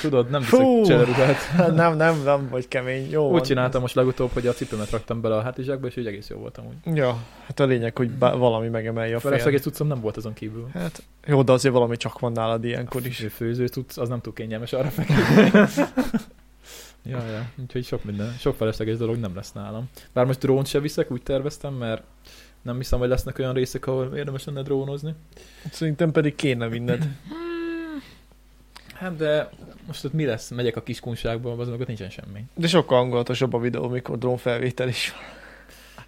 Tudod, 0.00 0.30
nem 0.30 0.40
viszek 0.40 0.82
cselerugát. 0.84 1.36
nem, 1.74 1.96
nem, 1.96 2.22
nem 2.22 2.48
vagy 2.48 2.68
kemény. 2.68 3.10
Jó 3.10 3.26
Úgy 3.26 3.32
van. 3.32 3.42
csináltam 3.42 3.80
most 3.80 3.94
legutóbb, 3.94 4.30
hogy 4.32 4.46
a 4.46 4.52
cipőmet 4.52 4.90
raktam 4.90 5.20
bele 5.20 5.36
a 5.36 5.42
hátizsákba, 5.42 5.86
és 5.86 5.96
úgy 5.96 6.06
egész 6.06 6.28
jó 6.28 6.36
voltam 6.36 6.64
úgy. 6.66 6.96
Ja, 6.96 7.18
hát 7.46 7.60
a 7.60 7.64
lényeg, 7.64 7.96
hogy 7.96 8.10
bá- 8.10 8.36
valami 8.36 8.68
megemelje 8.68 9.16
a 9.16 9.20
fél. 9.20 9.58
cuccom 9.58 9.86
nem 9.86 10.00
volt 10.00 10.16
azon 10.16 10.32
kívül. 10.32 10.68
Hát, 10.74 11.02
jó, 11.26 11.42
de 11.42 11.52
azért 11.52 11.74
valami 11.74 11.96
csak 11.96 12.18
van 12.18 12.32
nálad 12.32 12.64
ilyenkor 12.64 13.06
is. 13.06 13.22
Ő 13.22 13.28
főző 13.28 13.66
cucc, 13.66 13.98
az 13.98 14.08
nem 14.08 14.20
túl 14.20 14.32
kényelmes 14.32 14.72
arra 14.72 14.90
feküdni. 14.90 15.50
ja, 17.12 17.24
ja, 17.30 17.50
úgyhogy 17.62 17.84
sok 17.84 18.04
minden, 18.04 18.36
sok 18.38 18.54
felesleges 18.54 18.96
dolog 18.96 19.16
nem 19.16 19.34
lesz 19.34 19.52
nálam. 19.52 19.88
Bár 20.12 20.26
most 20.26 20.38
drónt 20.38 20.66
se 20.66 20.80
viszek, 20.80 21.10
úgy 21.10 21.22
terveztem, 21.22 21.74
mert 21.74 22.02
nem 22.62 22.76
hiszem, 22.76 22.98
hogy 22.98 23.08
lesznek 23.08 23.38
olyan 23.38 23.54
részek, 23.54 23.86
ahol 23.86 24.16
érdemes 24.16 24.44
lenne 24.44 24.62
drónozni. 24.62 25.14
Szerintem 25.70 26.12
pedig 26.12 26.34
kéne 26.34 26.68
vinned. 26.68 27.08
Hát 28.94 29.16
de 29.16 29.50
most 29.86 30.04
ott 30.04 30.12
mi 30.12 30.24
lesz? 30.24 30.50
Megyek 30.50 30.76
a 30.76 30.82
kiskunságba, 30.82 31.52
azon 31.56 31.80
ott 31.80 31.86
nincsen 31.86 32.10
semmi. 32.10 32.44
De 32.54 32.66
sokkal 32.68 32.98
hangulatosabb 32.98 33.52
a 33.54 33.58
videó, 33.58 33.88
mikor 33.88 34.18
drónfelvétel 34.18 34.88
is 34.88 35.12
van. 35.12 35.38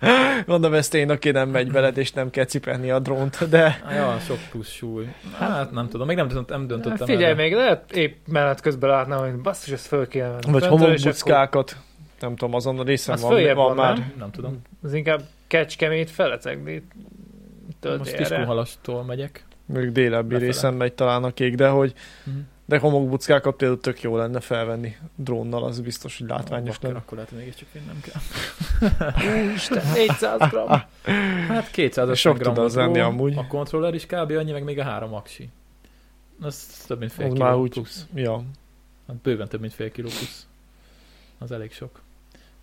Mondom, 0.47 0.75
ezt 0.75 0.95
én, 0.95 1.11
aki 1.11 1.31
nem 1.31 1.49
megy 1.49 1.73
veled, 1.73 1.97
és 1.97 2.12
nem 2.12 2.31
kell 2.31 2.45
cipelni 2.45 2.91
a 2.91 2.99
drónt, 2.99 3.49
de 3.49 3.81
ja, 3.91 4.18
sok 4.18 4.39
plusz 4.51 4.70
súly. 4.70 5.14
Hát 5.39 5.70
nem 5.70 5.89
tudom, 5.89 6.07
még 6.07 6.16
nem, 6.16 6.29
dönt, 6.29 6.49
nem 6.49 6.66
döntöttem 6.66 7.07
Figyelj, 7.07 7.25
erre. 7.25 7.35
még 7.35 7.55
lehet 7.55 7.93
épp 7.93 8.27
menet 8.27 8.61
közben 8.61 8.91
látnám, 8.91 9.18
hogy 9.18 9.35
basszus, 9.41 9.73
ezt 9.73 9.87
föl 9.87 10.09
kéne 10.09 10.29
venni. 10.29 10.53
vagy 10.53 10.66
homokbuckákat, 10.66 11.77
nem 12.20 12.37
tudom, 12.37 12.55
azon 12.55 12.79
a 12.79 12.83
részen 12.83 13.14
Az 13.14 13.20
van, 13.23 13.43
van, 13.45 13.55
van, 13.55 13.77
már. 13.77 13.99
nem? 13.99 14.12
Nem 14.18 14.31
tudom. 14.31 14.51
akkor 14.51 14.89
Az 14.89 14.95
inkább 14.95 15.23
kecskemét 15.47 16.11
felecegni. 16.11 16.83
Most 17.99 18.12
Kiskunhalastól 18.16 19.05
megyek. 19.05 19.45
Még 19.66 19.93
délebbi 19.93 20.29
Befele. 20.29 20.47
részen 20.47 20.75
megy 20.75 20.93
talán 20.93 21.25
a 21.25 21.31
kék, 21.33 21.55
de 21.55 21.68
hogy 21.68 21.93
Mhm. 22.25 22.37
De 22.65 22.79
homokbuckákat 22.79 23.57
például 23.57 23.81
tök 23.81 24.01
jó 24.03 24.17
lenne 24.17 24.41
felvenni 24.41 24.97
drónnal, 25.17 25.65
az 25.65 25.81
biztos, 25.81 26.19
hogy 26.19 26.29
látványos 26.29 26.77
lenne. 26.81 26.97
Akkor 26.97 27.13
lehet, 27.13 27.29
hogy 27.31 27.39
mégiscsak 27.39 27.69
vinnem 27.73 28.01
kell. 28.01 28.21
Isten, 29.55 29.83
400 29.95 30.41
gram. 30.51 30.69
Hát 31.49 31.71
250 31.71 32.15
Sok 32.15 32.39
gram 32.39 32.55
tud 32.55 32.65
az 32.65 32.75
lenni 32.75 32.99
amúgy. 32.99 33.37
A 33.37 33.47
kontroller 33.47 33.95
is 33.95 34.07
kb. 34.07 34.31
annyi, 34.31 34.53
meg 34.53 34.65
még 34.65 34.79
a 34.79 34.83
három 34.83 35.15
aksi. 35.15 35.49
Az 36.41 36.85
több 36.87 36.99
mint 36.99 37.13
fél 37.13 37.27
Az 37.27 37.33
kiló 37.33 37.45
már 37.45 37.55
úgy, 37.55 37.71
plusz. 37.73 38.07
ja. 38.15 38.43
Hát 39.07 39.17
bőven 39.17 39.49
több 39.49 39.61
mint 39.61 39.73
fél 39.75 39.91
kiló 39.91 40.09
plusz. 40.09 40.47
Az 41.39 41.53
elég 41.53 41.73
sok. 41.73 42.01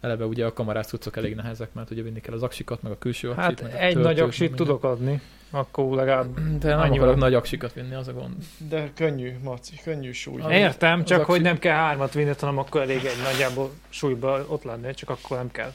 Eleve 0.02 0.26
ugye 0.26 0.46
a 0.46 0.54
kamerás 0.54 0.86
cuccok 0.86 1.18
elég 1.18 1.36
nehezek, 1.36 1.74
mert 1.74 1.90
ugye 1.92 2.02
vinni 2.02 2.22
kell 2.22 2.34
az 2.34 2.44
aksikat, 2.44 2.82
meg 2.82 2.92
a 2.92 2.98
külső 2.98 3.30
aksit, 3.30 3.60
Hát 3.60 3.74
egy 3.74 3.98
nagy 3.98 4.20
aksit 4.20 4.56
tudok 4.56 4.84
adni. 4.84 5.22
Akkor 5.52 5.96
legalább. 5.96 6.58
De 6.60 6.68
nem 6.70 6.80
Annyi 6.80 6.98
akarok 6.98 7.08
van. 7.14 7.18
nagy 7.18 7.34
aksikat 7.34 7.74
vinni, 7.74 7.94
az 7.94 8.08
a 8.08 8.14
gond. 8.14 8.34
De 8.70 8.92
könnyű, 8.96 9.34
Marci, 9.44 9.76
könnyű 9.84 10.12
súly. 10.12 10.42
Az- 10.42 10.52
Értem, 10.52 11.04
csak 11.04 11.20
aksi- 11.20 11.32
hogy 11.32 11.42
nem 11.42 11.60
kell 11.60 11.76
hármat 11.76 12.14
vinni, 12.14 12.32
hanem 12.40 12.58
akkor 12.58 12.82
elég 12.82 12.98
egy 13.06 13.22
nagyjából 13.32 13.72
súlyba 13.90 14.46
ott 14.48 14.64
lenni, 14.64 14.94
csak 14.94 15.10
akkor 15.10 15.38
nem 15.38 15.52
kell. 15.52 15.72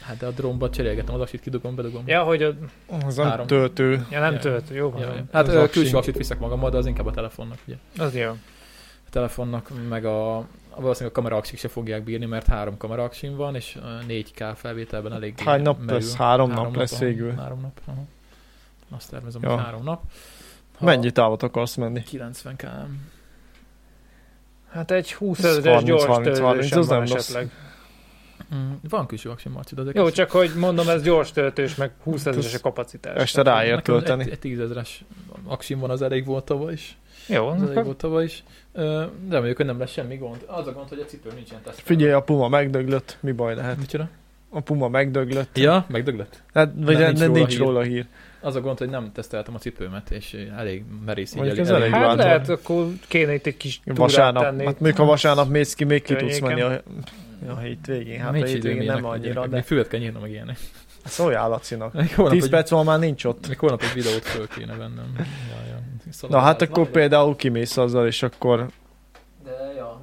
Hát 0.00 0.16
de 0.16 0.26
a 0.26 0.30
drónba 0.30 0.70
cserélgetem, 0.70 1.14
az 1.14 1.20
aksit 1.20 1.40
kidugom, 1.40 1.74
bedugom. 1.74 2.02
Ja, 2.06 2.22
hogy 2.22 2.42
a, 2.42 2.54
Az 3.06 3.18
a 3.18 3.24
Három. 3.24 3.46
töltő. 3.46 4.06
ja 4.10 4.20
nem 4.20 4.32
Ja. 4.32 4.38
tölt, 4.38 4.70
jó 4.72 4.90
van. 4.90 5.00
Ja, 5.00 5.14
ja. 5.14 5.24
Hát 5.32 5.48
Az 5.48 5.70
külső 5.70 5.96
aksit 5.96 6.16
viszek 6.16 6.38
magammal, 6.38 6.70
de 6.70 6.76
az 6.76 6.86
inkább 6.86 7.06
a 7.06 7.10
telefonnak, 7.10 7.58
ugye. 7.66 7.76
Az 7.98 8.14
jó. 8.16 8.30
A 9.06 9.10
telefonnak, 9.10 9.70
meg 9.88 10.04
a 10.04 10.46
valószínűleg 10.76 11.12
a 11.16 11.20
kameraaksik 11.20 11.58
se 11.58 11.68
fogják 11.68 12.02
bírni, 12.04 12.26
mert 12.26 12.46
három 12.46 12.76
kameraaksim 12.76 13.36
van, 13.36 13.54
és 13.54 13.78
ö, 13.82 13.98
4K 14.08 14.52
felvételben 14.56 15.12
elég 15.12 15.38
Hány 15.38 15.62
nap 15.62 15.90
lesz? 15.90 16.14
Három 16.16 16.50
nap 16.50 16.76
lesz 16.76 16.92
aha, 16.92 17.04
végül. 17.04 17.34
Három 17.34 17.60
nap, 17.60 17.80
aha. 17.86 18.02
Azt 18.96 19.10
tervezem, 19.10 19.42
Ja. 19.42 19.48
hogy 19.54 19.62
három 19.64 19.82
nap. 19.82 20.02
Ha 20.78 20.84
Mennyi 20.84 21.10
távot 21.10 21.42
akarsz 21.42 21.74
menni? 21.74 22.02
90 22.02 22.56
km. 22.56 22.66
Hát 24.70 24.90
egy 24.90 25.12
20 25.12 25.38
Ez 25.38 25.44
ezeres 25.44 25.72
30, 25.74 25.88
gyors 25.88 26.04
30, 26.04 26.38
30, 26.38 26.68
töltősen 26.68 26.78
az 26.78 26.86
van 26.88 27.02
nem 27.02 27.16
esetleg. 27.16 27.50
Mm, 28.54 28.72
van 28.88 29.06
külső 29.06 29.30
aksim, 29.30 29.52
Marci, 29.52 29.74
de 29.74 29.82
Jó, 29.94 30.10
csak 30.10 30.30
hogy 30.30 30.50
mondom, 30.56 30.88
ez 30.88 31.02
gyors 31.02 31.32
töltős, 31.32 31.74
meg 31.74 31.90
20 32.02 32.18
Hát 32.24 32.26
ezeres 32.26 32.46
ez 32.52 32.58
a 32.58 32.62
kapacitás. 32.62 33.16
Este 33.22 33.42
ráér 33.42 33.74
Nekem 33.74 33.82
tölteni. 33.94 34.22
Egy, 34.22 34.30
egy 34.30 34.38
tízezeres 34.38 35.04
aksim 35.44 35.78
van, 35.78 35.90
az 35.90 36.02
elég 36.02 36.24
volt 36.24 36.44
tavaly 36.44 36.72
is. 36.72 36.96
Jó, 37.28 37.46
Az 37.46 37.62
elég 37.62 37.84
volt 37.84 37.96
tavaly 37.96 38.24
is. 38.24 38.44
De 38.72 39.10
mondjuk, 39.30 39.56
hogy 39.56 39.66
nem 39.66 39.78
lesz 39.78 39.90
semmi 39.90 40.16
gond. 40.16 40.44
Az 40.46 40.66
a 40.66 40.72
gond, 40.72 40.88
hogy 40.88 41.00
a 41.00 41.04
cipő 41.04 41.30
nincsen 41.34 41.60
teszt. 41.64 41.80
Figyelj, 41.80 42.12
a 42.12 42.20
puma 42.20 42.48
megdöglött, 42.48 43.16
mi 43.20 43.32
baj 43.32 43.54
lehet? 43.54 43.76
Micsoda? 43.78 44.08
A 44.50 44.60
puma 44.60 44.88
megdöglött. 44.88 45.58
Ja, 45.58 45.84
megdöglött. 45.88 46.42
Hát, 46.54 46.70
vagy 46.76 46.98
Nem, 46.98 47.12
nem, 47.12 47.30
nincs 47.30 47.30
nincs, 47.32 47.32
róla 47.32 47.40
nincs 47.40 47.52
hír. 47.52 47.60
róla 47.60 47.82
hír. 47.82 48.06
Az 48.42 48.56
a 48.56 48.60
gond, 48.60 48.78
hogy 48.78 48.88
nem 48.88 49.12
teszteltem 49.12 49.54
a 49.54 49.58
cipőmet, 49.58 50.10
és 50.10 50.46
elég 50.56 50.84
merész 51.06 51.30
így. 51.30 51.36
Mondjuk 51.36 51.58
elég, 51.58 51.70
ez 51.70 51.76
elég 51.80 51.92
Hát 51.92 52.00
változó. 52.00 52.26
lehet, 52.28 52.48
akkor 52.48 52.86
kéne 53.08 53.34
itt 53.34 53.46
egy 53.46 53.56
kis 53.56 53.80
Vasárnap, 53.84 54.42
tenni. 54.42 54.64
hát 54.64 54.80
még 54.80 54.96
ha 54.96 55.04
vasárnap 55.04 55.48
mész 55.48 55.74
ki, 55.74 55.84
még 55.84 56.02
ki 56.02 56.14
tudsz 56.16 56.38
menni 56.40 56.60
a, 56.60 56.82
a 57.48 57.58
hétvégén. 57.58 58.20
Hát 58.20 58.28
a 58.28 58.32
Nincs 58.32 58.48
időm 58.48 58.54
hétvégén 58.54 58.86
nem 58.86 58.98
ilyenek, 58.98 59.12
annyira, 59.12 59.46
de 59.46 59.54
Még 59.56 59.64
füvet 59.64 59.88
kell 59.88 60.00
nyírnom 60.00 60.22
meg 60.22 60.30
ilyenek. 60.30 60.58
szóljál 61.04 61.48
Lacinak. 61.48 61.92
Még 61.92 62.14
holnap, 62.14 62.32
10 62.34 62.44
egy, 62.44 62.50
perc 62.50 62.70
múlva 62.70 62.90
már 62.90 62.98
nincs 62.98 63.24
ott. 63.24 63.48
még 63.48 63.58
holnap 63.58 63.82
egy 63.82 63.94
videót 64.02 64.22
föl 64.24 64.48
kéne 64.48 64.74
vennem. 64.76 65.16
Na 66.28 66.38
hát 66.38 66.62
akkor 66.62 66.88
például 66.88 67.36
kimész 67.36 67.76
azzal, 67.76 68.06
és 68.06 68.22
akkor 68.22 68.66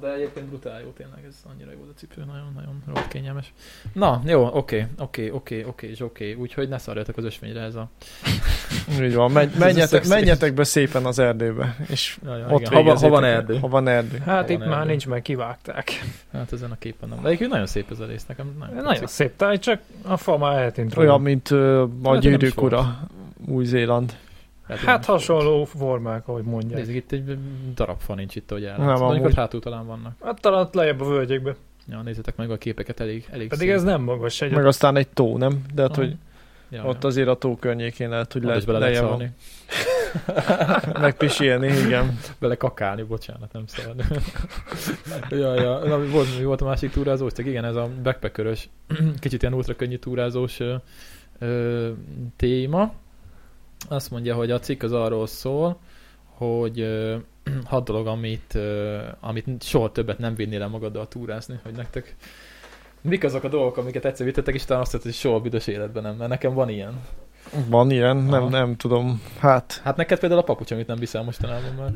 De, 0.00 0.12
egyébként 0.14 0.46
brutál 0.46 0.80
jó 0.80 0.88
tényleg, 0.96 1.24
ez 1.28 1.34
annyira 1.52 1.70
jó 1.70 1.78
a 1.90 1.98
cipő, 1.98 2.24
nagyon-nagyon 2.24 2.82
rohadt 2.86 3.08
kényelmes. 3.08 3.52
Na, 3.92 4.22
jó, 4.24 4.46
oké, 4.52 4.86
oké, 4.98 5.30
oké, 5.30 5.64
oké, 5.64 5.88
és 5.90 6.00
oké, 6.00 6.32
úgyhogy 6.34 6.68
ne 6.68 6.78
szarjatok 6.78 7.16
az 7.16 7.24
ösvényre 7.24 7.60
ez 7.60 7.74
a... 7.74 7.88
így 9.02 9.14
van, 9.14 9.30
menj, 9.30 9.50
menjetek, 9.58 10.06
menjetek 10.06 10.54
be 10.54 10.64
szépen 10.64 11.04
az 11.04 11.18
erdőbe, 11.18 11.76
és 11.88 12.18
Ja, 12.24 12.36
ja, 12.36 12.46
ott 12.48 12.60
igen. 12.60 12.72
ha, 12.72 12.82
van- 12.82 12.98
ha 12.98 13.08
van 13.08 13.24
erdő. 13.24 13.58
Ha 13.58 13.68
van 13.68 13.88
erdő. 13.88 14.18
Hát 14.18 14.48
Van 14.48 14.50
itt 14.60 14.66
már 14.66 14.78
erdő. 14.78 14.88
nincs, 14.88 15.06
meg 15.06 15.22
kivágták. 15.22 15.90
Hát 16.32 16.52
ezen 16.52 16.70
a 16.70 16.78
képen 16.78 17.08
nem. 17.08 17.20
De 17.20 17.26
egyébként 17.26 17.50
nagyon 17.50 17.66
szép 17.66 17.90
ez 17.90 17.98
a 18.00 18.06
rész, 18.06 18.26
nekem 18.26 18.56
nagyon, 18.58 18.82
Nagyon 18.84 19.06
szép 19.06 19.36
táj, 19.36 19.58
csak 19.58 19.80
a 20.02 20.16
fa 20.16 20.38
már 20.38 20.58
eltűnt 20.62 20.96
Olyan, 20.96 21.20
mint 21.20 21.50
uh, 21.50 21.88
a 22.02 22.14
is 22.14 22.20
gyűrűk 22.20 22.62
ura, 22.62 23.00
Új-Zéland. 23.46 24.16
Hát, 24.70 24.78
Hát 24.78 25.06
nem 25.06 25.16
hasonló 25.16 25.64
formák, 25.64 26.28
ahogy 26.28 26.44
mondják. 26.44 26.78
Nézzük, 26.78 26.94
itt 26.94 27.12
egy 27.12 27.38
darab 27.74 28.00
fa 28.00 28.14
nincs 28.14 28.36
itt, 28.36 28.50
ahogy 28.50 28.62
Nem, 28.62 28.80
ellátszik. 28.80 29.02
Mondjuk 29.02 29.24
amúgy. 29.24 29.36
hátul 29.36 29.60
talán 29.60 29.86
vannak. 29.86 30.12
Hát 30.24 30.40
talán 30.40 30.68
lejjebb 30.72 31.00
a 31.00 31.04
völgyekbe. 31.04 31.54
Ja, 31.90 32.02
nézzétek 32.02 32.36
meg 32.36 32.50
a 32.50 32.56
képeket, 32.56 33.00
elég, 33.00 33.26
elég 33.30 33.48
Pedig 33.48 33.66
szép. 33.66 33.76
ez 33.76 33.82
nem 33.82 34.02
magas 34.02 34.40
egy. 34.40 34.52
Meg 34.52 34.66
aztán 34.66 34.96
egy 34.96 35.08
tó, 35.08 35.36
nem? 35.36 35.62
De 35.74 35.82
hát, 35.82 35.96
hogy 35.96 36.16
ja, 36.68 36.84
ott 36.84 37.02
ja. 37.02 37.08
azért 37.08 37.28
a 37.28 37.34
tó 37.34 37.56
környékén 37.56 38.08
lehet, 38.08 38.32
hogy 38.32 38.42
lehet 38.42 38.64
lejjebb 38.64 39.08
van. 39.08 39.34
Megpisilni, 41.00 41.66
igen. 41.66 42.18
Bele 42.38 42.54
kakálni, 42.54 43.02
bocsánat, 43.02 43.52
nem 43.52 43.66
szabad. 43.66 44.04
ja, 45.42 45.54
ja. 45.54 45.78
Na, 45.78 45.96
mi 45.96 46.08
volt, 46.08 46.38
mi 46.38 46.44
volt 46.44 46.60
a 46.60 46.64
másik 46.64 46.90
túrázós? 46.90 47.32
Csak 47.32 47.46
igen, 47.46 47.64
ez 47.64 47.74
a 47.74 47.88
backpackerös, 48.02 48.68
kicsit 49.20 49.42
ilyen 49.42 49.54
ultra 49.54 49.74
könnyű 49.76 49.96
túrázós 49.96 50.60
ö, 50.60 50.74
ö, 51.38 51.90
téma. 52.36 52.92
Azt 53.88 54.10
mondja, 54.10 54.34
hogy 54.34 54.50
a 54.50 54.58
cikk 54.58 54.82
az 54.82 54.92
arról 54.92 55.26
szól, 55.26 55.78
hogy 56.24 56.80
ö, 56.80 57.16
hat 57.64 57.84
dolog, 57.84 58.06
amit, 58.06 58.54
ö, 58.54 58.98
amit 59.20 59.46
soha 59.62 59.92
többet 59.92 60.18
nem 60.18 60.34
vinnél 60.34 60.62
el 60.62 60.68
magaddal 60.68 61.08
túrázni, 61.08 61.60
hogy 61.62 61.74
nektek 61.74 62.16
mik 63.02 63.24
azok 63.24 63.44
a 63.44 63.48
dolgok, 63.48 63.76
amiket 63.76 64.04
egyszer 64.04 64.26
vittetek, 64.26 64.54
és 64.54 64.64
talán 64.64 64.82
azt 64.82 64.92
mondtad, 64.92 65.12
hogy 65.12 65.20
soha 65.20 65.40
büdös 65.40 65.66
életben 65.66 66.02
nem, 66.02 66.16
mert 66.16 66.30
nekem 66.30 66.54
van 66.54 66.68
ilyen. 66.68 67.00
Van 67.68 67.90
ilyen, 67.90 68.16
nem, 68.16 68.42
Aha. 68.42 68.48
nem 68.48 68.76
tudom. 68.76 69.22
Hát, 69.38 69.80
Hát 69.84 69.96
neked 69.96 70.18
például 70.18 70.40
a 70.40 70.44
papucs, 70.44 70.70
amit 70.70 70.86
nem 70.86 70.98
viszel 70.98 71.22
mostanában 71.22 71.74
már. 71.78 71.92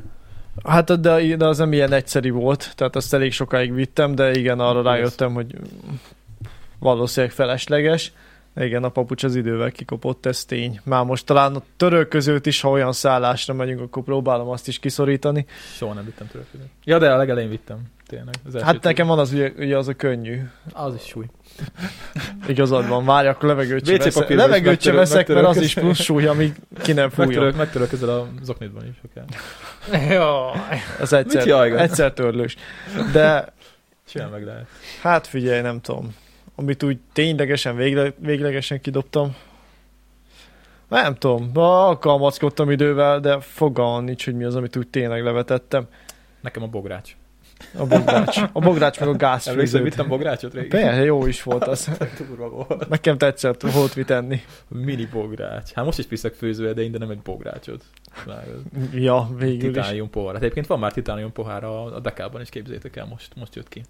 hát 0.64 1.01
de, 1.01 1.37
de 1.37 1.47
az 1.47 1.59
nem 1.59 1.72
ilyen 1.72 1.93
egyszerű 1.93 2.30
volt, 2.32 2.72
tehát 2.76 2.97
azt 2.97 3.14
elég 3.14 3.32
sokáig 3.32 3.74
vittem, 3.74 4.14
de 4.14 4.30
igen, 4.30 4.61
arra 4.61 4.82
rájöttem, 4.82 5.35
hogy 5.35 5.57
valószínűleg 6.78 7.35
felesleges. 7.35 8.12
Igen, 8.57 8.85
a 8.85 8.89
papucs 8.89 9.25
az 9.25 9.37
idővel 9.37 9.71
kikopott, 9.71 10.27
ez 10.27 10.45
tény. 10.45 10.81
Már 10.85 11.05
most 11.05 11.27
talán 11.27 11.55
a 11.55 11.63
török 11.77 12.09
között 12.09 12.47
is, 12.47 12.61
ha 12.61 12.71
olyan 12.71 12.93
szállásra 12.93 13.55
megyünk, 13.55 13.81
akkor 13.81 14.03
próbálom 14.03 14.49
azt 14.49 14.69
is 14.69 14.79
kiszorítani. 14.79 15.47
Soha 15.77 15.95
nem 15.95 16.05
vittem 16.05 16.27
törölködőt. 16.27 16.69
Ja, 16.85 16.99
de 16.99 17.13
a 17.13 17.17
legelején 17.17 17.51
vittem. 17.51 17.79
Tényleg. 18.07 18.35
Az 18.47 18.63
Hát 18.63 18.83
nekem 18.83 19.07
van 19.07 19.19
az, 19.19 19.33
ugye, 19.33 19.53
ugye 19.59 19.77
az 19.77 19.89
a 19.89 19.95
könnyű. 19.95 20.41
Az 20.73 20.95
is 20.95 21.03
súly. 21.03 21.25
Igazad 22.47 22.89
van, 22.89 23.05
várj, 23.05 23.29
akkor 23.29 23.49
levegőt 23.49 23.87
sem 23.87 23.99
veszek, 23.99 24.29
levegőt 24.29 24.81
sem 24.81 24.95
veszek, 24.95 25.29
mert 25.29 25.47
az 25.47 25.57
is 25.61 25.75
plusz 25.75 26.01
súly, 26.01 26.27
amíg 26.27 26.55
ki 26.83 26.93
nem 26.93 27.11
fújja. 27.11 27.29
Megtörök, 27.29 27.57
megtörök 27.57 27.93
ezzel 27.93 28.09
a 28.09 28.29
zoknidban 28.43 28.85
is. 28.87 29.23
Jaj. 30.09 30.81
Az 31.01 31.13
egyszer, 31.13 31.73
egyszer 31.73 32.13
törlős. 32.13 32.57
De 33.13 33.53
Simán 34.07 34.31
meg 34.31 34.45
lehet. 34.45 34.67
hát 35.03 35.27
figyelj, 35.27 35.61
nem 35.61 35.81
tudom. 35.81 36.15
Amit 36.55 36.83
úgy 36.83 36.99
ténylegesen, 37.13 37.77
végle, 37.77 38.13
véglegesen 38.19 38.81
kidobtam. 38.81 39.37
Nem 40.89 41.15
tudom, 41.15 41.51
alkalmazkodtam 41.55 42.71
idővel, 42.71 43.21
de 43.21 43.41
fogalmam 43.41 44.05
nincs, 44.05 44.25
hogy 44.25 44.35
mi 44.35 44.45
az, 44.45 44.55
amit 44.55 44.77
úgy 44.77 44.89
tényleg 44.89 45.23
levetettem. 45.23 45.87
Nekem 46.41 46.63
a 46.63 46.67
bogrács. 46.67 47.17
A 47.79 47.87
bogrács. 47.87 48.43
A 48.53 48.61
bogrács 48.61 49.01
meg 49.01 49.09
a 49.09 49.13
Emlékszel, 49.13 49.31
gázfűzőt. 49.31 49.83
vittem 49.83 50.09
bográcsot 50.09 50.53
régen? 50.55 50.69
Persze, 50.69 51.05
jó 51.05 51.27
is 51.27 51.43
volt 51.43 51.67
az. 51.67 51.91
Durva 52.29 52.49
volt. 52.49 52.89
Nekem 52.89 53.19
tetszett, 53.19 53.61
volt 53.63 53.97
mit 53.97 54.11
enni. 54.11 54.41
Mini 54.69 55.07
bogrács. 55.13 55.73
Hát 55.73 55.85
most 55.85 55.99
is 55.99 56.07
piszek 56.07 56.35
főző, 56.35 56.73
de 56.73 56.99
nem 56.99 57.11
egy 57.11 57.19
bográcsot. 57.19 57.85
Ja, 58.93 59.31
végül 59.39 59.69
is. 59.69 59.75
Titánium 59.75 60.11
pohár. 60.11 60.33
Hát 60.33 60.43
egyébként 60.43 60.67
van 60.67 60.79
már 60.79 60.93
titánium 60.93 61.33
pohár 61.33 61.65
a, 61.65 61.95
a 61.95 62.01
dekában 62.01 62.41
is, 62.41 62.49
képzétek 62.49 62.97
el, 62.97 63.07
most, 63.07 63.33
most 63.37 63.55
jött 63.55 63.69
ki. 63.69 63.83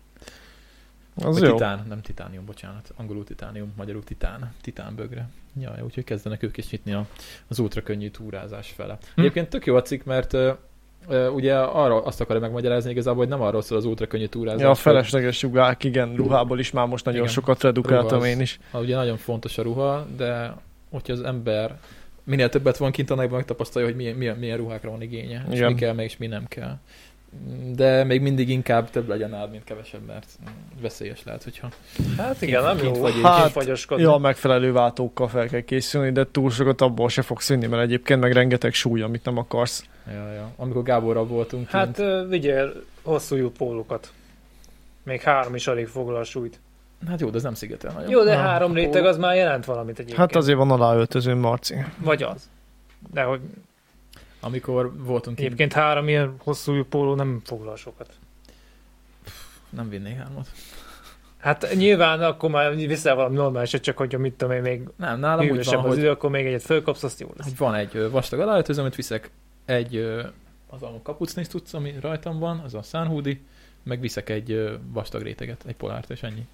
Az 1.17 1.39
Vagy 1.39 1.49
jó. 1.49 1.53
titán, 1.55 1.85
nem 1.89 2.01
titánium, 2.01 2.45
bocsánat. 2.45 2.93
Angolul 2.97 3.25
titánium, 3.25 3.73
magyarul 3.77 4.05
titán. 4.05 4.53
Titánbögre. 4.63 5.29
Ja, 5.61 5.75
úgyhogy 5.85 6.05
kezdenek 6.05 6.43
ők 6.43 6.57
is 6.57 6.71
nyitni 6.71 6.93
a, 6.93 7.07
az 7.49 7.59
ultra 7.59 7.83
könnyű 7.83 8.11
túrázás 8.11 8.71
fele. 8.71 8.99
Hm. 9.15 9.21
Egyébként 9.21 9.49
tök 9.49 9.67
jó 9.67 9.77
a 9.77 9.83
cikk, 9.83 10.05
mert 10.05 10.37
ugye 11.35 11.59
arra 11.59 12.03
azt 12.03 12.21
akarja 12.21 12.41
megmagyarázni 12.43 12.91
igazából, 12.91 13.19
hogy 13.19 13.29
nem 13.29 13.41
arról 13.41 13.63
szól 13.63 13.79
az 13.79 13.85
ultra 13.85 14.07
könnyű 14.07 14.27
túrázás. 14.27 14.61
Ja, 14.61 14.71
a 14.71 14.75
felesleges 14.75 15.37
sugák, 15.39 15.85
igen, 15.85 16.15
ruhából 16.15 16.59
is 16.59 16.71
már 16.71 16.87
most 16.87 17.05
nagyon 17.05 17.21
Igen. 17.21 17.33
sokat 17.33 17.63
redukáltam 17.63 18.19
az- 18.21 18.27
én 18.27 18.41
is. 18.41 18.59
Ha 18.71 18.81
ugye 18.81 18.95
nagyon 18.97 19.17
fontos 19.17 19.59
a 19.59 19.63
ruha, 19.63 20.07
de 20.17 20.55
hogyha 20.91 21.13
az 21.13 21.21
ember 21.23 21.79
minél 22.25 22.49
többet 22.49 22.77
van 22.77 22.91
kint, 22.91 23.11
annál 23.11 23.29
megtapasztalja, 23.29 23.89
hogy 23.89 23.97
milyen, 23.97 24.17
milyen, 24.17 24.37
milyen 24.37 24.57
ruhákra 24.57 24.91
van 24.91 25.03
igénye, 25.03 25.45
és 25.51 25.57
Igen. 25.57 25.73
mi 25.73 25.79
kell 25.79 25.93
meg, 25.93 26.05
és 26.05 26.17
mi 26.17 26.27
nem 26.27 26.45
kell. 26.49 26.79
De 27.75 28.05
még 28.05 28.21
mindig 28.21 28.49
inkább 28.49 28.91
több 28.91 29.09
legyen 29.09 29.31
nálad, 29.31 29.51
mint 29.51 29.65
kevesebb, 29.65 30.07
mert 30.07 30.27
veszélyes 30.81 31.23
lehet, 31.25 31.43
hogyha 31.43 31.69
Hát 32.17 32.43
igen, 32.43 32.63
nem 32.63 32.77
kint 32.79 32.97
jó. 32.97 33.03
vagy. 33.03 33.13
Hát, 33.23 33.51
fagyoskodni. 33.51 34.03
Ja, 34.05 34.17
megfelelő 34.17 34.73
váltókkal 34.73 35.29
fel 35.29 35.49
kell 35.49 35.61
készülni, 35.61 36.13
de 36.13 36.27
túl 36.31 36.51
sokat 36.51 36.81
abból 36.81 37.09
se 37.09 37.23
fogsz 37.23 37.49
vinni, 37.49 37.67
mert 37.67 37.83
egyébként 37.83 38.21
meg 38.21 38.33
rengeteg 38.33 38.73
súly, 38.73 39.03
amit 39.03 39.25
nem 39.25 39.39
akarsz. 39.39 39.85
Ja, 40.13 40.33
ja. 40.33 40.51
Amikor 40.57 40.83
Gáborral 40.83 41.27
voltunk 41.27 41.69
Hát 41.69 41.97
kint, 41.97 42.29
vigyél 42.29 42.73
hosszú 43.03 43.51
pólókat. 43.51 44.13
Még 45.03 45.21
három 45.21 45.55
is 45.55 45.67
alig 45.67 45.87
foglal 45.87 46.21
a 46.21 46.25
súlyt. 46.25 46.61
hát 47.09 47.21
jó, 47.21 47.31
de 47.31 47.37
ez 47.37 47.43
nem 47.43 47.55
szigetel 47.55 47.93
nagyon. 47.93 48.11
Jó, 48.11 48.25
de 48.25 48.35
Na, 48.35 48.41
három 48.41 48.75
réteg 48.75 49.05
az 49.05 49.17
már 49.17 49.37
jelent 49.37 49.65
valamit 49.65 49.95
egyébként. 49.99 50.19
Hát 50.19 50.37
azért 50.37 50.59
van 50.59 50.71
aláöltöző, 50.71 51.35
Marci. 51.35 51.75
Vagy 51.99 52.23
az. 52.23 52.49
De 53.13 53.23
hogy 53.23 53.41
Amikor 54.45 54.93
voltunk 54.97 55.39
egyébként 55.39 55.73
három 55.73 56.09
ilyen 56.09 56.35
hosszú 56.39 56.85
póló 56.85 57.15
nem 57.15 57.41
foglal 57.45 57.77
sokat. 57.77 58.13
nem 59.71 59.89
vinnék 59.89 60.17
hármat. 60.17 60.49
Hát 61.39 61.75
nyilván 61.75 62.23
akkor 62.23 62.51
már 62.51 62.77
viszel 62.77 63.15
valami 63.15 63.35
normálisat, 63.35 63.81
csak 63.81 63.97
hogyha 63.97 64.19
mit 64.19 64.35
tudom 64.35 64.55
én, 64.55 64.63
még 64.63 64.89
Nem, 64.97 65.19
nálam 65.21 65.49
úgy 65.49 65.65
van, 65.65 65.77
az 65.79 65.85
hogy, 65.85 65.99
idő, 65.99 66.11
akkor 66.11 66.31
még 66.31 66.47
egyet 66.47 66.63
fölkapsz, 66.63 67.03
azt 67.03 67.21
jó 67.21 67.33
lesz. 67.37 67.47
hogy 67.47 67.57
van 67.57 67.75
egy 67.75 68.11
vastag 68.11 68.41
aláöltöző, 68.41 68.81
amit 68.81 68.95
viszek 68.95 69.31
egy 69.65 69.97
az 70.71 70.83
a 70.83 71.01
kapucnis 71.03 71.47
tudsz, 71.47 71.75
ami 71.75 71.95
rajtam 72.01 72.39
van, 72.39 72.59
az 72.59 72.75
a 72.75 72.83
szánhúdi, 72.83 73.45
meg 73.83 74.01
viszek 74.01 74.31
egy 74.31 74.79
vastag 74.93 75.23
réteget, 75.23 75.65
egy 75.67 75.77
polárt, 75.77 76.11
és 76.11 76.23
ennyi. 76.23 76.47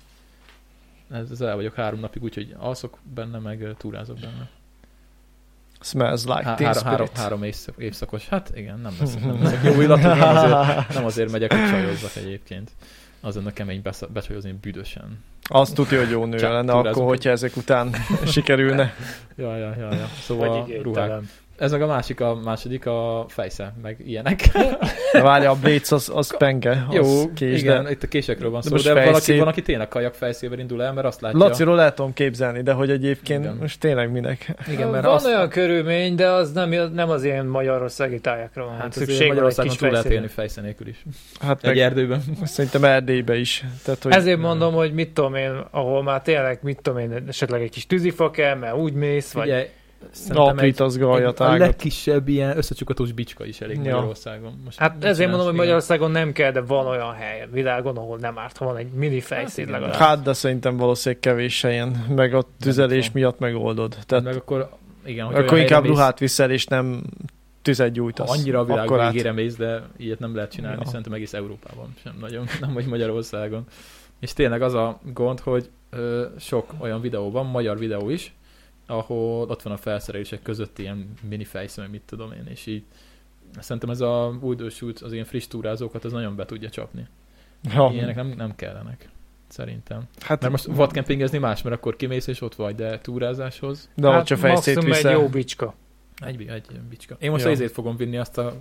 Ez, 1.11 1.31
ez 1.31 1.41
el 1.41 1.55
vagyok 1.55 1.75
három 1.75 2.01
napig, 2.01 2.23
úgyhogy 2.23 2.55
alszok 2.59 2.99
benne, 3.15 3.39
meg 3.39 3.75
túrázok 3.79 4.19
benne. 4.19 4.51
Smells 5.81 6.25
like 6.25 6.43
Há- 6.43 6.61
három, 6.61 6.85
három, 6.85 7.07
három 7.15 7.43
évszak, 7.43 7.75
évszakos. 7.79 8.29
Hát 8.29 8.51
igen, 8.55 8.81
nem 8.81 8.93
leszek, 9.01 9.25
nem 9.25 9.43
leszek 9.43 9.65
jó 9.65 9.81
illatú, 9.81 10.03
nem 10.03 10.37
azért, 10.37 10.95
nem 10.95 11.05
azért 11.05 11.31
megyek, 11.31 11.53
hogy 11.53 11.71
csajozzak 11.71 12.17
egyébként. 12.17 12.71
Azon 13.21 13.47
a 13.47 13.53
kemény 13.53 13.83
becsajozni 14.09 14.53
büdösen. 14.61 15.25
Azt 15.43 15.75
tudja, 15.75 15.99
hogy 15.99 16.11
jó 16.11 16.25
nő 16.25 16.39
Csak 16.39 16.51
lenne 16.53 16.73
akkor, 16.73 17.05
hogyha 17.07 17.31
ezek 17.31 17.57
után 17.57 17.95
sikerülne. 18.27 18.93
Ja, 19.37 19.57
ja, 19.57 19.75
ja, 19.79 19.95
ja. 19.95 20.09
Szóval 20.23 20.67
ruhák. 20.83 21.21
Ez 21.61 21.71
meg 21.73 21.83
a 21.83 21.87
másik, 21.87 22.21
a 22.21 22.35
második 22.45 22.87
a 22.87 23.25
fejsze, 23.29 23.75
meg 23.83 23.97
ilyenek. 24.07 24.49
De 25.13 25.23
várja, 25.23 25.51
a 25.51 25.55
Blades 25.55 25.91
az, 25.91 26.11
az 26.15 26.37
penge, 26.37 26.87
az 26.89 26.95
Jó, 26.95 27.33
kés, 27.33 27.61
igen, 27.61 27.85
de 27.85 27.91
itt 27.91 28.03
a 28.03 28.07
késekről 28.07 28.51
van 28.51 28.61
de 28.61 28.67
szó, 28.67 28.73
most 28.73 28.85
de, 28.85 28.91
valaki, 28.93 29.13
fejszél- 29.13 29.39
van, 29.39 29.49
aki 29.49 29.63
tényleg 29.63 29.89
kajak 29.89 30.15
fejszével 30.15 30.59
indul 30.59 30.83
el, 30.83 30.93
mert 30.93 31.07
azt 31.07 31.21
látja. 31.21 31.39
Laciról 31.39 31.81
el 31.81 31.95
tudom 31.95 32.13
képzelni, 32.13 32.63
de 32.63 32.73
hogy 32.73 32.91
egyébként 32.91 33.45
Igen. 33.45 33.57
most 33.61 33.81
tényleg 33.81 34.11
minek. 34.11 34.55
Igen, 34.73 34.89
mert 34.89 35.05
van 35.05 35.15
azt, 35.15 35.27
olyan 35.27 35.49
körülmény, 35.49 36.15
de 36.15 36.29
az 36.29 36.53
nem, 36.53 36.71
nem 36.93 37.11
az 37.11 37.25
ilyen 37.25 37.47
magyarországi 37.47 38.21
tájakra 38.21 38.65
van. 38.65 38.77
hát 38.77 38.93
szükség 38.93 39.29
Magyarországon 39.29 39.77
túl 39.77 39.91
lehet 39.91 40.07
élni 40.07 40.27
fejsze 40.29 40.61
nélkül 40.61 40.87
is. 40.89 41.05
Hát 41.41 41.59
Egy 41.63 41.69
meg 41.69 41.79
erdőben. 41.79 42.23
szerintem 42.45 42.85
Erdélybe 42.85 43.37
is. 43.37 43.65
Tehát, 43.85 44.03
hogy 44.03 44.13
Ezért 44.13 44.39
mondom, 44.39 44.75
hogy 44.75 44.93
mit 44.93 45.11
tudom 45.11 45.35
én, 45.35 45.65
ahol 45.71 46.03
már 46.03 46.23
tényleg, 46.23 46.59
mit 46.63 46.81
tudom 46.83 46.99
én, 46.99 47.25
esetleg 47.29 47.63
egy 47.63 47.71
kis 47.71 47.87
tűzifa 47.87 48.31
kell, 48.31 48.55
mert 48.55 48.77
úgy 48.77 48.93
mész, 48.93 49.33
vagy 49.33 49.47
Ugye, 49.47 49.69
egy, 50.29 50.37
aprítozgalja 50.37 51.29
egy, 51.29 51.35
a 51.43 51.57
legkisebb 51.57 52.29
ilyen 52.29 52.57
összecsukatós 52.57 53.13
bicska 53.13 53.45
is 53.45 53.61
elég 53.61 53.77
Ja. 53.77 53.83
Magyarországon. 53.83 54.61
Most 54.65 54.79
Hát 54.79 55.05
ezért 55.05 55.29
mondom, 55.29 55.49
hogy. 55.49 55.57
Magyarországon 55.57 56.11
nem 56.11 56.33
kell, 56.33 56.51
de 56.51 56.61
van 56.61 56.87
olyan 56.87 57.13
hely 57.13 57.43
a 57.43 57.47
világon, 57.53 57.97
ahol 57.97 58.19
nem 58.19 58.39
árt, 58.39 58.57
ha 58.57 58.65
van 58.65 58.77
egy 58.77 58.91
mini 58.93 59.21
fejszín 59.21 59.65
igen. 59.67 59.81
legalább. 59.81 60.01
Hát, 60.01 60.23
de 60.23 60.33
szerintem 60.33 60.77
valószínűleg 60.77 61.23
kevés 61.23 61.63
helyen, 61.63 62.05
meg 62.09 62.35
a 62.35 62.43
tüzelés 62.61 63.07
tudom. 63.07 63.23
miatt 63.23 63.39
megoldod. 63.39 63.97
Tehát 64.07 64.25
Meg 64.25 64.37
akkor, 64.37 64.69
igen, 65.05 65.27
hogy 65.27 65.35
akkor 65.45 65.59
inkább 65.59 65.83
mész, 65.83 65.91
ruhát 65.91 66.19
viszel, 66.19 66.51
és 66.51 66.67
nem 66.67 67.03
tüzet 67.63 67.93
gyújtasz. 67.93 68.31
Annyira 68.39 68.59
a 68.59 68.65
világ 68.65 68.85
Akkor 68.85 69.01
át- 69.01 69.13
végére 69.13 69.33
mész, 69.33 69.57
de 69.57 69.83
ilyet 69.97 70.19
nem 70.19 70.35
lehet 70.35 70.51
csinálni, 70.53 70.81
Ja. 70.81 70.87
szerintem 70.87 71.13
egész 71.13 71.33
Európában 71.33 71.95
sem 72.03 72.13
nagyon, 72.21 72.47
nem 72.61 72.73
vagy 72.73 72.87
Magyarországon. 72.87 73.65
És 74.21 74.33
tényleg 74.33 74.63
az 74.63 74.75
a 74.75 74.99
gond, 75.13 75.41
hogy 75.41 75.71
ö, 75.91 76.25
sok 76.39 76.73
olyan 76.79 77.01
videó 77.01 77.31
van, 77.31 77.47
magyar 77.47 77.79
videó 77.79 78.11
is, 78.11 78.35
ahol 78.91 79.49
ott 79.49 79.63
van 79.63 79.73
a 79.73 79.77
felszerelések 79.77 80.43
között 80.43 80.79
ilyen 80.79 81.13
mini 81.29 81.45
fejszem, 81.45 81.91
mit 81.91 82.03
tudom 82.07 82.33
én, 82.33 82.47
és 82.49 82.67
így 82.67 82.85
szerintem 83.59 83.91
ez 83.91 84.01
a 84.01 84.39
újdonsült, 84.41 84.99
az 84.99 85.13
ilyen 85.13 85.25
friss 85.25 85.47
túrázókat, 85.47 86.05
az 86.05 86.13
nagyon 86.13 86.37
be 86.37 86.45
tudja 86.45 86.69
csapni. 86.69 87.07
Ja, 87.75 87.91
Ilyenek 87.93 88.15
nem, 88.15 88.33
nem 88.37 88.55
kellenek, 88.57 89.09
szerintem. 89.49 90.03
hát, 90.21 90.41
Mert 90.41 90.53
most 90.53 90.65
vadkempingezni 90.65 91.39
más, 91.39 91.63
mert 91.63 91.77
akkor 91.77 91.97
kimész 91.97 92.27
és 92.27 92.41
ott 92.41 92.55
vagy, 92.55 92.75
de 92.75 92.99
túrázáshoz 92.99 93.89
de 93.95 94.09
hát, 94.11 94.19
hogyha 94.19 94.37
fejszét 94.37 94.77
egy 94.77 95.11
jó 95.11 95.29
bicska. 95.29 95.75
egy, 96.25 96.47
egy 96.49 96.81
bicska. 96.89 97.17
Én 97.19 97.31
most 97.31 97.45
ja. 97.45 97.51
ezért 97.51 97.73
fogom 97.73 97.97
vinni 97.97 98.17
azt 98.17 98.39
a 98.39 98.55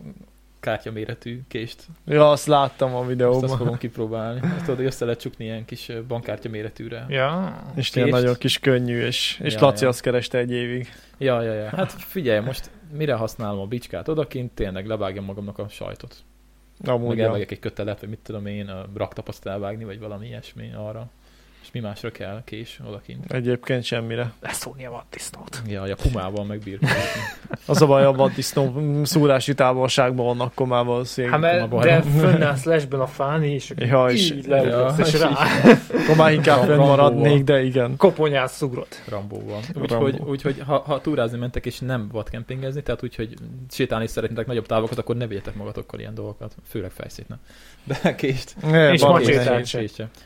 kártyaméretű 0.60 1.41
kést, 1.47 1.86
ja, 2.05 2.32
azt 2.32 2.47
láttam 2.47 2.89
a 2.89 2.91
Azt, 2.93 3.01
azt 3.01 3.10
videóban. 3.10 3.57
fogom 3.57 3.78
kipróbálni. 3.78 4.39
Azt 4.43 4.60
tudod, 4.60 4.76
hogy 4.76 4.86
össze 4.86 5.05
lehet 5.05 5.20
csukni 5.20 5.45
ilyen 5.45 5.66
kis 5.66 5.91
bankkártya 6.07 6.49
méretűre. 6.49 7.05
Ja. 7.10 7.62
És 7.76 7.89
kést. 7.89 8.10
nagyon 8.10 8.36
kis 8.36 8.60
könnyű, 8.60 9.01
és, 9.01 9.39
és 9.43 9.53
Ja, 9.53 9.60
Laci 9.62 9.84
ja. 9.84 9.89
azt 9.89 10.01
kereste 10.01 10.38
egy 10.38 10.51
évig. 10.51 10.88
Ja, 11.18 11.41
ja, 11.41 11.53
ja. 11.53 11.70
Hát 11.70 11.91
figyelj, 11.91 12.39
most 12.39 12.70
mire 12.93 13.14
használom 13.14 13.60
a 13.60 13.66
bicskát 13.66 14.07
odakint, 14.07 14.51
tényleg 14.51 14.86
levágjam 14.88 15.26
magamnak 15.26 15.57
a 15.57 15.68
sajtot. 15.68 16.16
Amúgy, 16.86 17.07
Meg 17.07 17.18
ja. 17.18 17.24
elvágjak 17.24 17.51
egy 17.51 17.60
kötelet, 17.60 17.99
vagy 17.99 18.10
mit 18.10 18.20
tudom 18.20 18.45
én, 18.45 18.68
a 18.68 18.86
raktapaszt 18.95 19.45
elvágni, 19.45 19.84
vagy 19.84 19.99
valami 19.99 20.28
ilyesmi 20.28 20.72
arra. 20.76 21.10
És 21.70 21.76
mi 21.82 21.88
másra 21.88 22.11
kell 22.11 22.41
kés 22.45 22.80
odakint. 22.88 23.32
Egyébként 23.32 23.84
semmire. 23.84 24.32
Leszólni 24.41 24.86
a 24.86 24.91
vaddisznót. 24.91 25.61
Ja, 25.67 25.86
ja, 25.86 25.95
pumával 25.95 26.45
meg 26.45 26.80
Az 27.65 27.82
a 27.82 27.86
baj, 27.86 28.05
a 28.05 28.11
vaddisznó 28.11 28.82
szúrási 29.03 29.53
távolságban 29.53 30.26
vannak 30.26 30.47
akkor 30.47 30.67
már 30.67 30.86
valószínűleg. 30.86 31.41
Hát 31.41 31.70
mert, 31.70 31.84
de 31.84 32.01
fönnállsz 32.01 32.63
lesben 32.63 32.99
a 32.99 33.07
fán, 33.07 33.43
és 33.43 33.74
Ja, 33.76 34.05
és- 34.09 34.32
így 34.32 34.47
leugrasz, 34.47 34.97
Ja, 34.97 35.05
és 35.05 35.20
rá 35.20 35.30
Akkor 36.03 36.15
már 36.15 36.34
inkább 36.34 36.63
fönn 36.63 36.78
maradnék, 36.78 37.43
de 37.43 37.63
igen. 37.63 37.97
koponyás 37.97 38.51
szugrot. 38.51 39.01
Rambóval. 39.09 39.59
Rambó. 39.74 39.82
Úgyhogy, 39.82 40.22
úgyhogy 40.26 40.61
ha, 40.65 40.84
ha, 40.86 41.01
túrázni 41.01 41.38
mentek 41.38 41.65
és 41.65 41.80
nem 41.80 42.09
vadkempingezni, 42.11 42.84
tehát 42.84 43.03
úgyhogy 43.03 43.34
sétálni 43.70 44.07
szeretnétek 44.07 44.45
nagyobb 44.45 44.65
távokat, 44.65 44.97
akkor 44.97 45.15
ne 45.15 45.28
vigyetek 45.28 45.55
magatokkal 45.55 45.99
ilyen 45.99 46.13
dolgokat, 46.13 46.55
főleg 46.67 46.91
fejszét, 46.91 47.28
ne. 47.28 47.36
De 47.84 48.15
kést. 48.15 48.55
Ne, 48.61 48.93
És 48.93 49.01
macsétát. 49.01 49.78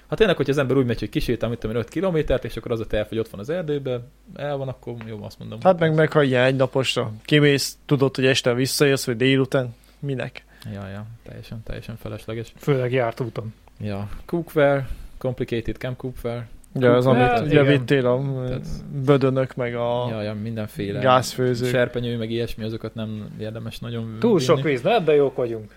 Ha 0.08 0.16
tényleg, 0.16 0.36
hogy 0.36 0.50
az 0.50 0.58
ember 0.58 0.78
úgy 0.78 0.86
megy, 0.86 1.00
hogy 1.00 1.10
kisétál, 1.34 1.50
mit 1.50 1.60
tudom 1.60 1.76
én, 1.76 1.82
5 1.82 1.90
kilométert, 1.90 2.46
és 2.46 2.58
akkor 2.58 2.72
az 2.72 2.80
a 2.80 2.86
terv, 2.86 3.08
hogy 3.08 3.20
ott 3.20 3.30
van 3.30 3.40
az 3.40 3.50
erdőben, 3.50 4.12
el 4.36 4.58
van, 4.58 4.68
akkor 4.68 4.94
jó, 5.08 5.24
azt 5.24 5.40
mondom. 5.40 5.60
Hát 5.62 5.80
meg, 5.80 5.94
meg 5.96 6.12
ha 6.12 6.24
ilyen 6.24 6.44
egy 6.44 6.56
naposra 6.56 7.12
kimész, 7.26 7.78
tudod, 7.86 8.16
hogy 8.16 8.26
este 8.26 8.54
visszajössz, 8.54 9.06
vagy 9.06 9.18
délután, 9.18 9.76
minek? 10.00 10.44
Ja, 10.74 10.88
ja, 10.88 11.06
teljesen, 11.28 11.64
teljesen 11.64 11.98
felesleges. 11.98 12.54
Főleg 12.58 12.92
járt 12.92 13.20
úton. 13.20 13.54
Ja, 13.80 14.10
cookware, 14.26 14.88
complicated 15.18 15.76
camp 15.76 15.98
cookware, 15.98 16.48
Ugye 16.76 16.90
az, 16.90 17.06
amit 17.06 17.22
Hát, 17.22 17.40
ugye 17.46 17.62
igen. 17.62 17.78
vittél 17.78 18.06
a 18.08 18.44
Tehát- 18.48 18.66
bödönök, 19.06 19.56
meg 19.56 19.76
a 19.76 20.08
ja, 20.10 20.22
ja, 20.22 20.34
mindenféle. 20.34 21.00
gázfőzők. 21.00 21.70
Serpenyő, 21.70 22.18
meg 22.18 22.32
ilyesmi, 22.32 22.64
azokat 22.64 22.94
nem 22.96 23.36
érdemes 23.40 23.80
nagyon 23.80 24.18
Túl 24.20 24.40
sok 24.40 24.62
víz, 24.62 24.82
na 24.82 24.94
ebben 24.94 25.16
jók 25.16 25.36
vagyunk. 25.36 25.76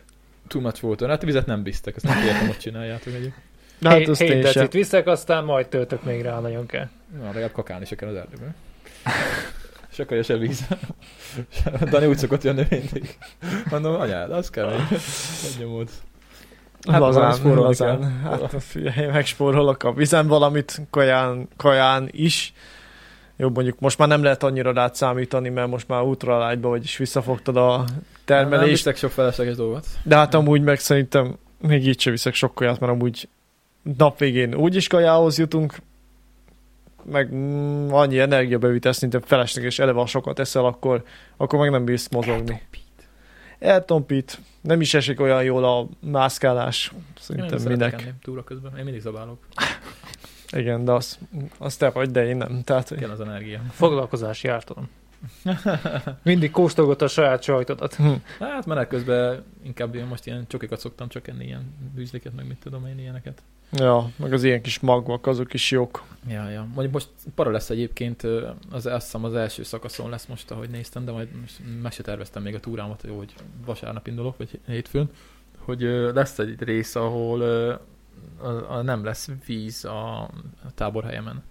Too 0.49 0.61
much 0.61 0.85
water. 0.85 1.09
Hát 1.09 1.23
vizet 1.23 1.47
nem 1.47 1.63
biztek, 1.63 1.97
ezt 1.97 2.05
nem 2.05 2.19
értem, 2.27 2.47
hogy 2.47 2.59
csináljátok 2.59 3.07
egyébként. 3.07 3.45
De 3.79 3.89
hát 3.89 3.99
Hét 3.99 4.09
azt 4.09 4.21
hét 4.21 4.43
decit 4.43 4.73
viszek, 4.73 5.07
aztán 5.07 5.45
majd 5.45 5.67
töltök 5.67 6.03
még 6.03 6.23
rá, 6.23 6.41
nagyon 6.41 6.67
kell. 6.67 6.89
Na, 7.19 7.25
legalább 7.27 7.53
kakálni 7.53 7.85
se 7.85 7.95
kell 7.95 8.09
az 8.09 8.15
erdőben. 8.15 8.55
És 9.93 9.99
akarja 9.99 10.23
se 10.23 10.37
víz. 10.37 10.67
Dani 11.91 12.07
úgy 12.07 12.19
szokott 12.19 12.43
jönni 12.43 12.67
mindig. 12.71 13.19
Mondom, 13.71 13.95
anyád, 14.01 14.31
az 14.31 14.51
kell, 14.51 14.65
hogy 14.65 14.99
nyomod. 15.59 15.89
Hát, 16.89 16.99
valami 16.99 17.17
lazán, 17.17 17.55
lazán. 17.55 18.01
kell. 18.01 18.41
Hát 18.41 18.63
figyelj, 18.63 19.07
megspórolok 19.11 19.83
a 19.83 19.93
vizen 19.93 20.27
valamit, 20.27 20.81
kaján, 20.91 21.49
kaján 21.57 22.09
is. 22.11 22.53
Jó, 23.37 23.49
mondjuk 23.51 23.79
most 23.81 23.99
már 23.99 24.09
nem 24.09 24.23
lehet 24.23 24.43
annyira 24.43 24.73
rád 24.73 24.95
számítani, 24.95 25.49
mert 25.49 25.69
most 25.69 25.89
már 25.89 26.03
ultralágyba 26.03 26.69
vagy, 26.69 26.83
és 26.83 26.97
visszafogtad 26.97 27.57
a 27.57 27.77
Nem 27.77 27.87
termelést. 28.25 28.71
viszek 28.71 28.97
sok 28.97 29.11
felesleges 29.11 29.57
dolgot. 29.57 29.87
De 30.03 30.17
hát 30.17 30.35
amúgy 30.35 30.63
meg 30.63 30.79
szerintem 30.79 31.37
még 31.61 31.87
így 31.87 32.01
sem 32.01 32.13
viszek 32.13 32.35
sok 32.35 32.55
kaját, 32.55 32.81
mert 32.81 32.93
amúgy 32.93 33.29
nap 33.99 34.19
végén 34.19 34.55
úgyis 34.55 34.87
kajához 34.89 35.39
jutunk, 35.39 35.75
meg 37.05 37.35
mm, 37.35 37.93
annyi 37.93 38.19
energiabevitás 38.19 38.97
szinte 38.97 39.21
felesleges, 39.21 39.79
eleve 39.79 39.99
ha 39.99 40.07
sokat 40.07 40.39
eszel, 40.39 40.65
akkor, 40.65 41.03
akkor 41.37 41.59
meg 41.59 41.71
nem 41.71 41.85
bírsz 41.85 42.09
mozogni. 42.09 42.63
Eltompít. 43.59 44.39
Nem 44.61 44.81
is 44.81 44.95
esik 44.95 45.21
olyan 45.21 45.45
jól 45.45 45.65
a 45.65 45.89
mászkálás. 46.01 46.93
Szerintem 47.19 47.63
minek. 47.63 48.15
túra 48.23 48.45
közben. 48.45 48.77
Én 48.79 48.85
mindig 48.85 49.03
zabálok. 49.03 49.39
Igen, 50.53 50.85
de 50.85 50.93
azt, 50.93 51.19
azt 51.59 51.79
te 51.79 51.91
vagy, 51.91 52.11
de 52.11 52.27
én 52.27 52.37
nem. 52.37 52.63
Tehát, 52.65 52.95
Kell 52.99 53.11
az 53.11 53.21
energia. 53.21 53.63
Foglalkozási 53.71 54.49
ártalom. 54.49 54.89
Mindig 56.23 56.51
kóstolgott 56.51 57.03
a 57.03 57.09
saját 57.09 57.43
sajtodat. 57.43 57.95
hm. 57.95 58.13
Hát 58.39 58.67
menet 58.67 58.89
közben 58.89 59.45
inkább 59.63 59.95
én 59.95 60.05
most 60.05 60.27
ilyen 60.27 60.47
csokikat 60.47 60.81
szoktam 60.81 61.09
csak 61.09 61.29
enni, 61.29 61.45
ilyen 61.45 61.75
bűzliket, 61.95 62.35
meg 62.35 62.47
mit 62.47 62.59
tudom 62.59 62.87
én, 62.87 62.99
ilyeneket. 62.99 63.43
Ja, 63.73 64.11
meg 64.17 64.33
az 64.33 64.43
ilyen 64.45 64.63
kis 64.63 64.81
magvak, 64.81 65.27
azok 65.27 65.55
is 65.55 65.71
jók. 65.71 66.03
Ja, 66.29 66.49
ja. 66.49 66.67
Mondjuk 66.75 66.93
most 66.93 67.09
para 67.35 67.51
lesz 67.51 67.71
egyébként, 67.71 68.23
az, 68.71 68.87
azt 68.87 69.05
hiszem 69.05 69.25
az 69.25 69.35
első 69.35 69.63
szakaszon 69.63 70.11
lesz 70.11 70.27
most, 70.27 70.51
ahogy 70.51 70.71
néztem, 70.71 71.05
de 71.05 71.11
majd 71.13 71.29
most 71.41 71.61
meg 71.83 71.93
se 71.93 72.03
terveztem 72.03 72.43
még 72.43 72.55
a 72.55 72.61
túrámat, 72.61 73.03
jó, 73.07 73.17
hogy 73.17 73.35
vasárnap 73.65 74.07
indulok, 74.07 74.37
vagy 74.37 74.61
hétfőn, 74.67 75.11
hogy 75.59 75.81
lesz 76.15 76.39
egy 76.39 76.63
rész, 76.63 76.95
ahol 76.95 77.41
a, 78.39 78.73
a, 78.73 78.83
nem 78.83 79.05
lesz 79.05 79.29
víz 79.47 79.85
a, 79.85 80.23
a 80.23 80.75
táborhelyemen. 80.75 81.43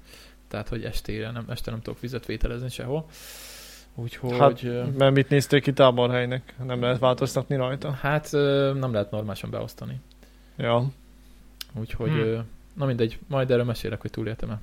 Tehát, 0.47 0.69
hogy 0.69 0.83
estére 0.83 1.31
nem, 1.31 1.45
este 1.49 1.71
nem 1.71 1.81
tudok 1.81 1.99
vizet 1.99 2.25
vételezni 2.25 2.69
sehol. 2.69 3.05
Úgyhogy... 3.95 4.37
Hát, 4.37 4.61
mert 4.97 5.13
mit 5.13 5.29
néztél 5.29 5.61
ki 5.61 5.73
táborhelynek? 5.73 6.55
Nem 6.65 6.81
lehet 6.81 6.99
változtatni 6.99 7.55
rajta? 7.55 7.91
hát 7.91 8.29
nem 8.79 8.93
lehet 8.93 9.11
normálisan 9.11 9.49
beosztani. 9.49 9.99
Ja. 10.57 10.85
Úgyhogy, 11.79 12.09
Hmm. 12.11 12.43
na 12.73 12.85
mindegy, 12.85 13.19
majd 13.27 13.51
erről 13.51 13.63
mesélek, 13.63 14.01
hogy 14.01 14.11
túléltem-e. 14.11 14.59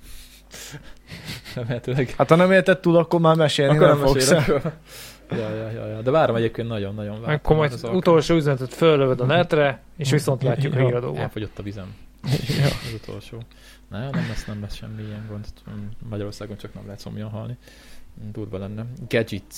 Remélhetőleg. 1.54 2.14
Hát 2.16 2.28
ha 2.28 2.34
nem 2.36 2.52
érted 2.52 2.78
túl, 2.80 2.96
akkor 2.96 3.20
már 3.20 3.36
mesélni 3.36 3.74
Akkor 3.76 3.86
nem 3.88 3.96
nem 3.98 4.06
fogsz. 4.06 4.30
ja, 5.30 5.54
ja, 5.54 5.70
ja, 5.70 5.86
ja, 5.86 6.00
de 6.02 6.10
várom 6.10 6.36
egyébként 6.36 6.68
nagyon-nagyon 6.68 7.20
várom. 7.20 7.34
Akkor 7.34 7.56
majd 7.56 7.72
az 7.72 7.84
utolsó 7.84 8.34
üzenetet 8.34 8.74
föllövöd 8.74 9.20
a 9.20 9.24
netre, 9.24 9.82
és 9.96 10.10
viszont 10.10 10.42
látjuk 10.42 10.74
a 10.74 10.78
Ja. 10.78 10.84
híradóba. 10.84 11.18
Elfogyott 11.20 11.58
a 11.58 11.62
vizem. 11.62 11.94
ja. 12.58 12.64
Az 12.64 12.92
utolsó. 12.94 13.42
Ne, 13.90 13.98
nem 14.10 14.26
lesz, 14.28 14.44
nem 14.44 14.60
lesz 14.60 14.74
semmi 14.74 15.02
ilyen 15.02 15.26
gond. 15.28 15.44
Magyarországon 16.08 16.56
csak 16.56 16.74
nem 16.74 16.84
lehet 16.84 17.00
szomjan 17.00 17.30
halni. 17.30 17.56
Durva 18.32 18.58
lenne. 18.58 18.84
Gadgets. 19.08 19.56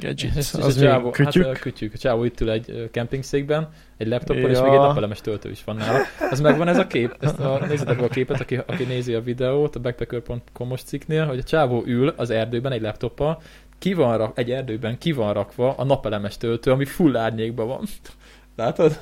Gadgets. 0.00 0.36
És 0.36 0.54
Az 0.54 0.76
a 0.76 0.80
csávó, 0.80 1.04
mi? 1.04 1.10
Kütyük? 1.10 1.44
Hát 1.46 1.56
a 1.56 1.58
kütyük. 1.58 1.92
A 1.94 1.98
csávó 1.98 2.24
itt 2.24 2.40
ül 2.40 2.50
egy 2.50 2.90
kempingszékben, 2.92 3.68
egy 3.96 4.06
laptoppal, 4.08 4.50
és 4.50 4.56
Ja. 4.56 4.62
még 4.62 4.72
egy 4.72 4.78
napelemes 4.78 5.20
töltő 5.20 5.50
is 5.50 5.64
van 5.64 5.76
nála. 5.76 5.98
Ez 6.30 6.40
megvan 6.40 6.68
ez 6.68 6.78
a 6.78 6.86
kép. 6.86 7.16
Ezt 7.20 7.38
a, 7.38 7.58
nézzétek 7.68 7.96
meg 7.96 8.04
a 8.04 8.08
képet, 8.08 8.40
aki, 8.40 8.56
aki 8.66 8.84
nézi 8.84 9.14
a 9.14 9.20
videót 9.22 9.76
a 9.76 9.80
backpacker.com-os 9.80 10.82
cikknél, 10.82 11.26
hogy 11.26 11.38
a 11.38 11.42
csávó 11.42 11.82
ül 11.86 12.12
az 12.16 12.30
erdőben 12.30 12.72
egy 12.72 12.80
laptoppal, 12.82 13.42
ki 13.78 13.94
van 13.94 14.16
rak, 14.18 14.38
egy 14.38 14.50
erdőben 14.50 14.98
ki 14.98 15.12
van 15.12 15.32
rakva 15.32 15.74
a 15.76 15.84
napelemes 15.84 16.36
töltő, 16.36 16.70
ami 16.70 16.84
full 16.84 17.16
árnyékban 17.16 17.66
van. 17.66 17.80
Látod? 18.56 18.98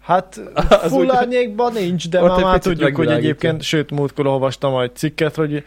Hát 0.00 0.40
Az 0.84 0.90
full 0.92 1.10
árnyékban 1.10 1.72
nincs, 1.72 2.08
de 2.08 2.20
már, 2.20 2.42
már 2.42 2.58
tudjuk, 2.58 2.96
hogy 2.96 3.08
egyébként, 3.10 3.62
sőt, 3.62 3.90
múltkor 3.90 4.26
olvastam 4.26 4.80
egy 4.80 4.96
cikket, 4.96 5.34
hogy 5.34 5.64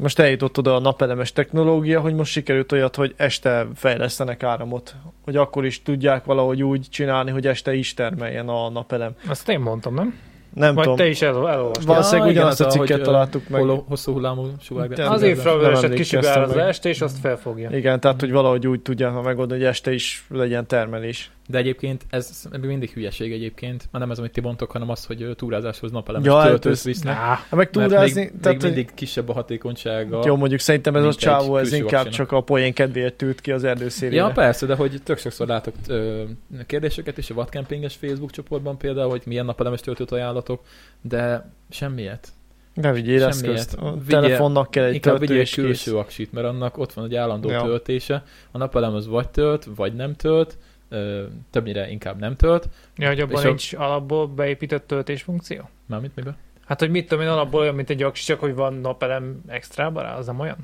most 0.00 0.18
eljutott 0.18 0.58
oda 0.58 0.74
a 0.74 0.80
napelemes 0.80 1.32
technológia, 1.32 2.00
hogy 2.00 2.14
most 2.14 2.32
sikerült 2.32 2.72
olyat, 2.72 2.96
hogy 2.96 3.14
este 3.16 3.66
fejlesztenek 3.74 4.42
áramot. 4.42 4.94
Hogy 5.24 5.36
akkor 5.36 5.64
is 5.64 5.82
tudják 5.82 6.24
valahogy 6.24 6.62
úgy 6.62 6.86
csinálni, 6.90 7.30
hogy 7.30 7.46
este 7.46 7.74
is 7.74 7.94
termeljen 7.94 8.48
a 8.48 8.70
napelem. 8.70 9.12
Azt 9.28 9.48
én 9.48 9.60
mondtam, 9.60 9.94
nem? 9.94 10.29
Nem 10.54 10.74
Vagy 10.74 10.82
tudom. 10.82 10.98
te 10.98 11.06
is 11.08 11.22
el, 11.22 11.48
elolvastad. 11.48 11.86
Valószínűleg 11.86 12.30
ugyanazt 12.30 12.60
a 12.60 12.66
cikket 12.66 12.96
hogy, 12.96 13.02
találtuk 13.02 13.48
meg. 13.48 13.60
Hol, 13.60 13.84
hosszú 13.88 14.12
hullámú 14.12 14.46
sugár. 14.60 14.88
Nem, 14.88 15.12
Az 15.12 15.22
infravöröset 15.22 15.84
emlékeztem 15.84 16.20
kisugár 16.20 16.42
az 16.42 16.54
meg. 16.54 16.66
este, 16.66 16.88
és 16.88 17.00
azt 17.00 17.18
felfogja. 17.18 17.70
Igen, 17.72 18.00
tehát 18.00 18.20
hogy 18.20 18.30
valahogy 18.30 18.66
úgy 18.66 18.80
tudják 18.80 19.22
megoldani, 19.22 19.60
hogy 19.60 19.68
este 19.68 19.92
is 19.92 20.24
legyen 20.28 20.66
termelés. 20.66 21.30
De 21.48 21.58
egyébként 21.58 22.06
ez 22.10 22.44
mindig 22.60 22.90
hülyeség 22.90 23.32
egyébként, 23.32 23.88
már 23.90 24.02
nem 24.02 24.10
ez, 24.10 24.18
amit 24.18 24.32
ti 24.32 24.40
mondtok, 24.40 24.70
hanem 24.70 24.90
az, 24.90 25.04
hogy 25.04 25.28
túrázáshoz 25.36 25.90
napelemes 25.90 26.26
Ja, 26.26 26.32
ja, 26.32 26.38
hát 26.40 26.48
töltőt 26.48 26.82
visznek. 26.82 27.14
Hát 27.14 27.50
meg 27.50 27.70
túrázni, 27.70 28.20
még, 28.20 28.32
tehát 28.40 28.44
még 28.44 28.60
hogy, 28.60 28.74
mindig 28.74 28.94
kisebb 28.94 29.28
a 29.28 29.32
hatékonysága. 29.32 30.22
jó, 30.26 30.36
mondjuk 30.36 30.60
szerintem 30.60 30.96
ez 30.96 31.04
a 31.04 31.14
csávó, 31.14 31.56
ez 31.56 31.72
inkább 31.72 31.90
vaksinak. 31.90 32.14
csak 32.14 32.32
a 32.32 32.40
poén 32.40 32.72
kedvéért 32.72 33.14
tűrt 33.14 33.40
ki 33.40 33.52
az 33.52 33.64
erdőszélére. 33.64 34.16
Ja, 34.16 34.30
persze, 34.30 34.66
de 34.66 34.74
hogy 34.74 35.00
tök 35.04 35.18
sokszor 35.18 35.46
látok 35.46 35.74
ö, 35.88 36.22
kérdéseket 36.66 37.18
is 37.18 37.30
a 37.30 37.34
vadkempinges 37.34 37.94
Facebook 37.94 38.30
csoportban 38.30 38.78
például, 38.78 39.10
hogy 39.10 39.22
milyen 39.24 39.44
napelemes 39.44 39.80
töltőt 39.80 40.10
ajánlatok, 40.48 40.60
de 41.00 41.50
semmiért. 41.70 42.28
Ne 42.74 42.92
vigyél 42.92 43.18
Semmiért. 43.32 43.58
eszközt. 43.58 43.74
A 43.74 43.92
Vigyél- 43.92 44.20
telefonnak 44.20 44.70
kell 44.70 44.84
egy 44.84 44.94
Inkább 44.94 45.16
töltő 45.18 45.26
vigyél 45.26 45.40
egy 45.46 45.54
külső 45.54 45.96
aksit, 45.96 46.32
mert 46.32 46.46
annak 46.46 46.78
ott 46.78 46.92
van 46.92 47.04
egy 47.04 47.14
állandó 47.14 47.50
Ja. 47.50 47.62
töltése. 47.62 48.24
A 48.50 48.58
napelem 48.58 48.94
az 48.94 49.06
vagy 49.06 49.28
tölt, 49.28 49.64
vagy 49.76 49.94
nem 49.94 50.14
tölt, 50.16 50.58
ö, 50.88 51.24
többnyire 51.50 51.88
inkább 51.90 52.18
nem 52.18 52.36
tölt. 52.36 52.68
ja, 52.96 53.08
hogy 53.08 53.20
abban 53.20 53.38
És 53.38 53.44
a- 53.44 53.48
nincs 53.48 53.72
alapból 53.74 54.26
beépített 54.26 54.86
töltés 54.86 55.22
funkció? 55.22 55.68
Mármint 55.86 56.16
miben? 56.16 56.36
Hát, 56.66 56.78
hogy 56.80 56.90
mit 56.90 57.08
tudom 57.08 57.24
én, 57.24 57.30
alapból 57.30 57.60
olyan, 57.60 57.74
mint 57.74 57.90
egy 57.90 58.02
aksi, 58.02 58.24
csak 58.24 58.40
hogy 58.40 58.54
van 58.54 58.74
napelem 58.74 59.42
extrába 59.46 60.02
rá, 60.02 60.16
az 60.16 60.26
nem 60.26 60.40
olyan? 60.40 60.56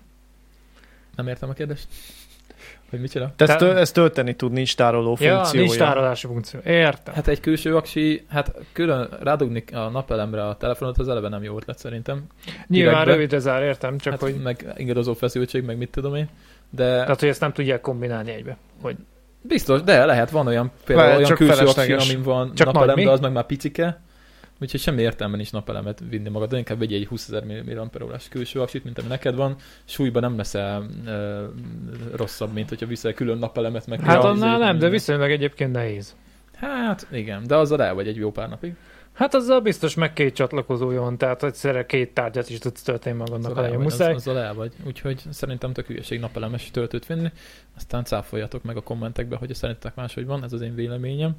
Nem 1.16 1.28
értem 1.28 1.48
a 1.48 1.52
kérdést. 1.52 1.86
Hogy 2.90 3.00
mit 3.00 3.10
csinál? 3.10 3.32
Te 3.36 3.44
ezt, 3.44 3.58
tö- 3.58 3.76
ezt 3.76 3.94
tölteni 3.94 4.34
tud, 4.34 4.52
nincs 4.52 4.76
tároló 4.76 5.16
Ja, 5.20 5.34
funkciója. 5.34 5.64
nincs 5.64 5.76
tárolási 5.76 6.26
funkció. 6.26 6.60
Értem. 6.64 7.14
Hát 7.14 7.28
egy 7.28 7.40
külső 7.40 7.76
aksi, 7.76 8.24
hát 8.28 8.54
külön 8.72 9.08
rádugni 9.22 9.64
a 9.72 9.88
napelemre 9.88 10.46
a 10.46 10.56
telefonot, 10.56 10.98
az 10.98 11.08
eleve 11.08 11.28
nem 11.28 11.42
jó 11.42 11.56
ötlet 11.56 11.78
szerintem. 11.78 12.24
Nyilván 12.66 12.92
direktbe. 12.92 13.12
rövidre 13.12 13.38
zár, 13.38 13.62
értem, 13.62 13.98
csak 13.98 14.12
hát, 14.12 14.20
hogy... 14.22 14.34
Meg 14.42 14.72
ingadozó 14.76 15.14
feszültség, 15.14 15.64
meg 15.64 15.76
mit 15.76 15.90
tudom 15.90 16.14
én. 16.14 16.28
De 16.70 16.84
Tehát, 16.84 17.20
hogy 17.20 17.28
ezt 17.28 17.40
nem 17.40 17.52
tudják 17.52 17.80
kombinálni 17.80 18.30
egybe. 18.32 18.56
Hogy 18.82 18.96
biztos, 19.42 19.82
de 19.82 20.04
lehet, 20.04 20.30
van 20.30 20.46
olyan 20.46 20.70
például 20.84 21.08
Lehet, 21.08 21.24
olyan 21.24 21.36
külső 21.36 21.66
aksi, 21.66 21.92
amin 21.92 22.22
van 22.22 22.54
Csak 22.54 22.72
napelem, 22.72 22.96
de 22.96 23.10
az 23.10 23.20
meg 23.20 23.32
már 23.32 23.46
picike. 23.46 24.00
Úgyhogy 24.60 24.80
semmi 24.80 25.02
értelme 25.02 25.36
nincs 25.36 25.52
napelemet 25.52 26.02
vinni 26.08 26.28
magad, 26.28 26.52
inkább 26.52 26.78
vegyél 26.78 26.98
egy 26.98 27.06
20 27.06 27.28
ezer 27.28 27.44
mAh-órás 27.64 28.28
külső 28.28 28.60
aksit, 28.60 28.84
mint 28.84 28.98
ami 28.98 29.08
neked 29.08 29.34
van. 29.34 29.56
Súlyban 29.84 30.22
nem 30.22 30.36
leszel 30.36 30.86
ö, 31.06 31.44
rosszabb, 32.14 32.52
mint 32.52 32.68
hogyha 32.68 32.86
viszel 32.86 33.12
külön 33.12 33.38
napelemet 33.38 33.86
meg. 33.86 34.00
hát 34.00 34.24
annál 34.24 34.58
nem, 34.58 34.78
de 34.78 34.88
viszonylag 34.88 35.30
egyébként 35.30 35.72
nehéz. 35.72 36.14
Hát 36.54 37.06
igen, 37.12 37.46
de 37.46 37.56
azzal 37.56 37.82
el 37.82 37.94
vagy 37.94 38.08
egy 38.08 38.16
jó 38.16 38.30
pár 38.30 38.48
napig. 38.48 38.74
Hát 39.16 39.34
azzal 39.34 39.60
biztos 39.60 39.94
meg 39.94 40.12
két 40.12 40.34
csatlakozója 40.34 41.00
van, 41.00 41.18
tehát 41.18 41.42
egyszerre 41.42 41.86
két 41.86 42.14
tárgyat 42.14 42.50
is 42.50 42.58
tudsz 42.58 42.82
tölteni 42.82 43.16
magadnak, 43.16 43.52
ha 43.52 43.60
el 43.62 43.66
nagyon 43.66 43.82
muszáj. 43.82 44.14
az, 44.14 44.16
azzal 44.16 44.38
el 44.38 44.54
vagy. 44.54 44.72
Úgyhogy 44.86 45.22
szerintem 45.30 45.72
tök 45.72 45.86
hülyeség 45.86 46.20
napelemes 46.20 46.70
töltőt 46.70 47.06
vinni. 47.06 47.30
Aztán 47.76 48.04
cáfoljatok 48.04 48.62
meg 48.62 48.76
a 48.76 48.80
kommentekbe, 48.80 49.36
hogy 49.36 49.54
szerintetek 49.54 49.94
máshogy 49.94 50.26
van, 50.26 50.44
ez 50.44 50.52
az 50.52 50.60
én 50.60 50.74
véleményem. 50.74 51.34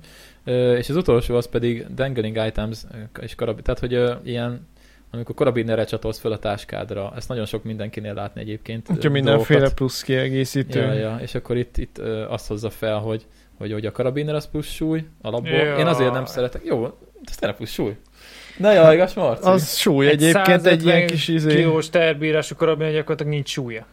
És 0.77 0.89
az 0.89 0.95
utolsó 0.95 1.35
az 1.35 1.47
pedig 1.49 1.85
dangling 1.93 2.45
items 2.47 2.83
és 3.21 3.35
karabin, 3.35 3.63
tehát 3.63 3.79
hogy 3.79 4.27
ilyen 4.27 4.67
amikor 5.11 5.35
karabinerre 5.35 5.83
csatolsz 5.83 6.19
fel 6.19 6.31
a 6.31 6.39
táskádra, 6.39 7.13
ezt 7.15 7.27
nagyon 7.27 7.45
sok 7.45 7.63
mindenkinél 7.63 8.13
látni 8.13 8.41
egyébként. 8.41 8.89
Úgyhogy 8.89 9.11
mindenféle 9.11 9.59
dolgokat. 9.59 9.77
plusz 9.77 10.01
kiegészítő. 10.01 10.79
Ja, 10.79 10.93
ja, 10.93 11.17
és 11.21 11.35
akkor 11.35 11.57
itt, 11.57 11.77
itt 11.77 11.97
azt 12.29 12.47
hozza 12.47 12.69
fel, 12.69 12.97
hogy, 12.97 13.25
hogy, 13.57 13.71
hogy 13.71 13.85
a 13.85 13.91
karabiner 13.91 14.35
az 14.35 14.49
plusz 14.49 14.67
súly 14.67 15.05
alapból. 15.21 15.51
Ja. 15.51 15.77
Én 15.77 15.85
azért 15.85 16.11
nem 16.11 16.25
szeretek. 16.25 16.61
Jó, 16.65 16.97
ez 17.29 17.35
tényleg 17.35 17.57
plusz 17.57 17.71
súly. 17.71 17.95
Na 18.57 18.71
jaj, 18.71 18.95
igaz, 18.95 19.13
Marci? 19.13 19.47
Az 19.47 19.75
súly 19.77 20.07
egyébként 20.07 20.65
egy 20.65 20.85
ilyen 20.85 21.07
kis 21.07 21.27
izé. 21.27 21.55
kilós 21.55 21.89
terbírású 21.89 22.55
karabin 22.55 22.91
gyakorlatilag 22.91 23.31
nincs 23.33 23.49
súlya. 23.49 23.85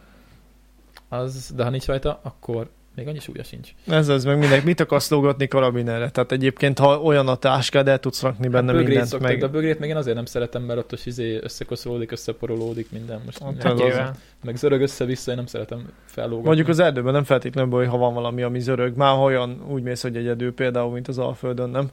Az, 1.09 1.51
de 1.55 1.63
ha 1.63 1.69
nincs 1.69 1.85
rajta, 1.85 2.19
akkor 2.23 2.69
még 2.95 3.07
annyi 3.07 3.19
súlya 3.19 3.43
sincs. 3.43 3.69
Ez 3.87 4.07
az 4.07 4.23
meg 4.23 4.37
mindenki. 4.37 4.65
Mit 4.65 4.79
akarsz 4.79 5.09
lógatni 5.09 5.47
karabinerre? 5.47 6.09
Tehát 6.09 6.31
egyébként, 6.31 6.79
ha 6.79 7.01
olyan 7.01 7.27
a 7.27 7.35
táskád, 7.35 7.87
el 7.87 7.99
tudsz 7.99 8.21
rakni 8.21 8.47
benne 8.47 8.71
bögrét 8.71 8.87
mindent. 8.87 9.07
szoktak, 9.07 9.29
Meg... 9.29 9.39
de 9.39 9.45
a 9.45 9.49
bögrét 9.49 9.79
még 9.79 9.89
én 9.89 9.95
azért 9.95 10.15
nem 10.15 10.25
szeretem, 10.25 10.61
mert 10.63 10.79
ott 10.79 10.91
az 10.91 11.07
izé 11.07 11.39
összekoszolódik, 11.41 12.11
összeporolódik 12.11 12.91
minden. 12.91 13.21
Most 13.25 13.41
Ott 13.41 13.63
meg, 13.63 13.79
az- 13.79 14.11
meg 14.43 14.55
zörög 14.55 14.81
össze-vissza, 14.81 15.29
én 15.31 15.37
nem 15.37 15.45
szeretem 15.45 15.89
fellógatni. 16.05 16.45
Mondjuk 16.45 16.67
az 16.67 16.79
erdőben 16.79 17.13
nem 17.13 17.23
feltétlenül 17.23 17.69
baj, 17.69 17.85
ha 17.85 17.97
van 17.97 18.13
valami, 18.13 18.41
ami 18.41 18.59
zörög. 18.59 18.95
Már 18.95 19.19
olyan 19.19 19.63
úgy 19.67 19.83
mész, 19.83 20.01
hogy 20.01 20.17
egyedül 20.17 20.53
például, 20.53 20.91
mint 20.91 21.07
az 21.07 21.17
Alföldön, 21.17 21.69
nem? 21.69 21.87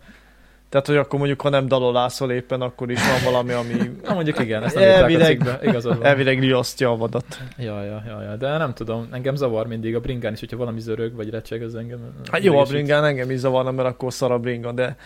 Tehát, 0.73 0.87
hogy 0.87 0.97
akkor 0.97 1.19
mondjuk, 1.19 1.41
ha 1.41 1.49
nem 1.49 1.69
dalolászol 1.69 2.33
éppen, 2.33 2.61
akkor 2.61 2.91
is 2.91 2.99
van 3.09 3.33
valami, 3.33 3.53
ami 3.53 3.73
Na 4.07 4.15
mondjuk 4.15 4.39
igen, 4.39 4.63
ezt 4.63 4.75
nem 4.75 4.85
a 4.85 4.87
Elvileg- 4.87 5.27
cikkbe, 5.27 5.59
igazad 5.63 5.97
van. 5.99 6.07
elvileg 6.07 6.39
riasztja 6.41 6.91
a 6.91 6.97
vadat. 6.97 7.25
Ja, 7.59 7.83
ja, 7.85 8.03
ja, 8.07 8.23
ja, 8.23 8.37
de 8.37 8.57
nem 8.57 8.75
tudom, 8.75 9.09
engem 9.11 9.35
zavar 9.35 9.67
mindig 9.67 9.95
a 9.95 10.01
bringán 10.01 10.33
is, 10.33 10.41
hogyha 10.41 10.57
valami 10.57 10.81
zörög 10.81 11.15
vagy 11.15 11.31
recseg, 11.31 11.63
az 11.63 11.75
engem 11.75 11.99
Hát 12.31 12.43
jó, 12.43 12.59
a 12.59 12.63
bringán 12.65 13.05
engem 13.05 13.31
is 13.31 13.39
zavarna, 13.39 13.71
mert 13.71 13.89
akkor 13.89 14.13
szar 14.13 14.33
a 14.33 14.39
bringa, 14.39 14.73
de, 14.73 14.97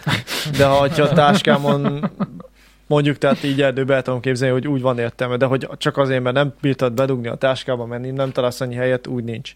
de 0.59 0.65
ha 0.65 0.89
a 0.97 1.09
táskámon 1.09 2.11
mondjuk, 2.87 3.19
tehát 3.19 3.43
így 3.45 3.63
erdőbe 3.63 3.95
el 3.95 4.03
tudom 4.03 4.21
képzelni, 4.21 4.55
hogy 4.55 4.69
úgy 4.69 4.81
van 4.81 4.99
értelme, 4.99 5.37
de 5.37 5.47
hogy 5.47 5.69
csak 5.77 5.97
azért, 5.97 6.23
mert 6.23 6.35
nem 6.37 6.53
bírtad 6.61 6.93
bedugni 6.93 7.29
a 7.29 7.35
táskába, 7.35 7.87
mert 7.87 8.13
nem 8.13 8.33
találsz 8.33 8.61
annyi 8.61 8.75
helyet, 8.75 9.07
úgy 9.07 9.25
nincs. 9.25 9.55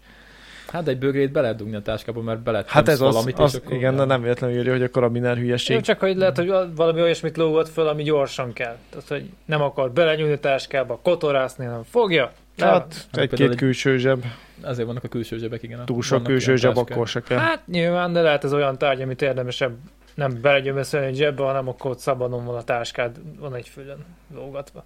Hát 0.71 0.83
de 0.83 0.91
egy 0.91 0.97
bögrét 0.97 1.31
be 1.31 1.41
lehet 1.41 1.55
dugni 1.57 1.75
a 1.75 1.81
táskába, 1.81 2.21
mert 2.21 2.39
bele 2.39 2.63
Hát 2.67 2.87
ez 2.87 3.01
az, 3.01 3.13
valamit, 3.13 3.39
az 3.39 3.53
és 3.53 3.59
akkor 3.59 3.73
igen, 3.73 3.95
de 3.95 4.03
nem 4.03 4.21
véletlenül 4.21 4.57
írja, 4.57 4.71
hogy 4.71 4.83
a 4.83 4.89
karabiner 4.89 5.35
Jó, 5.37 5.41
hülyeség. 5.43 5.81
csak 5.81 5.99
hogy 5.99 6.17
lehet, 6.17 6.37
hogy 6.37 6.53
valami 6.75 7.01
olyasmit 7.01 7.37
lógott 7.37 7.69
föl, 7.69 7.87
ami 7.87 8.03
gyorsan 8.03 8.53
kell. 8.53 8.77
Tehát, 8.89 9.07
hogy 9.07 9.29
nem 9.45 9.61
akar 9.61 9.91
belenyúlni 9.91 10.33
a 10.33 10.39
táskába, 10.39 10.99
kotorászni, 11.03 11.65
hanem 11.65 11.83
fogja. 11.83 12.31
Hát 12.57 13.07
például 13.11 13.31
egy-két 13.31 13.49
egy- 13.49 13.55
külső 13.57 13.97
zseb, 13.97 14.23
Ezért 14.63 14.87
vannak 14.87 15.03
a 15.03 15.07
külső 15.07 15.37
zsebek, 15.37 15.63
igen. 15.63 15.85
túl 15.85 16.01
sok 16.01 16.23
külső 16.23 16.55
zseb, 16.55 16.77
akkor 16.77 17.07
se 17.07 17.21
kell. 17.21 17.37
Hát 17.37 17.67
nyilván, 17.67 18.13
de 18.13 18.21
lehet 18.21 18.43
ez 18.43 18.53
olyan 18.53 18.77
tárgy, 18.77 19.01
amit 19.01 19.21
érdemesebb 19.21 19.75
nem 20.15 20.41
belegyömöszölni 20.41 21.07
egy 21.07 21.15
zsebbe, 21.15 21.43
hanem 21.43 21.67
akkor 21.67 21.91
ott 21.91 21.99
szabadon 21.99 22.45
van 22.45 22.55
a 22.55 22.63
táskád, 22.63 23.15
van 23.39 23.55
egy 23.55 23.67
fülön 23.67 24.05
lógatva. 24.35 24.83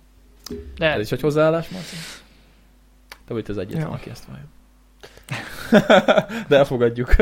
Ez 0.49 0.55
Lehet. 0.77 0.99
is 0.99 1.11
egy 1.11 1.21
hozzáállás, 1.21 1.69
Marci? 1.69 1.95
Te 3.27 3.33
vagy 3.33 3.45
az 3.47 3.57
egyetlen, 3.57 3.87
Jó. 3.87 3.91
aki 3.93 4.09
ezt 4.09 4.25
várja. 4.27 4.45
de 6.47 6.57
elfogadjuk. 6.57 7.15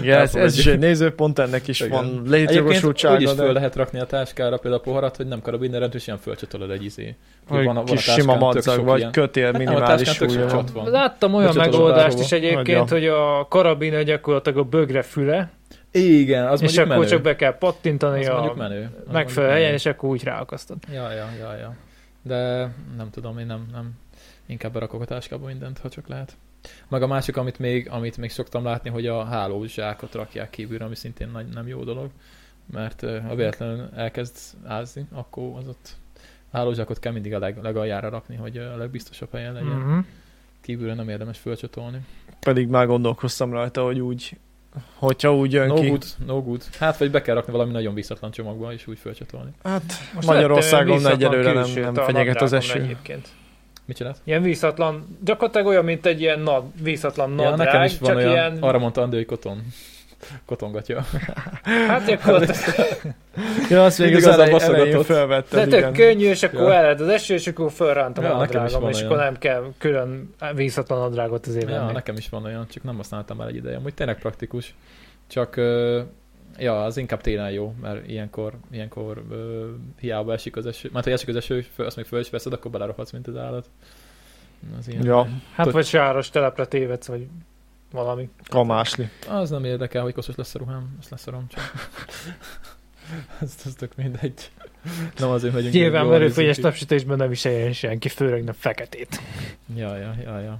Igen, 0.00 0.20
ez, 0.20 0.34
ez 0.34 0.58
is 0.58 0.66
elfogadjuk. 0.66 0.74
egy 0.74 0.78
nézőpont, 0.78 1.38
ennek 1.38 1.68
is 1.68 1.80
Igen. 1.80 1.90
van 1.90 2.04
Egyébként 2.04 2.22
úgy 2.26 2.30
létjogosultsága, 2.30 3.20
is 3.20 3.30
föl 3.30 3.46
de 3.46 3.52
lehet 3.52 3.76
rakni 3.76 3.98
a 4.00 4.04
táskára 4.06 4.56
például 4.56 4.82
a 4.82 4.84
poharat, 4.84 5.16
hogy 5.16 5.26
nem 5.26 5.40
karabiner, 5.40 5.88
és 5.92 6.06
ilyen 6.06 6.18
fölcsatolod 6.18 6.70
egy 6.70 6.84
izé. 6.84 7.14
hogy 7.48 7.64
Van 7.64 7.76
a- 7.76 7.80
van 7.80 7.82
a 7.82 7.84
kis 7.84 8.04
táskán 8.04 8.18
sima 8.24 8.36
madzag, 8.36 8.84
vagy 8.84 8.98
ilyen. 8.98 9.12
kötél 9.12 9.44
Hát 9.44 9.54
a 9.54 9.58
minimális 9.58 10.08
súlya. 10.08 10.48
csat 10.50 10.70
van. 10.70 10.90
Láttam 10.90 11.34
olyan 11.34 11.54
megoldást 11.56 12.18
is 12.18 12.32
egyébként, 12.32 12.88
hogy 12.88 13.06
a 13.06 13.46
karabiner 13.48 14.02
gyakorlatilag 14.04 14.58
a 14.58 14.64
bögre 14.64 15.02
füle, 15.02 15.50
Igen, 15.90 16.46
az 16.46 16.62
és 16.62 16.76
akkor 16.76 16.88
menő. 16.88 17.06
csak 17.06 17.22
be 17.22 17.36
kell 17.36 17.58
pattintani 17.58 18.20
az 18.20 18.28
a 18.28 18.32
mondjuk 18.32 18.56
menő. 18.56 18.82
Az 19.06 19.12
megfelelő 19.12 19.12
mondjuk 19.12 19.46
helyen, 19.46 19.60
menő. 19.62 19.74
és 19.74 19.86
akkor 19.86 20.08
úgy 20.08 20.22
ráakasztod. 20.24 20.76
Ja, 20.92 21.12
ja, 21.12 21.28
ja, 21.38 21.56
ja. 21.56 21.74
De 22.22 22.68
nem 22.96 23.10
tudom, 23.10 23.38
én 23.38 23.46
nem, 23.46 23.66
nem. 23.72 23.90
Inkább 24.46 24.72
berakok 24.72 25.00
a 25.02 25.04
táskába 25.04 25.46
mindent, 25.46 25.78
ha 25.78 25.88
csak 25.88 26.08
lehet. 26.08 26.36
Meg 26.88 27.02
a 27.02 27.06
másik, 27.06 27.36
amit 27.36 27.58
még, 27.58 27.88
amit 27.90 28.16
még 28.16 28.30
szoktam 28.30 28.64
látni, 28.64 28.90
hogy 28.90 29.06
a 29.06 29.24
hálózsákot 29.24 30.14
rakják 30.14 30.50
kívülre, 30.50 30.84
ami 30.84 30.94
szintén 30.94 31.28
nagy, 31.32 31.46
nem 31.46 31.68
jó 31.68 31.84
dolog. 31.84 32.10
Mert 32.72 33.00
ha 33.00 33.34
véletlenül 33.34 33.88
elkezd 33.96 34.36
ázni, 34.66 35.06
akkor 35.12 35.50
az 35.58 35.68
ott 35.68 35.96
hálózsákot 36.52 36.98
kell 36.98 37.12
mindig 37.12 37.34
a 37.34 37.38
leg, 37.38 37.58
legaljára 37.62 38.08
rakni, 38.08 38.36
hogy 38.36 38.56
a 38.56 38.76
legbiztosabb 38.76 39.32
helyen 39.32 39.52
legyen. 39.52 39.68
Mm. 39.68 39.90
Mhm. 39.90 39.98
Kívülre 40.60 40.94
nem 40.94 41.08
érdemes 41.08 41.38
fölcsatolni. 41.38 41.98
Pedig 42.40 42.68
már 42.68 42.86
gondolkoztam 42.86 43.50
rajta, 43.50 43.84
hogy 43.84 44.00
úgy, 44.00 44.36
hogyha 44.94 45.34
úgy 45.34 45.52
jön 45.52 45.66
No 45.66 45.74
ki. 45.74 45.88
good, 45.88 46.04
no 46.26 46.42
good. 46.42 46.64
Hát 46.78 46.98
vagy 46.98 47.10
be 47.10 47.22
kell 47.22 47.34
rakni 47.34 47.52
valami 47.52 47.72
nagyon 47.72 47.94
visszatlan 47.94 48.30
csomagba, 48.30 48.72
és 48.72 48.86
úgy 48.86 48.98
fölcsatolni. 48.98 49.50
Hát 49.62 49.92
Most 50.14 50.26
Magyarországon 50.26 51.06
egyelőre 51.06 51.52
nem, 51.52 51.70
nem 51.74 51.94
fenyeget 51.94 52.42
az 52.42 52.52
eső. 52.52 52.82
Egyébként. 52.82 53.28
Mit 53.88 53.96
csinált? 53.96 54.16
Ilyen 54.24 54.42
vízhatlan, 54.42 55.18
gyakorlatilag 55.24 55.66
olyan, 55.66 55.84
mint 55.84 56.06
egy 56.06 56.20
ilyen 56.20 56.40
nad, 56.40 56.64
vízhatlan 56.82 57.28
Ja, 57.30 57.34
nadrág, 57.50 57.58
nekem 57.58 57.82
is 57.82 57.98
van 57.98 58.08
csak 58.10 58.18
olyan, 58.18 58.30
ilyen, 58.30 58.58
arra 58.60 58.78
mondta 58.78 59.02
Andi, 59.02 59.16
hogy 59.16 59.26
koton. 59.26 59.62
Kotongatja. 60.46 61.04
hát 61.62 62.04
gyakorlatilag, 62.06 62.98
Ja, 63.70 63.84
azt 63.84 63.98
még 63.98 64.16
az 64.16 64.24
az 64.24 64.28
a 64.28 64.32
elej, 64.32 64.50
baszogatott. 64.50 64.80
elején 64.86 64.98
de 64.98 65.04
felvetted, 65.04 65.68
tök 65.68 65.92
könnyű, 65.92 66.28
és 66.28 66.42
akkor 66.42 66.60
Ja. 66.60 66.74
eled 66.74 67.00
az 67.00 67.08
eső, 67.08 67.34
és 67.34 67.46
akkor 67.46 67.70
fölrántam 67.72 68.24
Ja, 68.24 68.34
a 68.34 68.36
nadrágom, 68.38 68.88
és 68.88 68.96
olyan. 68.96 69.06
akkor 69.06 69.16
nem 69.24 69.38
kell 69.38 69.64
külön 69.78 70.34
vízhatlan 70.54 70.98
nadrágot 70.98 71.46
azért 71.46 71.68
Ja, 71.68 71.74
venni. 71.80 71.92
nekem 71.92 72.16
is 72.16 72.28
van 72.28 72.44
olyan, 72.44 72.66
csak 72.68 72.82
nem 72.82 72.96
használtam 72.96 73.36
már 73.36 73.48
egy 73.48 73.56
ideje. 73.56 73.76
Amúgy 73.76 73.94
tényleg 73.94 74.18
praktikus. 74.18 74.74
Csak 75.28 75.56
ja, 76.58 76.84
az 76.84 76.96
inkább 76.96 77.20
télen 77.20 77.50
jó, 77.50 77.74
mert 77.80 78.08
ilyenkor, 78.08 78.54
ilyenkor 78.70 79.22
ö, 79.30 79.68
hiába 80.00 80.32
esik 80.32 80.56
az 80.56 80.66
eső. 80.66 80.90
Mert 80.92 81.04
ha 81.04 81.10
esik 81.10 81.28
az 81.28 81.36
eső, 81.36 81.66
azt 81.76 81.96
még 81.96 82.04
föl 82.04 82.20
is 82.20 82.30
veszed, 82.30 82.52
akkor 82.52 82.70
belerohadsz, 82.70 83.10
mint 83.10 83.26
az 83.26 83.36
állat. 83.36 83.70
Az 84.78 84.88
ilyen. 84.88 85.04
Ja, 85.04 85.28
Hát 85.54 85.64
Tud- 85.64 85.72
vagy 85.74 85.86
sáros 85.86 86.30
telepre 86.30 86.66
tévedsz, 86.66 87.06
vagy 87.06 87.26
valami. 87.92 88.28
kamásli. 88.48 89.08
Az 89.28 89.50
nem 89.50 89.64
érdekel, 89.64 90.02
hogy 90.02 90.12
koszos 90.12 90.34
lesz 90.34 90.54
a 90.54 90.58
ruhám, 90.58 90.96
azt 91.00 91.10
leszarom 91.10 91.46
csak. 91.48 91.62
ez, 93.42 93.54
ez 93.64 93.74
tök 93.74 93.96
mindegy. 93.96 94.50
Nem 95.18 95.30
azért 95.30 95.54
megyünk. 95.54 95.72
Nyilván 95.74 96.06
merőfényes 96.06 96.56
napsütésben 96.56 97.16
nem 97.16 97.30
is 97.30 97.44
eljön 97.44 97.72
senki, 97.72 98.08
főleg 98.08 98.44
nem 98.44 98.54
feketét. 98.54 99.20
Ja, 99.74 99.96
ja, 99.96 100.14
ja, 100.24 100.40
ja. 100.40 100.58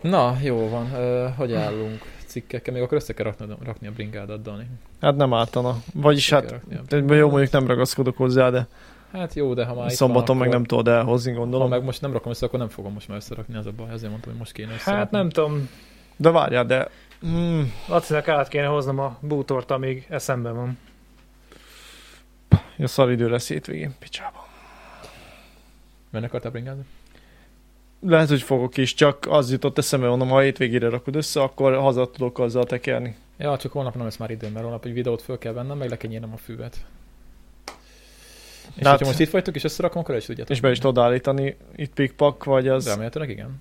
Na, 0.00 0.36
jó 0.42 0.68
van. 0.68 0.92
Ö, 0.94 1.28
hogy 1.36 1.52
állunk 1.52 2.02
cikkekkel? 2.34 2.74
Még 2.74 2.82
akkor 2.82 2.96
össze 2.96 3.12
kell 3.14 3.24
rakni, 3.24 3.54
rakni 3.64 3.86
a 3.86 3.92
bringádat, 3.92 4.42
Dani. 4.42 4.66
Hát 5.00 5.16
nem 5.16 5.34
ártana. 5.34 5.76
Vagyis 5.94 6.30
hát, 6.30 6.60
jó, 6.90 7.28
mondjuk 7.30 7.50
nem 7.50 7.66
ragaszkodok 7.66 8.16
hozzá, 8.16 8.50
de 8.50 8.66
Hát 9.12 9.34
jó, 9.34 9.54
de 9.54 9.64
ha 9.64 9.74
már 9.74 9.86
itt 9.90 9.94
szombaton 9.96 10.36
van, 10.36 10.46
meg 10.46 10.54
nem 10.54 10.64
tudod 10.64 10.88
elhozni, 10.88 11.32
Ha 11.32 11.38
gondolom. 11.38 11.68
meg 11.68 11.84
most 11.84 12.00
nem 12.00 12.12
rakom 12.12 12.30
össze, 12.32 12.46
akkor 12.46 12.58
nem 12.58 12.68
fogom 12.68 12.92
most 12.92 13.08
már 13.08 13.16
összerakni, 13.16 13.56
az 13.56 13.66
a 13.66 13.70
baj. 13.76 13.90
Ezért 13.90 14.10
mondtam, 14.10 14.30
hogy 14.30 14.38
most 14.38 14.52
kéne 14.52 14.72
összerakni. 14.72 15.00
Hát 15.00 15.10
nem 15.10 15.30
tudom, 15.30 15.68
De 16.16 16.30
várjál, 16.30 16.64
de... 16.64 16.88
Mm, 17.26 17.62
Lacinak 17.88 18.28
át 18.28 18.48
kéne 18.48 18.66
hoznom 18.66 18.98
a 18.98 19.18
bútort, 19.20 19.70
amíg 19.70 20.06
eszembe 20.08 20.50
van. 20.50 20.78
a 22.78 22.86
szaridő 22.86 23.28
lesz 23.28 23.48
hétvégén, 23.48 23.94
picsába. 23.98 24.46
Miért 26.10 26.26
akartál 26.26 26.50
bringázni? 26.50 26.84
Lehet, 28.06 28.28
hogy 28.28 28.42
fogok 28.42 28.76
is, 28.76 28.94
csak 28.94 29.26
az 29.28 29.50
jutott 29.50 29.78
eszembe, 29.78 30.06
mondom, 30.08 30.28
ha 30.28 30.40
hétvégére 30.40 30.88
rakod 30.88 31.16
össze, 31.16 31.42
akkor 31.42 31.76
haza 31.76 32.10
tudok 32.10 32.38
azzal 32.38 32.64
tekerni. 32.64 33.16
Ja, 33.38 33.56
csak 33.56 33.72
holnap 33.72 33.94
nem 33.94 34.04
lesz 34.04 34.16
már 34.16 34.30
időm, 34.30 34.52
mert 34.52 34.64
holnap 34.64 34.84
egy 34.84 34.92
videót 34.92 35.22
föl 35.22 35.38
kell 35.38 35.52
vennem, 35.52 35.78
meg 35.78 35.88
le 35.88 35.96
kell 35.96 36.10
a 36.32 36.36
füvet. 36.36 36.84
És 38.74 38.82
Hát- 38.82 38.90
hogyha 38.90 39.06
most 39.06 39.20
itt 39.20 39.30
vagytok 39.30 39.54
és 39.54 39.64
összerakom, 39.64 40.02
akkor 40.02 40.16
is 40.16 40.24
tudjátok. 40.24 40.54
És 40.54 40.60
be 40.60 40.70
is 40.70 40.78
tudod 40.78 41.04
állítani 41.04 41.56
itt 41.76 41.92
pikpak, 41.94 42.44
vagy 42.44 42.68
az... 42.68 42.86
Remélhetőleg 42.86 43.30
igen. 43.30 43.60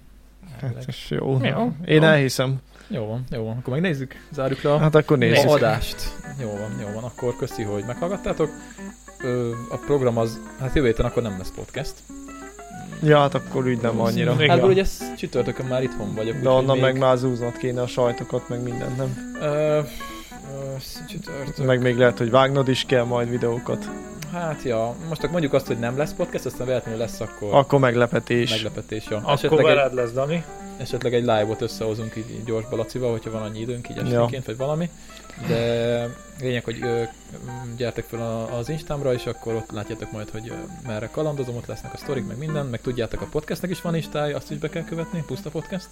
Hát, 0.61 0.85
jó. 1.09 1.39
Jó. 1.43 1.71
Én 1.85 2.01
Jó. 2.01 2.03
elhiszem. 2.03 2.61
Jó 2.87 3.05
van, 3.05 3.23
jó 3.31 3.43
van. 3.43 3.57
Akkor 3.57 3.73
megnézzük, 3.73 4.15
zárjuk 4.31 4.61
le 4.61 4.73
a 4.73 4.77
Hát 4.77 4.95
akkor 4.95 5.17
nézzük. 5.17 5.49
a 5.49 5.53
adást. 5.53 5.95
Jó 6.41 6.49
van, 6.49 6.79
jó 6.81 6.93
van. 6.93 7.03
Akkor 7.03 7.35
köszi, 7.35 7.63
hogy 7.63 7.83
meghallgattátok. 7.87 8.49
Ö, 9.23 9.51
a 9.69 9.77
program 9.85 10.17
az, 10.17 10.39
hát 10.59 10.75
jövő 10.75 10.87
héten 10.87 11.05
akkor 11.05 11.23
nem 11.23 11.37
lesz 11.37 11.51
podcast. 11.55 11.93
Ja, 13.01 13.19
hát 13.19 13.33
akkor 13.33 13.67
úgy 13.67 13.81
nem 13.81 13.99
annyira. 14.01 14.35
Hát 14.47 14.63
ugye 14.63 14.81
ez 14.81 14.97
csütörtökön 15.17 15.65
már 15.65 15.83
itthon 15.83 16.13
vagyok. 16.15 16.35
De 16.41 16.49
onnan 16.49 16.73
még- 16.75 16.81
meg 16.83 16.97
már 16.97 17.17
zúznod 17.17 17.57
kéne 17.57 17.81
a 17.81 17.87
sajtokat, 17.87 18.49
meg 18.49 18.63
mindent, 18.63 18.97
nem? 18.97 19.37
Ö, 19.41 19.47
ö, 19.47 19.81
csütörtök. 21.09 21.65
Meg 21.65 21.81
még 21.81 21.97
lehet, 21.97 22.17
hogy 22.17 22.29
vágnod 22.31 22.67
is 22.67 22.83
kell 22.87 23.03
majd 23.03 23.29
videókat. 23.29 23.89
Hát 24.31 24.61
ja, 24.63 24.95
most 25.07 25.19
akkor 25.19 25.31
mondjuk 25.31 25.53
azt, 25.53 25.67
hogy 25.67 25.79
nem 25.79 25.97
lesz 25.97 26.13
podcast, 26.13 26.45
aztán 26.45 26.67
véletlenül 26.67 26.99
lesz 26.99 27.19
akkor 27.19 27.53
Akkor 27.53 27.79
meglepetés. 27.79 28.49
meglepetés. 28.49 29.05
Ja. 29.09 29.17
Akkor 29.17 29.33
Esetleg 29.33 29.59
egy, 29.59 29.65
veled 29.75 29.93
lesz, 29.93 30.11
Dani. 30.11 30.43
esetleg 30.77 31.13
egy 31.13 31.21
live-ot 31.21 31.61
összehozunk 31.61 32.15
így, 32.17 32.29
így 32.31 32.43
gyors 32.43 32.65
Balacival, 32.69 33.11
hogyha 33.11 33.31
van 33.31 33.41
annyi 33.41 33.59
időnk 33.59 33.89
így 33.89 33.97
esténként, 33.97 34.45
vagy 34.45 34.57
valami. 34.57 34.89
De 35.47 36.07
lényeg, 36.39 36.63
hogy 36.63 36.79
ö, 36.81 37.03
gyertek 37.77 38.05
fel 38.05 38.19
a- 38.19 38.57
az 38.57 38.69
Instámra, 38.69 39.13
és 39.13 39.25
akkor 39.25 39.53
ott 39.53 39.71
látjátok 39.71 40.11
majd, 40.11 40.29
hogy 40.29 40.49
ö, 40.49 40.53
merre 40.87 41.09
kalandozom, 41.11 41.55
ott 41.55 41.65
lesznek 41.65 41.93
a 41.93 41.97
sztorik, 41.97 42.27
meg 42.27 42.37
minden, 42.37 42.65
meg 42.65 42.81
tudjátok, 42.81 43.21
a 43.21 43.25
podcastnek 43.25 43.71
is 43.71 43.81
van 43.81 43.95
Instája, 43.95 44.35
azt 44.35 44.51
is 44.51 44.57
be 44.57 44.69
kell 44.69 44.83
követni, 44.83 45.23
Puszta 45.27 45.49
Podcast. 45.49 45.87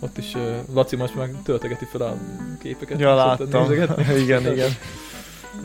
Ott 0.00 0.18
is 0.18 0.34
ö, 0.34 0.56
Laci 0.72 0.96
most 0.96 1.14
meg 1.14 1.34
töltegeti 1.44 1.84
fel 1.84 2.00
a 2.00 2.16
képeket. 2.58 2.98
Ja, 3.00 3.14
láttam. 3.14 3.72
igen, 4.22 4.52
igen. 4.52 4.70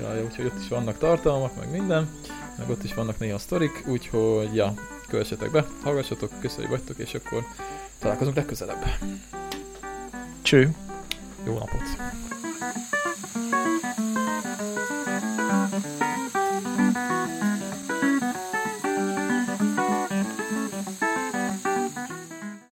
Ja, 0.02 0.14
jó, 0.16 0.24
úgyhogy 0.24 0.46
ott 0.46 0.60
is 0.62 0.68
vannak 0.68 0.98
tartalmak, 0.98 1.56
meg 1.60 1.72
minden, 1.72 2.10
meg 2.58 2.70
ott 2.70 2.84
is 2.84 2.94
vannak 2.94 3.20
néha 3.20 3.38
sztorik, 3.38 3.84
úgyhogy 3.88 4.56
ja, 4.56 4.74
kövessetek 5.08 5.52
be, 5.52 5.66
hallgassatok, 5.84 6.32
köszönjük, 6.42 6.70
vagytok, 6.70 6.98
és 6.98 7.14
akkor 7.14 7.44
találkozunk 8.00 8.36
legközelebb. 8.36 8.86
Cső. 10.42 10.74
Jó 11.46 11.54
napot! 11.54 11.82
Thank 12.62 12.78
you. 14.92 14.99